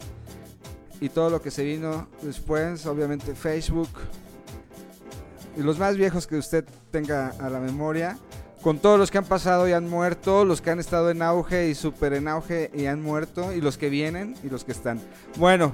y 1.02 1.10
todo 1.10 1.30
lo 1.30 1.42
que 1.42 1.52
se 1.52 1.66
vino 1.66 2.08
después, 2.22 2.86
obviamente 2.86 3.36
Facebook 3.36 3.90
y 5.58 5.62
los 5.62 5.78
más 5.78 5.98
viejos 5.98 6.28
que 6.28 6.38
usted 6.38 6.64
tenga 6.92 7.34
a 7.40 7.50
la 7.50 7.60
memoria, 7.60 8.18
con 8.62 8.80
todos 8.80 9.00
los 9.00 9.12
que 9.12 9.18
han 9.18 9.26
pasado 9.26 9.68
y 9.68 9.74
han 9.74 9.90
muerto, 9.90 10.46
los 10.46 10.62
que 10.62 10.70
han 10.70 10.80
estado 10.80 11.10
en 11.10 11.22
auge 11.22 11.68
y 11.68 11.76
súper 11.76 12.14
en 12.14 12.28
auge 12.28 12.70
y 12.74 12.86
han 12.86 13.02
muerto, 13.02 13.52
y 13.52 13.60
los 13.60 13.78
que 13.78 13.90
vienen 13.90 14.36
y 14.44 14.50
los 14.50 14.64
que 14.64 14.72
están. 14.72 15.02
Bueno, 15.38 15.74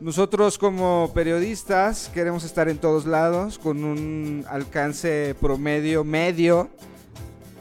nosotros 0.00 0.58
como 0.58 1.10
periodistas 1.14 2.10
queremos 2.12 2.44
estar 2.44 2.68
en 2.68 2.78
todos 2.78 3.06
lados 3.06 3.58
con 3.58 3.82
un 3.82 4.44
alcance 4.48 5.34
promedio 5.40 6.04
medio 6.04 6.68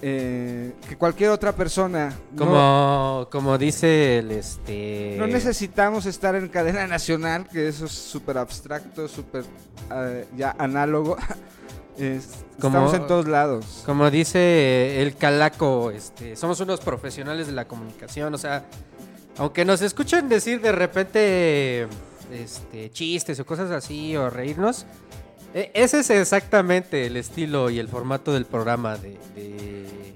eh, 0.01 0.73
que 0.87 0.97
cualquier 0.97 1.29
otra 1.29 1.53
persona. 1.55 2.13
No- 2.31 2.37
Como, 2.45 3.27
como 3.31 3.57
dice 3.57 4.17
el 4.19 4.31
este. 4.31 5.15
no 5.19 5.27
necesitamos 5.27 6.05
estar 6.05 6.35
en 6.35 6.47
cadena 6.49 6.87
nacional, 6.87 7.47
que 7.47 7.67
eso 7.67 7.85
es 7.85 7.91
súper 7.91 8.37
abstracto, 8.37 9.07
súper 9.07 9.43
eh, 9.93 10.25
ya 10.35 10.55
análogo. 10.57 11.17
Es- 11.97 12.45
Como- 12.59 12.77
estamos 12.77 12.93
en 12.95 13.05
todos 13.05 13.27
lados. 13.27 13.83
Como 13.85 14.09
dice 14.09 15.01
el 15.01 15.15
calaco, 15.17 15.91
este, 15.91 16.35
somos 16.35 16.59
unos 16.61 16.79
profesionales 16.79 17.47
de 17.47 17.53
la 17.53 17.67
comunicación, 17.67 18.33
o 18.33 18.37
sea, 18.37 18.63
aunque 19.37 19.65
nos 19.65 19.81
escuchen 19.81 20.27
decir 20.29 20.61
de 20.61 20.71
repente 20.71 21.87
este, 22.31 22.89
chistes 22.91 23.39
o 23.41 23.45
cosas 23.45 23.69
así 23.71 24.15
o 24.15 24.29
reírnos, 24.29 24.85
ese 25.53 25.99
es 25.99 26.09
exactamente 26.09 27.05
el 27.07 27.17
estilo 27.17 27.69
y 27.69 27.79
el 27.79 27.87
formato 27.87 28.33
del 28.33 28.45
programa 28.45 28.97
de, 28.97 29.17
de, 29.35 30.13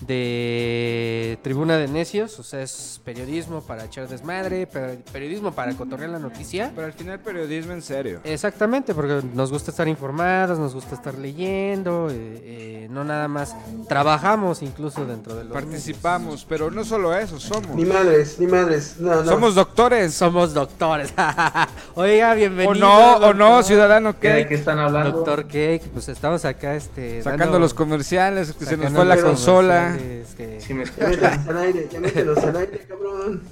de 0.00 1.38
Tribuna 1.42 1.76
de 1.76 1.88
Necios, 1.88 2.38
o 2.38 2.42
sea, 2.42 2.62
es 2.62 3.00
periodismo 3.04 3.60
para 3.62 3.84
echar 3.84 4.08
desmadre, 4.08 4.66
per- 4.66 4.98
periodismo 5.12 5.52
para 5.52 5.72
cotorrear 5.74 6.10
la 6.10 6.18
noticia. 6.18 6.72
Pero 6.74 6.86
al 6.86 6.92
final 6.92 7.20
periodismo 7.20 7.72
en 7.72 7.82
serio. 7.82 8.20
Exactamente, 8.24 8.94
porque 8.94 9.20
nos 9.34 9.50
gusta 9.52 9.70
estar 9.70 9.88
informados, 9.88 10.58
nos 10.58 10.74
gusta 10.74 10.94
estar 10.94 11.14
leyendo, 11.14 12.08
eh, 12.10 12.14
eh, 12.44 12.88
no 12.90 13.04
nada 13.04 13.28
más 13.28 13.54
trabajamos 13.88 14.62
incluso 14.62 15.04
dentro 15.06 15.34
de 15.34 15.44
los 15.44 15.52
Participamos, 15.52 16.44
pero 16.48 16.70
no 16.70 16.84
solo 16.84 17.14
eso, 17.16 17.38
somos. 17.38 17.74
Ni 17.76 17.84
madres, 17.84 18.38
ni 18.38 18.46
madres. 18.46 18.96
No, 18.98 19.22
no. 19.22 19.24
Somos 19.30 19.54
doctores. 19.54 20.14
Somos 20.14 20.54
doctores. 20.54 21.12
Oiga, 21.94 22.34
bienvenido. 22.34 22.70
O 22.70 22.74
no, 22.74 23.16
o 23.28 23.34
no, 23.34 23.62
ciudadano 23.62 24.18
¿Qué- 24.18 24.28
¿De 24.28 24.34
Cake. 24.42 24.48
qué 24.48 24.54
están 24.54 24.78
hablando? 24.78 25.12
Doctor 25.12 25.44
Cake, 25.44 25.82
pues 25.92 26.08
estamos 26.08 26.44
acá 26.44 26.74
este 26.74 27.22
Sacando 27.22 27.44
dando- 27.46 27.58
los 27.60 27.74
comerciales, 27.74 28.52
que 28.52 28.64
se 28.64 28.76
nos 28.76 28.92
fue 28.92 29.04
la 29.04 29.20
consola. 29.20 29.89
Comerciales, 29.92 30.34
que- 30.36 30.60
Si 30.60 30.74
me 30.74 30.84
Ya 30.84 30.90
escuchan. 30.90 31.10
mételos 31.10 31.48
al 31.48 31.58
aire, 31.58 31.88
ya 31.92 32.00
mételos 32.00 32.38
al 32.38 32.56
aire, 32.56 32.78
cabrón. 32.88 33.42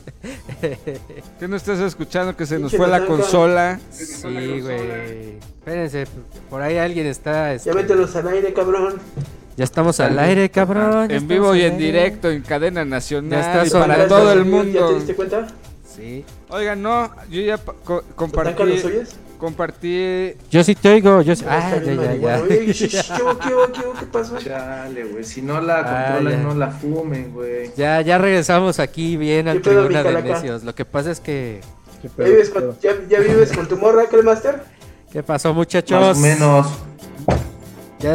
¿Qué 1.38 1.48
no 1.48 1.56
estás 1.56 1.78
escuchando? 1.80 2.36
Que 2.36 2.46
se 2.46 2.58
nos 2.58 2.74
fue 2.74 2.86
la 2.88 3.04
consola. 3.06 3.78
Sí, 3.90 4.60
güey. 4.60 5.38
Espérense, 5.58 6.06
por 6.48 6.62
ahí 6.62 6.78
alguien 6.78 7.06
está 7.06 7.52
este, 7.54 7.70
Ya 7.70 7.74
mételos 7.74 8.14
al 8.16 8.28
aire, 8.28 8.52
cabrón. 8.52 8.94
Ya 9.56 9.64
estamos 9.64 9.98
al 10.00 10.18
aire, 10.18 10.50
cabrón. 10.50 11.08
ya 11.08 11.16
En 11.16 11.26
vivo 11.28 11.54
y 11.54 11.62
en 11.62 11.72
aire. 11.74 11.84
directo, 11.86 12.30
en 12.30 12.42
cadena 12.42 12.82
Ya 12.82 12.84
nacional 12.86 13.40
está 13.40 13.66
y 13.66 13.70
para 13.80 14.06
todo 14.08 14.32
el 14.32 14.38
¿Ya 14.38 14.44
te 14.44 14.50
mundo. 14.50 14.94
diste 14.94 15.14
cuenta? 15.14 15.46
Sí. 15.96 16.24
Oigan, 16.50 16.80
no, 16.80 17.10
yo 17.28 17.40
ya 17.40 17.58
pa- 17.58 17.74
co- 17.84 18.02
¿Tatanka, 18.02 18.14
compartí, 18.14 18.62
los 18.64 18.84
oyes? 18.84 19.16
Compartí 19.38 20.34
Yo 20.50 20.62
sí 20.64 20.74
te 20.74 20.90
oigo, 20.94 21.22
yo 21.22 21.34
sí. 21.34 21.44
Ya 21.44 21.58
Ah, 21.58 21.70
ya, 21.74 21.80
bien 21.80 21.96
ya, 21.96 22.02
ya. 22.02 22.08
marihuana. 22.08 22.42
Oye, 22.42 22.66
sh- 22.66 22.88
sh- 22.88 23.16
¿Qué 23.16 23.22
hubo, 23.22 23.38
qué 23.38 23.54
hubo, 23.54 23.72
qué 23.72 23.80
hubo? 23.86 23.92
¿Qué 23.94 24.06
pasó? 24.06 24.36
Chale, 24.38 25.04
güey. 25.04 25.24
Si 25.24 25.40
no 25.42 25.60
la 25.60 25.80
Ah, 25.80 26.06
controlan, 26.12 26.40
ya. 26.42 26.48
no 26.48 26.54
la 26.54 26.70
fumen, 26.70 27.32
güey. 27.32 27.70
Ya, 27.76 28.00
ya 28.02 28.18
regresamos 28.18 28.78
aquí 28.78 29.16
bien 29.16 29.48
al 29.48 29.58
¿Qué 29.62 29.70
pedo, 29.70 29.86
Tribuna 29.86 30.02
de? 30.22 30.32
Necios. 30.34 30.64
Lo 30.64 30.74
que 30.74 30.84
pasa 30.84 31.10
es 31.10 31.20
que... 31.20 31.60
¿Qué 32.02 32.08
¿Ya 32.08 32.14
pedo, 32.14 32.26
vives, 32.30 32.50
con, 32.50 32.62
pedo? 32.62 32.76
ya, 32.82 32.90
ya 33.08 33.20
vives 33.20 33.52
con 33.52 33.66
tu 33.68 33.76
morra, 33.76 34.04
Master? 34.22 34.62
¿Qué 35.12 35.22
pasó, 35.22 35.54
muchachos? 35.54 36.00
Más 36.00 36.16
o 36.18 36.20
menos. 36.20 36.66
Ya-. 38.00 38.14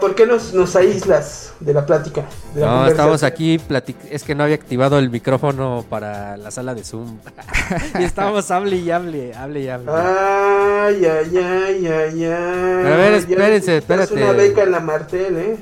¿Por 0.00 0.14
qué 0.14 0.26
nos, 0.26 0.52
nos 0.52 0.76
aíslas 0.76 1.47
de 1.60 1.74
la 1.74 1.84
plática? 1.84 2.24
De 2.54 2.60
la 2.60 2.66
No, 2.66 2.86
estamos 2.86 3.22
aquí, 3.22 3.58
platic- 3.58 3.96
es 4.10 4.22
que 4.24 4.34
no 4.34 4.44
había 4.44 4.54
activado 4.54 4.98
el 4.98 5.10
micrófono 5.10 5.84
para 5.88 6.36
la 6.36 6.50
sala 6.50 6.74
de 6.74 6.84
Zoom. 6.84 7.18
y 7.98 8.02
estábamos 8.04 8.50
hable 8.50 8.76
y 8.76 8.90
hable, 8.90 9.34
hable 9.34 9.60
y 9.62 9.68
hable. 9.68 9.90
Ay, 9.90 11.04
ay, 11.04 11.36
ay, 11.36 11.86
ay, 11.86 12.24
ay. 12.24 12.80
Pero 12.82 12.94
a 12.94 12.96
ver, 12.96 13.10
Ya 13.12 13.16
espérense, 13.18 13.70
necesitas 13.72 14.00
espérate. 14.00 14.14
una 14.14 14.32
beca 14.32 14.62
en 14.62 14.70
la 14.72 14.80
Martel, 14.80 15.36
¿eh? 15.36 15.56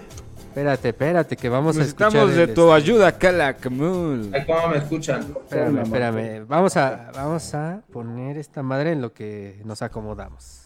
Espérate, 0.49 0.89
espérate, 0.89 1.37
que 1.37 1.49
vamos 1.51 1.77
a 1.77 1.83
escuchar... 1.83 2.07
Necesitamos 2.13 2.37
de 2.37 2.43
el, 2.45 2.55
tu 2.55 2.63
este- 2.63 2.73
ayuda, 2.75 3.13
Calakmul. 3.13 4.31
Ay, 4.33 4.47
¿Cómo 4.47 4.69
me 4.69 4.79
escuchan? 4.79 5.21
Espérame, 5.45 5.83
espérame. 5.83 6.47
Vamos 6.47 6.77
a, 6.79 7.11
vamos 7.15 7.55
a 7.55 7.81
poner 7.93 8.39
esta 8.39 8.63
madre 8.63 8.93
en 8.93 9.03
lo 9.03 9.13
que 9.13 9.61
nos 9.65 9.83
acomodamos. 9.83 10.63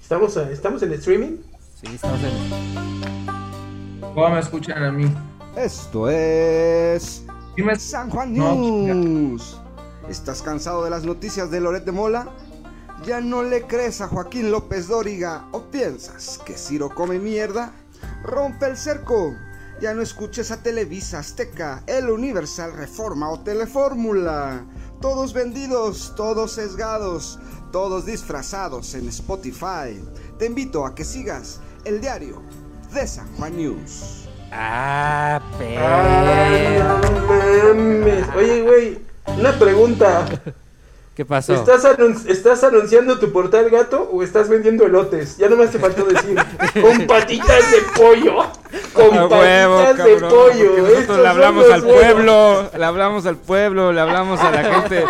¿Estamos, 0.00 0.36
¿Estamos 0.36 0.82
en 0.82 0.92
streaming? 0.94 1.36
Sí, 1.80 1.94
estamos 1.94 2.18
en... 2.20 3.51
¿Cómo 4.02 4.28
me 4.28 4.40
escuchan 4.40 4.84
a 4.84 4.92
mí? 4.92 5.10
Esto 5.56 6.10
es 6.10 7.24
Dime. 7.56 7.76
San 7.78 8.10
Juan 8.10 8.34
No, 8.34 8.54
News. 8.54 9.58
¿Estás 10.08 10.42
cansado 10.42 10.84
de 10.84 10.90
las 10.90 11.04
noticias 11.04 11.50
de 11.50 11.60
Loret 11.60 11.84
de 11.84 11.92
Mola? 11.92 12.28
¿Ya 13.06 13.20
no 13.20 13.42
le 13.42 13.62
crees 13.62 14.00
a 14.00 14.08
Joaquín 14.08 14.50
López 14.50 14.88
Dóriga 14.88 15.46
o 15.52 15.62
piensas 15.70 16.38
que 16.44 16.58
Ciro 16.58 16.90
come 16.90 17.18
mierda? 17.20 17.72
Rompe 18.22 18.66
el 18.66 18.76
cerco. 18.76 19.34
Ya 19.80 19.94
no 19.94 20.02
escuches 20.02 20.50
a 20.50 20.62
Televisa, 20.62 21.20
Azteca, 21.20 21.82
El 21.86 22.10
Universal, 22.10 22.74
Reforma 22.74 23.30
o 23.30 23.40
Telefórmula. 23.40 24.66
Todos 25.00 25.32
vendidos, 25.32 26.12
todos 26.16 26.52
sesgados, 26.52 27.38
todos 27.70 28.04
disfrazados 28.04 28.94
en 28.94 29.08
Spotify. 29.08 29.98
Te 30.38 30.46
invito 30.46 30.84
a 30.84 30.94
que 30.94 31.04
sigas 31.04 31.60
el 31.84 32.00
diario 32.00 32.42
de 32.94 33.06
San 33.06 33.26
Juan 33.36 33.56
News. 33.56 34.28
Ah, 34.52 35.40
pero... 35.58 35.80
no 37.00 37.26
mames. 37.26 38.26
Oye, 38.36 38.62
güey, 38.62 38.98
una 39.38 39.52
pregunta. 39.58 40.26
¿Qué 41.14 41.24
pasó? 41.26 41.54
¿Estás, 41.54 41.84
anun- 41.84 42.26
¿Estás 42.26 42.64
anunciando 42.64 43.18
tu 43.18 43.32
portal 43.32 43.68
gato 43.68 44.08
o 44.12 44.22
estás 44.22 44.48
vendiendo 44.48 44.86
elotes? 44.86 45.36
Ya 45.36 45.48
nomás 45.48 45.70
te 45.70 45.78
faltó 45.78 46.04
decir, 46.04 46.36
con 46.82 47.06
patitas 47.06 47.70
de 47.70 47.78
pollo. 47.96 48.44
Con 48.94 49.16
A 49.16 49.26
huevo, 49.26 49.78
de 49.78 49.94
cabrón. 49.94 50.30
pollo. 50.30 50.76
nosotros 50.78 51.18
le 51.18 51.28
hablamos 51.28 51.70
al 51.70 51.82
pueblo, 51.82 52.70
le 52.76 52.84
hablamos 52.84 53.26
al 53.26 53.36
pueblo, 53.36 53.92
le 53.92 54.00
hablamos 54.00 54.40
a 54.40 54.50
la 54.50 54.64
gente 54.64 55.04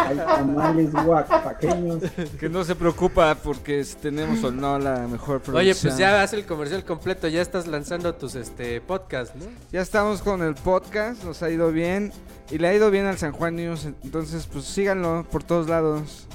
que 2.38 2.48
no 2.48 2.64
se 2.64 2.74
preocupa 2.74 3.34
porque 3.36 3.84
tenemos 4.00 4.42
o 4.44 4.50
no 4.50 4.78
la 4.78 5.06
mejor 5.08 5.40
producción. 5.40 5.56
Oye, 5.56 5.74
pues 5.74 5.96
ya 5.96 6.22
haz 6.22 6.32
el 6.32 6.44
comercial 6.44 6.84
completo, 6.84 7.28
ya 7.28 7.42
estás 7.42 7.66
lanzando 7.66 8.14
tus 8.14 8.34
este 8.34 8.80
podcasts, 8.80 9.34
¿no? 9.36 9.46
Ya 9.70 9.80
estamos 9.80 10.22
con 10.22 10.42
el 10.42 10.54
podcast, 10.54 11.22
nos 11.24 11.42
ha 11.42 11.50
ido 11.50 11.70
bien 11.72 12.12
y 12.50 12.58
le 12.58 12.68
ha 12.68 12.74
ido 12.74 12.90
bien 12.90 13.06
al 13.06 13.18
San 13.18 13.32
Juan 13.32 13.56
News, 13.56 13.86
entonces 14.04 14.48
pues 14.52 14.64
síganlo 14.64 15.24
por 15.30 15.42
todos 15.42 15.68
lados. 15.68 16.26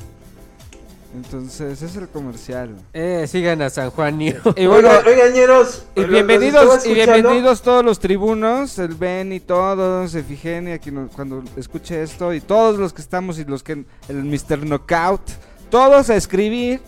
Entonces, 1.15 1.81
es 1.81 1.95
el 1.95 2.07
comercial. 2.09 2.75
Eh, 2.93 3.25
sigan 3.27 3.61
a 3.61 3.69
San 3.69 3.89
Juan. 3.91 4.21
Y 4.21 4.31
bueno, 4.67 4.89
Oigan, 5.05 5.35
y 5.35 5.47
los- 5.47 5.85
los 5.95 6.07
bienvenidos 6.09 6.61
estaba 6.63 6.75
y 6.75 6.91
escuchando. 6.91 7.13
bienvenidos 7.13 7.61
todos 7.61 7.83
los 7.85 7.99
tribunos, 7.99 8.77
el 8.77 8.93
Ben 8.95 9.31
y 9.31 9.39
todos, 9.39 10.13
Efigenia, 10.15 10.77
quien 10.79 10.95
nos- 10.95 11.11
cuando 11.11 11.43
escuche 11.55 12.03
esto 12.03 12.33
y 12.33 12.41
todos 12.41 12.77
los 12.77 12.93
que 12.93 13.01
estamos 13.01 13.39
y 13.39 13.45
los 13.45 13.63
que 13.63 13.85
el 14.09 14.23
Mr. 14.23 14.65
Knockout, 14.65 15.21
todos 15.69 16.09
a 16.09 16.15
escribir 16.15 16.81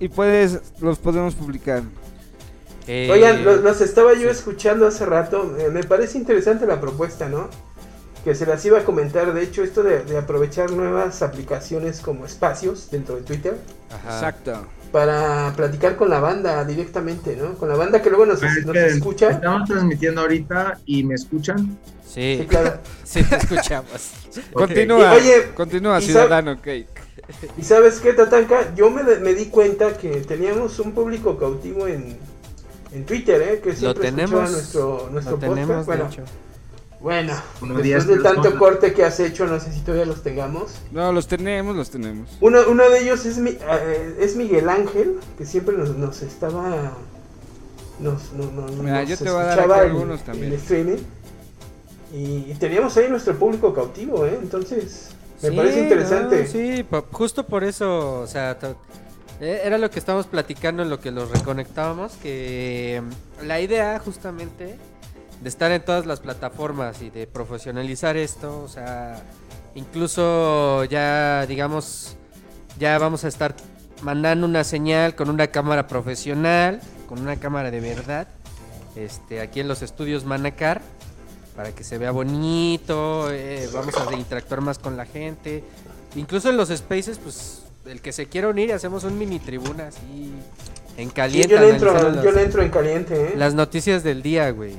y 0.00 0.08
puedes 0.08 0.58
los 0.80 0.98
podemos 0.98 1.34
publicar. 1.34 1.82
Eh, 2.86 3.08
Oigan, 3.12 3.44
los, 3.44 3.60
los 3.60 3.80
estaba 3.80 4.14
yo 4.14 4.30
escuchando 4.30 4.86
hace 4.86 5.06
rato. 5.06 5.56
eh, 5.58 5.70
me 5.70 5.84
parece 5.84 6.18
interesante 6.18 6.66
la 6.66 6.80
propuesta, 6.80 7.28
¿no? 7.28 7.48
Que 8.24 8.34
se 8.34 8.44
las 8.46 8.64
iba 8.66 8.78
a 8.80 8.84
comentar. 8.84 9.32
De 9.32 9.42
hecho, 9.42 9.62
esto 9.62 9.82
de, 9.82 10.04
de 10.04 10.18
aprovechar 10.18 10.70
nuevas 10.72 11.22
aplicaciones 11.22 12.00
como 12.00 12.26
espacios 12.26 12.90
dentro 12.90 13.16
de 13.16 13.22
Twitter 13.22 13.56
Ajá. 13.90 14.14
Exacto. 14.14 14.66
para 14.92 15.52
platicar 15.56 15.96
con 15.96 16.10
la 16.10 16.20
banda 16.20 16.64
directamente, 16.64 17.36
¿no? 17.36 17.54
Con 17.54 17.68
la 17.68 17.76
banda 17.76 18.02
que 18.02 18.10
luego 18.10 18.26
nos, 18.26 18.42
Es 18.42 18.66
nos 18.66 18.72
que 18.74 18.86
escucha. 18.86 19.30
Estamos 19.30 19.68
transmitiendo 19.68 20.20
ahorita 20.20 20.80
y 20.84 21.04
me 21.04 21.14
escuchan. 21.14 21.78
Sí, 22.06 22.38
Sí, 22.40 22.46
claro. 22.46 22.80
sí 23.04 23.22
te 23.22 23.36
escuchamos. 23.36 24.10
Continúa, 24.52 25.14
Y, 25.14 25.18
oye, 25.18 25.50
continúa, 25.54 26.00
ciudadano 26.00 26.56
Cake. 26.60 26.88
¿Y 27.56 27.62
sabes 27.62 28.00
qué, 28.00 28.12
Tatanka? 28.12 28.74
Yo 28.74 28.90
me, 28.90 29.02
me 29.02 29.34
di 29.34 29.46
cuenta 29.46 29.96
que 29.96 30.20
teníamos 30.22 30.78
un 30.80 30.92
público 30.92 31.38
cautivo 31.38 31.86
en, 31.86 32.18
en 32.92 33.06
Twitter, 33.06 33.40
¿eh? 33.42 33.60
Que 33.62 33.70
Lo 33.70 33.76
siempre 33.76 34.08
escuchaba 34.08 34.16
tenemos, 34.16 34.50
nuestro, 34.50 35.08
nuestro 35.12 35.36
lo 35.36 35.40
podcast. 35.40 35.54
tenemos, 35.54 35.86
de 35.86 35.96
bueno, 35.96 36.06
hecho. 36.10 36.22
Bueno, 37.00 37.34
después 37.60 38.06
de 38.06 38.18
tanto 38.22 38.58
corte 38.58 38.92
que 38.92 39.04
has 39.04 39.18
hecho, 39.20 39.46
no 39.46 39.58
sé 39.58 39.72
si 39.72 39.80
todavía 39.80 40.04
los 40.06 40.22
tengamos. 40.22 40.72
No, 40.92 41.12
los 41.12 41.26
tenemos, 41.26 41.74
los 41.74 41.90
tenemos. 41.90 42.28
Uno, 42.40 42.60
uno 42.68 42.88
de 42.90 43.00
ellos 43.00 43.24
es, 43.24 43.38
mi, 43.38 43.50
eh, 43.50 44.16
es 44.20 44.36
Miguel 44.36 44.68
Ángel, 44.68 45.18
que 45.38 45.46
siempre 45.46 45.76
nos, 45.76 45.96
nos 45.96 46.20
estaba. 46.22 46.92
Nos, 48.00 48.32
no, 48.34 48.50
no, 48.50 48.66
Mira, 48.82 49.00
nos 49.00 49.08
yo 49.10 49.16
te 49.18 49.30
voy 49.30 49.40
a 49.42 49.44
dar 49.44 49.64
en- 49.64 49.70
algunos 49.72 50.22
también. 50.22 50.52
Y, 52.12 52.50
y 52.50 52.56
teníamos 52.58 52.96
ahí 52.96 53.08
nuestro 53.08 53.34
público 53.36 53.72
cautivo, 53.72 54.26
¿eh? 54.26 54.38
Entonces, 54.42 55.10
me 55.42 55.50
Sí, 55.50 55.56
parece 55.56 55.80
interesante. 55.82 56.42
no, 56.42 56.46
sí, 56.48 56.82
po- 56.82 57.06
justo 57.12 57.46
por 57.46 57.62
eso, 57.62 58.20
o 58.20 58.26
sea, 58.26 58.58
eh, 59.40 59.62
era 59.64 59.78
lo 59.78 59.90
que 59.90 60.00
estábamos 60.00 60.26
platicando 60.26 60.82
en 60.82 60.90
lo 60.90 60.98
que 60.98 61.12
los 61.12 61.30
reconectábamos, 61.30 62.12
que 62.22 63.00
mm, 63.40 63.46
la 63.46 63.60
idea 63.60 63.98
justamente 64.00 64.76
de 65.40 65.48
estar 65.48 65.72
en 65.72 65.82
todas 65.82 66.06
las 66.06 66.20
plataformas 66.20 67.02
y 67.02 67.10
de 67.10 67.26
profesionalizar 67.26 68.16
esto, 68.16 68.62
o 68.62 68.68
sea, 68.68 69.22
incluso 69.74 70.84
ya, 70.84 71.46
digamos, 71.46 72.16
ya 72.78 72.98
vamos 72.98 73.24
a 73.24 73.28
estar 73.28 73.54
mandando 74.02 74.46
una 74.46 74.64
señal 74.64 75.14
con 75.14 75.30
una 75.30 75.46
cámara 75.48 75.86
profesional, 75.86 76.80
con 77.08 77.20
una 77.20 77.36
cámara 77.36 77.70
de 77.70 77.80
verdad, 77.80 78.28
este, 78.96 79.40
aquí 79.40 79.60
en 79.60 79.68
los 79.68 79.82
estudios 79.82 80.24
Manacar, 80.24 80.82
para 81.56 81.72
que 81.72 81.84
se 81.84 81.98
vea 81.98 82.10
bonito, 82.10 83.30
eh, 83.32 83.68
vamos 83.72 83.94
a 83.96 84.14
interactuar 84.14 84.60
más 84.60 84.78
con 84.78 84.96
la 84.96 85.06
gente, 85.06 85.64
incluso 86.16 86.50
en 86.50 86.56
los 86.56 86.68
spaces, 86.68 87.18
pues, 87.18 87.62
el 87.86 88.02
que 88.02 88.12
se 88.12 88.26
quiera 88.26 88.48
unir, 88.48 88.72
hacemos 88.72 89.04
un 89.04 89.18
mini 89.18 89.38
tribuna 89.38 89.88
así, 89.88 90.32
en 90.96 91.08
Sí, 91.08 91.14
caliente, 91.14 91.54
yo, 91.54 91.60
le 91.60 91.70
entro, 91.70 92.22
yo 92.22 92.30
le 92.30 92.42
entro 92.42 92.62
en 92.62 92.70
caliente, 92.70 93.28
¿eh? 93.28 93.34
las 93.36 93.54
noticias 93.54 94.02
del 94.02 94.22
día, 94.22 94.50
güey. 94.50 94.74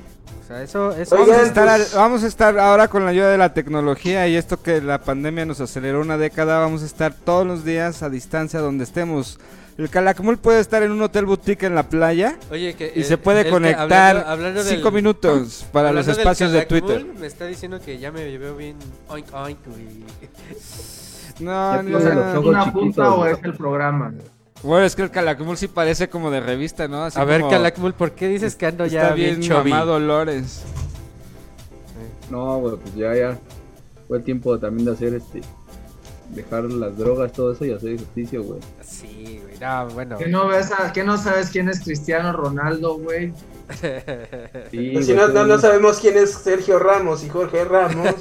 Sea, 0.52 0.64
eso, 0.64 0.91
eso 0.91 1.15
Vamos 1.15 1.30
a, 1.38 1.41
estar, 1.44 1.78
pues- 1.78 1.94
vamos 1.94 2.23
a 2.23 2.28
estar 2.28 2.60
ahora 2.60 2.88
con 2.88 3.06
la 3.06 3.11
ayuda 3.11 3.30
de 3.32 3.38
la 3.38 3.53
tecnología 3.53 4.28
y 4.28 4.36
esto 4.36 4.61
que 4.61 4.82
la 4.82 4.99
pandemia 5.02 5.45
nos 5.45 5.61
aceleró 5.61 6.02
una 6.02 6.18
década, 6.18 6.60
vamos 6.60 6.84
a 6.84 6.86
estar 6.86 7.14
todos 7.14 7.48
los 7.48 7.64
días 7.64 8.03
a 8.03 8.10
distancia 8.10 8.60
donde 8.60 8.84
estemos. 8.84 9.40
El 9.78 9.90
Calakmul 9.90 10.38
puede 10.38 10.60
estar 10.60 10.84
en 10.84 10.91
un 10.91 11.02
hotel 11.02 11.26
boutique 11.26 11.64
en 11.65 11.73
la 11.73 11.84
playa 11.84 12.38
Oye, 12.52 12.76
que, 12.76 12.91
y 12.94 13.02
eh, 13.02 13.03
se 13.06 13.18
puede 13.18 13.45
que- 13.45 13.49
conectar 13.49 13.82
hablando- 14.18 14.28
hablando 14.30 14.64
del- 14.64 14.76
cinco 14.76 14.91
minutos 14.91 15.65
para 15.72 15.91
los 15.94 16.07
espacios 16.07 16.52
de 16.52 16.65
Twitter. 16.65 17.06
Me 17.19 17.26
está 17.28 17.45
diciendo 17.45 17.80
que 17.80 17.98
ya 17.98 18.11
me 18.11 18.38
veo 18.38 18.56
bien 18.57 18.76
oink 19.07 19.34
oink, 19.34 19.60
güey. 19.65 19.88
No, 21.40 21.82
no, 21.82 21.84
no. 21.84 21.98
¿Es 21.99 22.06
ojos 22.36 22.45
una 22.45 22.72
punta 22.72 23.14
o 23.14 23.26
es 23.26 23.38
el 23.44 23.53
programa? 23.56 24.14
Bueno, 24.64 24.86
es 24.86 24.96
que 24.96 25.02
el 25.02 25.12
Calakmul 25.12 25.58
sí 25.58 25.68
parece 25.68 26.10
como 26.10 26.30
de 26.30 26.40
revista, 26.40 26.88
¿no? 26.88 27.04
Así 27.04 27.20
A 27.20 27.24
ver, 27.24 27.42
Calakmul, 27.42 27.94
¿por 27.94 28.12
qué 28.12 28.28
dices 28.28 28.56
que 28.56 28.68
ando 28.68 28.86
ya 28.86 29.14
bien 29.14 29.40
bien 29.40 29.52
mamado 29.52 29.94
Dolores. 29.94 30.64
No, 32.30 32.60
güey, 32.60 32.78
pues 32.78 32.96
ya, 32.96 33.16
ya. 33.16 33.40
Fue 34.08 34.18
el 34.18 34.24
tiempo 34.24 34.58
también 34.60 34.86
de 34.86 34.92
hacer 34.94 35.14
este. 35.14 35.42
Dejar 36.30 36.64
las 36.64 36.98
drogas, 36.98 37.34
todo 37.34 37.52
eso 37.52 37.66
y 37.66 37.74
hacer 37.74 37.96
ejercicio, 37.96 38.44
güey. 38.44 38.60
Sí, 38.82 39.42
güey, 39.44 39.60
no, 39.60 39.88
bueno. 39.90 40.18
¿Que 40.18 40.28
no, 40.28 40.48
ves 40.48 40.72
a- 40.72 40.94
que 40.94 41.04
no 41.04 41.18
sabes 41.18 41.50
quién 41.50 41.68
es 41.68 41.82
Cristiano 41.82 42.32
Ronaldo, 42.32 42.98
güey? 42.98 43.34
Sí, 44.70 44.92
Pues 44.94 45.06
si 45.06 45.14
no, 45.14 45.28
no, 45.28 45.58
sabemos 45.60 46.00
quién 46.00 46.18
es 46.18 46.32
Sergio 46.32 46.78
Ramos 46.78 47.24
y 47.24 47.30
Jorge 47.30 47.64
Ramos, 47.64 48.16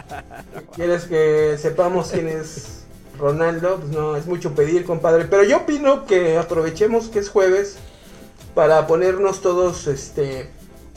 quieres 0.74 1.04
que 1.04 1.56
sepamos 1.58 2.10
quién 2.10 2.28
es 2.28 2.85
Ronaldo, 3.18 3.76
pues 3.80 3.92
no, 3.92 4.16
es 4.16 4.26
mucho 4.26 4.54
pedir, 4.54 4.84
compadre. 4.84 5.24
Pero 5.26 5.42
yo 5.44 5.58
opino 5.58 6.06
que 6.06 6.36
aprovechemos 6.38 7.08
que 7.08 7.18
es 7.20 7.28
jueves 7.30 7.76
para 8.54 8.86
ponernos 8.86 9.42
todos, 9.42 9.86
este, 9.86 10.48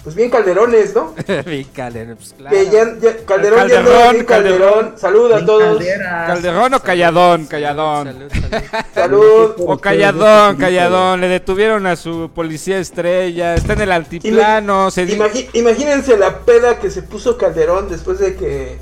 pues 0.04 0.16
bien 0.16 0.30
calderones, 0.30 0.96
¿no? 0.96 1.14
Bien 1.46 1.68
Calderón, 1.74 2.16
pues 2.16 2.34
claro. 2.38 2.56
Que 2.56 2.66
ya, 2.70 2.86
ya- 3.02 3.18
Calderón, 3.26 3.68
ya 3.68 3.76
Calderón, 3.76 3.98
anda 3.98 4.12
bien 4.14 4.26
Calderón. 4.26 4.94
Salud 4.98 5.32
a 5.34 5.46
todos. 5.46 5.78
calderas. 5.78 6.28
¿Calderón 6.28 6.74
o 6.74 6.80
Calladón? 6.82 7.46
Calladón. 7.48 8.08
Salud, 8.08 8.32
salud. 8.32 8.64
Salud. 8.94 9.54
O 9.68 9.78
Calladón, 9.78 10.56
Calladón. 10.56 11.20
Le 11.20 11.28
detuvieron 11.28 11.86
a 11.86 11.98
su 11.98 12.32
policía 12.34 12.80
estrella. 12.80 13.56
Está 13.56 13.74
en 13.74 13.82
el 13.82 13.92
altiplano. 13.92 14.90
Se 14.90 15.06
di- 15.06 15.18
Imagi- 15.18 15.50
imagínense 15.52 16.16
la 16.18 16.40
peda 16.40 16.80
que 16.80 16.90
se 16.90 17.02
puso 17.04 17.38
Calderón 17.38 17.90
después 17.90 18.20
de 18.20 18.36
que 18.38 18.78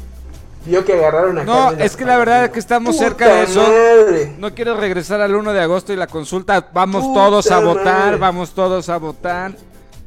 vio 0.67 0.85
que 0.85 0.93
agarraron 0.93 1.37
a 1.39 1.43
No, 1.43 1.71
es 1.71 1.95
que 1.95 2.05
la 2.05 2.17
verdad 2.17 2.45
es 2.45 2.51
que 2.51 2.59
estamos 2.59 2.95
Puta 2.95 3.07
cerca 3.07 3.27
de 3.35 3.43
eso. 3.43 3.61
madre. 3.61 4.35
No 4.37 4.53
quiero 4.53 4.75
regresar 4.75 5.21
al 5.21 5.33
1 5.35 5.53
de 5.53 5.61
agosto 5.61 5.93
y 5.93 5.95
la 5.95 6.07
consulta. 6.07 6.69
Vamos 6.73 7.03
Puta 7.05 7.19
todos 7.19 7.51
a 7.51 7.59
votar. 7.59 7.85
madre. 8.05 8.17
Vamos 8.17 8.51
todos 8.51 8.89
a 8.89 8.97
votar. 8.97 9.55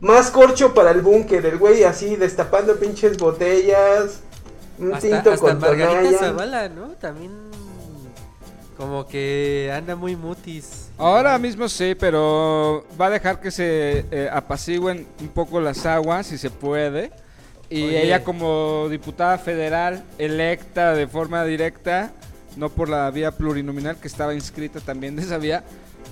Más 0.00 0.30
corcho 0.30 0.72
para 0.72 0.90
el 0.92 1.02
búnker, 1.02 1.44
el 1.44 1.58
güey 1.58 1.84
así 1.84 2.16
destapando 2.16 2.76
pinches 2.76 3.18
botellas. 3.18 4.20
Un 4.78 4.94
Hasta, 4.94 5.00
tinto 5.08 5.30
hasta 5.32 5.36
con 5.36 5.58
Margarita. 5.60 6.18
Zavala, 6.18 6.68
¿no? 6.70 6.88
También 6.92 7.32
como 8.76 9.06
que 9.06 9.70
anda 9.76 9.94
muy 9.94 10.16
mutis. 10.16 10.88
Ahora 10.96 11.36
mismo 11.38 11.68
sí, 11.68 11.94
pero 11.94 12.86
va 12.98 13.06
a 13.06 13.10
dejar 13.10 13.38
que 13.40 13.50
se 13.50 14.06
eh, 14.10 14.30
apacigüen 14.32 15.06
un 15.20 15.28
poco 15.28 15.60
las 15.60 15.84
aguas, 15.84 16.26
si 16.26 16.38
se 16.38 16.48
puede. 16.48 17.10
Y 17.70 17.84
Oye. 17.84 18.02
ella 18.04 18.24
como 18.24 18.88
diputada 18.90 19.38
federal 19.38 20.02
electa 20.18 20.92
de 20.94 21.06
forma 21.06 21.44
directa, 21.44 22.10
no 22.56 22.68
por 22.68 22.88
la 22.88 23.08
vía 23.12 23.30
plurinominal 23.30 23.96
que 23.96 24.08
estaba 24.08 24.34
inscrita 24.34 24.80
también 24.80 25.14
de 25.16 25.22
esa 25.22 25.38
vía, 25.38 25.62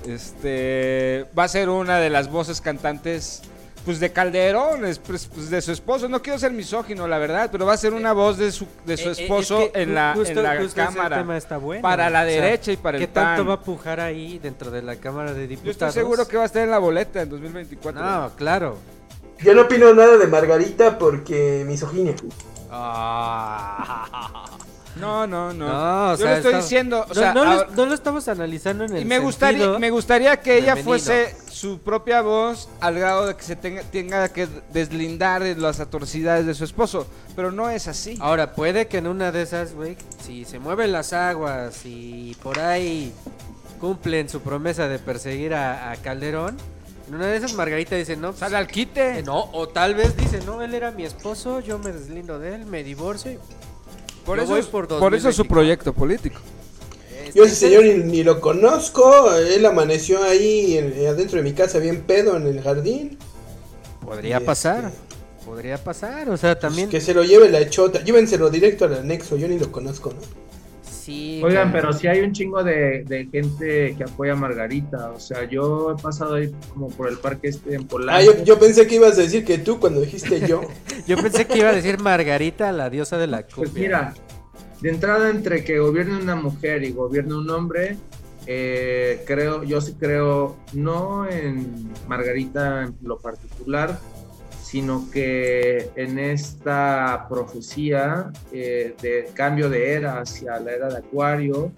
este, 0.06 1.26
va 1.39 1.44
a 1.44 1.48
ser 1.48 1.68
una 1.68 1.98
de 1.98 2.10
las 2.10 2.30
voces 2.30 2.60
cantantes 2.60 3.43
pues 3.85 4.01
de 4.01 4.12
Calderón, 4.12 4.85
es, 4.85 4.98
pues, 4.98 5.26
pues, 5.32 5.48
de 5.48 5.62
su 5.62 5.72
esposo. 5.72 6.09
No 6.10 6.20
quiero 6.20 6.39
ser 6.39 6.52
misógino, 6.52 7.09
la 7.09 7.16
verdad, 7.16 7.48
pero 7.51 7.64
va 7.64 7.72
a 7.72 7.76
ser 7.78 7.94
una 7.94 8.12
voz 8.12 8.36
de 8.36 8.52
su, 8.52 8.66
de 8.85 8.98
su 8.98 9.09
Eh, 9.09 9.12
eh, 9.16 9.22
esposo 9.22 9.62
es 9.62 9.70
que 9.70 9.82
en 9.82 9.94
la, 9.94 10.12
justo- 10.14 10.40
en 10.40 10.43
la 10.43 10.56
justo 10.59 10.76
cámara. 10.76 11.16
tema 11.18 11.36
está 11.39 11.56
bueno. 11.56 11.80
Para 11.80 12.10
la 12.10 12.22
O 12.22 12.26
sea, 12.28 12.40
derecha 12.43 12.72
y 12.72 12.76
para 12.76 12.98
el 12.98 13.05
¿Qué 13.05 13.06
tanto 13.09 13.43
PAN. 13.44 13.48
va 13.48 13.55
a 13.55 13.60
pujar 13.62 14.01
ahí 14.01 14.39
dentro 14.40 14.70
de 14.70 14.82
la 14.82 14.97
Cámara 14.97 15.32
de 15.32 15.43
Yo 15.43 15.48
Diputados? 15.48 15.72
estoy 15.89 16.02
seguro 16.02 16.28
que 16.28 16.36
va 16.36 16.43
a 16.43 16.47
estar 16.47 16.62
en 16.62 16.70
la 16.70 16.78
boleta 16.78 17.22
en 17.22 17.30
2024. 17.30 18.02
No, 18.02 18.30
claro. 18.36 18.76
Yo 19.43 19.55
no 19.55 19.62
opino 19.62 19.94
nada 19.94 20.16
de 20.16 20.27
Margarita 20.27 20.98
porque 20.98 21.65
misoginia. 21.66 22.15
No, 25.01 25.28
no, 25.28 25.52
no. 25.52 25.69
No, 25.69 26.06
o 26.12 26.16
Yo 26.16 26.16
sea, 26.16 26.27
le 26.32 26.36
estoy 26.39 26.52
está- 26.55 26.62
diciendo, 26.62 27.05
o 27.05 27.09
no, 27.09 27.15
sea, 27.15 27.32
no, 27.32 27.44
lo, 27.44 27.51
ahora- 27.52 27.69
no 27.77 27.86
lo 27.86 27.94
estamos 27.94 28.27
analizando 28.27 28.85
en 28.85 28.97
el 28.97 29.02
y 29.02 29.05
me 29.05 29.20
gustaría, 29.20 29.59
sentido 29.60 29.78
me 29.78 29.90
gustaría 29.90 30.36
que 30.40 30.56
ella 30.59 30.74
femenino. 30.74 30.85
fuese 30.90 31.36
su 31.48 31.78
propia 31.78 32.20
voz 32.20 32.69
al 32.81 32.98
grado 32.98 33.28
de 33.28 33.36
que 33.36 33.43
se 33.44 33.55
tenga, 33.55 33.82
tenga 33.82 34.28
que 34.31 34.48
deslindar 34.73 35.44
de 35.44 35.55
las 35.55 35.78
atrocidades 35.78 36.47
de 36.47 36.55
su 36.55 36.65
esposo, 36.65 37.06
pero 37.36 37.52
no 37.52 37.70
es 37.70 37.86
así. 37.86 38.19
Ahora, 38.20 38.55
puede 38.55 38.89
que 38.89 38.98
en 38.98 39.06
una 39.06 39.31
de 39.31 39.43
esas, 39.43 39.73
güey, 39.73 39.97
si 40.27 40.44
se 40.44 40.59
mueven 40.59 40.90
las 40.90 41.12
aguas 41.12 41.81
y 41.85 42.36
por 42.43 42.59
ahí 42.59 43.12
cumplen 43.81 44.28
su 44.28 44.40
promesa 44.40 44.89
de 44.89 44.98
perseguir 44.98 45.55
a, 45.55 45.93
a 45.93 45.97
Calderón, 45.97 46.56
En 47.09 47.14
una 47.14 47.26
de 47.26 47.36
esas 47.39 47.55
Margarita 47.55 47.97
dice, 47.97 48.16
no, 48.16 48.28
pues, 48.28 48.40
Sale 48.40 48.56
al 48.56 48.66
quite. 48.66 49.20
eh, 49.20 49.22
no, 49.22 49.48
o 49.52 49.68
tal 49.68 49.94
vez 49.94 50.16
dice, 50.16 50.40
no, 50.44 50.62
él 50.62 50.74
era 50.74 50.90
mi 50.90 51.05
esposo, 51.05 51.60
yo 51.60 51.78
me 51.78 51.90
deslindo 51.90 52.39
de 52.39 52.55
él, 52.55 52.66
me 52.66 52.85
divorcio 52.85 53.32
y 53.32 53.39
Por 54.26 54.36
Yo 54.36 54.44
eso, 54.44 54.52
voy 54.52 54.62
por 54.62 54.86
por 54.89 55.14
eso 55.14 55.30
es 55.30 55.36
su 55.36 55.44
2024. 55.44 55.48
proyecto 55.48 55.93
político. 55.94 56.39
Yo 57.35 57.44
ese 57.44 57.55
señor 57.55 57.85
ni, 57.85 57.94
ni 58.05 58.22
lo 58.22 58.40
conozco, 58.40 59.32
él 59.35 59.64
amaneció 59.66 60.22
ahí 60.22 60.76
en- 60.78 61.06
adentro 61.06 61.39
de 61.39 61.43
mi 61.44 61.52
casa 61.52 61.78
bien 61.78 62.02
pedo 62.02 62.36
en 62.36 62.47
el 62.47 62.60
jardín. 62.62 63.18
podría 64.05 64.39
Y 64.40 64.44
pasar, 64.44 64.85
este, 64.86 65.44
podría 65.47 65.82
pasar, 65.82 66.28
o 66.30 66.36
sea, 66.36 66.59
también 66.59 66.89
Que 66.90 67.01
se 67.01 67.14
lo 67.14 67.24
lleve 67.24 67.48
la 67.51 67.68
chota, 67.70 68.02
llévenselo 68.05 68.48
directo 68.51 68.85
al 68.85 68.94
anexo, 68.94 69.36
yo 69.36 69.48
ni 69.48 69.59
lo 69.59 69.70
conozco, 69.72 70.10
¿no? 70.10 70.20
Sí. 71.09 71.40
Oigan, 71.43 71.70
claro. 71.70 71.86
pero 71.86 71.93
sí 71.94 72.06
hay 72.06 72.20
un 72.20 72.32
chingo 72.32 72.62
de, 72.62 73.02
de 73.05 73.26
gente 73.26 73.94
que 73.97 74.05
apoya 74.05 74.32
a 74.32 74.36
Margarita. 74.36 75.10
O 75.10 75.18
sea, 75.20 75.44
yo 75.44 75.94
he 75.98 76.02
pasado 76.02 76.35
ahí 76.35 76.52
como 76.72 76.89
por 76.89 77.09
el 77.09 77.18
parque 77.18 77.48
este 77.48 77.74
en 77.74 77.86
Polanco. 77.86 78.18
Ah, 78.18 78.22
yo, 78.22 78.44
yo 78.44 78.59
pensé 78.59 78.86
que 78.86 78.97
ibas 78.97 79.18
a 79.18 79.22
decir 79.22 79.44
que 79.44 79.59
tú 79.59 79.80
cuando 79.80 80.01
dijiste 80.02 80.47
yo. 80.47 80.60
Yo 81.06 81.16
pensé 81.16 81.47
que 81.47 81.59
iba 81.59 81.70
a 81.70 81.74
decir 81.74 81.98
Margarita, 82.01 82.70
la 82.72 82.90
diosa 82.90 83.16
de 83.16 83.26
la 83.28 83.40
Pues 83.47 83.70
cumbia. 83.70 83.82
mira, 83.82 84.14
de 84.82 84.90
entrada 84.90 85.30
entre 85.30 85.64
que 85.64 85.78
gobierne 85.78 86.16
una 86.18 86.35
mujer 86.36 86.85
y 86.85 86.93
gobierne 86.93 87.35
un 87.35 87.48
hombre, 87.48 87.97
eh, 88.47 89.22
creo, 89.26 89.62
yo 89.64 89.80
sí 89.80 89.94
creo, 89.98 90.56
no 90.74 91.26
en 91.28 91.90
Margarita 92.06 92.82
en 92.85 92.94
lo 93.02 93.18
particular, 93.18 93.98
sino 94.69 95.11
que 95.11 95.90
en 95.97 96.19
esta 96.19 97.24
profecía 97.27 98.31
eh, 98.53 98.95
de 99.01 99.31
cambio 99.32 99.70
de 99.70 99.95
era 99.95 100.20
hacia 100.20 100.61
la 100.61 100.73
era 100.73 100.89
de 100.90 100.99
Acuario 100.99 101.73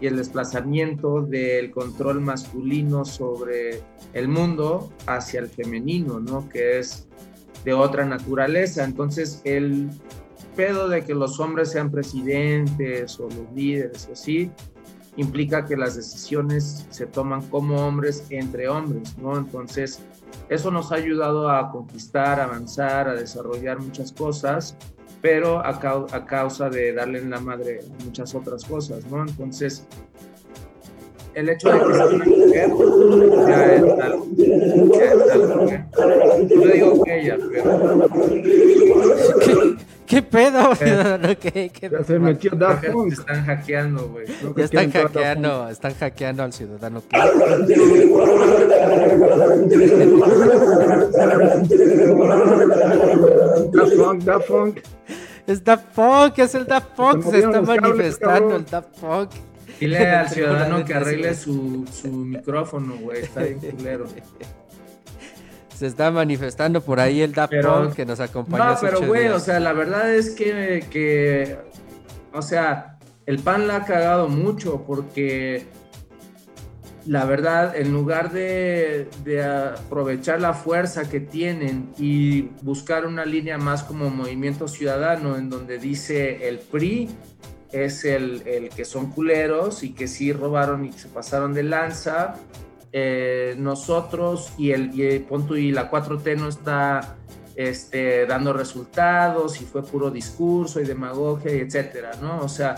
y 0.00 0.06
el 0.06 0.18
desplazamiento 0.18 1.20
del 1.22 1.72
control 1.72 2.20
masculino 2.20 3.04
sobre 3.04 3.82
el 4.12 4.28
mundo 4.28 4.92
hacia 5.06 5.40
el 5.40 5.48
femenino, 5.48 6.20
¿no? 6.20 6.48
Que 6.48 6.78
es 6.78 7.08
de 7.64 7.72
otra 7.72 8.04
naturaleza. 8.04 8.84
Entonces, 8.84 9.40
el 9.42 9.90
pedo 10.54 10.88
de 10.88 11.02
que 11.02 11.14
los 11.14 11.40
hombres 11.40 11.72
sean 11.72 11.90
presidentes 11.90 13.18
o 13.18 13.24
los 13.24 13.52
líderes 13.52 14.06
y 14.08 14.12
así, 14.12 14.50
implica 15.16 15.64
que 15.64 15.76
las 15.76 15.96
decisiones 15.96 16.86
se 16.90 17.06
toman 17.06 17.42
como 17.48 17.84
hombres 17.84 18.24
entre 18.30 18.68
hombres, 18.68 19.18
¿no? 19.18 19.36
Entonces, 19.36 19.98
eso 20.48 20.70
nos 20.70 20.92
ha 20.92 20.96
ayudado 20.96 21.50
a 21.50 21.70
conquistar, 21.70 22.40
avanzar, 22.40 23.08
a 23.08 23.14
desarrollar 23.14 23.78
muchas 23.80 24.12
cosas, 24.12 24.76
pero 25.20 25.58
a, 25.58 25.80
cau- 25.80 26.06
a 26.12 26.24
causa 26.24 26.70
de 26.70 26.92
darle 26.92 27.18
en 27.18 27.30
la 27.30 27.40
madre 27.40 27.80
muchas 28.04 28.34
otras 28.34 28.64
cosas, 28.64 29.04
¿no? 29.10 29.22
Entonces, 29.22 29.84
el 31.34 31.48
hecho 31.50 31.70
de 31.70 31.78
que 31.80 31.94
sea 31.94 32.06
una 32.06 32.24
mujer 32.24 32.70
ya 33.46 33.74
es 33.74 33.82
algo, 34.00 34.26
ya 34.36 35.04
es 35.04 35.30
algo 35.30 35.66
no 36.56 36.72
digo 36.72 37.04
que 37.04 37.20
ella, 37.20 37.36
pero 37.52 37.70
¿Qué, 40.08 40.22
pedo? 40.22 40.72
Eh. 40.80 41.36
¿qué- 41.40 41.70
qué- 41.70 41.90
Ya 41.90 42.02
se 42.02 42.18
metió 42.18 42.50
Daft 42.52 42.86
Punk. 42.90 43.12
están 43.12 43.44
hackeando, 43.44 44.08
güey. 44.08 44.26
Ya 44.56 44.64
están 44.64 44.90
hackeando, 44.90 45.68
están 45.68 45.94
hackeando 45.94 46.42
al 46.44 46.52
ciudadano. 46.52 47.02
Daft 53.72 53.96
Punk, 53.96 54.22
Daft 54.24 54.48
Punk. 54.48 54.78
Es 55.46 55.64
Daft 55.64 55.84
Punk, 55.94 56.38
es 56.38 56.54
el 56.54 56.66
Daft 56.66 56.88
Punk, 56.96 57.22
se 57.24 57.38
está 57.38 57.62
manifestando 57.62 58.40
cabrón. 58.40 58.52
el 58.56 58.64
Daft 58.66 58.98
Punk. 59.00 59.30
Dile 59.80 60.06
al 60.10 60.28
ciudadano 60.30 60.84
que 60.84 60.94
arregle 60.94 61.34
su, 61.34 61.86
su 61.92 62.08
micrófono, 62.08 62.94
güey. 63.00 63.22
Está 63.22 63.42
bien 63.42 63.58
culero. 63.60 64.06
Se 65.78 65.86
está 65.86 66.10
manifestando 66.10 66.80
por 66.80 66.98
ahí 66.98 67.20
el 67.20 67.32
Daft 67.32 67.52
Punk 67.62 67.94
que 67.94 68.04
nos 68.04 68.18
acompañó 68.18 68.64
No, 68.64 68.70
hace 68.70 68.86
pero 68.86 69.06
güey, 69.06 69.22
días. 69.28 69.34
o 69.36 69.38
sea, 69.38 69.60
la 69.60 69.72
verdad 69.72 70.12
es 70.12 70.30
que, 70.30 70.84
que, 70.90 71.56
o 72.32 72.42
sea, 72.42 72.98
el 73.26 73.38
PAN 73.38 73.68
la 73.68 73.76
ha 73.76 73.84
cagado 73.84 74.28
mucho 74.28 74.82
porque 74.84 75.66
la 77.06 77.24
verdad, 77.26 77.76
en 77.76 77.92
lugar 77.92 78.32
de, 78.32 79.08
de 79.22 79.44
aprovechar 79.44 80.40
la 80.40 80.52
fuerza 80.52 81.08
que 81.08 81.20
tienen 81.20 81.92
y 81.96 82.50
buscar 82.62 83.06
una 83.06 83.24
línea 83.24 83.56
más 83.56 83.84
como 83.84 84.10
movimiento 84.10 84.66
ciudadano, 84.66 85.36
en 85.36 85.48
donde 85.48 85.78
dice 85.78 86.48
el 86.48 86.58
PRI 86.58 87.08
es 87.70 88.04
el, 88.04 88.42
el 88.48 88.70
que 88.70 88.84
son 88.84 89.12
culeros 89.12 89.84
y 89.84 89.92
que 89.94 90.08
sí 90.08 90.32
robaron 90.32 90.84
y 90.84 90.92
se 90.92 91.06
pasaron 91.06 91.54
de 91.54 91.62
lanza, 91.62 92.34
eh, 92.92 93.54
nosotros 93.58 94.52
y 94.56 94.72
el, 94.72 94.98
y 94.98 95.18
punto 95.20 95.56
y 95.56 95.72
la 95.72 95.90
4T 95.90 96.36
no 96.36 96.48
está 96.48 97.16
este, 97.54 98.26
dando 98.26 98.52
resultados 98.52 99.60
y 99.60 99.64
fue 99.64 99.82
puro 99.82 100.10
discurso 100.10 100.80
y 100.80 100.84
demagogia 100.84 101.54
y 101.54 101.58
etcétera, 101.58 102.12
¿no? 102.22 102.40
O 102.40 102.48
sea, 102.48 102.76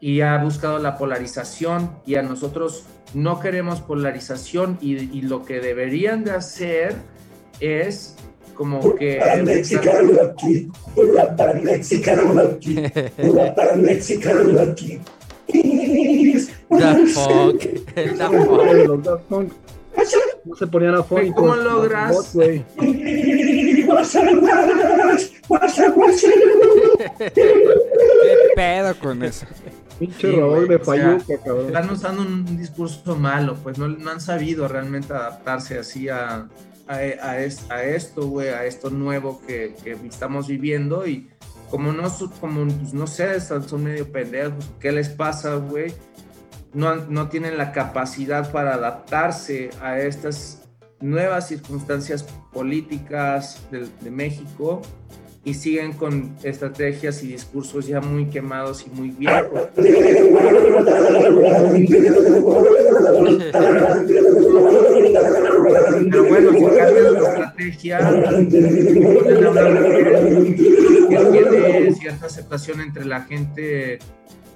y 0.00 0.20
ha 0.20 0.36
buscado 0.38 0.78
la 0.78 0.96
polarización 0.98 1.98
y 2.06 2.16
a 2.16 2.22
nosotros 2.22 2.84
no 3.14 3.40
queremos 3.40 3.80
polarización 3.80 4.78
y, 4.80 4.96
y 5.16 5.22
lo 5.22 5.44
que 5.44 5.60
deberían 5.60 6.24
de 6.24 6.32
hacer 6.32 6.94
es 7.60 8.16
como 8.54 8.94
que... 8.94 9.20
Daft 16.80 17.14
Punk, 17.14 17.64
el 17.96 18.18
Daft 18.18 18.34
Punk. 18.34 18.46
Punk. 18.48 18.86
Los 18.86 19.02
Daft 19.04 19.24
Punk. 19.24 19.52
No 20.44 20.56
se 20.56 20.66
ponían 20.66 20.94
a 20.94 20.98
Güey, 20.98 21.26
fondo. 21.32 21.34
¿Cómo 21.36 21.56
logras? 21.56 22.34
güey. 22.34 22.64
¿Qué 27.32 28.52
pedo 28.56 28.98
con 28.98 29.22
eso? 29.22 29.46
Pinche 29.98 30.30
Sí, 30.30 30.36
robot 30.36 30.56
güey, 30.56 30.68
de 30.68 30.76
o 30.76 30.84
sea, 30.84 30.94
Fayuca, 31.18 31.44
cabrón. 31.44 31.66
Están 31.66 31.90
usando 31.90 32.22
un, 32.22 32.56
discurso 32.58 33.16
malo, 33.16 33.56
pues 33.62 33.78
no, 33.78 33.88
no 33.88 34.10
han 34.10 34.20
sabido 34.20 34.66
realmente 34.66 35.12
adaptarse 35.12 35.78
así 35.78 36.08
a, 36.08 36.48
a, 36.88 36.94
a 36.94 37.40
es- 37.40 37.70
a 37.70 37.84
esto, 37.84 38.26
güey, 38.26 38.48
a 38.48 38.64
esto 38.64 38.90
nuevo 38.90 39.40
que, 39.46 39.74
que 39.84 39.92
estamos 40.06 40.48
viviendo 40.48 41.06
y 41.06 41.28
como 41.70 41.92
no, 41.92 42.12
como, 42.40 42.66
pues, 42.66 42.92
no 42.92 43.06
sé, 43.06 43.40
son 43.40 43.84
medio 43.84 44.10
pendejos, 44.10 44.70
¿qué 44.80 44.90
les 44.92 45.08
pasa, 45.08 45.54
güey? 45.56 45.92
No, 46.74 46.96
no 46.96 47.28
tienen 47.28 47.56
la 47.56 47.72
capacidad 47.72 48.50
para 48.50 48.74
adaptarse 48.74 49.70
a 49.80 49.98
estas 49.98 50.62
nuevas 51.00 51.48
circunstancias 51.48 52.24
políticas 52.52 53.62
de, 53.70 53.88
de 54.00 54.10
México 54.10 54.82
y 55.44 55.54
siguen 55.54 55.92
con 55.92 56.34
estrategias 56.42 57.22
y 57.22 57.28
discursos 57.28 57.86
ya 57.86 58.00
muy 58.00 58.24
quemados 58.26 58.84
y 58.86 58.90
muy 58.90 59.10
viejos. 59.10 59.68
Pero 59.74 60.00
bueno, 66.24 66.52
si 66.52 66.64
cambian 66.64 67.12
la 67.12 67.20
estrategia, 67.20 67.98
ponen 67.98 69.46
una 69.46 69.70
mujer 69.70 71.08
que 71.08 71.44
tiene 71.44 71.94
cierta 71.94 72.26
aceptación 72.26 72.80
entre 72.80 73.04
la 73.04 73.20
gente, 73.22 73.98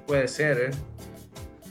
puede 0.07 0.28
ser, 0.28 0.59
¿eh? 0.59 0.70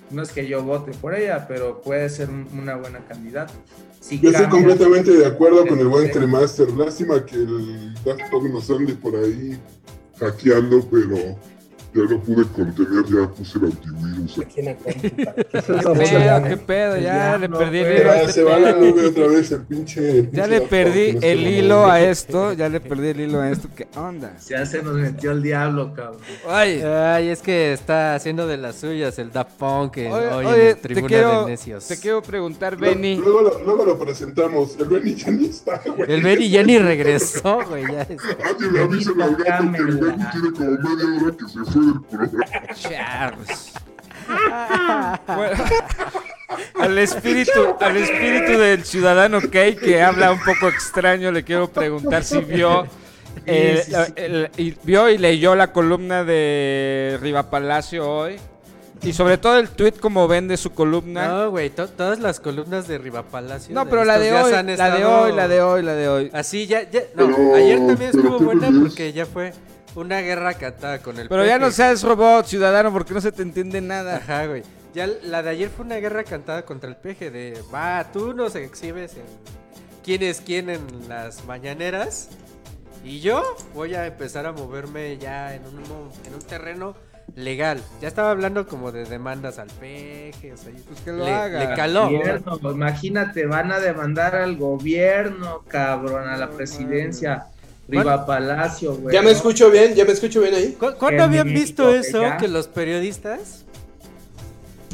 No 0.09 0.21
es 0.21 0.31
que 0.31 0.47
yo 0.47 0.63
vote 0.63 0.91
por 1.01 1.13
ella, 1.13 1.45
pero 1.47 1.81
puede 1.81 2.09
ser 2.09 2.29
un- 2.29 2.47
una 2.57 2.75
buena 2.77 2.99
candidata. 3.07 3.53
Si 3.99 4.19
Yo 4.19 4.29
estoy 4.29 4.47
completamente 4.47 5.11
de 5.11 5.25
acuerdo 5.25 5.67
con 5.67 5.79
el 5.79 5.87
buen 5.87 6.09
Cremaster. 6.09 6.69
Lástima 6.71 7.25
que 7.25 7.35
el 7.35 7.93
Daft 8.05 8.29
Punk 8.31 8.49
nos 8.51 8.69
ande 8.71 8.93
por 8.93 9.15
ahí 9.15 9.59
hackeando, 10.19 10.87
pero 10.89 11.17
ya 11.97 12.03
lo 12.03 12.19
pude 12.21 12.45
contener, 12.47 13.05
ya 13.05 13.27
puse 13.29 13.57
el 13.57 13.65
antivirus. 13.65 14.35
¿Qué 14.55 14.77
pedo? 14.83 16.43
¿Qué 16.43 16.57
pedo? 16.57 16.95
Ya 16.97 17.01
Ya, 17.31 17.37
le 17.37 17.47
no, 17.47 17.57
perdí 17.57 17.79
el 17.79 17.97
hilo 18.01 18.13
este 18.13 18.31
se 18.33 18.43
va 18.43 18.59
la 18.59 18.71
nube 18.73 19.07
otra 19.07 19.27
vez 19.27 19.51
el 19.51 19.61
pinche. 19.61 20.09
el 20.19 20.31
Ya 20.31 20.43
pinche 20.43 20.47
le 20.47 20.61
perdí 20.61 21.17
el 21.21 21.47
hilo 21.47 21.85
a 21.89 22.01
esto, 22.01 22.53
ya 22.53 22.69
le 22.69 22.79
perdí 22.79 23.07
el 23.09 23.19
hilo 23.21 23.41
a 23.41 23.49
esto. 23.49 23.67
¿Qué 23.75 23.87
onda? 23.95 24.35
Ya 24.47 24.65
se 24.65 24.81
nos 24.81 24.93
metió 24.95 25.31
el 25.31 25.41
diablo, 25.43 25.93
cabrón. 25.93 26.21
Ay, 26.47 26.81
Ay, 26.81 27.29
es 27.29 27.41
que 27.41 27.73
está 27.73 28.15
haciendo 28.15 28.47
de 28.47 28.57
las 28.57 28.75
suyas 28.77 29.17
el 29.19 29.31
Daft 29.31 29.51
Punk 29.57 29.97
oye, 29.97 30.07
hoy 30.09 30.45
oye, 30.45 30.61
en 30.61 30.67
el 30.69 30.75
te 30.75 30.81
Tribuna 30.81 31.07
quiero, 31.07 31.45
de 31.45 31.51
Necios. 31.51 31.87
te 31.87 31.97
quiero 31.99 32.21
preguntar, 32.21 32.75
Benny. 32.77 33.17
Luego, 33.17 33.41
lo, 33.41 33.63
luego 33.63 33.85
lo 33.85 33.99
presentamos. 33.99 34.77
El 34.79 34.85
Benny 34.87 35.15
ya 35.15 35.31
ni 35.31 35.45
está, 35.47 35.81
güey. 35.85 36.11
El 36.11 36.21
Benny 36.21 36.49
ya 36.49 36.63
ni 36.63 36.77
regresó, 36.79 37.59
güey. 37.67 37.83
Ya 37.91 38.01
es- 38.03 38.09
Nadie 38.09 38.71
le 38.71 38.83
avisa 38.83 39.11
al 39.21 39.35
gato 39.35 39.71
que 39.71 39.77
el 39.79 39.97
Benny 39.97 40.23
tiene 40.31 40.51
como 40.53 40.71
media 40.71 41.25
hora 41.25 41.35
que 41.37 41.45
se 41.47 41.71
fue. 41.71 41.86
Charles. 42.75 43.73
Bueno, 45.35 45.63
al 46.79 46.97
espíritu, 46.97 47.75
al 47.79 47.97
espíritu 47.97 48.57
del 48.57 48.83
ciudadano 48.83 49.39
Kay 49.51 49.75
que 49.75 50.01
habla 50.01 50.31
un 50.31 50.39
poco 50.39 50.67
extraño, 50.69 51.31
le 51.31 51.43
quiero 51.43 51.69
preguntar 51.69 52.23
si 52.23 52.39
vio, 52.39 52.87
eh, 53.45 53.83
el- 54.15 54.77
vio 54.83 55.09
y 55.09 55.17
leyó 55.17 55.55
la 55.55 55.71
columna 55.71 56.23
de 56.23 57.17
Riva 57.21 57.49
Palacio 57.49 58.09
hoy, 58.09 58.37
Y 59.03 59.13
sobre 59.13 59.37
todo 59.37 59.59
el 59.59 59.69
tweet 59.69 59.91
como 60.01 60.27
vende 60.27 60.57
su 60.57 60.71
columna. 60.71 61.27
No, 61.27 61.51
güey, 61.51 61.69
to- 61.69 61.87
todas 61.87 62.19
las 62.19 62.39
columnas 62.39 62.87
de 62.87 62.97
Riva 62.97 63.21
Palacio. 63.21 63.75
No, 63.75 63.85
pero 63.87 64.03
la 64.03 64.17
de 64.17 64.33
hoy, 64.33 64.51
la 64.51 64.63
de 64.89 65.05
hoy, 65.05 65.31
la 65.33 65.47
de 65.47 65.61
hoy, 65.61 65.83
la 65.83 65.93
de 65.93 66.09
hoy. 66.09 66.31
Así 66.33 66.65
ya, 66.65 66.81
ya. 66.89 67.01
No, 67.13 67.27
Pero- 67.27 67.55
ayer 67.55 67.77
también 67.77 68.09
estuvo 68.09 68.39
¿qué 68.39 68.43
buena 68.43 68.69
porque 68.81 69.13
ya 69.13 69.27
fue 69.27 69.53
una 69.97 70.21
guerra 70.21 70.53
cantada 70.53 70.99
con 70.99 71.17
el 71.17 71.27
Pero 71.27 71.45
ya 71.45 71.57
no 71.57 71.71
seas 71.71 72.03
robot, 72.03 72.45
ciudadano, 72.45 72.91
porque 72.93 73.13
no 73.13 73.21
se 73.21 73.31
te 73.31 73.41
entiende 73.41 73.81
nada. 73.81 74.17
Ajá, 74.17 74.45
güey. 74.45 74.63
Ya 74.93 75.07
la 75.07 75.43
de 75.43 75.49
ayer 75.49 75.69
fue 75.69 75.85
una 75.85 75.95
guerra 75.95 76.23
cantada 76.23 76.63
contra 76.65 76.89
el 76.89 76.95
peje 76.95 77.29
de, 77.31 77.61
va, 77.73 78.05
tú 78.13 78.33
nos 78.33 78.55
exhibes 78.55 79.15
en 79.15 79.25
quién 80.03 80.23
es 80.23 80.41
quién 80.41 80.69
en 80.69 80.81
las 81.09 81.45
mañaneras 81.45 82.29
y 83.03 83.19
yo 83.19 83.43
voy 83.73 83.95
a 83.95 84.05
empezar 84.05 84.45
a 84.45 84.51
moverme 84.53 85.17
ya 85.17 85.53
en 85.55 85.63
un, 85.65 85.83
en 86.25 86.33
un 86.33 86.41
terreno 86.41 86.95
legal. 87.35 87.81
Ya 88.01 88.07
estaba 88.07 88.31
hablando 88.31 88.67
como 88.67 88.91
de 88.91 89.05
demandas 89.05 89.59
al 89.59 89.67
peje, 89.67 90.53
o 90.53 90.57
sea, 90.57 90.71
Pues 90.87 91.01
que 91.01 91.11
lo 91.11 91.25
le, 91.25 91.33
haga. 91.33 91.59
le 91.69 91.75
caló. 91.75 92.09
Imagínate, 92.71 93.45
van 93.45 93.71
a 93.71 93.79
demandar 93.79 94.35
al 94.35 94.55
gobierno, 94.57 95.63
cabrón, 95.67 96.27
a 96.27 96.37
la 96.37 96.49
presidencia. 96.49 97.47
Riva 97.87 98.25
Palacio, 98.25 98.95
güey. 98.95 99.13
¿Ya 99.15 99.21
me 99.21 99.31
escucho 99.31 99.69
bien? 99.71 99.95
¿Ya 99.95 100.03
me 100.05 100.11
escucho 100.11 100.41
bien 100.41 100.53
ahí? 100.55 100.73
¿Cu- 100.79 100.93
¿Cuándo 100.99 101.23
habían 101.23 101.47
visto 101.47 101.89
que 101.91 101.99
eso? 101.99 102.21
ya- 102.21 102.37
Que 102.37 102.47
los 102.47 102.67
periodistas 102.67 103.63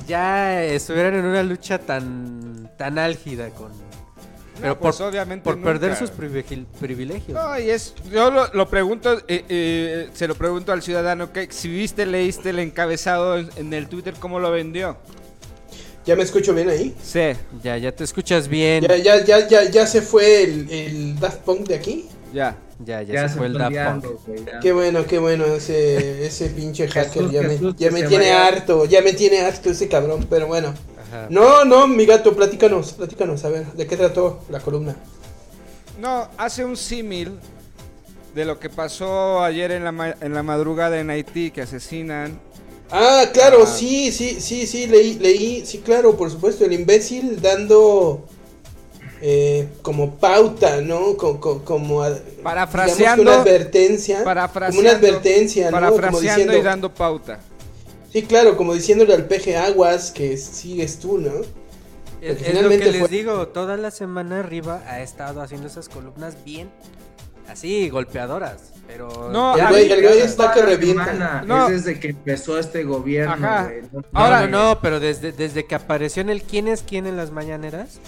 ya 0.08 0.64
estuvieran 0.64 1.16
en 1.16 1.26
una 1.26 1.44
lucha 1.44 1.80
tan, 1.80 2.70
tan 2.78 3.00
álgida 3.00 3.50
con... 3.50 3.72
Pero 4.62 4.78
pues, 4.80 4.98
por, 4.98 5.08
obviamente 5.08 5.44
por 5.44 5.60
perder 5.62 5.92
nunca. 5.92 6.00
sus 6.06 6.12
privilegios. 6.80 7.30
No, 7.34 7.60
y 7.60 7.70
es, 7.72 7.96
yo 8.12 8.30
lo, 8.30 8.54
lo 8.54 8.70
pregunto, 8.70 9.18
eh, 9.28 9.44
eh, 9.50 10.10
se 10.14 10.28
lo 10.28 10.36
pregunto 10.36 10.72
al 10.72 10.84
ciudadano, 10.84 11.34
que 11.34 11.48
si 11.52 11.68
viste, 11.70 12.06
leíste 12.06 12.52
el 12.52 12.60
encabezado 12.60 13.40
en, 13.40 13.50
en 13.58 13.74
el 13.74 13.88
Twitter, 13.88 14.14
¿cómo 14.20 14.40
lo 14.40 14.52
vendió? 14.52 14.96
¿Ya 16.06 16.16
me 16.16 16.24
escucho 16.24 16.54
bien 16.54 16.70
ahí? 16.70 16.96
Sí. 17.04 17.32
Ya, 17.64 17.78
ya 17.78 17.92
te 17.94 18.04
escuchas 18.04 18.48
bien. 18.48 18.84
¿Ya, 18.88 18.96
ya, 18.98 19.26
ya, 19.26 19.48
ya, 19.48 19.64
ya 19.70 19.88
se 19.88 20.02
fue 20.02 20.44
el, 20.44 20.70
el 20.70 21.20
Daft 21.20 21.40
Punk 21.40 21.68
de 21.68 21.76
aquí? 21.76 22.06
Ya. 22.34 22.58
Ya, 22.84 23.02
ya, 23.04 23.14
Ya 23.14 23.22
se 23.28 23.34
se 23.34 23.38
fue 23.38 23.48
el 23.48 23.54
Daft. 23.54 24.06
Qué 24.62 24.74
bueno, 24.74 25.06
qué 25.06 25.20
bueno, 25.20 25.46
ese, 25.46 26.26
ese 26.26 26.50
pinche 26.50 26.88
hacker 26.88 27.30
ya 27.30 27.42
me, 27.44 27.58
ya 27.78 27.90
tiene 27.92 28.18
vaya. 28.18 28.48
harto, 28.48 28.86
ya 28.86 29.02
me 29.02 29.14
tiene 29.14 29.42
harto 29.42 29.70
ese 29.70 29.88
cabrón, 29.88 30.26
pero 30.30 30.48
bueno. 30.48 30.74
Ajá. 31.08 31.28
No, 31.30 31.64
no, 31.64 31.88
mi 31.88 32.06
gato, 32.06 32.36
platícanos, 32.36 32.94
platícanos, 32.94 33.46
a 33.46 33.50
ver, 33.50 33.66
¿de 33.74 33.86
qué 33.88 33.96
trató 33.96 34.42
la 34.50 34.60
columna? 34.60 34.96
No, 36.00 36.28
hace 36.38 36.66
un 36.66 36.76
símil 36.76 37.38
de 38.34 38.46
lo 38.46 38.60
que 38.60 38.70
pasó 38.70 39.44
ayer 39.44 39.72
en 39.72 39.84
la, 39.84 39.92
ma- 39.92 40.16
en 40.20 40.34
la 40.34 40.42
madrugada 40.42 41.00
en 41.00 41.12
Haití, 41.12 41.52
que 41.52 41.62
asesinan. 41.62 42.40
Ah, 42.90 43.26
claro, 43.32 43.60
Ah. 43.64 43.68
sí, 43.68 44.12
sí, 44.12 44.38
sí, 44.42 44.66
sí, 44.66 44.88
leí, 44.88 45.20
leí, 45.20 45.66
sí, 45.66 45.80
claro, 45.80 46.18
por 46.18 46.32
supuesto, 46.32 46.66
el 46.66 46.74
imbécil 46.74 47.40
dando 47.42 48.26
eh, 49.26 49.70
como 49.82 50.16
pauta, 50.16 50.82
¿no? 50.82 51.16
Co- 51.16 51.40
co- 51.40 51.64
como, 51.64 52.04
a- 52.04 52.12
Parafraseando- 52.44 52.98
digamos 52.98 53.20
una 53.22 53.42
advertencia, 53.42 54.16
como 54.16 54.26
Parafraseando, 54.26 54.80
una 54.82 54.98
advertencia, 54.98 55.72
¿no? 55.72 55.78
Como 55.78 55.82
parafraseando 55.96 56.30
diciendo, 56.30 56.58
y 56.58 56.62
dando 56.62 56.94
pauta. 56.94 57.40
sí, 58.12 58.24
claro, 58.24 58.58
como 58.58 58.74
diciéndole 58.74 59.14
al 59.14 59.26
peje 59.26 59.56
aguas 59.56 60.12
que 60.12 60.36
sigues 60.36 61.00
tú, 61.00 61.20
¿no? 61.20 61.30
Es, 61.32 61.40
Porque 61.40 62.30
es 62.32 62.38
lo 62.40 62.44
que 62.44 62.46
finalmente 62.50 62.92
les 62.92 63.00
fue- 63.00 63.08
digo, 63.08 63.48
toda 63.48 63.78
la 63.78 63.92
semana 63.92 64.40
arriba 64.42 64.84
ha 64.88 65.00
estado 65.02 65.42
haciendo 65.42 65.68
esas 65.68 65.88
columnas 65.88 66.36
bien, 66.44 66.70
así, 67.48 67.90
golpeadoras, 67.90 68.72
pero... 68.88 69.30
No, 69.32 69.56
El 69.58 69.68
güey, 69.70 69.90
el 69.92 70.02
güey 70.02 70.20
está 70.20 70.52
que 70.52 70.62
revienta. 70.64 71.44
No. 71.46 71.68
Es 71.70 71.86
desde 71.86 72.00
que 72.00 72.10
empezó 72.10 72.60
este 72.60 72.84
gobierno, 72.84 73.34
Ajá. 73.34 73.64
güey. 73.92 74.04
Ahora- 74.12 74.48
no, 74.48 74.74
no, 74.74 74.80
pero 74.82 75.00
desde, 75.00 75.32
desde 75.32 75.66
que 75.66 75.76
apareció 75.76 76.22
en 76.22 76.30
el 76.30 76.42
quién 76.44 76.68
es 76.68 76.82
quién 76.84 77.08
en 77.08 77.16
las 77.18 77.32
mañaneras, 77.32 78.00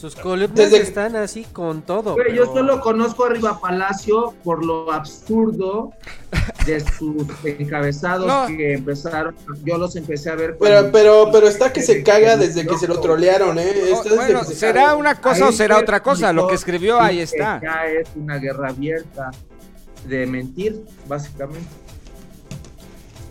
sus 0.00 0.16
columnas 0.16 0.56
Desde 0.56 0.78
que- 0.78 0.82
están 0.82 1.14
así 1.16 1.44
con 1.44 1.82
todo. 1.82 2.14
Güey, 2.14 2.26
pero- 2.28 2.44
yo 2.46 2.52
solo 2.52 2.80
conozco 2.80 3.24
a 3.26 3.28
Riva 3.30 3.60
Palacio 3.60 4.34
por 4.42 4.64
lo 4.64 4.90
absurdo 4.90 5.92
de 6.66 6.80
sus 6.80 7.26
encabezados 7.44 8.26
No. 8.26 8.46
que 8.56 8.74
empezaron. 8.74 9.34
Yo 9.64 9.78
los 9.78 9.94
empecé 9.96 10.30
a 10.30 10.34
ver. 10.34 10.56
Pero, 10.58 10.90
pero, 10.90 11.28
pero 11.32 11.46
está 11.48 11.72
que 11.72 11.82
se 11.82 12.02
caga 12.02 12.36
desde 12.36 12.66
que 12.66 12.76
se 12.78 12.88
lo 12.88 13.00
trolearon, 13.00 13.58
¿eh? 13.58 13.90
Está 13.92 14.14
bueno, 14.14 14.44
se 14.44 14.54
¿será 14.54 14.82
caga. 14.82 14.96
una 14.96 15.20
cosa 15.20 15.48
o 15.48 15.52
será 15.52 15.76
se 15.76 15.82
otra 15.82 16.02
cosa? 16.02 16.32
Lo 16.32 16.46
que 16.48 16.54
escribió 16.54 17.00
ahí 17.00 17.20
está. 17.20 17.60
Ya 17.62 17.86
es 17.86 18.08
una 18.16 18.38
guerra 18.38 18.68
abierta 18.70 19.30
de 20.06 20.26
mentir, 20.26 20.82
básicamente. 21.06 21.68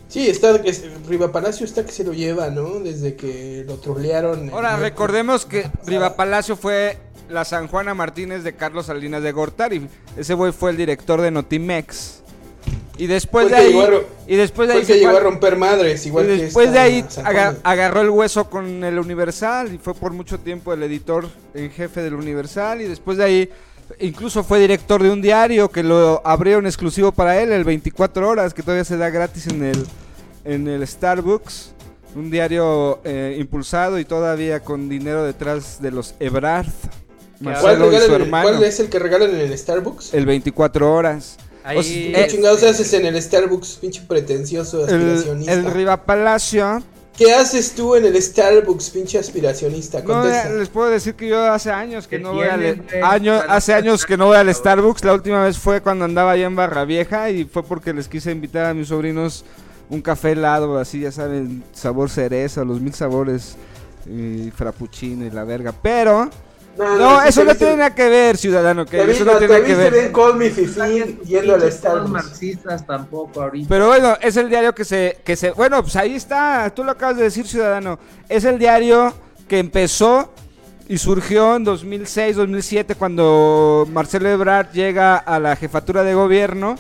Sí, 0.10 0.28
está 0.28 0.62
que 0.62 0.74
se- 0.74 0.90
Riva 1.08 1.32
Palacio 1.32 1.66
está 1.66 1.86
que 1.86 1.92
se 1.92 2.04
lo 2.04 2.12
lleva, 2.14 2.50
¿no? 2.50 2.80
Desde 2.80 3.16
que 3.16 3.64
lo 3.68 3.76
trolearon. 3.78 4.50
Ahora, 4.50 4.76
recordemos 4.76 5.46
que 5.46 5.70
Riva 5.86 6.16
Palacio 6.16 6.56
fue 6.58 6.98
la 7.30 7.46
San 7.46 7.68
Juana 7.68 7.94
Martínez 7.94 8.44
de 8.44 8.54
Carlos 8.56 8.88
Salinas 8.88 9.22
de 9.22 9.32
Gortari. 9.32 9.88
Ese 10.18 10.34
güey 10.34 10.52
fue 10.52 10.72
el 10.72 10.78
director 10.78 11.22
de 11.22 11.30
Notimex. 11.32 12.24
Y 12.98 13.08
después 13.08 13.48
Fue 13.48 13.56
de 13.58 13.64
ahí. 13.66 13.80
a 13.80 13.90
Y 14.28 14.36
después 14.36 14.68
de 14.68 14.74
ahí. 14.74 14.80
que 14.82 14.86
se 14.88 15.00
llegó 15.00 15.16
a 15.16 15.20
romper 15.22 15.56
madres, 15.56 16.06
igual 16.06 16.26
y 16.26 16.36
que 16.36 16.44
después 16.46 16.68
esta 16.68 16.80
de 16.84 16.86
ahí 16.86 17.06
agarró 17.64 18.02
el 18.02 18.10
hueso 18.10 18.50
con 18.50 18.84
el 18.84 19.00
Universal 19.00 19.74
y 19.74 19.78
fue 19.78 19.94
por 19.94 20.12
mucho 20.12 20.38
tiempo 20.40 20.74
el 20.74 20.84
editor 20.84 21.30
en 21.54 21.72
jefe 21.72 22.02
del 22.02 22.16
Universal 22.16 22.82
y 22.82 22.86
después 22.86 23.18
de 23.18 23.24
ahí 23.24 23.50
incluso 24.00 24.44
fue 24.44 24.60
director 24.60 25.02
de 25.04 25.10
un 25.10 25.22
diario 25.22 25.70
que 25.70 25.84
lo 25.84 26.22
abrieron 26.26 26.66
exclusivo 26.66 27.12
para 27.12 27.42
él, 27.42 27.52
el 27.52 27.64
24 27.64 28.28
horas, 28.28 28.54
que 28.54 28.62
todavía 28.64 28.84
se 28.86 28.98
da 28.98 29.10
gratis 29.10 29.48
en 29.48 29.64
el, 29.64 29.86
en 30.46 30.68
el 30.68 30.86
Starbucks. 30.88 31.74
Un 32.16 32.32
diario 32.32 33.00
eh, 33.04 33.38
impulsado 33.40 34.00
y 34.00 34.06
todavía 34.06 34.62
con 34.62 34.90
dinero 34.90 35.24
detrás 35.24 35.80
de 35.82 35.92
los 35.92 36.16
Ebrard. 36.20 36.66
¿Cuál, 37.42 37.54
Marcelo 37.54 37.86
y 37.86 37.90
regalan 37.90 38.08
su 38.10 38.16
el- 38.16 38.22
hermano. 38.24 38.50
cuál 38.50 38.64
es 38.64 38.80
el 38.80 38.90
que 38.90 39.00
regalan 39.00 39.30
en 39.30 39.42
el 39.42 39.58
Starbucks? 39.58 40.14
El 40.14 40.26
24 40.26 40.92
horas. 40.94 41.38
Ahí- 41.64 41.78
O 41.78 41.84
sea, 41.84 42.24
¿Qué 42.26 42.28
chingados 42.32 42.64
haces 42.64 42.92
en 42.94 43.06
el 43.06 43.22
Starbucks, 43.22 43.76
pinche 43.80 44.02
pretencioso 44.08 44.80
el, 44.88 44.94
aspiracionista? 44.96 45.54
el 45.54 45.66
Riva 45.72 45.98
Palacio. 46.04 46.82
¿Qué 47.20 47.34
haces 47.34 47.74
tú 47.74 47.96
en 47.96 48.06
el 48.06 48.22
Starbucks, 48.22 48.92
pinche 48.92 49.20
aspiracionista? 49.20 50.02
Contesta. 50.02 50.52
les 50.52 50.70
puedo 50.70 50.90
decir 50.90 51.16
que 51.16 51.28
yo 51.28 51.44
hace 51.52 51.70
años 51.70 52.08
que 52.08 52.16
¿Qué 52.16 52.24
no 52.24 52.34
voy 52.34 52.48
al 52.48 52.82
hace 53.50 53.74
años 53.74 54.06
que 54.06 54.16
no 54.16 54.28
voy 54.28 54.38
al 54.38 54.56
Starbucks. 54.56 55.04
La 55.04 55.16
última 55.16 55.44
vez 55.44 55.58
fue 55.58 55.82
cuando 55.82 56.06
andaba 56.06 56.32
allá 56.32 56.46
en 56.46 56.56
Barra 56.56 56.86
Vieja 56.86 57.30
y 57.30 57.44
fue 57.44 57.62
porque 57.64 57.92
les 57.92 58.08
quise 58.08 58.32
invitar 58.32 58.68
a 58.68 58.74
mis 58.74 58.88
sobrinos 58.88 59.44
un 59.90 60.02
café 60.02 60.32
helado, 60.32 60.78
así 60.78 61.02
ya 61.02 61.12
saben, 61.12 61.62
sabor 61.74 62.10
cereza, 62.10 62.64
los 62.64 62.80
mil 62.80 62.94
sabores 62.94 63.58
y 64.06 64.50
frappuccino 64.52 65.26
y 65.26 65.30
la 65.30 65.44
verga. 65.44 65.74
Pero 65.74 66.30
no, 66.98 67.22
eso 67.22 67.44
no 67.44 67.56
tiene 67.56 67.76
nada 67.78 67.94
que 67.94 68.08
ver, 68.08 68.38
ciudadano, 68.38 68.86
que 68.86 69.02
eso 69.12 69.26
no 69.26 69.34
te 69.34 69.48
tiene 69.48 69.56
que 69.62 69.68
viste 69.76 69.76
ver. 69.90 69.94
bien 69.94 70.14
Call 70.14 70.36
Me 70.36 70.50
Fifi 70.50 71.20
yendo 71.26 71.56
al 71.56 71.72
Starbucks. 71.72 72.10
marxistas 72.10 72.86
tampoco 72.88 73.42
ahorita. 73.42 73.68
Pero 73.70 73.88
bueno, 73.88 74.16
es 74.22 74.38
el 74.38 74.50
diario 74.50 74.74
que 74.74 74.86
se, 74.86 75.18
que 75.24 75.36
se... 75.36 75.52
Bueno, 75.52 75.82
pues 75.82 75.96
ahí 75.98 76.16
está, 76.16 76.72
tú 76.74 76.84
lo 76.84 76.92
acabas 76.92 77.18
de 77.18 77.24
decir, 77.24 77.46
ciudadano. 77.48 78.00
Es 78.30 78.46
el 78.46 78.58
diario 78.58 79.14
que 79.48 79.60
empezó 79.60 80.32
y 80.88 80.98
surgió 80.98 81.56
en 81.58 81.64
2006, 81.66 82.36
2007, 82.38 82.96
cuando 82.96 83.86
Marcelo 83.92 84.30
Ebrard 84.30 84.72
llega 84.72 85.18
a 85.18 85.40
la 85.40 85.56
jefatura 85.56 86.04
de 86.04 86.14
gobierno 86.14 86.78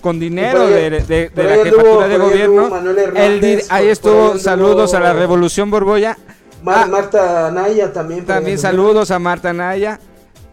con 0.00 0.18
dinero 0.18 0.62
ahí- 0.62 0.72
de, 0.72 0.90
de- 0.90 1.28
de 1.28 1.44
la 1.44 1.64
jefatura 1.64 2.08
de 2.08 2.18
gobierno. 2.18 2.70
El 3.14 3.62
ahí 3.68 3.86
estuvo, 3.88 4.36
saludos 4.38 4.94
a 4.94 5.00
la 5.00 5.12
Revolución 5.12 5.70
Borbolla. 5.70 6.16
Mar- 6.62 6.84
Ah, 6.84 6.86
Marta 6.86 7.50
Naya 7.50 7.92
también. 7.92 8.24
también 8.24 8.58
saludos 8.58 9.10
a 9.10 9.18
Marta 9.18 9.52
Naya. 9.52 9.98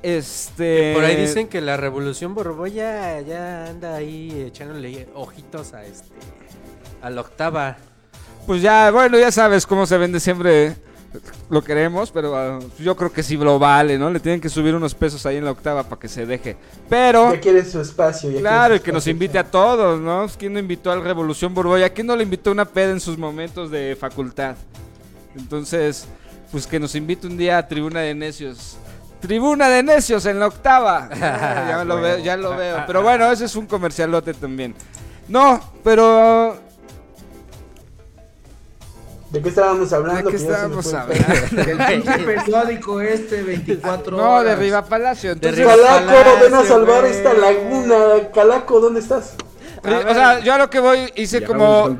Este... 0.01 0.93
Por 0.95 1.03
ahí 1.03 1.15
dicen 1.17 1.47
que 1.47 1.59
la 1.61 1.75
revolución 1.77 2.33
Borbolla 2.33 3.19
ya 3.21 3.65
anda 3.67 3.95
ahí 3.95 4.43
echándole 4.47 5.07
ojitos 5.13 5.73
a 5.73 5.83
este 5.83 6.07
a 7.01 7.09
la 7.09 7.21
octava. 7.21 7.77
Pues 8.47 8.61
ya, 8.61 8.91
bueno, 8.91 9.19
ya 9.19 9.31
sabes 9.31 9.65
cómo 9.67 9.85
se 9.85 9.97
vende 9.97 10.19
siempre. 10.19 10.75
Lo 11.49 11.63
queremos, 11.63 12.11
pero 12.11 12.35
ah, 12.37 12.59
yo 12.77 12.95
creo 12.95 13.11
que 13.11 13.23
sí 13.23 13.35
lo 13.35 13.57
vale, 13.57 13.97
¿no? 13.97 14.11
Le 14.11 14.19
tienen 14.19 14.39
que 14.39 14.47
subir 14.49 14.75
unos 14.75 14.93
pesos 14.93 15.25
ahí 15.25 15.37
en 15.37 15.45
la 15.45 15.51
octava 15.51 15.83
para 15.83 15.99
que 15.99 16.07
se 16.07 16.25
deje. 16.27 16.55
Pero, 16.87 17.33
Ya 17.33 17.39
quiere 17.39 17.65
su 17.65 17.81
espacio. 17.81 18.29
ya 18.29 18.39
claro, 18.39 18.77
su 18.77 18.83
que 18.83 18.91
nos 18.91 19.07
invite 19.07 19.39
a 19.39 19.43
todos, 19.43 19.99
¿no? 19.99 20.27
¿Quién 20.37 20.53
no 20.53 20.59
invitó 20.59 20.91
al 20.91 21.03
Revolución 21.03 21.53
Borbolla? 21.53 21.89
¿Quién 21.89 22.05
no 22.07 22.15
le 22.15 22.23
invitó 22.23 22.51
a 22.51 22.53
una 22.53 22.65
peda 22.65 22.91
en 22.91 22.99
sus 22.99 23.17
momentos 23.17 23.71
de 23.71 23.97
facultad? 23.99 24.55
Entonces, 25.35 26.07
pues 26.51 26.65
que 26.67 26.79
nos 26.79 26.95
invite 26.95 27.27
un 27.27 27.37
día 27.37 27.57
a 27.57 27.67
Tribuna 27.67 28.01
de 28.01 28.15
Necios. 28.15 28.77
Tribuna 29.19 29.69
de 29.69 29.83
Necios 29.83 30.25
en 30.25 30.39
la 30.39 30.47
octava. 30.47 31.09
Ya 31.69 31.83
lo 31.85 32.01
veo, 32.01 32.17
ya 32.19 32.37
lo 32.37 32.55
veo. 32.55 32.83
Pero 32.87 33.01
bueno, 33.01 33.31
ese 33.31 33.45
es 33.45 33.55
un 33.55 33.65
comercialote 33.67 34.33
también. 34.33 34.73
No, 35.27 35.61
pero 35.83 36.57
¿De 39.29 39.43
qué 39.43 39.49
estábamos 39.49 39.93
hablando? 39.93 40.23
¿De 40.23 40.35
qué 40.35 40.43
estábamos 40.43 40.91
hablando? 40.91 41.61
El 41.61 41.77
pinche 41.77 42.19
periódico 42.19 42.99
este, 42.99 43.43
24 43.43 44.17
No, 44.17 44.31
horas. 44.31 44.45
de 44.45 44.55
Riva 44.55 44.83
Palacio. 44.83 45.31
Entonces, 45.33 45.67
Calaco, 45.67 46.39
ven 46.41 46.53
a 46.55 46.63
salvar 46.63 47.05
esta 47.05 47.33
laguna. 47.35 47.95
Calaco, 48.33 48.79
¿dónde 48.79 49.01
estás? 49.01 49.35
O 49.83 50.13
sea, 50.13 50.39
yo 50.39 50.53
a 50.55 50.57
lo 50.57 50.69
que 50.69 50.79
voy 50.79 51.11
hice 51.15 51.41
Ya, 51.41 51.47
como. 51.47 51.97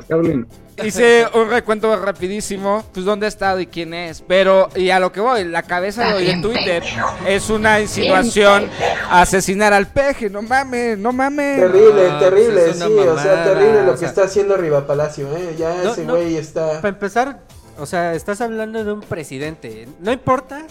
hice 0.84 1.26
un 1.34 1.50
recuento 1.50 1.94
rapidísimo, 1.96 2.84
pues 2.92 3.04
dónde 3.04 3.26
ha 3.26 3.28
estado 3.28 3.60
y 3.60 3.66
quién 3.66 3.94
es. 3.94 4.22
Pero, 4.26 4.68
y 4.74 4.90
a 4.90 5.00
lo 5.00 5.12
que 5.12 5.20
voy, 5.20 5.44
la 5.44 5.62
cabeza 5.62 6.08
de 6.08 6.14
hoy 6.14 6.30
en 6.30 6.42
Twitter 6.42 6.82
es 7.26 7.50
una 7.50 7.80
insinuación 7.80 8.68
a 9.08 9.22
asesinar 9.22 9.72
al 9.72 9.86
peje. 9.88 10.30
No 10.30 10.42
mames, 10.42 10.98
no 10.98 11.12
mames. 11.12 11.60
Terrible, 11.60 12.08
No, 12.10 12.18
terrible, 12.18 12.60
pues 12.62 12.76
es 12.76 12.84
sí, 12.84 12.98
o 12.98 13.18
sea, 13.18 13.44
terrible 13.44 13.84
lo 13.84 13.92
o 13.92 13.98
que 13.98 14.06
está 14.06 14.24
haciendo 14.24 14.56
Riva 14.56 14.86
Palacio, 14.86 15.28
¿eh? 15.36 15.54
Ya 15.58 15.74
No, 15.82 15.92
ese 15.92 16.04
no, 16.04 16.14
güey 16.14 16.36
está... 16.36 16.80
Para 16.80 16.88
empezar, 16.88 17.40
o 17.78 17.86
sea, 17.86 18.14
estás 18.14 18.40
hablando 18.40 18.84
de 18.84 18.92
un 18.92 19.00
presidente. 19.00 19.88
No 20.00 20.12
importa 20.12 20.66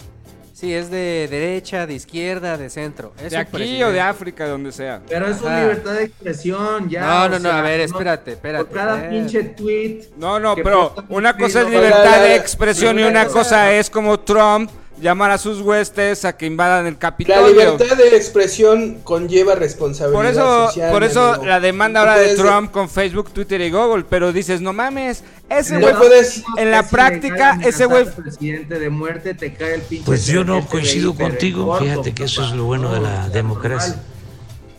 si 0.60 0.74
es 0.74 0.90
de 0.90 1.26
derecha, 1.30 1.86
de 1.86 1.94
izquierda, 1.94 2.58
de 2.58 2.68
centro. 2.68 3.14
Es 3.18 3.30
De 3.30 3.38
aquí 3.38 3.52
presidente. 3.52 3.84
o 3.86 3.92
de 3.92 4.00
África, 4.02 4.46
donde 4.46 4.72
sea. 4.72 5.00
Pero 5.08 5.26
es 5.26 5.40
una 5.40 5.62
libertad 5.62 5.94
de 5.94 6.04
expresión, 6.04 6.90
ya. 6.90 7.00
No, 7.00 7.28
no, 7.30 7.38
no, 7.38 7.48
sea, 7.48 7.58
a 7.60 7.62
ver, 7.62 7.80
espérate, 7.80 8.32
espérate. 8.32 8.64
Por 8.66 8.76
cada 8.76 9.08
pinche 9.08 9.42
tweet. 9.42 10.10
No, 10.18 10.38
no, 10.38 10.54
pero 10.56 10.94
una 11.08 11.34
cosa 11.34 11.62
es 11.62 11.70
libertad 11.70 12.20
de 12.20 12.36
expresión 12.36 12.98
y 12.98 13.04
una 13.04 13.24
cosa 13.24 13.72
es 13.72 13.88
como 13.88 14.20
Trump 14.20 14.70
llamar 15.00 15.30
a 15.30 15.38
sus 15.38 15.60
huestes 15.60 16.24
a 16.24 16.36
que 16.36 16.46
invadan 16.46 16.86
el 16.86 16.94
La 16.94 16.98
Capitolio. 16.98 17.48
libertad 17.48 17.96
de 17.96 18.16
expresión 18.16 18.98
conlleva 19.02 19.54
responsabilidad 19.54 20.20
Por 20.22 20.26
eso, 20.30 20.66
social, 20.68 20.92
por 20.92 21.04
eso 21.04 21.28
amigo. 21.34 21.46
la 21.46 21.60
demanda 21.60 22.04
No 22.04 22.10
ahora 22.10 22.20
de 22.22 22.34
Trump 22.36 22.70
con 22.70 22.88
Facebook, 22.88 23.30
Twitter 23.32 23.60
y 23.60 23.70
Google, 23.70 24.04
pero 24.08 24.32
dices, 24.32 24.60
no 24.60 24.72
mames, 24.72 25.24
ese 25.48 25.74
No 25.74 25.80
güey 25.80 25.94
puedes- 25.94 26.42
en 26.56 26.70
la 26.70 26.82
práctica, 26.88 27.58
ese 27.64 27.86
güey 27.86 28.04
presidente 28.04 28.78
de 28.78 28.90
muerte 28.90 29.34
te 29.34 29.54
cae 29.54 29.74
el 29.76 29.82
pinche 29.82 30.04
Pues 30.06 30.26
yo 30.26 30.44
no 30.44 30.66
coincido 30.66 31.14
contigo, 31.14 31.66
corto, 31.66 31.84
fíjate 31.84 32.14
que 32.14 32.24
eso 32.24 32.44
es 32.44 32.52
lo 32.52 32.64
bueno 32.64 32.92
de 32.92 33.00
No, 33.00 33.06
la 33.06 33.28
democracia. 33.30 33.96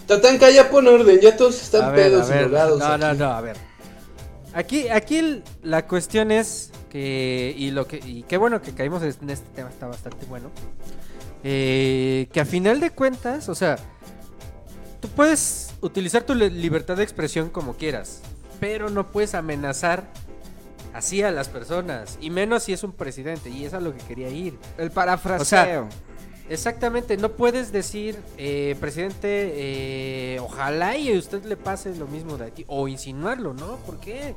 Tatanka, 0.08 0.50
ya 0.50 0.70
pon 0.70 0.88
orden, 0.88 1.20
ya 1.22 1.38
todos 1.38 1.62
están 1.62 1.94
ver, 1.96 2.12
pedos 2.12 2.30
y. 2.30 2.50
No, 2.52 2.78
no, 2.98 3.06
aquí. 3.08 3.18
no, 3.18 3.26
a 3.32 3.42
ver. 3.42 3.56
Aquí, 4.54 4.90
aquí 4.90 5.42
la 5.64 5.88
cuestión 5.88 6.32
es 6.32 6.72
que, 6.92 7.56
y 7.58 7.72
lo 7.72 7.88
que, 7.88 7.98
y 7.98 8.24
qué 8.24 8.38
bueno 8.38 8.62
que 8.62 8.74
caímos 8.74 9.02
en 9.02 9.30
este 9.30 9.48
tema, 9.56 9.70
está 9.70 9.88
bastante 9.88 10.26
bueno. 10.28 10.50
eh, 11.44 12.28
que 12.32 12.42
a 12.42 12.46
final 12.46 12.80
de 12.80 12.90
cuentas, 12.92 13.50
o 13.50 13.56
sea, 13.56 13.78
tú 15.00 15.08
puedes 15.10 15.74
utilizar 15.82 16.24
tu 16.24 16.36
li- 16.36 16.50
libertad 16.50 16.98
de 16.98 17.04
expresión 17.04 17.50
como 17.50 17.76
quieras, 17.76 18.22
pero 18.60 18.90
no 18.90 19.08
puedes 19.12 19.34
amenazar 19.34 20.04
así 20.94 21.24
a 21.24 21.32
las 21.32 21.48
personas, 21.48 22.18
y 22.22 22.30
menos 22.30 22.64
si 22.64 22.74
es 22.74 22.84
un 22.84 22.92
presidente, 22.92 23.50
y 23.50 23.64
es 23.66 23.74
a 23.74 23.80
lo 23.80 23.94
que 23.96 24.04
quería 24.06 24.30
ir. 24.30 24.58
el 24.78 24.92
parafraseo. 24.92 25.42
O 25.42 25.46
sea, 25.46 25.90
Exactamente, 26.50 27.16
no 27.16 27.32
puedes 27.32 27.72
decir, 27.72 28.20
eh, 28.38 28.76
presidente, 28.82 29.54
eh, 29.56 30.38
ojalá 30.42 30.98
y 30.98 31.16
a 31.16 31.18
usted 31.18 31.46
le 31.46 31.56
pase 31.56 31.96
lo 31.96 32.08
mismo 32.08 32.38
de 32.38 32.46
aquí, 32.48 32.66
o 32.68 32.90
insinuarlo, 32.90 33.54
¿no? 33.54 33.78
¿Por 33.78 34.02
qué? 34.02 34.36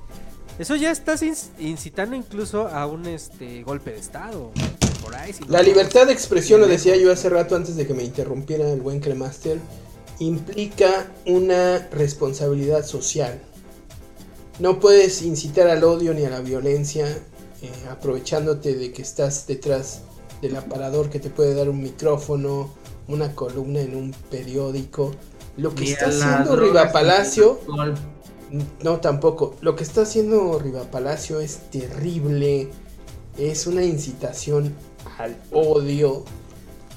Eso 0.58 0.76
ya 0.76 0.90
estás 0.90 1.22
inc- 1.22 1.48
incitando 1.58 2.14
incluso 2.14 2.68
a 2.68 2.86
un 2.86 3.06
este 3.06 3.62
golpe 3.64 3.90
de 3.92 3.98
estado. 3.98 4.52
Por 5.02 5.14
ahí, 5.16 5.32
si 5.32 5.40
no- 5.44 5.50
La 5.50 5.62
libertad 5.62 6.06
de 6.06 6.12
expresión, 6.12 6.60
lo 6.60 6.66
decía 6.66 6.96
yo 6.96 7.10
hace 7.12 7.28
rato 7.28 7.56
antes 7.56 7.76
de 7.76 7.86
que 7.86 7.94
me 7.94 8.04
interrumpiera 8.04 8.70
el 8.70 8.80
buen 8.80 9.00
Cremaster, 9.00 9.58
implica 10.20 11.08
una 11.26 11.88
responsabilidad 11.90 12.84
social. 12.86 13.40
No 14.60 14.78
puedes 14.78 15.22
incitar 15.22 15.66
al 15.68 15.82
odio 15.82 16.14
ni 16.14 16.24
a 16.24 16.30
la 16.30 16.40
violencia 16.40 17.06
eh, 17.08 17.70
aprovechándote 17.90 18.76
de 18.76 18.92
que 18.92 19.02
estás 19.02 19.46
detrás 19.48 20.02
del 20.40 20.54
aparador 20.56 21.10
que 21.10 21.18
te 21.18 21.30
puede 21.30 21.54
dar 21.54 21.68
un 21.68 21.82
micrófono, 21.82 22.72
una 23.08 23.34
columna 23.34 23.80
en 23.80 23.96
un 23.96 24.14
periódico. 24.30 25.12
Lo 25.56 25.74
que 25.74 25.84
está 25.90 26.06
haciendo 26.08 26.56
Riva 26.56 26.92
Palacio 26.92 27.58
alcohol. 27.62 27.94
No, 28.82 29.00
tampoco. 29.00 29.56
Lo 29.60 29.76
que 29.76 29.84
está 29.84 30.02
haciendo 30.02 30.58
Riva 30.58 30.82
Palacio 30.90 31.40
es 31.40 31.70
terrible. 31.70 32.68
Es 33.38 33.66
una 33.66 33.84
incitación 33.84 34.74
al 35.18 35.36
odio, 35.50 36.24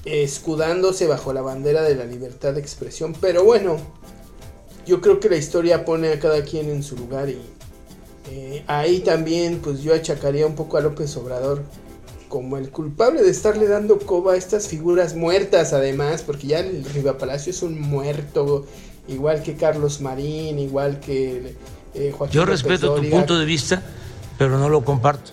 escudándose 0.05 1.07
bajo 1.07 1.33
la 1.33 1.41
bandera 1.41 1.81
de 1.81 1.95
la 1.95 2.05
libertad 2.05 2.53
de 2.53 2.61
expresión. 2.61 3.15
Pero 3.19 3.43
bueno, 3.43 3.77
yo 4.85 5.01
creo 5.01 5.19
que 5.19 5.29
la 5.29 5.37
historia 5.37 5.85
pone 5.85 6.09
a 6.09 6.19
cada 6.19 6.43
quien 6.43 6.69
en 6.69 6.83
su 6.83 6.95
lugar 6.95 7.29
y 7.29 7.39
eh, 8.29 8.63
ahí 8.67 8.99
también 8.99 9.59
pues 9.59 9.81
yo 9.81 9.93
achacaría 9.93 10.45
un 10.45 10.55
poco 10.55 10.77
a 10.77 10.81
López 10.81 11.15
Obrador 11.17 11.63
como 12.27 12.57
el 12.57 12.71
culpable 12.71 13.23
de 13.23 13.29
estarle 13.29 13.67
dando 13.67 13.99
coba 13.99 14.33
a 14.33 14.35
estas 14.35 14.67
figuras 14.67 15.15
muertas 15.15 15.73
además, 15.73 16.23
porque 16.23 16.47
ya 16.47 16.59
el 16.59 16.83
Palacio 17.17 17.51
es 17.51 17.63
un 17.63 17.79
muerto, 17.79 18.65
igual 19.07 19.43
que 19.43 19.55
Carlos 19.55 20.01
Marín, 20.01 20.59
igual 20.59 20.99
que 20.99 21.55
eh, 21.93 22.13
Joaquín 22.15 22.33
Yo 22.35 22.45
López 22.45 22.63
respeto 22.63 22.95
tu 22.95 23.09
punto 23.09 23.37
de 23.39 23.45
vista, 23.45 23.81
pero 24.37 24.57
no 24.57 24.69
lo 24.69 24.83
comparto. 24.83 25.31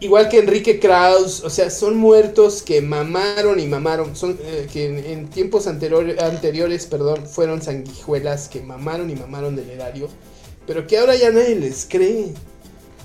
Igual 0.00 0.28
que 0.28 0.40
Enrique 0.40 0.80
Kraus, 0.80 1.42
o 1.44 1.48
sea, 1.48 1.70
son 1.70 1.96
muertos 1.96 2.62
que 2.62 2.82
mamaron 2.82 3.58
y 3.58 3.66
mamaron, 3.66 4.14
son 4.14 4.38
eh, 4.42 4.68
que 4.70 4.86
en, 4.86 4.98
en 4.98 5.28
tiempos 5.28 5.66
anterior- 5.66 6.20
anteriores, 6.20 6.86
perdón, 6.86 7.26
fueron 7.26 7.62
sanguijuelas 7.62 8.48
que 8.48 8.60
mamaron 8.60 9.08
y 9.08 9.14
mamaron 9.14 9.56
del 9.56 9.70
erario, 9.70 10.08
pero 10.66 10.86
que 10.86 10.98
ahora 10.98 11.14
ya 11.14 11.30
nadie 11.30 11.54
les 11.54 11.86
cree. 11.88 12.34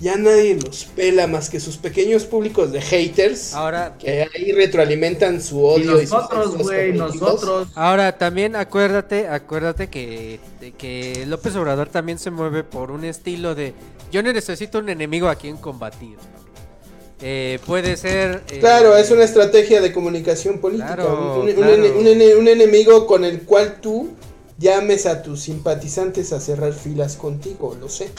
Ya 0.02 0.16
nadie 0.16 0.56
los 0.56 0.86
pela 0.86 1.28
más 1.28 1.50
que 1.50 1.60
sus 1.60 1.76
pequeños 1.78 2.24
públicos 2.24 2.72
de 2.72 2.80
haters 2.82 3.54
Ahora, 3.54 3.98
que 4.00 4.28
ahí 4.34 4.52
retroalimentan 4.54 5.42
su 5.42 5.62
odio 5.64 6.00
y, 6.02 6.06
nosotros, 6.06 6.58
güey, 6.58 6.94
nosotros. 6.94 7.68
ahora 7.76 8.18
también 8.18 8.56
acuérdate, 8.56 9.28
acuérdate 9.28 9.90
que, 9.90 10.40
que 10.78 11.26
López 11.28 11.54
Obrador 11.58 11.90
también 11.90 12.18
se 12.18 12.32
mueve 12.32 12.64
por 12.64 12.92
un 12.92 13.04
estilo 13.04 13.56
de 13.56 13.74
yo 14.12 14.24
no 14.24 14.32
necesito 14.32 14.80
un 14.80 14.88
enemigo 14.90 15.28
a 15.28 15.36
quien 15.36 15.58
combatir. 15.58 16.18
Eh, 17.22 17.60
puede 17.66 17.98
ser. 17.98 18.44
eh, 18.50 18.60
Claro, 18.60 18.96
es 18.96 19.12
una 19.12 19.26
estrategia 19.26 19.82
de 19.82 19.92
comunicación 19.92 20.60
política. 20.60 20.96
Claro, 20.96 21.42
un, 21.42 21.50
un- 21.50 21.54
claro. 21.56 21.74
un 21.74 21.84
ene- 21.84 21.92
un 21.92 22.08
ene- 22.08 22.36
un 22.36 22.48
enemigo 22.48 23.06
con 23.06 23.26
el 23.26 23.42
cual 23.42 23.80
tú 23.82 24.12
llames 24.58 25.06
a 25.06 25.22
tus 25.22 25.42
simpatizantes 25.42 26.32
a 26.32 26.40
cerrar 26.40 26.72
filas 26.74 27.18
contigo, 27.18 27.76
lo 27.80 27.90
sé. 27.90 28.10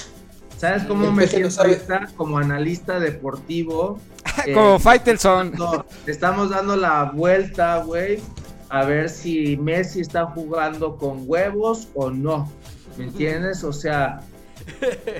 ¿Sabes 0.60 0.82
cómo 0.84 1.06
El 1.06 1.12
me 1.14 1.26
siento 1.26 1.58
ahorita 1.62 2.10
como 2.16 2.36
analista 2.38 3.00
deportivo? 3.00 3.98
Eh, 4.46 4.52
como 4.54 4.78
Faitelson. 4.78 5.52
no, 5.58 5.84
estamos 6.06 6.50
dando 6.50 6.76
la 6.76 7.04
vuelta, 7.12 7.78
güey, 7.78 8.20
a 8.70 8.84
ver 8.84 9.10
si 9.10 9.56
Messi 9.56 10.00
está 10.00 10.24
jugando 10.26 10.96
con 10.96 11.24
huevos 11.26 11.88
o 11.94 12.10
no. 12.10 12.50
¿Me 12.96 13.04
entiendes? 13.04 13.64
O 13.64 13.72
sea, 13.72 14.20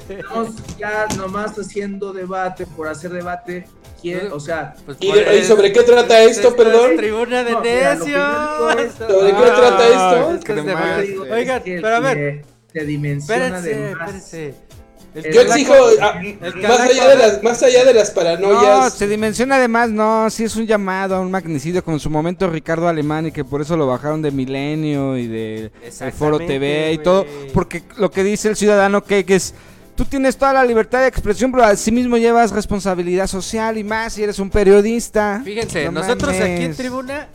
estamos 0.08 0.50
ya 0.78 1.06
nomás 1.16 1.58
haciendo 1.58 2.12
debate 2.12 2.66
por 2.66 2.88
hacer 2.88 3.10
debate. 3.10 3.66
¿Quién? 4.00 4.32
O 4.32 4.40
sea, 4.40 4.74
pues, 4.86 4.96
¿Y, 5.00 5.44
sobre 5.44 5.72
qué 5.72 5.82
trata 5.82 6.22
esto, 6.22 6.48
esto 6.48 6.48
es 6.48 6.54
perdón? 6.54 6.96
Tribuna 6.96 7.44
de 7.44 7.52
No, 7.52 7.60
necios. 7.60 8.94
¿Sobre 8.96 9.30
qué 9.32 9.42
Ah, 9.44 9.56
trata 9.56 9.86
esto? 9.88 10.34
Es 10.34 10.44
que 10.44 10.52
es 10.52 11.30
Oigan, 11.30 11.62
que 11.62 11.80
pero 11.82 11.96
a 11.96 12.00
ver, 12.00 12.44
te 12.72 12.84
dimensiona 12.86 13.46
espérense, 13.58 13.74
de 13.74 13.94
más. 13.96 14.14
espérense. 14.14 14.69
El 15.14 15.32
Yo 15.32 15.40
exijo, 15.40 15.74
ah, 16.00 16.20
más, 16.62 16.80
allá 16.80 17.08
de 17.08 17.16
las, 17.16 17.42
más 17.42 17.62
allá 17.62 17.84
de 17.84 17.94
las 17.94 18.10
No, 18.10 18.14
paranoias, 18.14 18.94
se 18.94 19.08
dimensiona 19.08 19.56
además, 19.56 19.90
no, 19.90 20.30
sí 20.30 20.44
es 20.44 20.54
un 20.54 20.66
llamado 20.66 21.16
a 21.16 21.20
un 21.20 21.30
magnicidio 21.30 21.82
como 21.82 21.96
en 21.96 22.00
su 22.00 22.10
momento 22.10 22.48
Ricardo 22.48 22.86
Alemán 22.86 23.26
y 23.26 23.32
que 23.32 23.44
por 23.44 23.60
eso 23.60 23.76
lo 23.76 23.86
bajaron 23.88 24.22
de 24.22 24.30
Milenio 24.30 25.16
y 25.16 25.26
de 25.26 25.72
el 26.00 26.12
Foro 26.12 26.38
TV 26.38 26.92
y 26.92 26.98
todo, 26.98 27.26
porque 27.52 27.82
lo 27.96 28.10
que 28.10 28.22
dice 28.22 28.48
el 28.48 28.56
ciudadano 28.56 29.02
que, 29.02 29.24
que 29.24 29.34
es, 29.34 29.52
tú 29.96 30.04
tienes 30.04 30.36
toda 30.36 30.52
la 30.52 30.64
libertad 30.64 31.00
de 31.00 31.08
expresión, 31.08 31.50
pero 31.50 31.64
asimismo 31.64 32.16
llevas 32.16 32.52
responsabilidad 32.52 33.26
social 33.26 33.78
y 33.78 33.84
más 33.84 34.12
si 34.12 34.22
eres 34.22 34.38
un 34.38 34.48
periodista. 34.48 35.42
Fíjense, 35.44 35.86
No 35.86 35.92
nosotros 36.00 36.34
aquí 36.34 36.64
en 36.64 36.76
tribuna. 36.76 37.28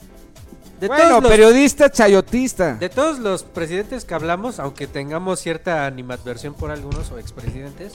De 0.88 0.95
bueno, 0.95 1.10
todos 1.10 1.24
los- 1.24 1.32
periodista 1.32 1.91
chayotista. 1.91 2.76
De 2.76 2.90
todos 2.90 3.20
los 3.20 3.44
presidentes 3.44 4.06
que 4.06 4.14
hablamos, 4.14 4.60
aunque 4.60 4.88
tengamos 4.88 5.40
cierta 5.40 5.86
animadversión 5.86 6.53
por 6.53 6.72
algunos 6.72 7.12
o 7.12 7.20
expresidentes, 7.20 7.94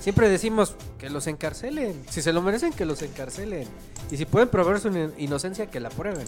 siempre 0.00 0.28
decimos 0.28 0.74
que 0.98 1.08
los 1.10 1.26
encarcelen. 1.26 2.02
Si 2.10 2.22
se 2.22 2.32
lo 2.32 2.42
merecen, 2.42 2.72
que 2.72 2.84
los 2.84 3.00
encarcelen. 3.02 3.66
Y 4.10 4.16
si 4.16 4.26
pueden 4.26 4.48
probar 4.48 4.78
su 4.80 4.88
in- 4.88 5.12
inocencia, 5.18 5.66
que 5.70 5.80
la 5.80 5.88
prueben. 5.88 6.26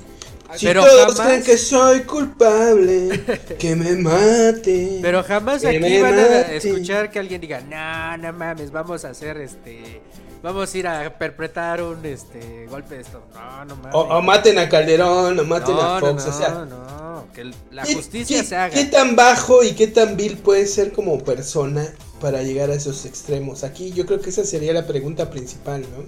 si 0.57 0.66
pero 0.66 0.83
todos 0.85 1.15
jamás- 1.15 1.27
creen 1.27 1.43
que 1.43 1.59
soy 1.59 2.01
culpable, 2.01 3.24
que 3.59 3.77
me 3.77 3.93
mate. 3.97 4.99
Pero 5.03 5.23
jamás 5.23 5.65
aquí 5.65 6.01
van 6.01 6.15
a 6.19 6.41
escuchar 6.53 7.11
que 7.11 7.19
alguien 7.19 7.41
diga, 7.41 7.61
no, 7.61 8.16
no 8.16 8.33
mames, 8.33 8.70
vamos 8.70 9.05
a 9.05 9.11
hacer 9.11 9.37
este... 9.39 10.01
Vamos 10.43 10.73
a 10.73 10.79
ir 10.79 10.87
a 10.87 11.19
perpetrar 11.19 11.83
un 11.83 12.05
este 12.07 12.67
golpe 12.67 12.97
de 12.97 13.01
esto. 13.03 13.23
No, 13.35 13.65
no 13.65 13.77
mames. 13.77 13.95
o, 13.95 14.01
o 14.01 14.23
maten 14.23 14.59
a 14.59 14.69
Calderón, 14.69 15.39
o 15.41 15.45
maten 15.45 15.75
no, 15.75 15.83
a 15.83 16.01
no, 16.01 16.07
Fox, 16.07 16.25
no, 16.25 16.31
o 16.31 16.35
sea, 16.39 16.49
no, 16.65 17.25
que 17.35 17.51
la 17.73 17.83
¿Qué- 17.83 17.95
justicia 17.95 18.41
qué- 18.41 18.47
se 18.47 18.57
haga. 18.57 18.75
¿Qué 18.75 18.85
tan 18.85 19.17
bajo 19.17 19.65
y 19.65 19.73
qué 19.73 19.87
tan 19.89 20.17
vil 20.17 20.37
puede 20.39 20.67
ser 20.67 20.93
como 20.93 21.19
persona 21.25 21.87
para 22.21 22.43
llegar 22.43 22.71
a 22.71 22.75
esos 22.75 23.05
extremos? 23.07 23.65
Aquí 23.65 23.93
yo 23.93 24.07
creo 24.07 24.21
que 24.21 24.31
esa 24.31 24.45
sería 24.45 24.73
la 24.73 24.87
pregunta 24.87 25.31
principal, 25.31 25.83
¿no? 25.83 26.05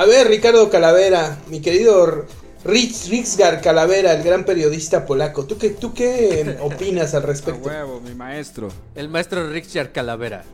A 0.00 0.04
ver, 0.04 0.28
Ricardo 0.28 0.70
Calavera, 0.70 1.38
mi 1.48 1.60
querido 1.60 2.26
Rich 2.64 3.08
Rixgar 3.08 3.60
Calavera, 3.60 4.12
el 4.12 4.22
gran 4.22 4.44
periodista 4.44 5.04
polaco, 5.06 5.44
¿tú 5.46 5.58
qué, 5.58 5.70
tú 5.70 5.92
qué 5.94 6.58
opinas 6.62 7.14
al 7.14 7.22
A 7.24 7.26
respecto? 7.26 7.68
huevo, 7.68 8.00
mi 8.00 8.14
maestro. 8.14 8.68
El 8.94 9.08
maestro 9.08 9.48
Richard 9.50 9.90
Calavera. 9.92 10.44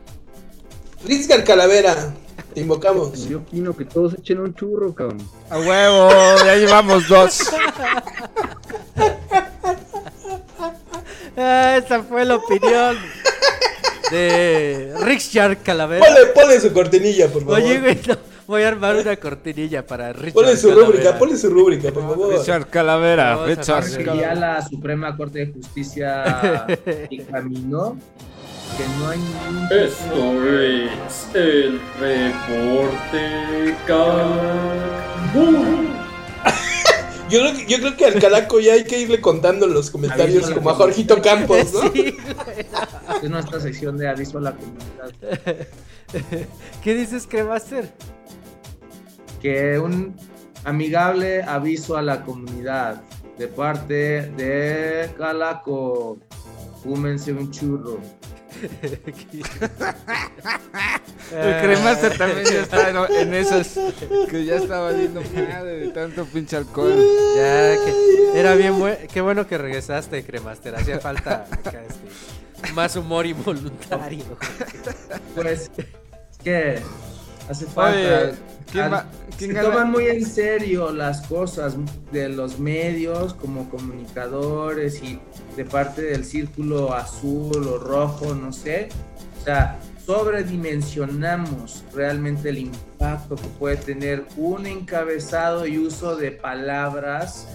Ritzgar 1.05 1.45
Calavera, 1.45 2.15
te 2.55 2.61
invocamos. 2.61 3.27
Yo 3.29 3.43
quiero 3.51 3.77
que 3.77 3.85
todos 3.85 4.15
echen 4.15 4.39
un 4.41 4.55
churro, 4.55 4.95
cabrón. 4.95 5.19
A 5.49 5.59
huevo, 5.59 6.11
ya 6.45 6.57
llevamos 6.57 7.09
dos. 7.09 7.41
Ah, 11.37 11.79
esa 11.83 12.03
fue 12.03 12.25
la 12.25 12.37
opinión 12.37 12.97
de 14.11 14.93
Richard 15.03 15.59
Calavera. 15.63 16.05
Ponle, 16.05 16.27
ponle 16.35 16.61
su 16.61 16.73
cortinilla, 16.73 17.29
por 17.29 17.43
favor. 17.45 17.59
Oye, 17.61 17.79
güey, 17.81 17.99
no, 18.07 18.17
voy 18.47 18.63
a 18.65 18.69
armar 18.69 18.97
una 18.97 19.17
cortinilla 19.17 19.87
para 19.87 20.13
Richard 20.13 20.35
Ponle 20.35 20.57
su 20.57 20.69
Calavera. 20.69 20.87
rúbrica, 20.91 21.19
ponle 21.19 21.37
su 21.39 21.49
rúbrica, 21.51 21.93
por 21.93 22.03
favor. 22.03 22.37
Richard 22.39 22.69
Calavera, 22.69 23.47
Richard 23.47 23.85
Calavera. 23.91 24.15
ya 24.17 24.35
la 24.35 24.69
Suprema 24.69 25.17
Corte 25.17 25.47
de 25.47 25.53
Justicia 25.53 26.67
dictaminó 27.11 27.97
que 28.77 28.85
no 28.99 29.09
hay 29.09 29.19
ningún 29.19 29.69
Esto 29.71 30.51
es 30.61 31.29
el 31.35 31.81
reporte 31.99 33.75
Cancún. 33.87 35.89
Yo 37.31 37.39
creo, 37.39 37.55
que, 37.55 37.67
yo 37.67 37.79
creo 37.79 37.97
que 37.97 38.07
al 38.07 38.21
Calaco 38.21 38.59
ya 38.59 38.73
hay 38.73 38.83
que 38.83 38.99
irle 38.99 39.21
contando 39.21 39.67
en 39.67 39.73
los 39.73 39.89
comentarios 39.89 40.29
Aviso 40.29 40.47
a 40.47 40.51
la 40.51 40.57
como 40.57 40.71
a 40.71 40.75
Jorgito 40.75 41.23
Campos, 41.23 41.73
¿no? 41.73 41.83
Sí, 41.93 42.17
Es 43.23 43.31
nuestra 43.31 43.61
sección 43.61 43.97
de 43.97 44.09
aviso 44.09 44.39
a 44.39 44.41
la 44.41 44.57
comunidad. 44.57 45.13
¿Qué 46.83 46.95
dices, 46.95 47.29
Cremaster? 47.29 47.89
Que 49.41 49.79
un 49.79 50.17
amigable 50.65 51.45
aviso 51.45 51.97
a 51.97 52.03
la 52.03 52.25
comunidad 52.25 53.01
de 53.39 53.47
parte 53.47 54.23
de 54.37 55.09
Calaco. 55.17 56.19
Fúmense 56.83 57.33
un 57.33 57.49
churro. 57.53 58.01
El 61.33 61.63
cremaster 61.63 62.19
también 62.19 62.45
ya 62.45 62.61
está 62.63 62.91
en, 62.91 62.97
en 63.17 63.35
esas 63.35 63.79
que 64.29 64.45
ya 64.45 64.57
está 64.57 64.81
valiendo 64.81 65.23
madre 65.23 65.79
de 65.79 65.89
tanto 65.89 66.25
pinche 66.25 66.57
alcohol. 66.57 66.97
Ya, 67.37 67.77
que 67.85 68.33
era 68.35 68.55
bien 68.55 68.79
bueno. 68.79 68.97
Qué 69.13 69.21
bueno 69.21 69.47
que 69.47 69.59
regresaste, 69.59 70.25
Cremaster. 70.25 70.75
Hacía 70.75 70.99
falta 70.99 71.47
acá, 71.51 71.83
este, 71.89 72.73
más 72.73 72.97
humor 72.97 73.27
involuntario. 73.27 74.25
Pues 75.35 75.71
es 75.77 76.39
que 76.43 76.81
hace 77.51 77.67
falta. 77.67 77.99
Oye, 77.99 78.33
¿quién 78.71 78.85
Al- 78.85 78.93
va- 78.93 79.07
quién 79.37 79.51
se 79.51 79.57
gana? 79.57 79.69
toman 79.69 79.91
muy 79.91 80.07
en 80.07 80.25
serio 80.25 80.93
las 80.93 81.23
cosas 81.27 81.77
de 82.13 82.29
los 82.29 82.59
medios 82.59 83.35
como 83.35 83.69
comunicadores 83.69 85.03
y 85.03 85.19
de 85.57 85.65
parte 85.65 86.03
del 86.03 86.25
círculo 86.25 86.95
azul 86.95 87.67
o 87.67 87.79
rojo, 87.79 88.35
no 88.35 88.53
sé. 88.53 88.89
O 89.41 89.45
sea, 89.45 89.79
sobredimensionamos 90.07 91.85
realmente 91.95 92.51
el 92.51 92.59
impacto 92.59 93.37
que 93.37 93.49
puede 93.59 93.77
tener 93.77 94.25
un 94.37 94.67
encabezado 94.67 95.67
y 95.67 95.79
uso 95.79 96.17
de 96.17 96.31
palabras 96.33 97.47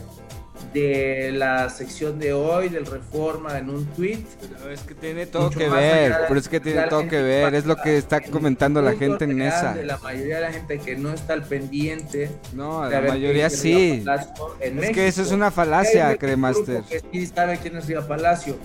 de 0.75 1.31
la 1.31 1.69
sección 1.69 2.19
de 2.19 2.33
hoy 2.33 2.67
del 2.67 2.85
Reforma 2.85 3.57
en 3.57 3.69
un 3.69 3.85
tweet 3.85 4.19
Pero 4.41 4.69
es 4.69 4.81
que 4.81 4.93
tiene 4.93 5.25
todo 5.25 5.43
Mucho 5.43 5.57
que 5.57 5.69
ver, 5.69 6.11
de 6.11 6.17
pero 6.27 6.39
es 6.39 6.49
que 6.49 6.59
tiene 6.59 6.83
todo 6.87 7.07
que 7.07 7.21
ver, 7.21 7.55
es 7.55 7.65
lo 7.65 7.77
que 7.77 7.97
está 7.97 8.19
comentando 8.21 8.81
la 8.81 8.93
gente 8.93 9.23
en 9.23 9.41
esa. 9.41 9.73
De 9.73 9.85
la 9.85 9.97
mayoría 9.97 10.35
de 10.35 10.41
la 10.41 10.51
gente 10.51 10.79
que 10.79 10.97
no 10.97 11.13
está 11.13 11.33
al 11.33 11.43
pendiente. 11.43 12.29
No, 12.53 12.89
la 12.89 13.01
mayoría 13.01 13.49
sí. 13.49 14.03
Es 14.59 14.91
que 14.91 15.07
eso 15.07 15.21
es 15.21 15.27
México. 15.27 15.35
una 15.35 15.51
falacia, 15.51 16.17
Cremaster. 16.17 16.81
Que 16.83 17.01
sí 17.11 17.25
sabe 17.25 17.57
quién 17.57 17.77
es 17.77 17.87
Riva 17.87 18.05
Palacio. 18.05 18.57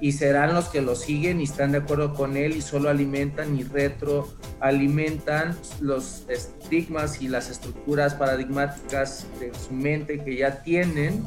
Y 0.00 0.12
serán 0.12 0.54
los 0.54 0.66
que 0.68 0.82
lo 0.82 0.96
siguen 0.96 1.40
y 1.40 1.44
están 1.44 1.72
de 1.72 1.78
acuerdo 1.78 2.14
con 2.14 2.36
él 2.36 2.56
y 2.56 2.62
solo 2.62 2.90
alimentan 2.90 3.58
y 3.58 3.62
retroalimentan 3.62 5.56
los 5.80 6.24
estigmas 6.28 7.22
y 7.22 7.28
las 7.28 7.48
estructuras 7.50 8.14
paradigmáticas 8.14 9.26
de 9.40 9.52
su 9.54 9.72
mente 9.72 10.22
que 10.22 10.36
ya 10.36 10.62
tienen. 10.62 11.24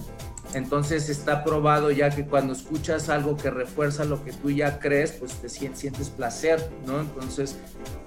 Entonces 0.54 1.10
está 1.10 1.44
probado 1.44 1.92
ya 1.92 2.10
que 2.10 2.26
cuando 2.26 2.54
escuchas 2.54 3.10
algo 3.10 3.36
que 3.36 3.50
refuerza 3.50 4.06
lo 4.06 4.24
que 4.24 4.32
tú 4.32 4.50
ya 4.50 4.80
crees, 4.80 5.12
pues 5.12 5.34
te 5.34 5.50
sien- 5.50 5.76
sientes 5.76 6.10
placer, 6.10 6.70
¿no? 6.86 7.02
Entonces 7.02 7.58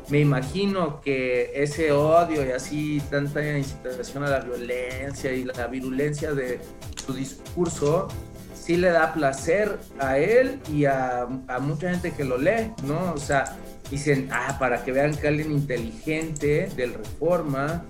me 0.09 0.21
imagino 0.21 1.01
que 1.03 1.51
ese 1.55 1.93
odio 1.93 2.47
y 2.47 2.51
así 2.53 3.03
tanta 3.11 3.57
incitación 3.59 4.25
a 4.25 4.31
la 4.31 4.41
violencia 4.41 5.33
y 5.33 5.45
la 5.45 5.67
virulencia 5.67 6.33
de 6.33 6.61
su 7.05 7.13
discurso 7.13 8.09
sí 8.63 8.77
le 8.77 8.91
da 8.91 9.13
placer 9.15 9.79
a 9.99 10.19
él 10.19 10.61
y 10.73 10.85
a, 10.85 11.23
a 11.49 11.59
mucha 11.61 11.91
gente 11.91 12.13
que 12.13 12.25
lo 12.25 12.37
lee, 12.39 12.73
¿no? 12.85 13.13
O 13.15 13.19
sea, 13.19 13.57
dicen, 13.91 14.29
ah, 14.33 14.57
para 14.59 14.85
que 14.85 14.93
vean 14.93 15.15
que 15.17 15.29
alguien 15.29 15.51
inteligente 15.51 16.69
del 16.77 16.95
Reforma 16.95 17.83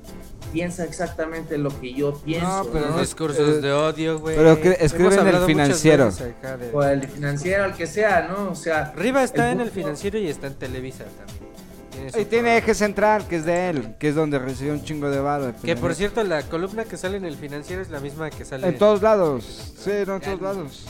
piensa 0.53 0.85
exactamente 0.85 1.59
lo 1.59 1.69
que 1.81 1.93
yo 1.95 2.15
pienso. 2.25 2.47
No, 2.65 2.71
pero 2.73 2.87
Los 2.87 2.95
no- 2.97 3.01
discursos 3.01 3.57
eh, 3.57 3.61
de 3.61 3.73
odio, 3.73 4.19
güey. 4.19 4.37
pero 4.37 4.61
que- 4.61 4.69
Hemos 4.69 4.81
escribe 4.81 5.15
en 5.17 5.29
el 5.29 5.45
financiero. 5.45 6.11
de- 6.11 6.71
O 6.73 6.83
el 6.83 7.07
financiero, 7.07 7.65
el 7.67 7.75
que 7.75 7.87
sea, 7.87 8.27
¿no? 8.29 8.51
O 8.51 8.55
sea, 8.55 8.93
Riva 8.97 9.23
está 9.23 9.53
en 9.53 9.61
el 9.61 9.71
financiero 9.71 10.19
y 10.19 10.29
está 10.29 10.47
en 10.49 10.55
Televisa 10.55 11.05
también. 11.05 11.40
Tiene 11.91 12.11
Y 12.21 12.25
tiene 12.25 12.57
eje 12.59 12.75
central, 12.75 13.27
que 13.29 13.37
es 13.37 13.45
de 13.45 13.71
él, 13.71 13.95
que 13.99 14.09
es 14.09 14.15
donde 14.15 14.39
recibió 14.39 14.73
un 14.73 14.85
chingo 14.85 15.11
de 15.11 15.21
varo. 15.21 15.53
Que 15.63 15.77
por 15.77 15.95
cierto, 15.95 16.23
la 16.25 16.43
columna 16.45 16.85
que 16.85 16.97
sale 16.97 17.17
en 17.17 17.25
el 17.25 17.37
financiero 17.37 17.83
es 17.83 17.91
la 17.91 18.01
misma 18.01 18.31
que 18.31 18.45
sale 18.45 18.69
En 18.69 18.79
todos 18.79 19.03
lados, 19.03 19.75
sí, 19.83 19.91
no, 20.07 20.17
en 20.17 20.21
todos 20.21 20.41
lados. 20.41 20.85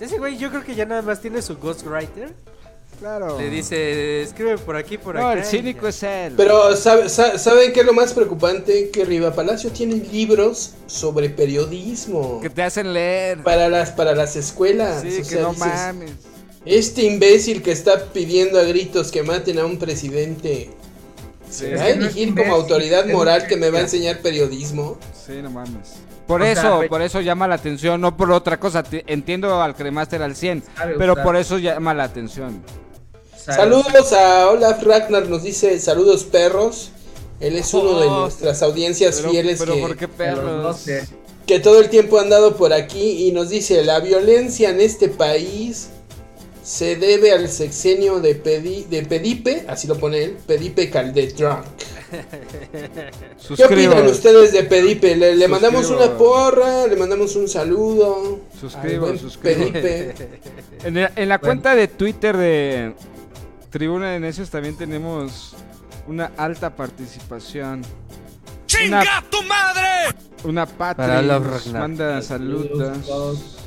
Ese 0.00 0.18
güey, 0.18 0.38
yo 0.38 0.50
creo 0.50 0.62
que 0.64 0.74
ya 0.74 0.86
nada 0.86 1.02
más 1.02 1.20
tiene 1.20 1.42
su 1.42 1.56
ghostwriter. 1.58 2.32
Claro. 3.00 3.38
Le 3.38 3.48
dice, 3.48 4.22
escribe 4.22 4.58
por 4.58 4.74
aquí, 4.74 4.98
por 4.98 5.14
No, 5.14 5.28
acá. 5.28 5.38
el 5.40 5.44
y 5.44 5.48
cínico 5.48 5.86
es 5.86 6.02
él. 6.02 6.34
Pero 6.36 6.74
¿sabe- 6.76 7.08
sa- 7.08 7.38
¿saben 7.38 7.72
qué 7.72 7.80
es 7.80 7.86
lo 7.86 7.92
más 7.92 8.12
preocupante? 8.12 8.90
Que 8.90 9.04
Riva 9.04 9.32
Palacio 9.32 9.70
tiene 9.70 9.94
libros 9.96 10.74
sobre 10.88 11.30
periodismo. 11.30 12.40
Que 12.40 12.50
te 12.50 12.60
hacen 12.62 12.92
leer. 12.92 13.42
Para 13.44 13.68
las, 13.68 13.90
para 13.92 14.14
las 14.16 14.34
escuelas. 14.34 15.02
Sí, 15.02 15.08
O 15.14 15.16
que 15.18 15.24
sea, 15.24 15.42
no 15.42 15.50
dices, 15.50 15.66
mames. 15.68 16.10
Este 16.64 17.02
imbécil 17.04 17.62
que 17.62 17.72
está 17.72 18.06
pidiendo 18.12 18.58
a 18.58 18.62
gritos 18.64 19.10
que 19.10 19.22
maten 19.22 19.58
a 19.58 19.64
un 19.66 19.78
presidente. 19.78 20.70
¿Se 21.50 21.70
Sí. 21.70 21.74
va 21.74 21.84
a 21.84 21.88
no 21.94 22.02
elegir 22.04 22.34
como 22.34 22.54
autoridad 22.54 23.06
moral 23.06 23.46
que 23.46 23.56
me 23.56 23.70
va 23.70 23.78
a 23.78 23.82
enseñar 23.82 24.20
periodismo? 24.20 24.98
Sí, 25.26 25.40
no 25.42 25.50
mames. 25.50 25.94
Por 26.26 26.42
O 26.42 26.44
eso, 26.44 26.82
por 26.90 27.00
eso 27.00 27.22
llama 27.22 27.48
la 27.48 27.54
atención, 27.54 28.02
no 28.02 28.14
por 28.18 28.30
otra 28.32 28.60
cosa. 28.60 28.82
Te- 28.82 29.02
Entiendo 29.06 29.62
al 29.62 29.74
cremaster 29.74 30.20
al 30.22 30.36
100, 30.36 30.62
Sabe 30.76 30.96
pero 30.98 31.14
usar. 31.14 31.24
por 31.24 31.36
eso 31.36 31.56
llama 31.58 31.94
la 31.94 32.04
atención. 32.04 32.62
sabe, 33.34 33.56
Saludos 33.56 34.12
a 34.12 34.50
Olaf 34.50 34.82
Ragnar, 34.82 35.26
nos 35.30 35.42
dice 35.42 35.78
saludos 35.80 36.24
perros. 36.24 36.90
Él 37.40 37.56
es 37.56 37.72
uno 37.72 37.98
de 38.00 38.08
Oh, 38.08 38.20
nuestras 38.22 38.62
audiencias 38.62 39.16
Pero, 39.16 39.30
fieles 39.30 39.58
pero 39.60 39.74
que, 39.74 39.80
¿por 39.80 39.96
qué 39.96 40.08
perros? 40.08 40.62
12. 40.64 41.06
que 41.46 41.60
todo 41.60 41.80
el 41.80 41.88
tiempo 41.88 42.18
ha 42.18 42.22
andado 42.22 42.56
por 42.56 42.74
aquí 42.74 43.26
y 43.26 43.32
nos 43.32 43.48
dice 43.48 43.82
la 43.84 44.00
violencia 44.00 44.68
en 44.68 44.80
este 44.82 45.08
país 45.08 45.88
se 46.68 46.96
debe 46.96 47.32
al 47.32 47.48
sexenio 47.48 48.20
de, 48.20 48.42
Pedi- 48.44 48.84
de 48.88 49.02
Pedipe, 49.02 49.64
así 49.68 49.88
lo 49.88 49.96
pone 49.96 50.22
él, 50.22 50.36
Pedipe 50.46 50.90
Caldetrón. 50.90 51.62
¿Qué 53.56 53.64
opinan 53.64 54.06
ustedes 54.06 54.52
de 54.52 54.64
Pedipe? 54.64 55.16
Le, 55.16 55.34
le 55.34 55.48
mandamos 55.48 55.88
una 55.88 56.16
porra, 56.18 56.86
le 56.86 56.94
mandamos 56.96 57.34
un 57.36 57.48
saludo. 57.48 58.40
Suscribo, 58.60 59.16
suscribo. 59.16 59.72
Pedipe. 59.72 60.14
En, 60.84 60.94
la- 60.94 61.10
en 61.16 61.28
la 61.30 61.38
cuenta 61.38 61.74
de 61.74 61.88
Twitter 61.88 62.36
de 62.36 62.92
Tribuna 63.70 64.12
de 64.12 64.20
Necios 64.20 64.50
también 64.50 64.76
tenemos 64.76 65.54
una 66.06 66.30
alta 66.36 66.76
participación. 66.76 67.80
¡Chinga 68.66 69.24
tu 69.30 69.42
madre! 69.44 70.14
Una 70.44 70.66
patria 70.66 71.22
nos 71.22 71.66
manda 71.68 72.20
Saludos, 72.22 72.68
saludos. 73.06 73.57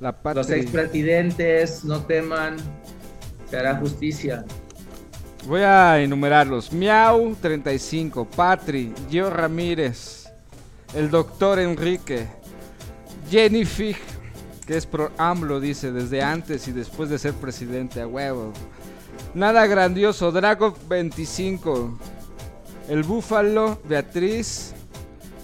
La 0.00 0.10
Los 0.12 0.20
patria. 0.20 0.56
expresidentes, 0.56 1.84
no 1.84 2.04
teman, 2.04 2.56
se 3.50 3.56
hará 3.56 3.76
justicia. 3.76 4.44
Voy 5.46 5.62
a 5.62 6.00
enumerarlos. 6.00 6.72
Miau 6.72 7.34
35, 7.40 8.24
Patri, 8.26 8.92
Gio 9.10 9.30
Ramírez, 9.30 10.28
el 10.94 11.10
doctor 11.10 11.58
Enrique, 11.58 12.26
Jenny 13.30 13.64
Fig, 13.64 13.96
que 14.66 14.76
es 14.76 14.86
pro 14.86 15.10
AMLO, 15.16 15.60
dice, 15.60 15.90
desde 15.92 16.22
antes 16.22 16.68
y 16.68 16.72
después 16.72 17.08
de 17.08 17.18
ser 17.18 17.32
presidente, 17.34 18.00
a 18.00 18.06
huevo. 18.06 18.52
Nada 19.34 19.66
grandioso, 19.66 20.30
Drago 20.30 20.76
25, 20.88 21.98
el 22.88 23.02
Búfalo, 23.02 23.80
Beatriz, 23.84 24.74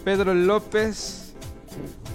Pedro 0.04 0.34
López. 0.34 1.23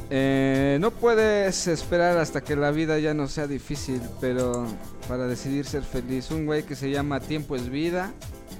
Eh, 0.09 0.77
no 0.81 0.91
puedes 0.91 1.67
esperar 1.67 2.17
hasta 2.17 2.41
que 2.41 2.55
la 2.55 2.71
vida 2.71 2.97
ya 2.99 3.13
no 3.13 3.27
sea 3.27 3.47
difícil, 3.47 4.01
pero 4.19 4.65
para 5.07 5.27
decidir 5.27 5.65
ser 5.65 5.83
feliz. 5.83 6.31
Un 6.31 6.45
güey 6.45 6.63
que 6.63 6.75
se 6.75 6.89
llama 6.89 7.19
Tiempo 7.19 7.55
es 7.55 7.69
Vida. 7.69 8.11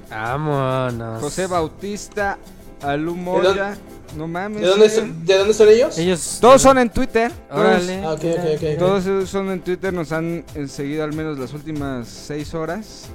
Vámonos. 0.09 1.21
José 1.21 1.47
Bautista, 1.47 2.37
Alú 2.81 3.15
Moya. 3.15 3.77
No 4.17 4.27
mames. 4.27 4.61
¿De 4.61 4.67
dónde, 4.67 4.89
son, 4.89 5.25
¿De 5.25 5.37
dónde 5.37 5.53
son 5.53 5.69
ellos? 5.69 5.97
Ellos. 5.97 6.37
Todos 6.41 6.61
son 6.61 6.77
en 6.79 6.89
Twitter. 6.89 7.31
Todos, 7.47 7.61
Órale. 7.61 8.03
Ah, 8.03 8.13
ok, 8.13 8.23
ok, 8.23 8.45
ok. 8.55 8.79
todos 8.79 9.29
son 9.29 9.49
en 9.49 9.61
Twitter. 9.61 9.93
Nos 9.93 10.11
han 10.11 10.43
seguido 10.67 11.03
al 11.03 11.13
menos 11.13 11.37
las 11.37 11.53
últimas 11.53 12.07
seis 12.07 12.53
horas. 12.53 13.05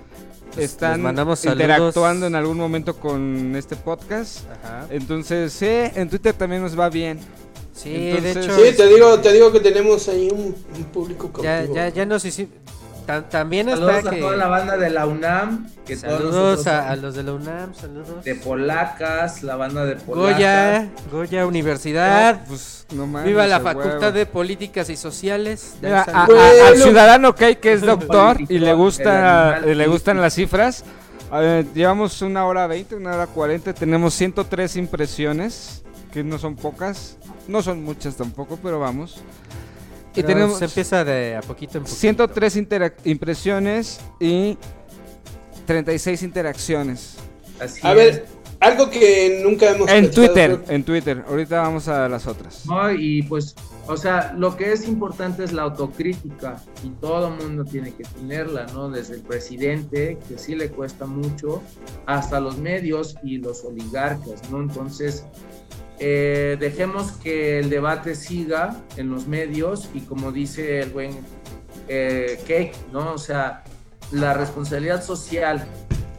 están 0.56 1.02
mandamos 1.02 1.40
saludos. 1.40 1.60
interactuando 1.62 2.26
en 2.26 2.34
algún 2.36 2.56
momento 2.56 2.96
con 2.96 3.54
este 3.56 3.74
podcast. 3.74 4.40
Ajá. 4.62 4.86
Entonces, 4.90 5.52
sí, 5.52 5.66
en 5.68 6.08
Twitter 6.08 6.32
también 6.32 6.62
nos 6.62 6.78
va 6.78 6.88
bien. 6.88 7.18
Sí, 7.84 7.90
de 7.92 8.16
Entonces- 8.16 8.44
hecho. 8.46 8.56
Sí, 8.56 8.76
te 8.76 8.86
digo, 8.88 9.20
te 9.20 9.32
digo 9.32 9.52
que 9.52 9.60
tenemos 9.60 10.08
ahí 10.08 10.28
un, 10.32 10.54
un 10.76 10.84
público 10.92 11.30
Ya, 11.42 11.58
cautivo. 11.58 11.74
ya, 11.76 11.88
ya 11.90 12.06
nos 12.06 12.24
hicimos. 12.24 12.52
ta- 13.06 13.28
también 13.28 13.68
Saludos 13.68 13.96
está 13.96 14.08
a 14.08 14.12
que. 14.14 14.20
toda 14.20 14.36
la 14.36 14.46
banda 14.48 14.76
de 14.78 14.88
la 14.90 15.06
UNAM. 15.06 15.68
Que 15.84 15.94
todos 15.96 16.12
Saludos 16.16 16.34
nosotros 16.34 16.66
a, 16.68 16.88
a 16.90 16.96
los 16.96 17.14
de 17.14 17.22
la 17.22 17.32
UNAM, 17.34 17.74
saludos. 17.74 18.24
De 18.24 18.34
polacas, 18.34 19.42
la 19.42 19.56
banda 19.56 19.84
de 19.84 19.96
polacas. 19.96 20.34
Goya, 20.34 20.88
Goya 21.12 21.46
Universidad. 21.46 22.46
Pues, 22.48 22.86
no 22.94 23.06
mames, 23.06 23.28
Viva 23.28 23.46
la 23.46 23.60
Facultad 23.60 24.00
huevo. 24.00 24.12
de 24.12 24.24
Políticas 24.26 24.88
y 24.88 24.96
Sociales. 24.96 25.74
De 25.82 25.88
Mira, 25.88 26.02
a- 26.10 26.22
a- 26.24 26.68
al 26.68 26.76
ciudadano 26.78 27.34
Kay, 27.34 27.56
que 27.56 27.74
es 27.74 27.82
doctor 27.86 28.38
y 28.48 28.58
le 28.58 28.72
gusta 28.72 29.56
animal 29.56 29.76
le 29.78 29.86
gustan 29.86 30.20
las 30.22 30.32
cifras. 30.34 30.82
ver, 31.30 31.66
llevamos 31.74 32.22
una 32.22 32.46
hora 32.46 32.66
20, 32.66 32.94
una 32.94 33.14
hora 33.14 33.26
40, 33.26 33.74
tenemos 33.74 34.14
103 34.14 34.76
impresiones, 34.76 35.82
que 36.14 36.22
no 36.24 36.38
son 36.38 36.54
pocas, 36.56 37.18
no 37.48 37.60
son 37.60 37.82
muchas 37.82 38.16
tampoco, 38.16 38.58
pero 38.62 38.78
vamos. 38.78 39.16
Y 40.12 40.22
Pero 40.22 40.28
tenemos 40.28 40.58
Se 40.60 40.66
empieza 40.66 41.04
de 41.04 41.34
a 41.36 41.40
poquito 41.40 41.76
en 41.78 41.82
poquito. 41.84 41.98
103 42.00 42.56
interac- 42.56 42.94
impresiones 43.04 43.98
y 44.20 44.56
36 45.66 46.22
interacciones. 46.22 47.16
Así 47.60 47.80
A 47.84 47.90
es. 47.92 47.96
ver, 47.96 48.26
algo 48.60 48.88
que 48.90 49.40
nunca 49.44 49.70
hemos 49.70 49.90
En 49.90 50.04
platicado, 50.04 50.12
Twitter, 50.26 50.56
creo- 50.62 50.74
en 50.76 50.84
Twitter. 50.84 51.24
Ahorita 51.28 51.60
vamos 51.62 51.88
a 51.88 52.08
las 52.08 52.26
otras. 52.28 52.64
No, 52.66 52.92
y 52.92 53.22
pues, 53.22 53.56
o 53.88 53.96
sea, 53.96 54.32
lo 54.38 54.56
que 54.56 54.72
es 54.72 54.86
importante 54.86 55.42
es 55.42 55.52
la 55.52 55.62
autocrítica 55.62 56.62
y 56.84 56.90
todo 57.00 57.28
el 57.28 57.34
mundo 57.44 57.64
tiene 57.64 57.92
que 57.92 58.04
tenerla, 58.04 58.66
¿no? 58.72 58.88
Desde 58.90 59.14
el 59.16 59.22
presidente, 59.22 60.16
que 60.28 60.38
sí 60.38 60.54
le 60.54 60.70
cuesta 60.70 61.06
mucho, 61.06 61.60
hasta 62.06 62.38
los 62.38 62.56
medios 62.58 63.16
y 63.24 63.38
los 63.38 63.64
oligarcas, 63.64 64.48
¿no? 64.50 64.60
Entonces, 64.60 65.24
eh, 65.98 66.56
dejemos 66.58 67.12
que 67.12 67.58
el 67.58 67.70
debate 67.70 68.14
siga 68.14 68.76
en 68.96 69.10
los 69.10 69.26
medios 69.26 69.90
y 69.94 70.00
como 70.00 70.32
dice 70.32 70.80
el 70.80 70.90
buen 70.90 71.12
eh, 71.88 72.72
¿no? 72.92 73.12
O 73.12 73.18
sea, 73.18 73.64
la 74.10 74.34
responsabilidad 74.34 75.02
social 75.02 75.66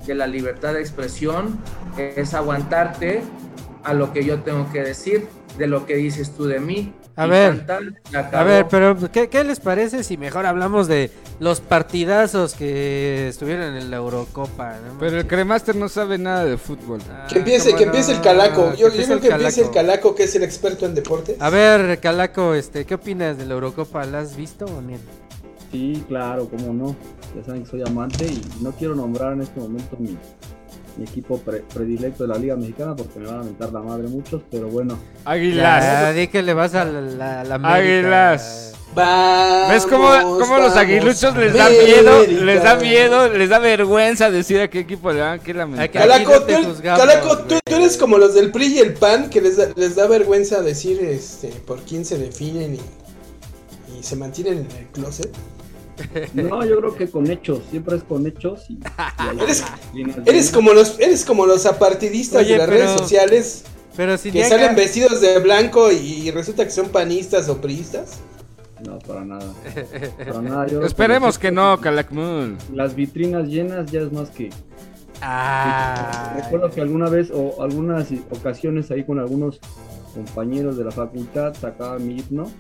de 0.06 0.16
la 0.16 0.28
libertad 0.28 0.74
de 0.74 0.82
expresión 0.82 1.60
es 1.98 2.34
aguantarte 2.34 3.22
a 3.84 3.94
lo 3.94 4.14
que 4.14 4.24
yo 4.24 4.42
tengo 4.42 4.72
que 4.72 4.82
decir, 4.82 5.28
de 5.58 5.68
lo 5.68 5.86
que 5.86 5.96
dices 5.96 6.36
tú 6.36 6.46
de 6.46 6.60
mí. 6.60 6.94
A 7.18 7.26
ver, 7.28 7.66
tan, 7.66 7.96
tan, 8.12 8.30
se 8.30 8.36
A 8.36 8.44
ver, 8.44 8.68
pero 8.70 8.98
¿qué, 9.12 9.30
qué 9.30 9.44
les 9.44 9.60
parece 9.60 10.04
si 10.04 10.18
mejor 10.18 10.46
hablamos 10.46 10.88
de 10.88 11.12
los 11.40 11.62
partidazos 11.62 12.54
que 12.56 13.30
estuvieron 13.30 13.76
en 13.76 13.90
la 13.90 13.98
Eurocopa? 13.98 14.74
no 14.86 15.00
Pero 15.00 15.20
el? 15.20 15.28
Cremaster 15.28 15.76
no 15.76 15.88
sabe 15.88 16.18
nada 16.18 16.44
de 16.44 16.58
fútbol. 16.58 17.00
Ah, 17.10 17.28
Que 17.30 17.40
empiece, 17.40 17.74
que 17.76 17.84
empiece 17.84 18.12
el 18.12 18.22
calaco. 18.22 18.74
Yo, 18.76 18.92
creo 18.92 19.20
que 19.22 19.28
empiece 19.30 19.62
el 19.62 19.72
Calaco. 19.72 20.14
que 20.14 20.24
es 20.24 20.36
el 20.36 20.44
experto 20.44 20.86
en 20.86 20.94
deporte. 20.94 21.38
A 21.40 21.50
ver, 21.50 22.00
Calaco, 22.00 22.54
este, 22.54 22.86
¿qué 22.86 22.96
opinas 22.96 23.38
de 23.38 23.46
la 23.46 23.54
Eurocopa? 23.54 24.06
¿La 24.06 24.20
has 24.20 24.36
visto 24.36 24.66
o 24.66 24.82
no? 24.82 24.98
Sí, 25.72 26.04
claro, 26.08 26.50
cómo 26.50 26.74
no. 26.74 26.96
Ya 27.36 27.44
saben 27.44 27.64
que 27.64 27.70
soy 27.70 27.82
amante 27.82 28.26
y 28.26 28.42
no 28.62 28.72
quiero 28.72 28.96
nombrar 28.96 29.34
en 29.34 29.42
este 29.42 29.60
momento 29.60 29.96
mi, 30.00 30.18
mi 30.98 31.04
equipo 31.04 31.38
pre- 31.40 31.64
predilecto 31.74 32.24
de 32.24 32.30
la 32.30 32.38
Liga 32.38 32.56
Mexicana 32.56 32.96
porque 32.96 33.20
me 33.20 33.28
van 33.28 33.40
a 33.42 33.44
mentar 33.44 33.72
la 33.74 33.82
madre 33.82 34.08
muchos, 34.08 34.42
pero 34.50 34.68
bueno. 34.70 34.98
Ya, 35.26 35.32
Águilas. 35.32 36.16
di 36.16 36.28
que 36.28 36.42
le 36.42 36.54
vas 36.54 36.74
a 36.76 36.86
la, 36.86 37.02
la- 37.02 37.44
la 37.44 37.56
América. 37.56 37.76
Águilas. 37.76 38.72
Vamos, 38.94 39.70
¿Ves 39.72 39.86
cómo, 39.88 40.08
cómo 40.40 40.58
los 40.58 40.74
aguiluchos 40.78 41.36
les 41.36 41.54
da 41.54 41.70
miedo? 41.70 42.26
Les 42.28 42.64
da 42.64 42.76
miedo, 42.78 43.28
les 43.28 43.50
da 43.50 43.60
vergüenza 43.60 44.32
decir 44.32 44.62
a 44.62 44.70
qué 44.70 44.80
equipo 44.80 45.12
le 45.12 45.20
van, 45.20 45.40
que 45.42 45.54
la 45.54 45.64
Aquí 45.66 45.98
Calaco, 45.98 46.42
tú, 46.44 46.54
Calaco, 46.82 47.38
tú, 47.40 47.56
tú 47.66 47.76
eres 47.76 47.98
como 47.98 48.18
los 48.18 48.34
del 48.36 48.52
PRI 48.52 48.68
y 48.68 48.80
el 48.80 48.94
PAN 48.94 49.30
que 49.30 49.42
les 49.42 49.58
da, 49.58 49.66
les 49.76 49.96
da 49.98 50.08
vergüenza 50.08 50.62
decir 50.62 51.04
este 51.04 51.50
por 51.68 51.82
quién 51.82 52.06
se 52.06 52.18
definen 52.18 52.76
y, 52.76 52.80
y 54.00 54.02
se 54.04 54.16
mantienen 54.16 54.60
en 54.60 54.78
el 54.78 54.86
closet. 54.94 55.30
No, 56.34 56.66
yo 56.66 56.78
creo 56.80 56.96
que 56.96 57.08
con 57.10 57.30
hechos, 57.30 57.62
siempre 57.72 57.96
es 57.98 58.04
con 58.04 58.26
hechos. 58.28 58.66
Y, 58.70 58.78
Eres- 59.42 59.64
Eres 60.26 60.52
como 60.52 60.74
los, 60.74 61.00
eres 61.00 61.24
como 61.26 61.46
los 61.46 61.66
apartidistas 61.66 62.42
Oye, 62.42 62.54
de 62.54 62.58
las 62.58 62.68
pero- 62.68 62.78
redes 62.86 63.00
sociales 63.00 63.64
Pero 63.96 64.18
si 64.18 64.32
que 64.32 64.44
salen 64.44 64.76
vestidos 64.76 65.22
de 65.22 65.40
blanco 65.40 65.92
y 65.92 66.30
resulta 66.32 66.66
que 66.66 66.72
son 66.72 66.90
panistas 66.90 67.48
o 67.50 67.62
priistas. 67.62 68.20
No, 68.86 69.00
para 69.00 69.24
nada. 69.24 69.54
Para 70.18 70.42
nada. 70.42 70.64
Yo 70.68 70.78
creo 70.80 70.86
Esperemos 70.86 71.40
que 71.40 71.48
hechos 71.48 71.56
no, 71.56 71.74
y 71.76 71.82
Calakmul. 71.82 72.58
Las 72.74 72.94
vitrinas 72.94 73.48
llenas 73.48 73.90
ya 73.90 74.02
es 74.02 74.12
más 74.12 74.30
que. 74.30 74.50
Ah, 75.22 76.34
Recuerdo 76.44 76.70
que 76.72 76.82
alguna 76.82 77.10
vez 77.10 77.32
o 77.34 77.62
algunas 77.64 78.08
ocasiones 78.32 78.92
ahí 78.92 79.04
con 79.06 79.18
algunos 79.20 79.60
compañeros 80.14 80.78
de 80.78 80.84
la 80.84 80.92
facultad 80.92 81.54
sacaba 81.60 81.98
mi 82.00 82.18
himno 82.20 82.52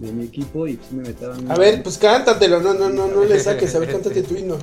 de 0.00 0.12
mi 0.12 0.24
equipo 0.24 0.66
y 0.66 0.72
sí 0.72 0.94
me 0.94 1.02
metían. 1.02 1.50
A 1.50 1.56
ver, 1.56 1.82
pues 1.82 1.98
cántatelo, 1.98 2.60
no, 2.60 2.72
no, 2.74 2.88
no, 2.88 3.06
no 3.06 3.24
le 3.24 3.38
saques, 3.38 3.74
a 3.74 3.78
ver, 3.78 3.92
cántate 3.92 4.22
tu 4.22 4.34
himno. 4.34 4.56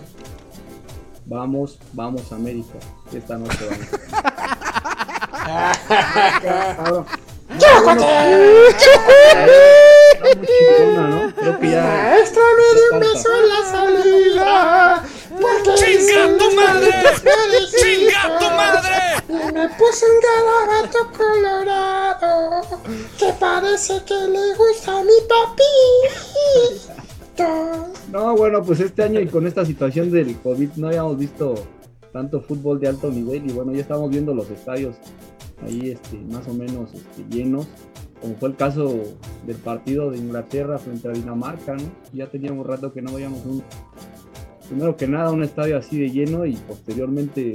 Vamos, 1.25 1.77
vamos 1.93 2.31
América. 2.31 2.79
Esta 3.13 3.37
noche 3.37 3.57
vamos. 3.69 3.87
Muy 10.19 10.47
chingona, 10.47 11.07
¿no? 11.07 11.35
Creo 11.35 11.59
que 11.59 11.69
ya. 11.69 11.83
Maestro, 11.83 12.41
me 12.57 12.79
dio 12.79 12.93
un 12.93 12.99
beso 12.99 13.29
en 13.37 13.49
la 13.49 13.61
salida. 13.71 15.03
¡Chinga 15.75 16.37
tu 16.37 16.55
madre! 16.55 16.91
¡Chinga 17.79 18.39
tu 18.39 18.45
madre! 18.45 18.97
Y 19.29 19.53
me 19.53 19.69
puso 19.69 20.05
un 20.05 20.19
garabato 20.25 20.99
colorado 21.17 22.61
que 23.17 23.33
parece 23.39 24.01
que 24.05 24.13
le 24.13 24.55
gusta 24.55 24.99
a 24.99 25.03
mi 25.03 25.19
papito. 25.27 26.47
No, 28.11 28.35
bueno, 28.35 28.63
pues 28.63 28.79
este 28.79 29.03
año 29.03 29.19
y 29.19 29.27
con 29.27 29.45
esta 29.45 29.65
situación 29.65 30.11
del 30.11 30.35
COVID 30.37 30.69
no 30.77 30.87
habíamos 30.87 31.17
visto 31.17 31.55
tanto 32.11 32.41
fútbol 32.41 32.79
de 32.79 32.87
alto 32.87 33.11
nivel 33.11 33.49
y 33.49 33.53
bueno, 33.53 33.73
ya 33.73 33.81
estamos 33.81 34.09
viendo 34.09 34.33
los 34.33 34.49
estadios 34.49 34.95
ahí 35.63 35.91
este, 35.91 36.17
más 36.31 36.47
o 36.47 36.53
menos 36.53 36.93
este, 36.93 37.23
llenos, 37.29 37.67
como 38.21 38.35
fue 38.35 38.49
el 38.49 38.55
caso 38.55 39.03
del 39.45 39.57
partido 39.57 40.09
de 40.09 40.17
Inglaterra 40.17 40.79
frente 40.79 41.07
a 41.09 41.11
Dinamarca, 41.11 41.75
¿no? 41.75 41.83
Ya 42.13 42.27
teníamos 42.27 42.65
rato 42.65 42.91
que 42.91 43.01
no 43.01 43.13
veíamos 43.13 43.45
un, 43.45 43.63
primero 44.67 44.95
que 44.95 45.07
nada 45.07 45.31
un 45.31 45.43
estadio 45.43 45.77
así 45.77 45.99
de 45.99 46.09
lleno 46.09 46.45
y 46.45 46.55
posteriormente, 46.55 47.53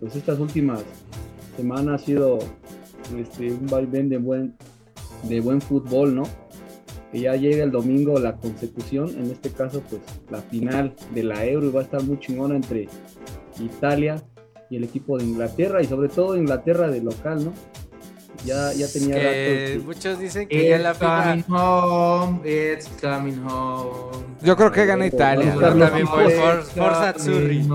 pues 0.00 0.16
estas 0.16 0.38
últimas 0.38 0.82
semanas 1.56 2.02
ha 2.02 2.04
sido 2.04 2.38
este, 3.18 3.52
un 3.52 3.66
vaivén 3.66 4.08
de 4.08 4.18
buen, 4.18 4.54
de 5.28 5.40
buen 5.40 5.60
fútbol, 5.60 6.14
¿no? 6.14 6.24
que 7.14 7.20
ya 7.20 7.36
llega 7.36 7.62
el 7.62 7.70
domingo 7.70 8.18
la 8.18 8.34
consecución, 8.34 9.08
en 9.10 9.30
este 9.30 9.50
caso 9.50 9.80
pues 9.88 10.02
la 10.32 10.42
final 10.42 10.96
de 11.14 11.22
la 11.22 11.46
Euro 11.46 11.68
y 11.68 11.70
va 11.70 11.80
a 11.80 11.84
estar 11.84 12.02
muy 12.02 12.18
chingona 12.18 12.56
entre 12.56 12.88
Italia 13.60 14.20
y 14.68 14.76
el 14.76 14.82
equipo 14.82 15.16
de 15.16 15.22
Inglaterra 15.22 15.80
y 15.80 15.84
sobre 15.84 16.08
todo 16.08 16.36
Inglaterra 16.36 16.88
de 16.88 17.00
local, 17.00 17.44
¿no? 17.44 17.52
Ya, 18.44 18.72
ya 18.74 18.86
tenía 18.88 19.14
que 19.14 19.72
rato 19.74 19.86
muchos 19.86 20.18
dicen 20.18 20.46
que 20.48 20.68
ya 20.68 20.78
la 20.78 20.90
It's 20.90 20.98
FIFA. 20.98 21.22
coming 21.24 21.44
home, 21.48 22.40
it's 22.72 22.88
coming 23.00 23.42
home. 23.46 24.24
Yo 24.42 24.56
creo 24.56 24.70
que 24.70 24.84
gana 24.84 25.06
Italia. 25.06 25.54
Yo 25.54 25.60
Carlos 25.60 25.88
también 25.88 26.06
voy 26.08 26.24
Piqué. 26.26 26.38
por 26.40 26.62
Forza 26.64 27.08
Azzurri. 27.10 27.66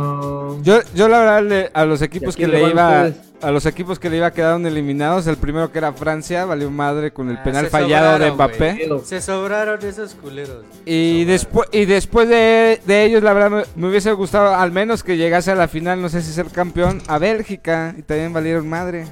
Yo, 0.62 0.80
yo 0.94 1.08
la 1.08 1.20
verdad 1.20 1.44
le- 1.44 1.72
a 1.74 1.86
los 1.86 2.02
equipos 2.04 2.36
¿Y 2.36 2.42
que 2.42 2.48
le 2.48 2.70
iba 2.70 3.06
ustedes? 3.06 3.16
a 3.42 3.52
los 3.52 3.66
equipos 3.66 3.98
que 3.98 4.10
le 4.12 4.18
iba 4.18 4.32
quedaron 4.32 4.66
eliminados, 4.68 5.26
el 5.26 5.38
primero 5.38 5.72
que 5.72 5.78
era 5.80 5.94
Francia 5.94 6.46
valió 6.46 6.70
madre 6.70 7.12
con 7.12 7.30
el 7.32 7.38
Ah, 7.38 7.44
penal 7.44 7.68
fallado 7.68 8.20
de 8.20 8.32
Mbappé. 8.32 8.90
Se 9.06 9.22
sobraron 9.22 9.80
esos 9.84 10.14
culeros. 10.14 10.66
Y 10.86 11.24
después 11.26 11.68
y 11.72 11.86
después 11.86 12.30
de, 12.30 12.80
de 12.86 13.06
ellos 13.06 13.24
la 13.24 13.34
verdad 13.34 13.50
me, 13.50 13.64
me 13.76 13.90
hubiese 13.90 14.12
gustado 14.12 14.54
al 14.54 14.72
menos 14.72 15.02
que 15.04 15.18
llegase 15.18 15.50
a 15.52 15.56
la 15.56 15.68
final, 15.68 16.00
no 16.02 16.10
sé 16.10 16.22
si 16.22 16.32
ser 16.32 16.48
campeón 16.48 17.02
a 17.08 17.18
Bélgica 17.18 17.96
y 17.98 18.04
también 18.04 18.34
valieron 18.34 18.68
madre. 18.70 19.06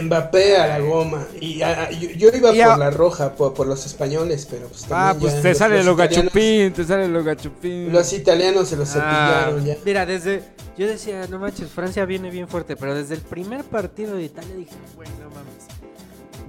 Mbappé 0.00 0.56
a 0.56 0.66
la 0.66 0.78
goma. 0.80 1.26
Y 1.40 1.60
a- 1.62 1.90
yo, 1.90 2.08
yo 2.10 2.28
iba 2.34 2.52
Y 2.54 2.62
por 2.62 2.72
a- 2.72 2.76
la 2.78 2.90
roja, 2.90 3.34
por, 3.34 3.52
por 3.54 3.66
los 3.66 3.84
españoles, 3.84 4.46
pero 4.50 4.68
pues 4.68 4.82
también 4.86 4.98
Ah, 5.00 5.14
pues 5.20 5.34
ya 5.34 5.42
te 5.42 5.48
los- 5.50 5.58
sale 5.58 5.76
los 5.78 5.86
lo 5.86 5.96
gachupín, 5.96 6.72
te 6.72 6.84
sale 6.84 7.08
lo 7.08 7.22
gachupín. 7.24 7.92
Los 7.92 8.12
italianos 8.12 8.68
se 8.68 8.76
los 8.76 8.88
Ah, 8.96 9.42
cepillaron 9.44 9.64
ya. 9.66 9.76
Mira, 9.84 10.06
desde. 10.06 10.42
Yo 10.78 10.86
decía, 10.86 11.26
no 11.28 11.38
manches, 11.38 11.68
Francia 11.70 12.04
viene 12.06 12.30
bien 12.30 12.48
fuerte, 12.48 12.76
pero 12.76 12.94
desde 12.94 13.14
el 13.14 13.20
primer 13.20 13.62
partido 13.64 14.16
de 14.16 14.22
Italia 14.24 14.54
dije, 14.56 14.74
güey, 14.96 15.08
no 15.20 15.28
mames. 15.28 15.81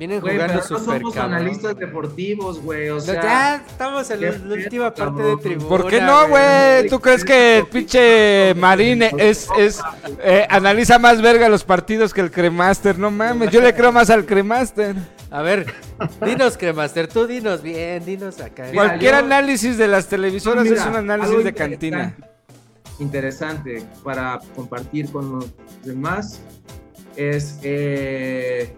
Vienen 0.03 0.19
Güey, 0.19 0.33
jugando 0.35 0.53
pero 0.61 0.69
no 0.69 0.79
súper 0.81 0.99
somos 0.99 1.13
cabrón. 1.15 1.33
analistas 1.35 1.77
deportivos, 1.77 2.61
güey, 2.61 2.89
o 2.89 2.95
No, 2.95 2.99
sea... 2.99 3.21
ya 3.23 3.55
estamos 3.65 4.09
en 4.11 4.21
la 4.21 4.53
última 4.53 4.93
parte 4.93 5.23
de 5.23 5.37
tribuna. 5.37 5.69
¿Por 5.69 5.87
qué 5.89 6.01
no, 6.01 6.27
güey? 6.27 6.89
¿Tú 6.89 6.99
crees 6.99 7.23
que 7.23 7.59
el 7.59 7.67
pinche 7.67 8.53
Marín 8.55 9.01
es, 9.03 9.47
es 9.57 9.79
eh, 10.21 10.45
analiza 10.49 10.99
más 10.99 11.21
verga 11.21 11.47
los 11.47 11.63
partidos 11.63 12.13
que 12.13 12.19
el 12.19 12.31
Cremaster? 12.31 12.99
No 12.99 13.11
mames, 13.11 13.49
yo 13.51 13.61
le 13.61 13.73
creo 13.73 13.93
más 13.93 14.09
al 14.09 14.25
Cremaster. 14.25 14.93
A 15.31 15.41
ver, 15.41 15.73
dinos, 16.25 16.57
Cremaster, 16.57 17.07
tú 17.07 17.25
dinos 17.25 17.61
bien, 17.61 18.03
dinos 18.03 18.41
acá. 18.41 18.63
Mira, 18.71 18.73
Cualquier 18.83 19.13
yo- 19.13 19.19
análisis 19.19 19.77
de 19.77 19.87
las 19.87 20.07
televisoras 20.09 20.65
Mira, 20.65 20.81
es 20.81 20.85
un 20.85 20.95
análisis 20.97 21.43
de 21.45 21.53
cantina. 21.53 22.13
interesante. 22.99 22.99
interesante 22.99 23.83
para 24.03 24.37
compartir 24.53 25.09
con 25.13 25.31
los 25.39 25.45
demás 25.85 26.41
es 27.15 27.57
eh, 27.63 28.75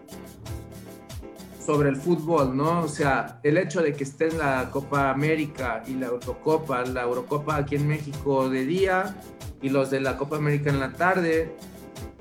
sobre 1.65 1.89
el 1.89 1.95
fútbol, 1.95 2.55
¿no? 2.55 2.81
O 2.81 2.87
sea, 2.87 3.39
el 3.43 3.57
hecho 3.57 3.81
de 3.81 3.93
que 3.93 4.03
esté 4.03 4.27
en 4.27 4.37
la 4.37 4.69
Copa 4.71 5.09
América 5.09 5.83
y 5.87 5.95
la 5.95 6.07
Eurocopa, 6.07 6.83
la 6.85 7.03
Eurocopa 7.03 7.55
aquí 7.55 7.75
en 7.75 7.87
México 7.87 8.49
de 8.49 8.65
día 8.65 9.15
y 9.61 9.69
los 9.69 9.89
de 9.89 9.99
la 9.99 10.17
Copa 10.17 10.37
América 10.37 10.69
en 10.69 10.79
la 10.79 10.93
tarde, 10.93 11.55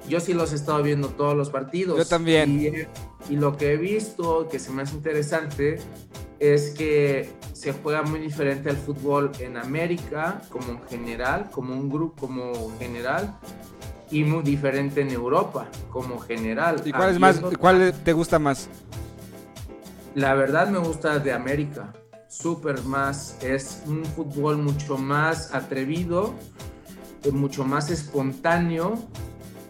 yo 0.08 0.20
sí 0.20 0.32
los 0.32 0.52
he 0.52 0.56
estado 0.56 0.82
viendo 0.82 1.08
todos 1.08 1.36
los 1.36 1.50
partidos. 1.50 1.98
Yo 1.98 2.06
también. 2.06 2.60
Y, 3.28 3.32
y 3.32 3.36
lo 3.36 3.56
que 3.56 3.72
he 3.72 3.76
visto, 3.76 4.48
que 4.48 4.58
se 4.58 4.70
me 4.70 4.82
hace 4.82 4.94
interesante, 4.94 5.78
es 6.38 6.70
que 6.70 7.30
se 7.52 7.72
juega 7.72 8.02
muy 8.02 8.20
diferente 8.20 8.70
al 8.70 8.76
fútbol 8.76 9.30
en 9.40 9.56
América, 9.56 10.42
como 10.48 10.72
en 10.72 10.82
general, 10.88 11.50
como 11.50 11.74
un 11.74 11.88
grupo, 11.88 12.26
como 12.26 12.76
general, 12.78 13.38
y 14.10 14.24
muy 14.24 14.42
diferente 14.42 15.00
en 15.00 15.10
Europa, 15.10 15.68
como 15.90 16.18
general. 16.18 16.82
¿Y 16.84 16.92
cuál 16.92 17.10
es 17.10 17.18
más, 17.18 17.40
cuál 17.58 17.94
te 18.04 18.12
gusta 18.12 18.38
más? 18.38 18.68
La 20.14 20.34
verdad 20.34 20.68
me 20.68 20.78
gusta 20.78 21.18
de 21.18 21.32
América, 21.32 21.92
súper 22.28 22.82
más, 22.84 23.36
es 23.42 23.82
un 23.86 24.04
fútbol 24.04 24.58
mucho 24.58 24.96
más 24.96 25.52
atrevido, 25.52 26.34
eh, 27.24 27.32
mucho 27.32 27.64
más 27.64 27.90
espontáneo. 27.90 28.94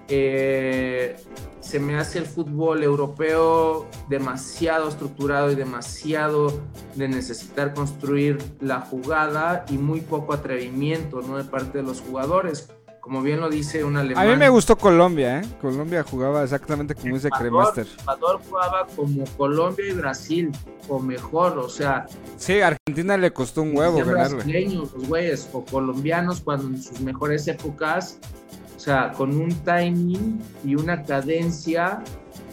eh, 0.08 1.16
se 1.60 1.80
me 1.80 1.96
hace 1.96 2.18
el 2.18 2.26
fútbol 2.26 2.82
europeo 2.82 3.86
demasiado 4.10 4.90
estructurado 4.90 5.50
y 5.50 5.54
demasiado 5.54 6.60
de 6.94 7.08
necesitar 7.08 7.72
construir 7.72 8.36
la 8.60 8.82
jugada 8.82 9.64
y 9.70 9.78
muy 9.78 10.02
poco 10.02 10.34
atrevimiento 10.34 11.22
¿no? 11.22 11.38
de 11.38 11.44
parte 11.44 11.78
de 11.78 11.84
los 11.84 12.02
jugadores. 12.02 12.68
Como 13.05 13.20
bien 13.20 13.39
lo 13.39 13.51
dice 13.51 13.85
un 13.85 13.98
A 13.98 14.01
alemán. 14.01 14.26
mí 14.31 14.36
me 14.36 14.48
gustó 14.48 14.76
Colombia, 14.76 15.40
¿eh? 15.40 15.43
Colombia 15.60 16.02
jugaba 16.02 16.43
exactamente 16.43 16.94
como 16.94 17.14
dice 17.14 17.28
Cremaster. 17.28 17.86
Ecuador 18.01 18.40
jugaba 18.48 18.86
como 18.97 19.24
Colombia 19.36 19.85
y 19.86 19.93
Brasil, 19.93 20.51
o 20.89 20.98
mejor, 20.98 21.59
o 21.59 21.68
sea, 21.68 22.06
Sí, 22.39 22.62
a 22.62 22.68
Argentina 22.68 23.18
le 23.18 23.31
costó 23.31 23.60
un 23.60 23.76
huevo 23.76 23.98
ganarle. 23.98 24.36
brasileños, 24.36 24.90
los 24.94 25.06
güeyes, 25.06 25.51
o 25.52 25.62
colombianos 25.66 26.40
cuando 26.40 26.66
en 26.68 26.82
sus 26.82 26.98
mejores 27.02 27.47
épocas, 27.47 28.18
o 28.74 28.81
sea, 28.81 29.12
con 29.12 29.39
un 29.39 29.52
timing 29.64 30.40
y 30.64 30.74
una 30.74 31.02
cadencia 31.02 32.02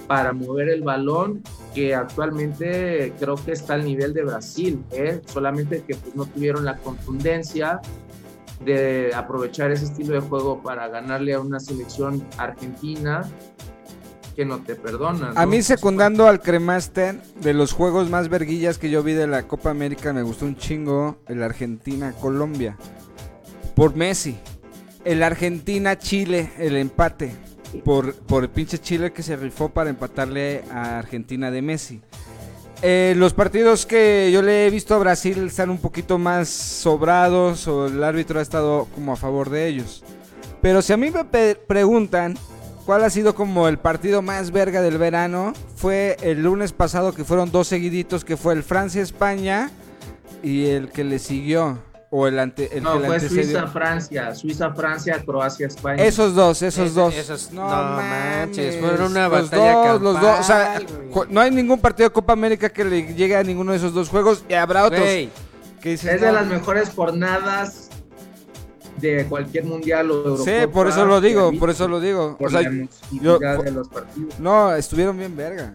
para 0.07 0.33
mover 0.33 0.67
el 0.67 0.81
balón 0.81 1.41
que 1.73 1.95
actualmente 1.95 3.13
creo 3.17 3.35
que 3.35 3.53
está 3.53 3.75
al 3.75 3.85
nivel 3.85 4.13
de 4.13 4.23
Brasil, 4.25 4.83
¿eh? 4.91 5.21
solamente 5.27 5.81
que 5.87 5.95
pues, 5.95 6.13
no 6.13 6.25
tuvieron 6.25 6.65
la 6.65 6.75
contundencia 6.75 7.79
de 8.65 9.11
aprovechar 9.15 9.71
ese 9.71 9.85
estilo 9.85 10.13
de 10.13 10.19
juego 10.19 10.61
para 10.61 10.87
ganarle 10.87 11.33
a 11.33 11.39
una 11.39 11.59
selección 11.59 12.25
argentina 12.37 13.23
que 14.35 14.45
no 14.45 14.59
te 14.59 14.75
perdona. 14.75 15.31
A 15.35 15.45
¿no? 15.45 15.51
mí 15.51 15.61
secundando 15.61 16.27
al 16.27 16.41
Cremaster, 16.41 17.21
de 17.41 17.53
los 17.53 17.73
juegos 17.73 18.09
más 18.09 18.29
verguillas 18.29 18.77
que 18.77 18.89
yo 18.89 19.03
vi 19.03 19.13
de 19.13 19.27
la 19.27 19.47
Copa 19.47 19.69
América, 19.69 20.13
me 20.13 20.23
gustó 20.23 20.45
un 20.45 20.55
chingo 20.55 21.17
el 21.27 21.43
Argentina-Colombia. 21.43 22.77
Por 23.75 23.95
Messi. 23.95 24.37
El 25.03 25.23
Argentina-Chile, 25.23 26.51
el 26.59 26.75
empate. 26.77 27.33
Por, 27.83 28.13
por 28.13 28.43
el 28.43 28.49
pinche 28.49 28.77
Chile 28.77 29.13
que 29.13 29.23
se 29.23 29.35
rifó 29.37 29.69
para 29.69 29.89
empatarle 29.89 30.63
a 30.71 30.99
Argentina 30.99 31.49
de 31.51 31.61
Messi. 31.61 32.01
Eh, 32.83 33.13
los 33.15 33.33
partidos 33.33 33.85
que 33.85 34.31
yo 34.33 34.41
le 34.41 34.65
he 34.65 34.69
visto 34.71 34.95
a 34.95 34.97
Brasil 34.97 35.45
están 35.45 35.69
un 35.69 35.77
poquito 35.77 36.17
más 36.17 36.49
sobrados 36.49 37.67
o 37.67 37.85
el 37.85 38.03
árbitro 38.03 38.39
ha 38.39 38.41
estado 38.41 38.87
como 38.95 39.13
a 39.13 39.15
favor 39.15 39.51
de 39.51 39.67
ellos. 39.67 40.03
Pero 40.63 40.81
si 40.81 40.91
a 40.91 40.97
mí 40.97 41.11
me 41.11 41.55
preguntan 41.55 42.37
cuál 42.85 43.03
ha 43.03 43.11
sido 43.11 43.35
como 43.35 43.67
el 43.67 43.77
partido 43.77 44.23
más 44.23 44.49
verga 44.51 44.81
del 44.81 44.97
verano, 44.97 45.53
fue 45.75 46.17
el 46.21 46.41
lunes 46.41 46.73
pasado 46.73 47.13
que 47.13 47.23
fueron 47.23 47.51
dos 47.51 47.67
seguiditos, 47.67 48.25
que 48.25 48.35
fue 48.35 48.53
el 48.53 48.63
Francia-España 48.63 49.69
y 50.41 50.65
el 50.65 50.89
que 50.89 51.03
le 51.03 51.19
siguió. 51.19 51.77
O 52.13 52.27
el 52.27 52.37
ante, 52.39 52.75
el 52.77 52.83
No, 52.83 52.93
que 52.93 52.99
le 52.99 53.05
fue 53.05 53.15
antecedió. 53.15 53.43
Suiza-Francia, 53.45 54.35
Suiza-Francia, 54.35 55.23
Croacia-España. 55.25 56.03
Esos 56.03 56.35
dos, 56.35 56.61
esos 56.61 56.93
dos. 56.93 57.15
esos- 57.15 57.51
no, 57.53 57.63
no 57.69 57.95
manches, 58.01 58.77
fueron 58.81 59.11
una 59.11 59.29
los 59.29 59.49
batalla 59.49 59.93
dos, 59.93 60.01
los 60.01 60.19
dos, 60.19 60.39
o 60.41 60.43
sea, 60.43 60.73
campal, 60.73 61.27
no 61.29 61.39
hay 61.39 61.51
ningún 61.51 61.79
partido 61.79 62.09
de 62.09 62.13
Copa 62.13 62.33
América 62.33 62.67
que 62.69 62.83
le 62.83 63.13
llegue 63.13 63.37
a 63.37 63.43
ninguno 63.43 63.71
de 63.71 63.77
esos 63.77 63.93
dos 63.93 64.09
juegos 64.09 64.43
y 64.49 64.53
habrá 64.55 64.83
otros 64.85 64.99
Güey, 64.99 65.29
que 65.81 65.91
dices, 65.91 66.13
Es 66.13 66.19
de 66.19 66.27
no, 66.27 66.33
las 66.33 66.47
mejores 66.47 66.89
jornadas 66.89 67.89
de 68.97 69.25
cualquier 69.27 69.63
mundial 69.63 70.11
o 70.11 70.15
Eurocopa. 70.15 70.43
Sí, 70.51 70.67
por 70.67 70.87
eso 70.89 71.05
lo 71.05 71.21
digo, 71.21 71.51
por 71.57 71.69
eso 71.69 71.87
lo 71.87 72.01
digo. 72.01 72.35
Por 72.37 72.47
O 72.47 72.51
sea, 72.51 72.61
la 72.61 72.87
yo- 73.21 73.39
de 73.39 73.71
los 73.71 73.87
partidos. 73.87 74.37
no, 74.37 74.75
estuvieron 74.75 75.17
bien 75.17 75.35
verga. 75.35 75.73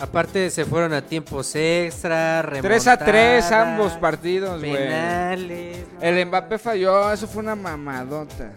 Aparte 0.00 0.48
se 0.50 0.64
fueron 0.64 0.92
a 0.92 1.02
tiempos 1.02 1.54
extra, 1.56 2.46
3 2.60 2.86
a 2.86 2.96
3 2.96 3.44
remontada, 3.44 3.72
ambos 3.72 3.92
partidos, 3.94 4.60
güey. 4.60 4.72
penales. 4.72 5.86
no. 5.92 6.02
El 6.02 6.26
Mbappé 6.26 6.58
falló, 6.58 7.12
eso 7.12 7.26
fue 7.26 7.42
una 7.42 7.56
mamadota. 7.56 8.52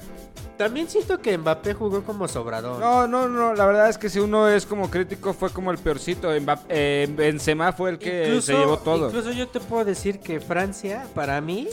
También 0.56 0.88
siento 0.88 1.20
que 1.20 1.36
Mbappé 1.36 1.74
jugó 1.74 2.04
como 2.04 2.28
sobrador. 2.28 2.80
No, 2.80 3.08
no, 3.08 3.28
no, 3.28 3.56
la 3.56 3.66
verdad 3.66 3.90
es 3.90 3.98
que 3.98 4.10
si 4.10 4.20
uno 4.20 4.48
es 4.48 4.68
como 4.68 4.92
crítico 4.92 5.34
fue 5.34 5.50
como 5.50 5.72
el 5.72 5.80
peorcito. 5.80 6.30
Mbappé, 6.40 6.66
eh, 6.70 7.10
Benzema 7.12 7.74
fue 7.74 7.90
el 7.90 7.98
que 7.98 8.40
se 8.42 8.54
llevó 8.54 8.78
todo. 8.78 9.08
Incluso 9.08 9.32
yo 9.32 9.48
te 9.48 9.60
puedo 9.60 9.84
decir 9.84 10.20
que 10.20 10.40
Francia, 10.40 11.08
para 11.16 11.42
mí, 11.42 11.68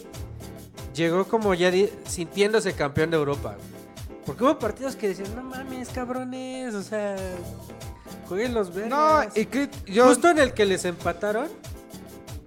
llegó 0.95 1.27
como 1.27 1.53
ya 1.53 1.71
sintiéndose 2.05 2.73
campeón 2.73 3.11
de 3.11 3.19
Europa. 3.19 3.57
Porque 4.25 4.45
hubo 4.45 4.59
partidos 4.59 4.97
que 4.97 5.09
decían, 5.09 5.35
no 5.37 5.43
mames, 5.43 5.91
cabrones, 5.91 6.75
o 6.75 6.83
sea, 6.83 7.17
jueguen 8.29 8.55
los 8.55 8.75
verdes. 8.75 8.91
No, 8.91 9.23
y 9.35 9.47
crit- 9.47 9.85
yo 9.87 10.07
Justo 10.09 10.29
en 10.31 10.39
el 10.39 10.53
que 10.53 10.65
les 10.67 10.85
empataron, 10.85 11.49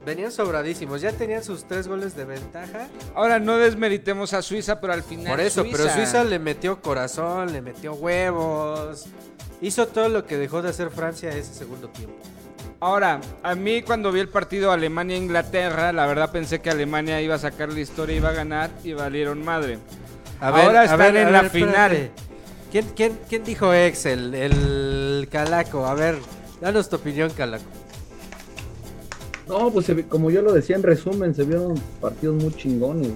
venían 0.05 0.31
sobradísimos. 0.31 1.01
Ya 1.01 1.11
tenían 1.11 1.43
sus 1.43 1.65
tres 1.65 1.87
goles 1.87 2.15
de 2.15 2.25
ventaja. 2.25 2.87
ahora 3.15 3.39
no 3.39 3.57
desmeritemos 3.57 4.33
a 4.33 4.41
Suiza, 4.41 4.79
pero 4.79 4.93
al 4.93 5.03
final 5.03 5.27
Por 5.31 5.39
eso, 5.39 5.63
pero 5.71 5.89
Suiza 5.89 6.23
le 6.23 6.39
metió 6.39 6.81
corazón, 6.81 7.51
le 7.53 7.61
metió 7.61 7.93
huevos. 7.93 9.05
Hizo 9.61 9.87
todo 9.87 10.09
lo 10.09 10.25
que 10.25 10.37
dejó 10.37 10.61
de 10.61 10.69
hacer 10.69 10.89
Francia 10.89 11.29
ese 11.29 11.53
segundo 11.53 11.87
tiempo. 11.89 12.15
Ahora, 12.79 13.21
a 13.43 13.53
mí 13.53 13.83
cuando 13.83 14.11
vi 14.11 14.21
el 14.21 14.27
partido 14.29 14.71
Alemania-Inglaterra, 14.71 15.93
la 15.93 16.07
verdad 16.07 16.31
pensé 16.31 16.61
que 16.61 16.71
Alemania 16.71 17.21
iba 17.21 17.35
a 17.35 17.39
sacar 17.39 17.71
la 17.71 17.79
historia, 17.79 18.15
iba 18.15 18.29
a 18.29 18.33
ganar 18.33 18.71
y 18.83 18.93
valieron 18.93 19.45
madre. 19.45 19.77
Ahora 20.39 20.85
están 20.85 21.15
en 21.15 21.31
la 21.31 21.43
final. 21.43 21.91
espérate. 21.91 22.30
¿Quién, 22.71 22.85
quién, 22.95 23.19
quién 23.27 23.43
dijo 23.43 23.73
ex? 23.73 24.05
El, 24.05 25.27
Calaco. 25.29 25.85
A 25.85 25.93
ver, 25.93 26.15
danos 26.61 26.87
tu 26.89 26.95
opinión, 26.95 27.29
Calaco. 27.31 27.65
No, 29.47 29.69
pues 29.71 29.91
como 30.07 30.31
yo 30.31 30.41
lo 30.41 30.53
decía 30.53 30.77
en 30.77 30.83
resumen, 30.83 31.35
se 31.35 31.43
vieron 31.43 31.75
partidos 31.99 32.41
muy 32.41 32.53
chingones. 32.53 33.11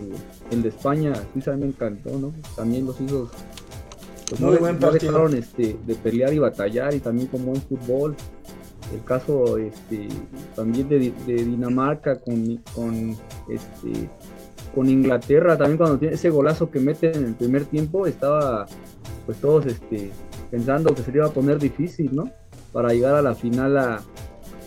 El 0.52 0.61
de 0.61 0.69
España, 0.69 1.14
Suiza 1.32 1.56
me 1.56 1.68
encantó, 1.68 2.19
¿no? 2.19 2.34
También 2.57 2.86
los 2.86 2.99
hizo. 2.99 3.32
Pues 4.30 4.41
no, 4.41 4.48
Muy 4.48 4.57
buen 4.57 4.76
no 4.76 4.90
partido. 4.91 5.14
dejaron 5.14 5.36
este, 5.36 5.77
de 5.86 5.95
pelear 5.95 6.34
y 6.34 6.40
batallar 6.40 6.94
y 6.94 6.99
también 6.99 7.27
como 7.27 7.53
en 7.56 7.61
fútbol. 7.61 8.15
El 8.94 9.03
caso 9.06 9.57
este, 9.57 10.10
también 10.56 10.90
de, 10.90 11.14
de 11.26 11.34
Dinamarca 11.34 12.19
con, 12.19 12.61
con, 12.76 13.11
este, 13.49 14.10
con 14.76 14.90
Inglaterra, 14.90 15.57
también 15.57 15.77
cuando 15.77 15.98
tiene 15.98 16.15
ese 16.15 16.30
golazo 16.30 16.69
que 16.69 16.80
mete 16.80 17.15
en 17.15 17.26
el 17.26 17.34
primer 17.34 17.65
tiempo, 17.65 18.06
estaba 18.06 18.68
pues 19.26 19.39
todos 19.39 19.65
este, 19.65 20.11
pensando 20.52 20.93
que 20.93 21.02
se 21.02 21.11
le 21.11 21.18
iba 21.18 21.27
a 21.27 21.31
poner 21.31 21.60
difícil, 21.60 22.14
¿no? 22.14 22.30
Para 22.72 22.89
llegar 22.89 23.15
a 23.15 23.22
la 23.22 23.34
final 23.35 23.77
a, 23.77 24.02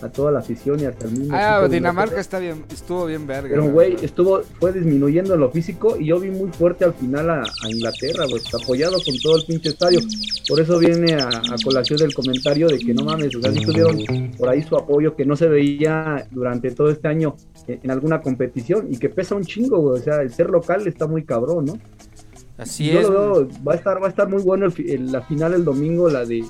a 0.01 0.09
toda 0.09 0.31
la 0.31 0.39
afición 0.39 0.79
y 0.79 0.85
hasta 0.85 1.05
el 1.05 1.11
mismo. 1.11 1.35
Ah, 1.35 1.67
Dinamarca 1.69 2.19
está 2.19 2.39
bien, 2.39 2.65
estuvo 2.71 3.05
bien 3.05 3.27
verga. 3.27 3.49
Pero, 3.49 3.71
güey, 3.71 3.95
estuvo, 4.01 4.41
fue 4.59 4.71
disminuyendo 4.71 5.33
en 5.33 5.39
lo 5.41 5.51
físico 5.51 5.97
y 5.99 6.07
yo 6.07 6.19
vi 6.19 6.29
muy 6.29 6.51
fuerte 6.51 6.85
al 6.85 6.93
final 6.93 7.29
a, 7.29 7.41
a 7.41 7.69
Inglaterra, 7.69 8.25
güey, 8.29 8.41
apoyado 8.61 8.93
con 9.05 9.15
todo 9.21 9.37
el 9.37 9.45
pinche 9.45 9.69
estadio. 9.69 9.99
Por 10.47 10.59
eso 10.59 10.79
viene 10.79 11.13
a, 11.13 11.27
a 11.27 11.55
colación 11.63 11.99
del 11.99 12.13
comentario 12.13 12.67
de 12.67 12.79
que 12.79 12.93
no 12.93 13.03
mames, 13.03 13.35
o 13.35 13.41
sea, 13.41 13.51
sí 13.51 13.59
tuvieron 13.61 13.97
por 14.37 14.49
ahí 14.49 14.63
su 14.63 14.75
apoyo 14.75 15.15
que 15.15 15.25
no 15.25 15.35
se 15.35 15.47
veía 15.47 16.27
durante 16.31 16.71
todo 16.71 16.89
este 16.89 17.07
año 17.07 17.35
en, 17.67 17.79
en 17.83 17.91
alguna 17.91 18.21
competición 18.21 18.87
y 18.89 18.97
que 18.97 19.09
pesa 19.09 19.35
un 19.35 19.43
chingo, 19.43 19.79
güey. 19.79 19.99
O 19.99 20.03
sea, 20.03 20.21
el 20.21 20.31
ser 20.33 20.49
local 20.49 20.87
está 20.87 21.07
muy 21.07 21.23
cabrón, 21.23 21.65
¿no? 21.65 21.79
Así 22.59 22.91
yo 22.91 22.99
es. 22.99 23.09
lo 23.09 23.11
veo, 23.43 23.47
va 23.67 23.73
a 23.73 23.75
estar, 23.75 24.01
va 24.01 24.07
a 24.07 24.09
estar 24.09 24.27
muy 24.27 24.41
bueno 24.43 24.65
el 24.65 24.71
fi- 24.71 24.91
el- 24.91 25.11
la 25.11 25.21
final 25.21 25.53
el 25.53 25.63
domingo, 25.63 26.09
la 26.09 26.25
de 26.25 26.43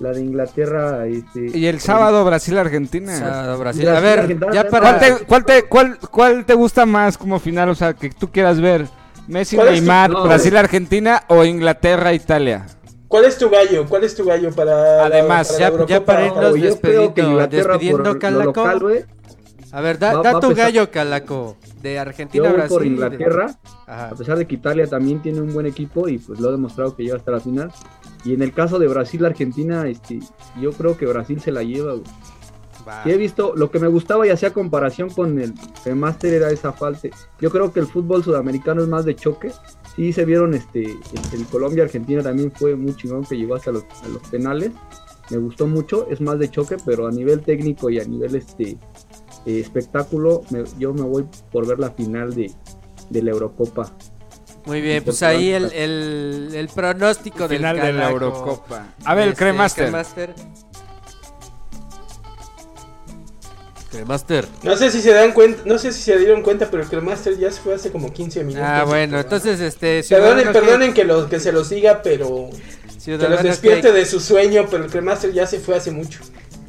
la 0.00 0.10
de 0.10 0.20
Inglaterra, 0.20 1.06
este, 1.06 1.56
Y 1.56 1.66
el 1.66 1.78
sábado 1.78 2.24
Brasil-Argentina. 2.24 3.16
Sábado, 3.16 3.58
Brasil. 3.58 3.84
Brasil, 3.84 3.96
A 3.96 4.00
ver, 4.00 4.18
Argentina, 4.20 4.52
ya 4.52 4.68
también 4.68 4.82
para. 4.82 4.98
¿Cuál 4.98 5.18
te, 5.18 5.24
cuál, 5.26 5.44
te, 5.44 5.62
cuál, 5.68 5.98
¿Cuál 6.10 6.44
te 6.44 6.54
gusta 6.54 6.86
más 6.86 7.16
como 7.16 7.38
final? 7.38 7.68
O 7.68 7.74
sea, 7.76 7.94
que 7.94 8.10
tú 8.10 8.28
quieras 8.30 8.60
ver. 8.60 8.88
Messi, 9.28 9.54
¿Cuál 9.54 9.68
es 9.68 9.74
tu- 9.74 9.80
Neymar, 9.82 10.10
no, 10.10 10.24
Brasil-Argentina 10.24 11.22
o 11.28 11.44
Inglaterra-Italia. 11.44 12.66
¿Cuál 13.06 13.26
es 13.26 13.38
tu 13.38 13.48
gallo? 13.50 13.86
¿Cuál 13.88 14.04
es 14.04 14.14
tu 14.16 14.24
gallo 14.24 14.50
para 14.52 15.04
Además, 15.04 15.52
la, 15.52 15.58
ya- 15.58 15.70
la 15.70 15.86
ya 15.86 16.04
para 16.04 16.26
irnos 16.26 16.56
yo 16.56 16.80
creo 16.80 17.14
que 17.14 17.22
por 17.22 18.32
lo 18.32 18.44
local, 18.44 18.80
güey, 18.80 19.04
A 19.72 19.80
ver, 19.80 19.98
da, 19.98 20.14
Va- 20.16 20.22
da 20.22 20.32
va 20.32 20.38
a 20.38 20.40
tu 20.40 20.48
pesar- 20.50 20.66
gallo, 20.66 20.90
Calaco. 20.90 21.56
De 21.82 21.98
Argentina 21.98 22.44
Yo 22.44 22.48
a 22.48 22.52
voy 22.52 22.56
Brasil. 22.58 22.74
por 22.74 22.82
de- 22.82 22.88
Inglaterra, 22.88 23.58
a 23.86 24.10
pesar 24.10 24.38
de 24.38 24.46
que 24.46 24.54
Italia 24.54 24.86
también 24.86 25.20
tiene 25.22 25.40
un 25.40 25.52
buen 25.52 25.66
equipo 25.66 26.08
y 26.08 26.18
pues 26.18 26.38
lo 26.40 26.48
ha 26.48 26.52
demostrado 26.52 26.94
que 26.94 27.02
llega 27.04 27.16
hasta 27.16 27.30
la 27.32 27.40
final. 27.40 27.72
Y 28.24 28.34
en 28.34 28.42
el 28.42 28.52
caso 28.52 28.78
de 28.78 28.86
Brasil-Argentina, 28.86 29.88
este, 29.88 30.20
yo 30.60 30.72
creo 30.72 30.96
que 30.96 31.06
Brasil 31.06 31.40
se 31.40 31.50
la 31.50 31.62
lleva. 31.62 31.92
güey. 31.94 32.04
He 33.06 33.16
visto, 33.16 33.54
lo 33.56 33.70
que 33.70 33.78
me 33.78 33.86
gustaba 33.88 34.26
y 34.26 34.30
hacía 34.30 34.52
comparación 34.52 35.08
con 35.08 35.38
el 35.40 35.54
remaster 35.84 36.34
era 36.34 36.50
esa 36.50 36.72
falta. 36.72 37.08
Yo 37.40 37.50
creo 37.50 37.72
que 37.72 37.78
el 37.80 37.86
fútbol 37.86 38.24
sudamericano 38.24 38.82
es 38.82 38.88
más 38.88 39.04
de 39.04 39.14
choque. 39.14 39.52
Sí 39.96 40.12
se 40.12 40.24
vieron, 40.24 40.52
este, 40.54 40.82
el, 40.82 40.98
el 41.40 41.46
Colombia-Argentina 41.46 42.22
también 42.22 42.50
fue 42.52 42.74
muy 42.74 42.94
chingón 42.96 43.24
que 43.24 43.36
llegó 43.36 43.54
hasta 43.54 43.70
los, 43.72 43.84
a 44.04 44.08
los 44.08 44.22
penales. 44.28 44.72
Me 45.30 45.36
gustó 45.38 45.66
mucho, 45.68 46.08
es 46.10 46.20
más 46.20 46.38
de 46.40 46.50
choque, 46.50 46.76
pero 46.84 47.06
a 47.06 47.10
nivel 47.12 47.40
técnico 47.42 47.88
y 47.88 48.00
a 48.00 48.04
nivel 48.04 48.34
este 48.34 48.76
eh, 49.46 49.60
espectáculo, 49.60 50.42
me- 50.50 50.64
yo 50.78 50.92
me 50.92 51.02
voy 51.02 51.26
por 51.50 51.66
ver 51.66 51.78
la 51.78 51.90
final 51.90 52.34
de, 52.34 52.50
de 53.10 53.22
la 53.22 53.30
Eurocopa. 53.30 53.92
Muy 54.64 54.80
bien, 54.80 55.02
pues 55.02 55.22
ahí 55.24 55.50
el, 55.50 55.72
el, 55.72 56.50
el 56.54 56.68
pronóstico 56.68 57.48
del 57.48 57.58
Final 57.58 57.80
de 57.80 57.92
la. 57.92 58.10
Eurocopa. 58.10 58.94
A 59.04 59.14
ver, 59.14 59.24
el 59.24 59.32
Este, 59.32 59.44
Cremaster. 59.44 59.84
Cremaster. 59.86 60.34
Cremaster. 63.90 64.46
No 64.62 64.74
sé 64.76 64.90
si 64.90 65.02
se 65.02 65.12
dan 65.12 65.32
cuenta, 65.32 65.62
no 65.66 65.78
sé 65.78 65.92
si 65.92 66.00
se 66.00 66.16
dieron 66.16 66.42
cuenta, 66.42 66.70
pero 66.70 66.82
el 66.82 66.88
Cremaster 66.88 67.36
ya 67.38 67.50
se 67.50 67.60
fue 67.60 67.74
hace 67.74 67.90
como 67.90 68.10
15 68.12 68.44
minutos. 68.44 68.66
Ah, 68.66 68.84
bueno, 68.84 69.18
entonces 69.20 69.60
este. 69.60 70.02
Perdonen, 70.08 70.94
que, 70.94 71.04
lo, 71.04 71.28
que 71.28 71.38
se 71.40 71.52
los 71.52 71.68
diga, 71.68 72.00
pero 72.00 72.48
que 72.50 73.00
Ciudadano 73.00 73.34
los 73.34 73.42
despierte 73.44 73.88
Cake. 73.88 73.94
de 73.98 74.06
su 74.06 74.18
sueño, 74.20 74.66
pero 74.70 74.84
el 74.84 74.90
Cremaster 74.90 75.32
ya 75.32 75.46
se 75.46 75.58
fue 75.60 75.76
hace 75.76 75.90
mucho. 75.90 76.20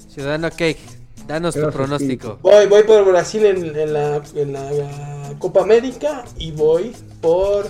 Ciudadano 0.10 0.50
Cake, 0.50 0.80
danos 1.28 1.56
tu 1.56 1.70
pronóstico. 1.70 2.40
Voy, 2.41 2.66
voy 2.68 2.84
por 2.84 3.06
Brasil 3.06 3.45
en, 3.45 3.76
en 3.76 3.94
la, 3.94 4.22
en 4.36 4.54
la 4.54 5.34
Copa 5.40 5.62
América 5.62 6.24
y 6.38 6.52
voy 6.52 6.95
por, 7.22 7.68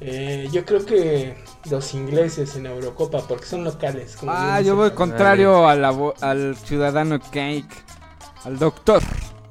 eh, 0.00 0.48
yo 0.52 0.64
creo 0.64 0.84
que 0.84 1.36
los 1.70 1.94
ingleses 1.94 2.56
en 2.56 2.64
la 2.64 2.70
Eurocopa, 2.70 3.20
porque 3.26 3.46
son 3.46 3.64
locales. 3.64 4.16
como 4.16 4.32
Ah, 4.34 4.60
yo 4.60 4.74
voy 4.76 4.90
contrario 4.90 5.68
a 5.68 5.74
la 5.76 5.94
al 6.20 6.56
ciudadano 6.56 7.20
Cake, 7.20 7.84
al 8.44 8.58
doctor 8.58 9.02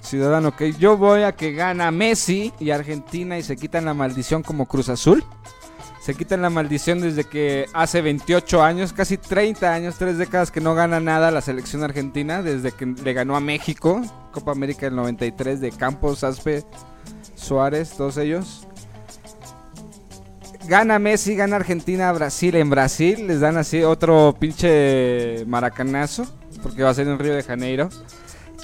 ciudadano 0.02 0.52
Cake. 0.52 0.78
Yo 0.78 0.98
voy 0.98 1.24
a 1.24 1.32
que 1.32 1.54
gana 1.54 1.92
Messi 1.92 2.52
y 2.60 2.72
Argentina 2.72 3.38
y 3.38 3.44
se 3.44 3.56
quitan 3.56 3.86
la 3.86 3.94
maldición 3.94 4.44
como 4.44 4.66
Cruz 4.66 4.90
Azul. 4.90 5.24
Se 6.02 6.16
quitan 6.16 6.42
la 6.42 6.50
maldición 6.50 7.00
desde 7.00 7.26
que 7.26 7.68
hace 7.74 8.02
28 8.02 8.64
años, 8.64 8.92
casi 8.92 9.18
30 9.18 9.72
años, 9.72 9.96
tres 10.00 10.18
décadas 10.18 10.50
que 10.50 10.60
no 10.60 10.74
gana 10.74 11.00
nada 11.00 11.30
la 11.30 11.42
selección 11.42 11.84
argentina, 11.84 12.42
desde 12.42 12.72
que 12.72 12.88
le 12.88 13.14
ganó 13.14 13.36
a 13.36 13.40
México, 13.40 14.02
Copa 14.32 14.52
América 14.52 14.88
del 14.88 14.96
93 14.96 15.62
de 15.62 15.72
Campos, 15.72 16.24
Aspe, 16.24 16.64
Suárez, 17.36 17.92
todos 17.92 18.18
ellos. 18.18 18.68
Gana 20.68 20.98
Messi, 20.98 21.36
gana 21.36 21.58
Argentina, 21.58 22.12
Brasil. 22.12 22.56
En 22.56 22.72
Brasil 22.72 23.28
les 23.28 23.40
dan 23.40 23.58
así 23.58 23.84
otro 23.84 24.36
pinche 24.40 25.44
maracanazo, 25.46 26.26
porque 26.64 26.82
va 26.82 26.90
a 26.90 26.94
ser 26.96 27.08
en 27.10 27.20
Río 27.20 27.36
de 27.36 27.44
Janeiro. 27.44 27.90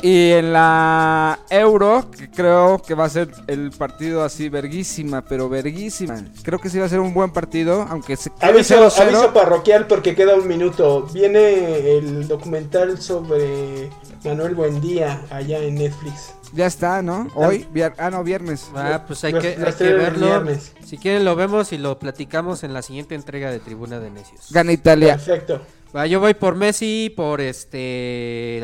Y 0.02 0.32
en 0.32 0.54
la 0.54 1.40
Euro, 1.50 2.10
que 2.16 2.30
creo 2.30 2.80
que 2.86 2.94
va 2.94 3.06
a 3.06 3.10
ser 3.10 3.30
el 3.48 3.72
partido 3.72 4.24
así, 4.24 4.48
verguísima, 4.48 5.24
pero 5.24 5.50
verguísima. 5.50 6.24
Creo 6.44 6.60
que 6.60 6.70
sí 6.70 6.78
va 6.78 6.86
a 6.86 6.90
ser 6.90 7.00
un 7.00 7.14
buen 7.14 7.32
partido, 7.32 7.86
aunque 7.90 8.16
se 8.16 8.32
Aviso, 8.40 8.76
0-0. 8.76 9.02
aviso 9.02 9.34
parroquial 9.34 9.88
porque 9.88 10.14
queda 10.16 10.36
un 10.36 10.48
minuto. 10.48 11.08
Viene 11.14 11.98
el 11.98 12.28
documental 12.28 13.02
sobre 13.02 13.90
Manuel 14.24 14.54
Buendía 14.56 15.22
allá 15.32 15.60
en 15.60 15.76
Netflix. 15.76 16.34
Ya 16.54 16.66
está, 16.68 17.02
¿no? 17.02 17.28
Hoy, 17.36 17.68
vier- 17.74 17.94
ah, 17.98 18.10
no, 18.10 18.24
viernes. 18.24 18.70
Ah, 18.74 19.04
pues 19.06 19.22
hay 19.26 19.34
Los- 19.34 19.44
que, 19.44 19.58
los 19.58 19.68
hay 19.68 19.72
que 19.74 19.78
traen 19.80 19.94
el 19.96 20.00
verlo. 20.02 20.26
viernes. 20.28 20.74
Si 20.86 20.98
quieren 20.98 21.26
lo 21.26 21.36
vemos 21.36 21.74
y 21.74 21.78
lo 21.78 22.00
platicamos 22.00 22.64
en 22.64 22.74
la 22.74 22.82
siguiente 22.82 23.16
entrega 23.16 23.52
de 23.52 23.60
Tribuna 23.60 24.00
de 24.00 24.12
Necios. 24.12 24.48
Gana 24.52 24.72
Italia. 24.72 25.16
Perfecto. 25.18 25.60
Yo 26.06 26.20
voy 26.20 26.34
por 26.34 26.56
Messi, 26.56 27.12
por 27.16 27.42
este... 27.42 28.62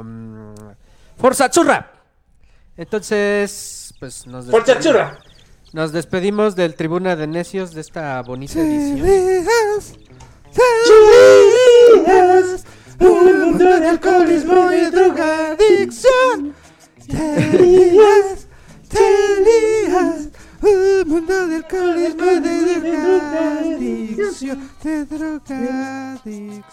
um, 0.00 0.54
Forza 1.16 1.50
Churra. 1.50 1.90
Entonces, 2.76 3.94
pues 4.00 4.26
nos 4.26 4.46
Forza 4.46 4.74
despedimos- 4.74 4.82
Churra. 4.82 5.18
Nos 5.72 5.92
despedimos 5.92 6.54
del 6.56 6.74
Tribuna 6.76 7.16
de 7.16 7.26
Necios 7.26 7.72
de 7.74 7.80
esta 7.80 8.22
bonita 8.22 8.60
edición. 8.60 9.00
Un 13.00 13.40
mundo 13.40 13.80
de 13.80 13.88
alcoholismo 13.88 14.70
y 14.72 14.90
drogadicción. 14.90 16.54
Tenías, 17.08 18.46
tenías 18.88 20.28
mundo 21.06 21.46
de 21.46 21.62
de. 26.24 26.64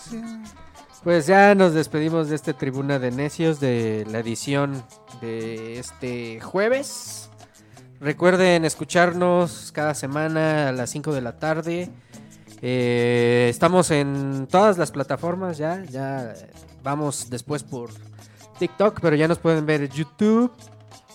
Pues 1.03 1.25
ya 1.27 1.55
nos 1.55 1.73
despedimos 1.73 2.29
de 2.29 2.35
este 2.35 2.53
Tribuna 2.53 2.99
de 2.99 3.11
Necios 3.11 3.59
de 3.59 4.05
la 4.09 4.19
edición 4.19 4.83
de 5.19 5.79
este 5.79 6.39
jueves. 6.39 7.29
Recuerden 7.99 8.65
escucharnos 8.65 9.71
cada 9.71 9.93
semana 9.93 10.69
a 10.69 10.71
las 10.71 10.89
5 10.91 11.13
de 11.13 11.21
la 11.21 11.37
tarde. 11.37 11.89
Eh, 12.61 13.47
estamos 13.49 13.89
en 13.91 14.47
todas 14.49 14.77
las 14.77 14.91
plataformas 14.91 15.57
ya. 15.57 15.83
Ya 15.85 16.33
vamos 16.83 17.29
después 17.29 17.63
por 17.63 17.89
TikTok, 18.59 18.99
pero 19.01 19.15
ya 19.15 19.27
nos 19.27 19.39
pueden 19.39 19.65
ver 19.65 19.89
YouTube. 19.89 20.51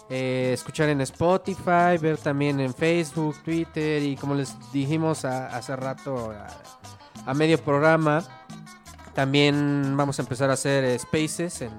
Eh, 0.09 0.51
escuchar 0.55 0.89
en 0.89 1.01
Spotify, 1.01 1.99
ver 2.01 2.19
también 2.19 2.61
en 2.61 2.73
Facebook, 2.75 3.37
Twitter 3.45 4.03
y 4.03 4.17
como 4.17 4.35
les 4.35 4.55
dijimos 4.73 5.25
hace 5.25 5.75
rato 5.77 6.31
a- 6.33 7.31
a 7.31 7.35
medio 7.35 7.59
programa, 7.59 8.23
también 9.15 9.97
vamos 9.97 10.19
a 10.19 10.23
empezar 10.23 10.51
a 10.51 10.53
hacer 10.53 10.85
eh, 10.85 10.99
spaces 10.99 11.63
en, 11.63 11.73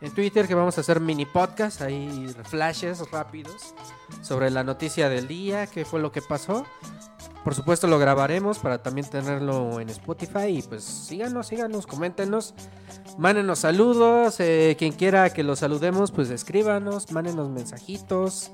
en 0.00 0.12
Twitter, 0.12 0.46
que 0.46 0.54
vamos 0.54 0.76
a 0.76 0.80
hacer 0.82 1.00
mini 1.00 1.24
podcast, 1.24 1.80
ahí 1.80 2.34
flashes 2.44 3.10
rápidos 3.10 3.74
sobre 4.22 4.50
la 4.50 4.62
noticia 4.64 5.08
del 5.08 5.26
día, 5.28 5.66
qué 5.66 5.84
fue 5.84 6.00
lo 6.00 6.12
que 6.12 6.20
pasó. 6.22 6.66
Por 7.46 7.54
supuesto 7.54 7.86
lo 7.86 8.00
grabaremos 8.00 8.58
para 8.58 8.82
también 8.82 9.08
tenerlo 9.08 9.78
en 9.78 9.88
Spotify 9.88 10.48
y 10.48 10.62
pues 10.62 10.82
síganos, 10.82 11.46
síganos, 11.46 11.86
coméntenos, 11.86 12.54
mándenos 13.18 13.60
saludos, 13.60 14.40
eh, 14.40 14.74
quien 14.76 14.90
quiera 14.90 15.30
que 15.30 15.44
los 15.44 15.60
saludemos 15.60 16.10
pues 16.10 16.30
escríbanos, 16.30 17.12
mándenos 17.12 17.48
mensajitos, 17.48 18.50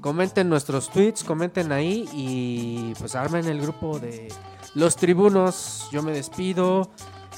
comenten 0.00 0.48
nuestros 0.48 0.90
tweets, 0.90 1.22
comenten 1.22 1.70
ahí 1.70 2.08
y 2.12 2.94
pues 2.98 3.14
armen 3.14 3.46
el 3.46 3.60
grupo 3.60 4.00
de 4.00 4.26
los 4.74 4.96
tribunos. 4.96 5.86
Yo 5.92 6.02
me 6.02 6.10
despido. 6.10 6.90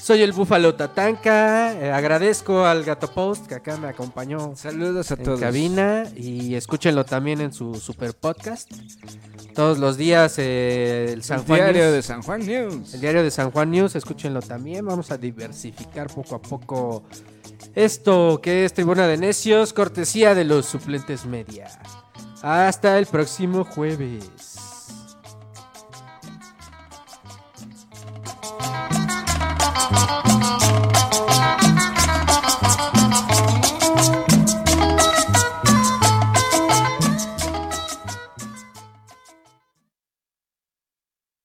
Soy 0.05 0.21
el 0.21 0.33
Búfalo 0.33 0.75
Tatanka. 0.75 1.73
eh, 1.73 1.91
agradezco 1.91 2.63
al 2.63 2.83
Gato 2.83 3.11
Post 3.11 3.47
que 3.47 3.55
acá 3.55 3.75
me 3.77 3.87
acompañó. 3.87 4.55
Saludos 4.55 5.09
a 5.09 5.15
en 5.15 5.23
todos. 5.23 5.39
cabina 5.39 6.03
y 6.15 6.53
escúchenlo 6.53 7.03
también 7.05 7.41
en 7.41 7.51
su 7.51 7.73
super 7.73 8.13
podcast. 8.13 8.71
Todos 9.55 9.79
los 9.79 9.97
días 9.97 10.35
eh, 10.37 11.09
el 11.11 11.23
San 11.23 11.39
El 11.39 11.45
Juan 11.47 11.57
diario 11.59 11.83
News. 11.85 11.93
de 11.93 12.01
San 12.03 12.21
Juan 12.21 12.45
News. 12.45 12.93
El 12.93 13.01
diario 13.01 13.23
de 13.23 13.31
San 13.31 13.49
Juan 13.49 13.71
News, 13.71 13.95
escúchenlo 13.95 14.43
también. 14.43 14.85
Vamos 14.85 15.09
a 15.09 15.17
diversificar 15.17 16.05
poco 16.13 16.35
a 16.35 16.41
poco 16.41 17.03
esto 17.73 18.39
que 18.43 18.63
es 18.65 18.73
Tribuna 18.75 19.07
de 19.07 19.17
Necios, 19.17 19.73
cortesía 19.73 20.35
de 20.35 20.43
los 20.43 20.67
suplentes 20.67 21.25
media. 21.25 21.67
Hasta 22.43 22.99
el 22.99 23.07
próximo 23.07 23.63
jueves. 23.65 24.29
Uh-oh. 29.77 30.04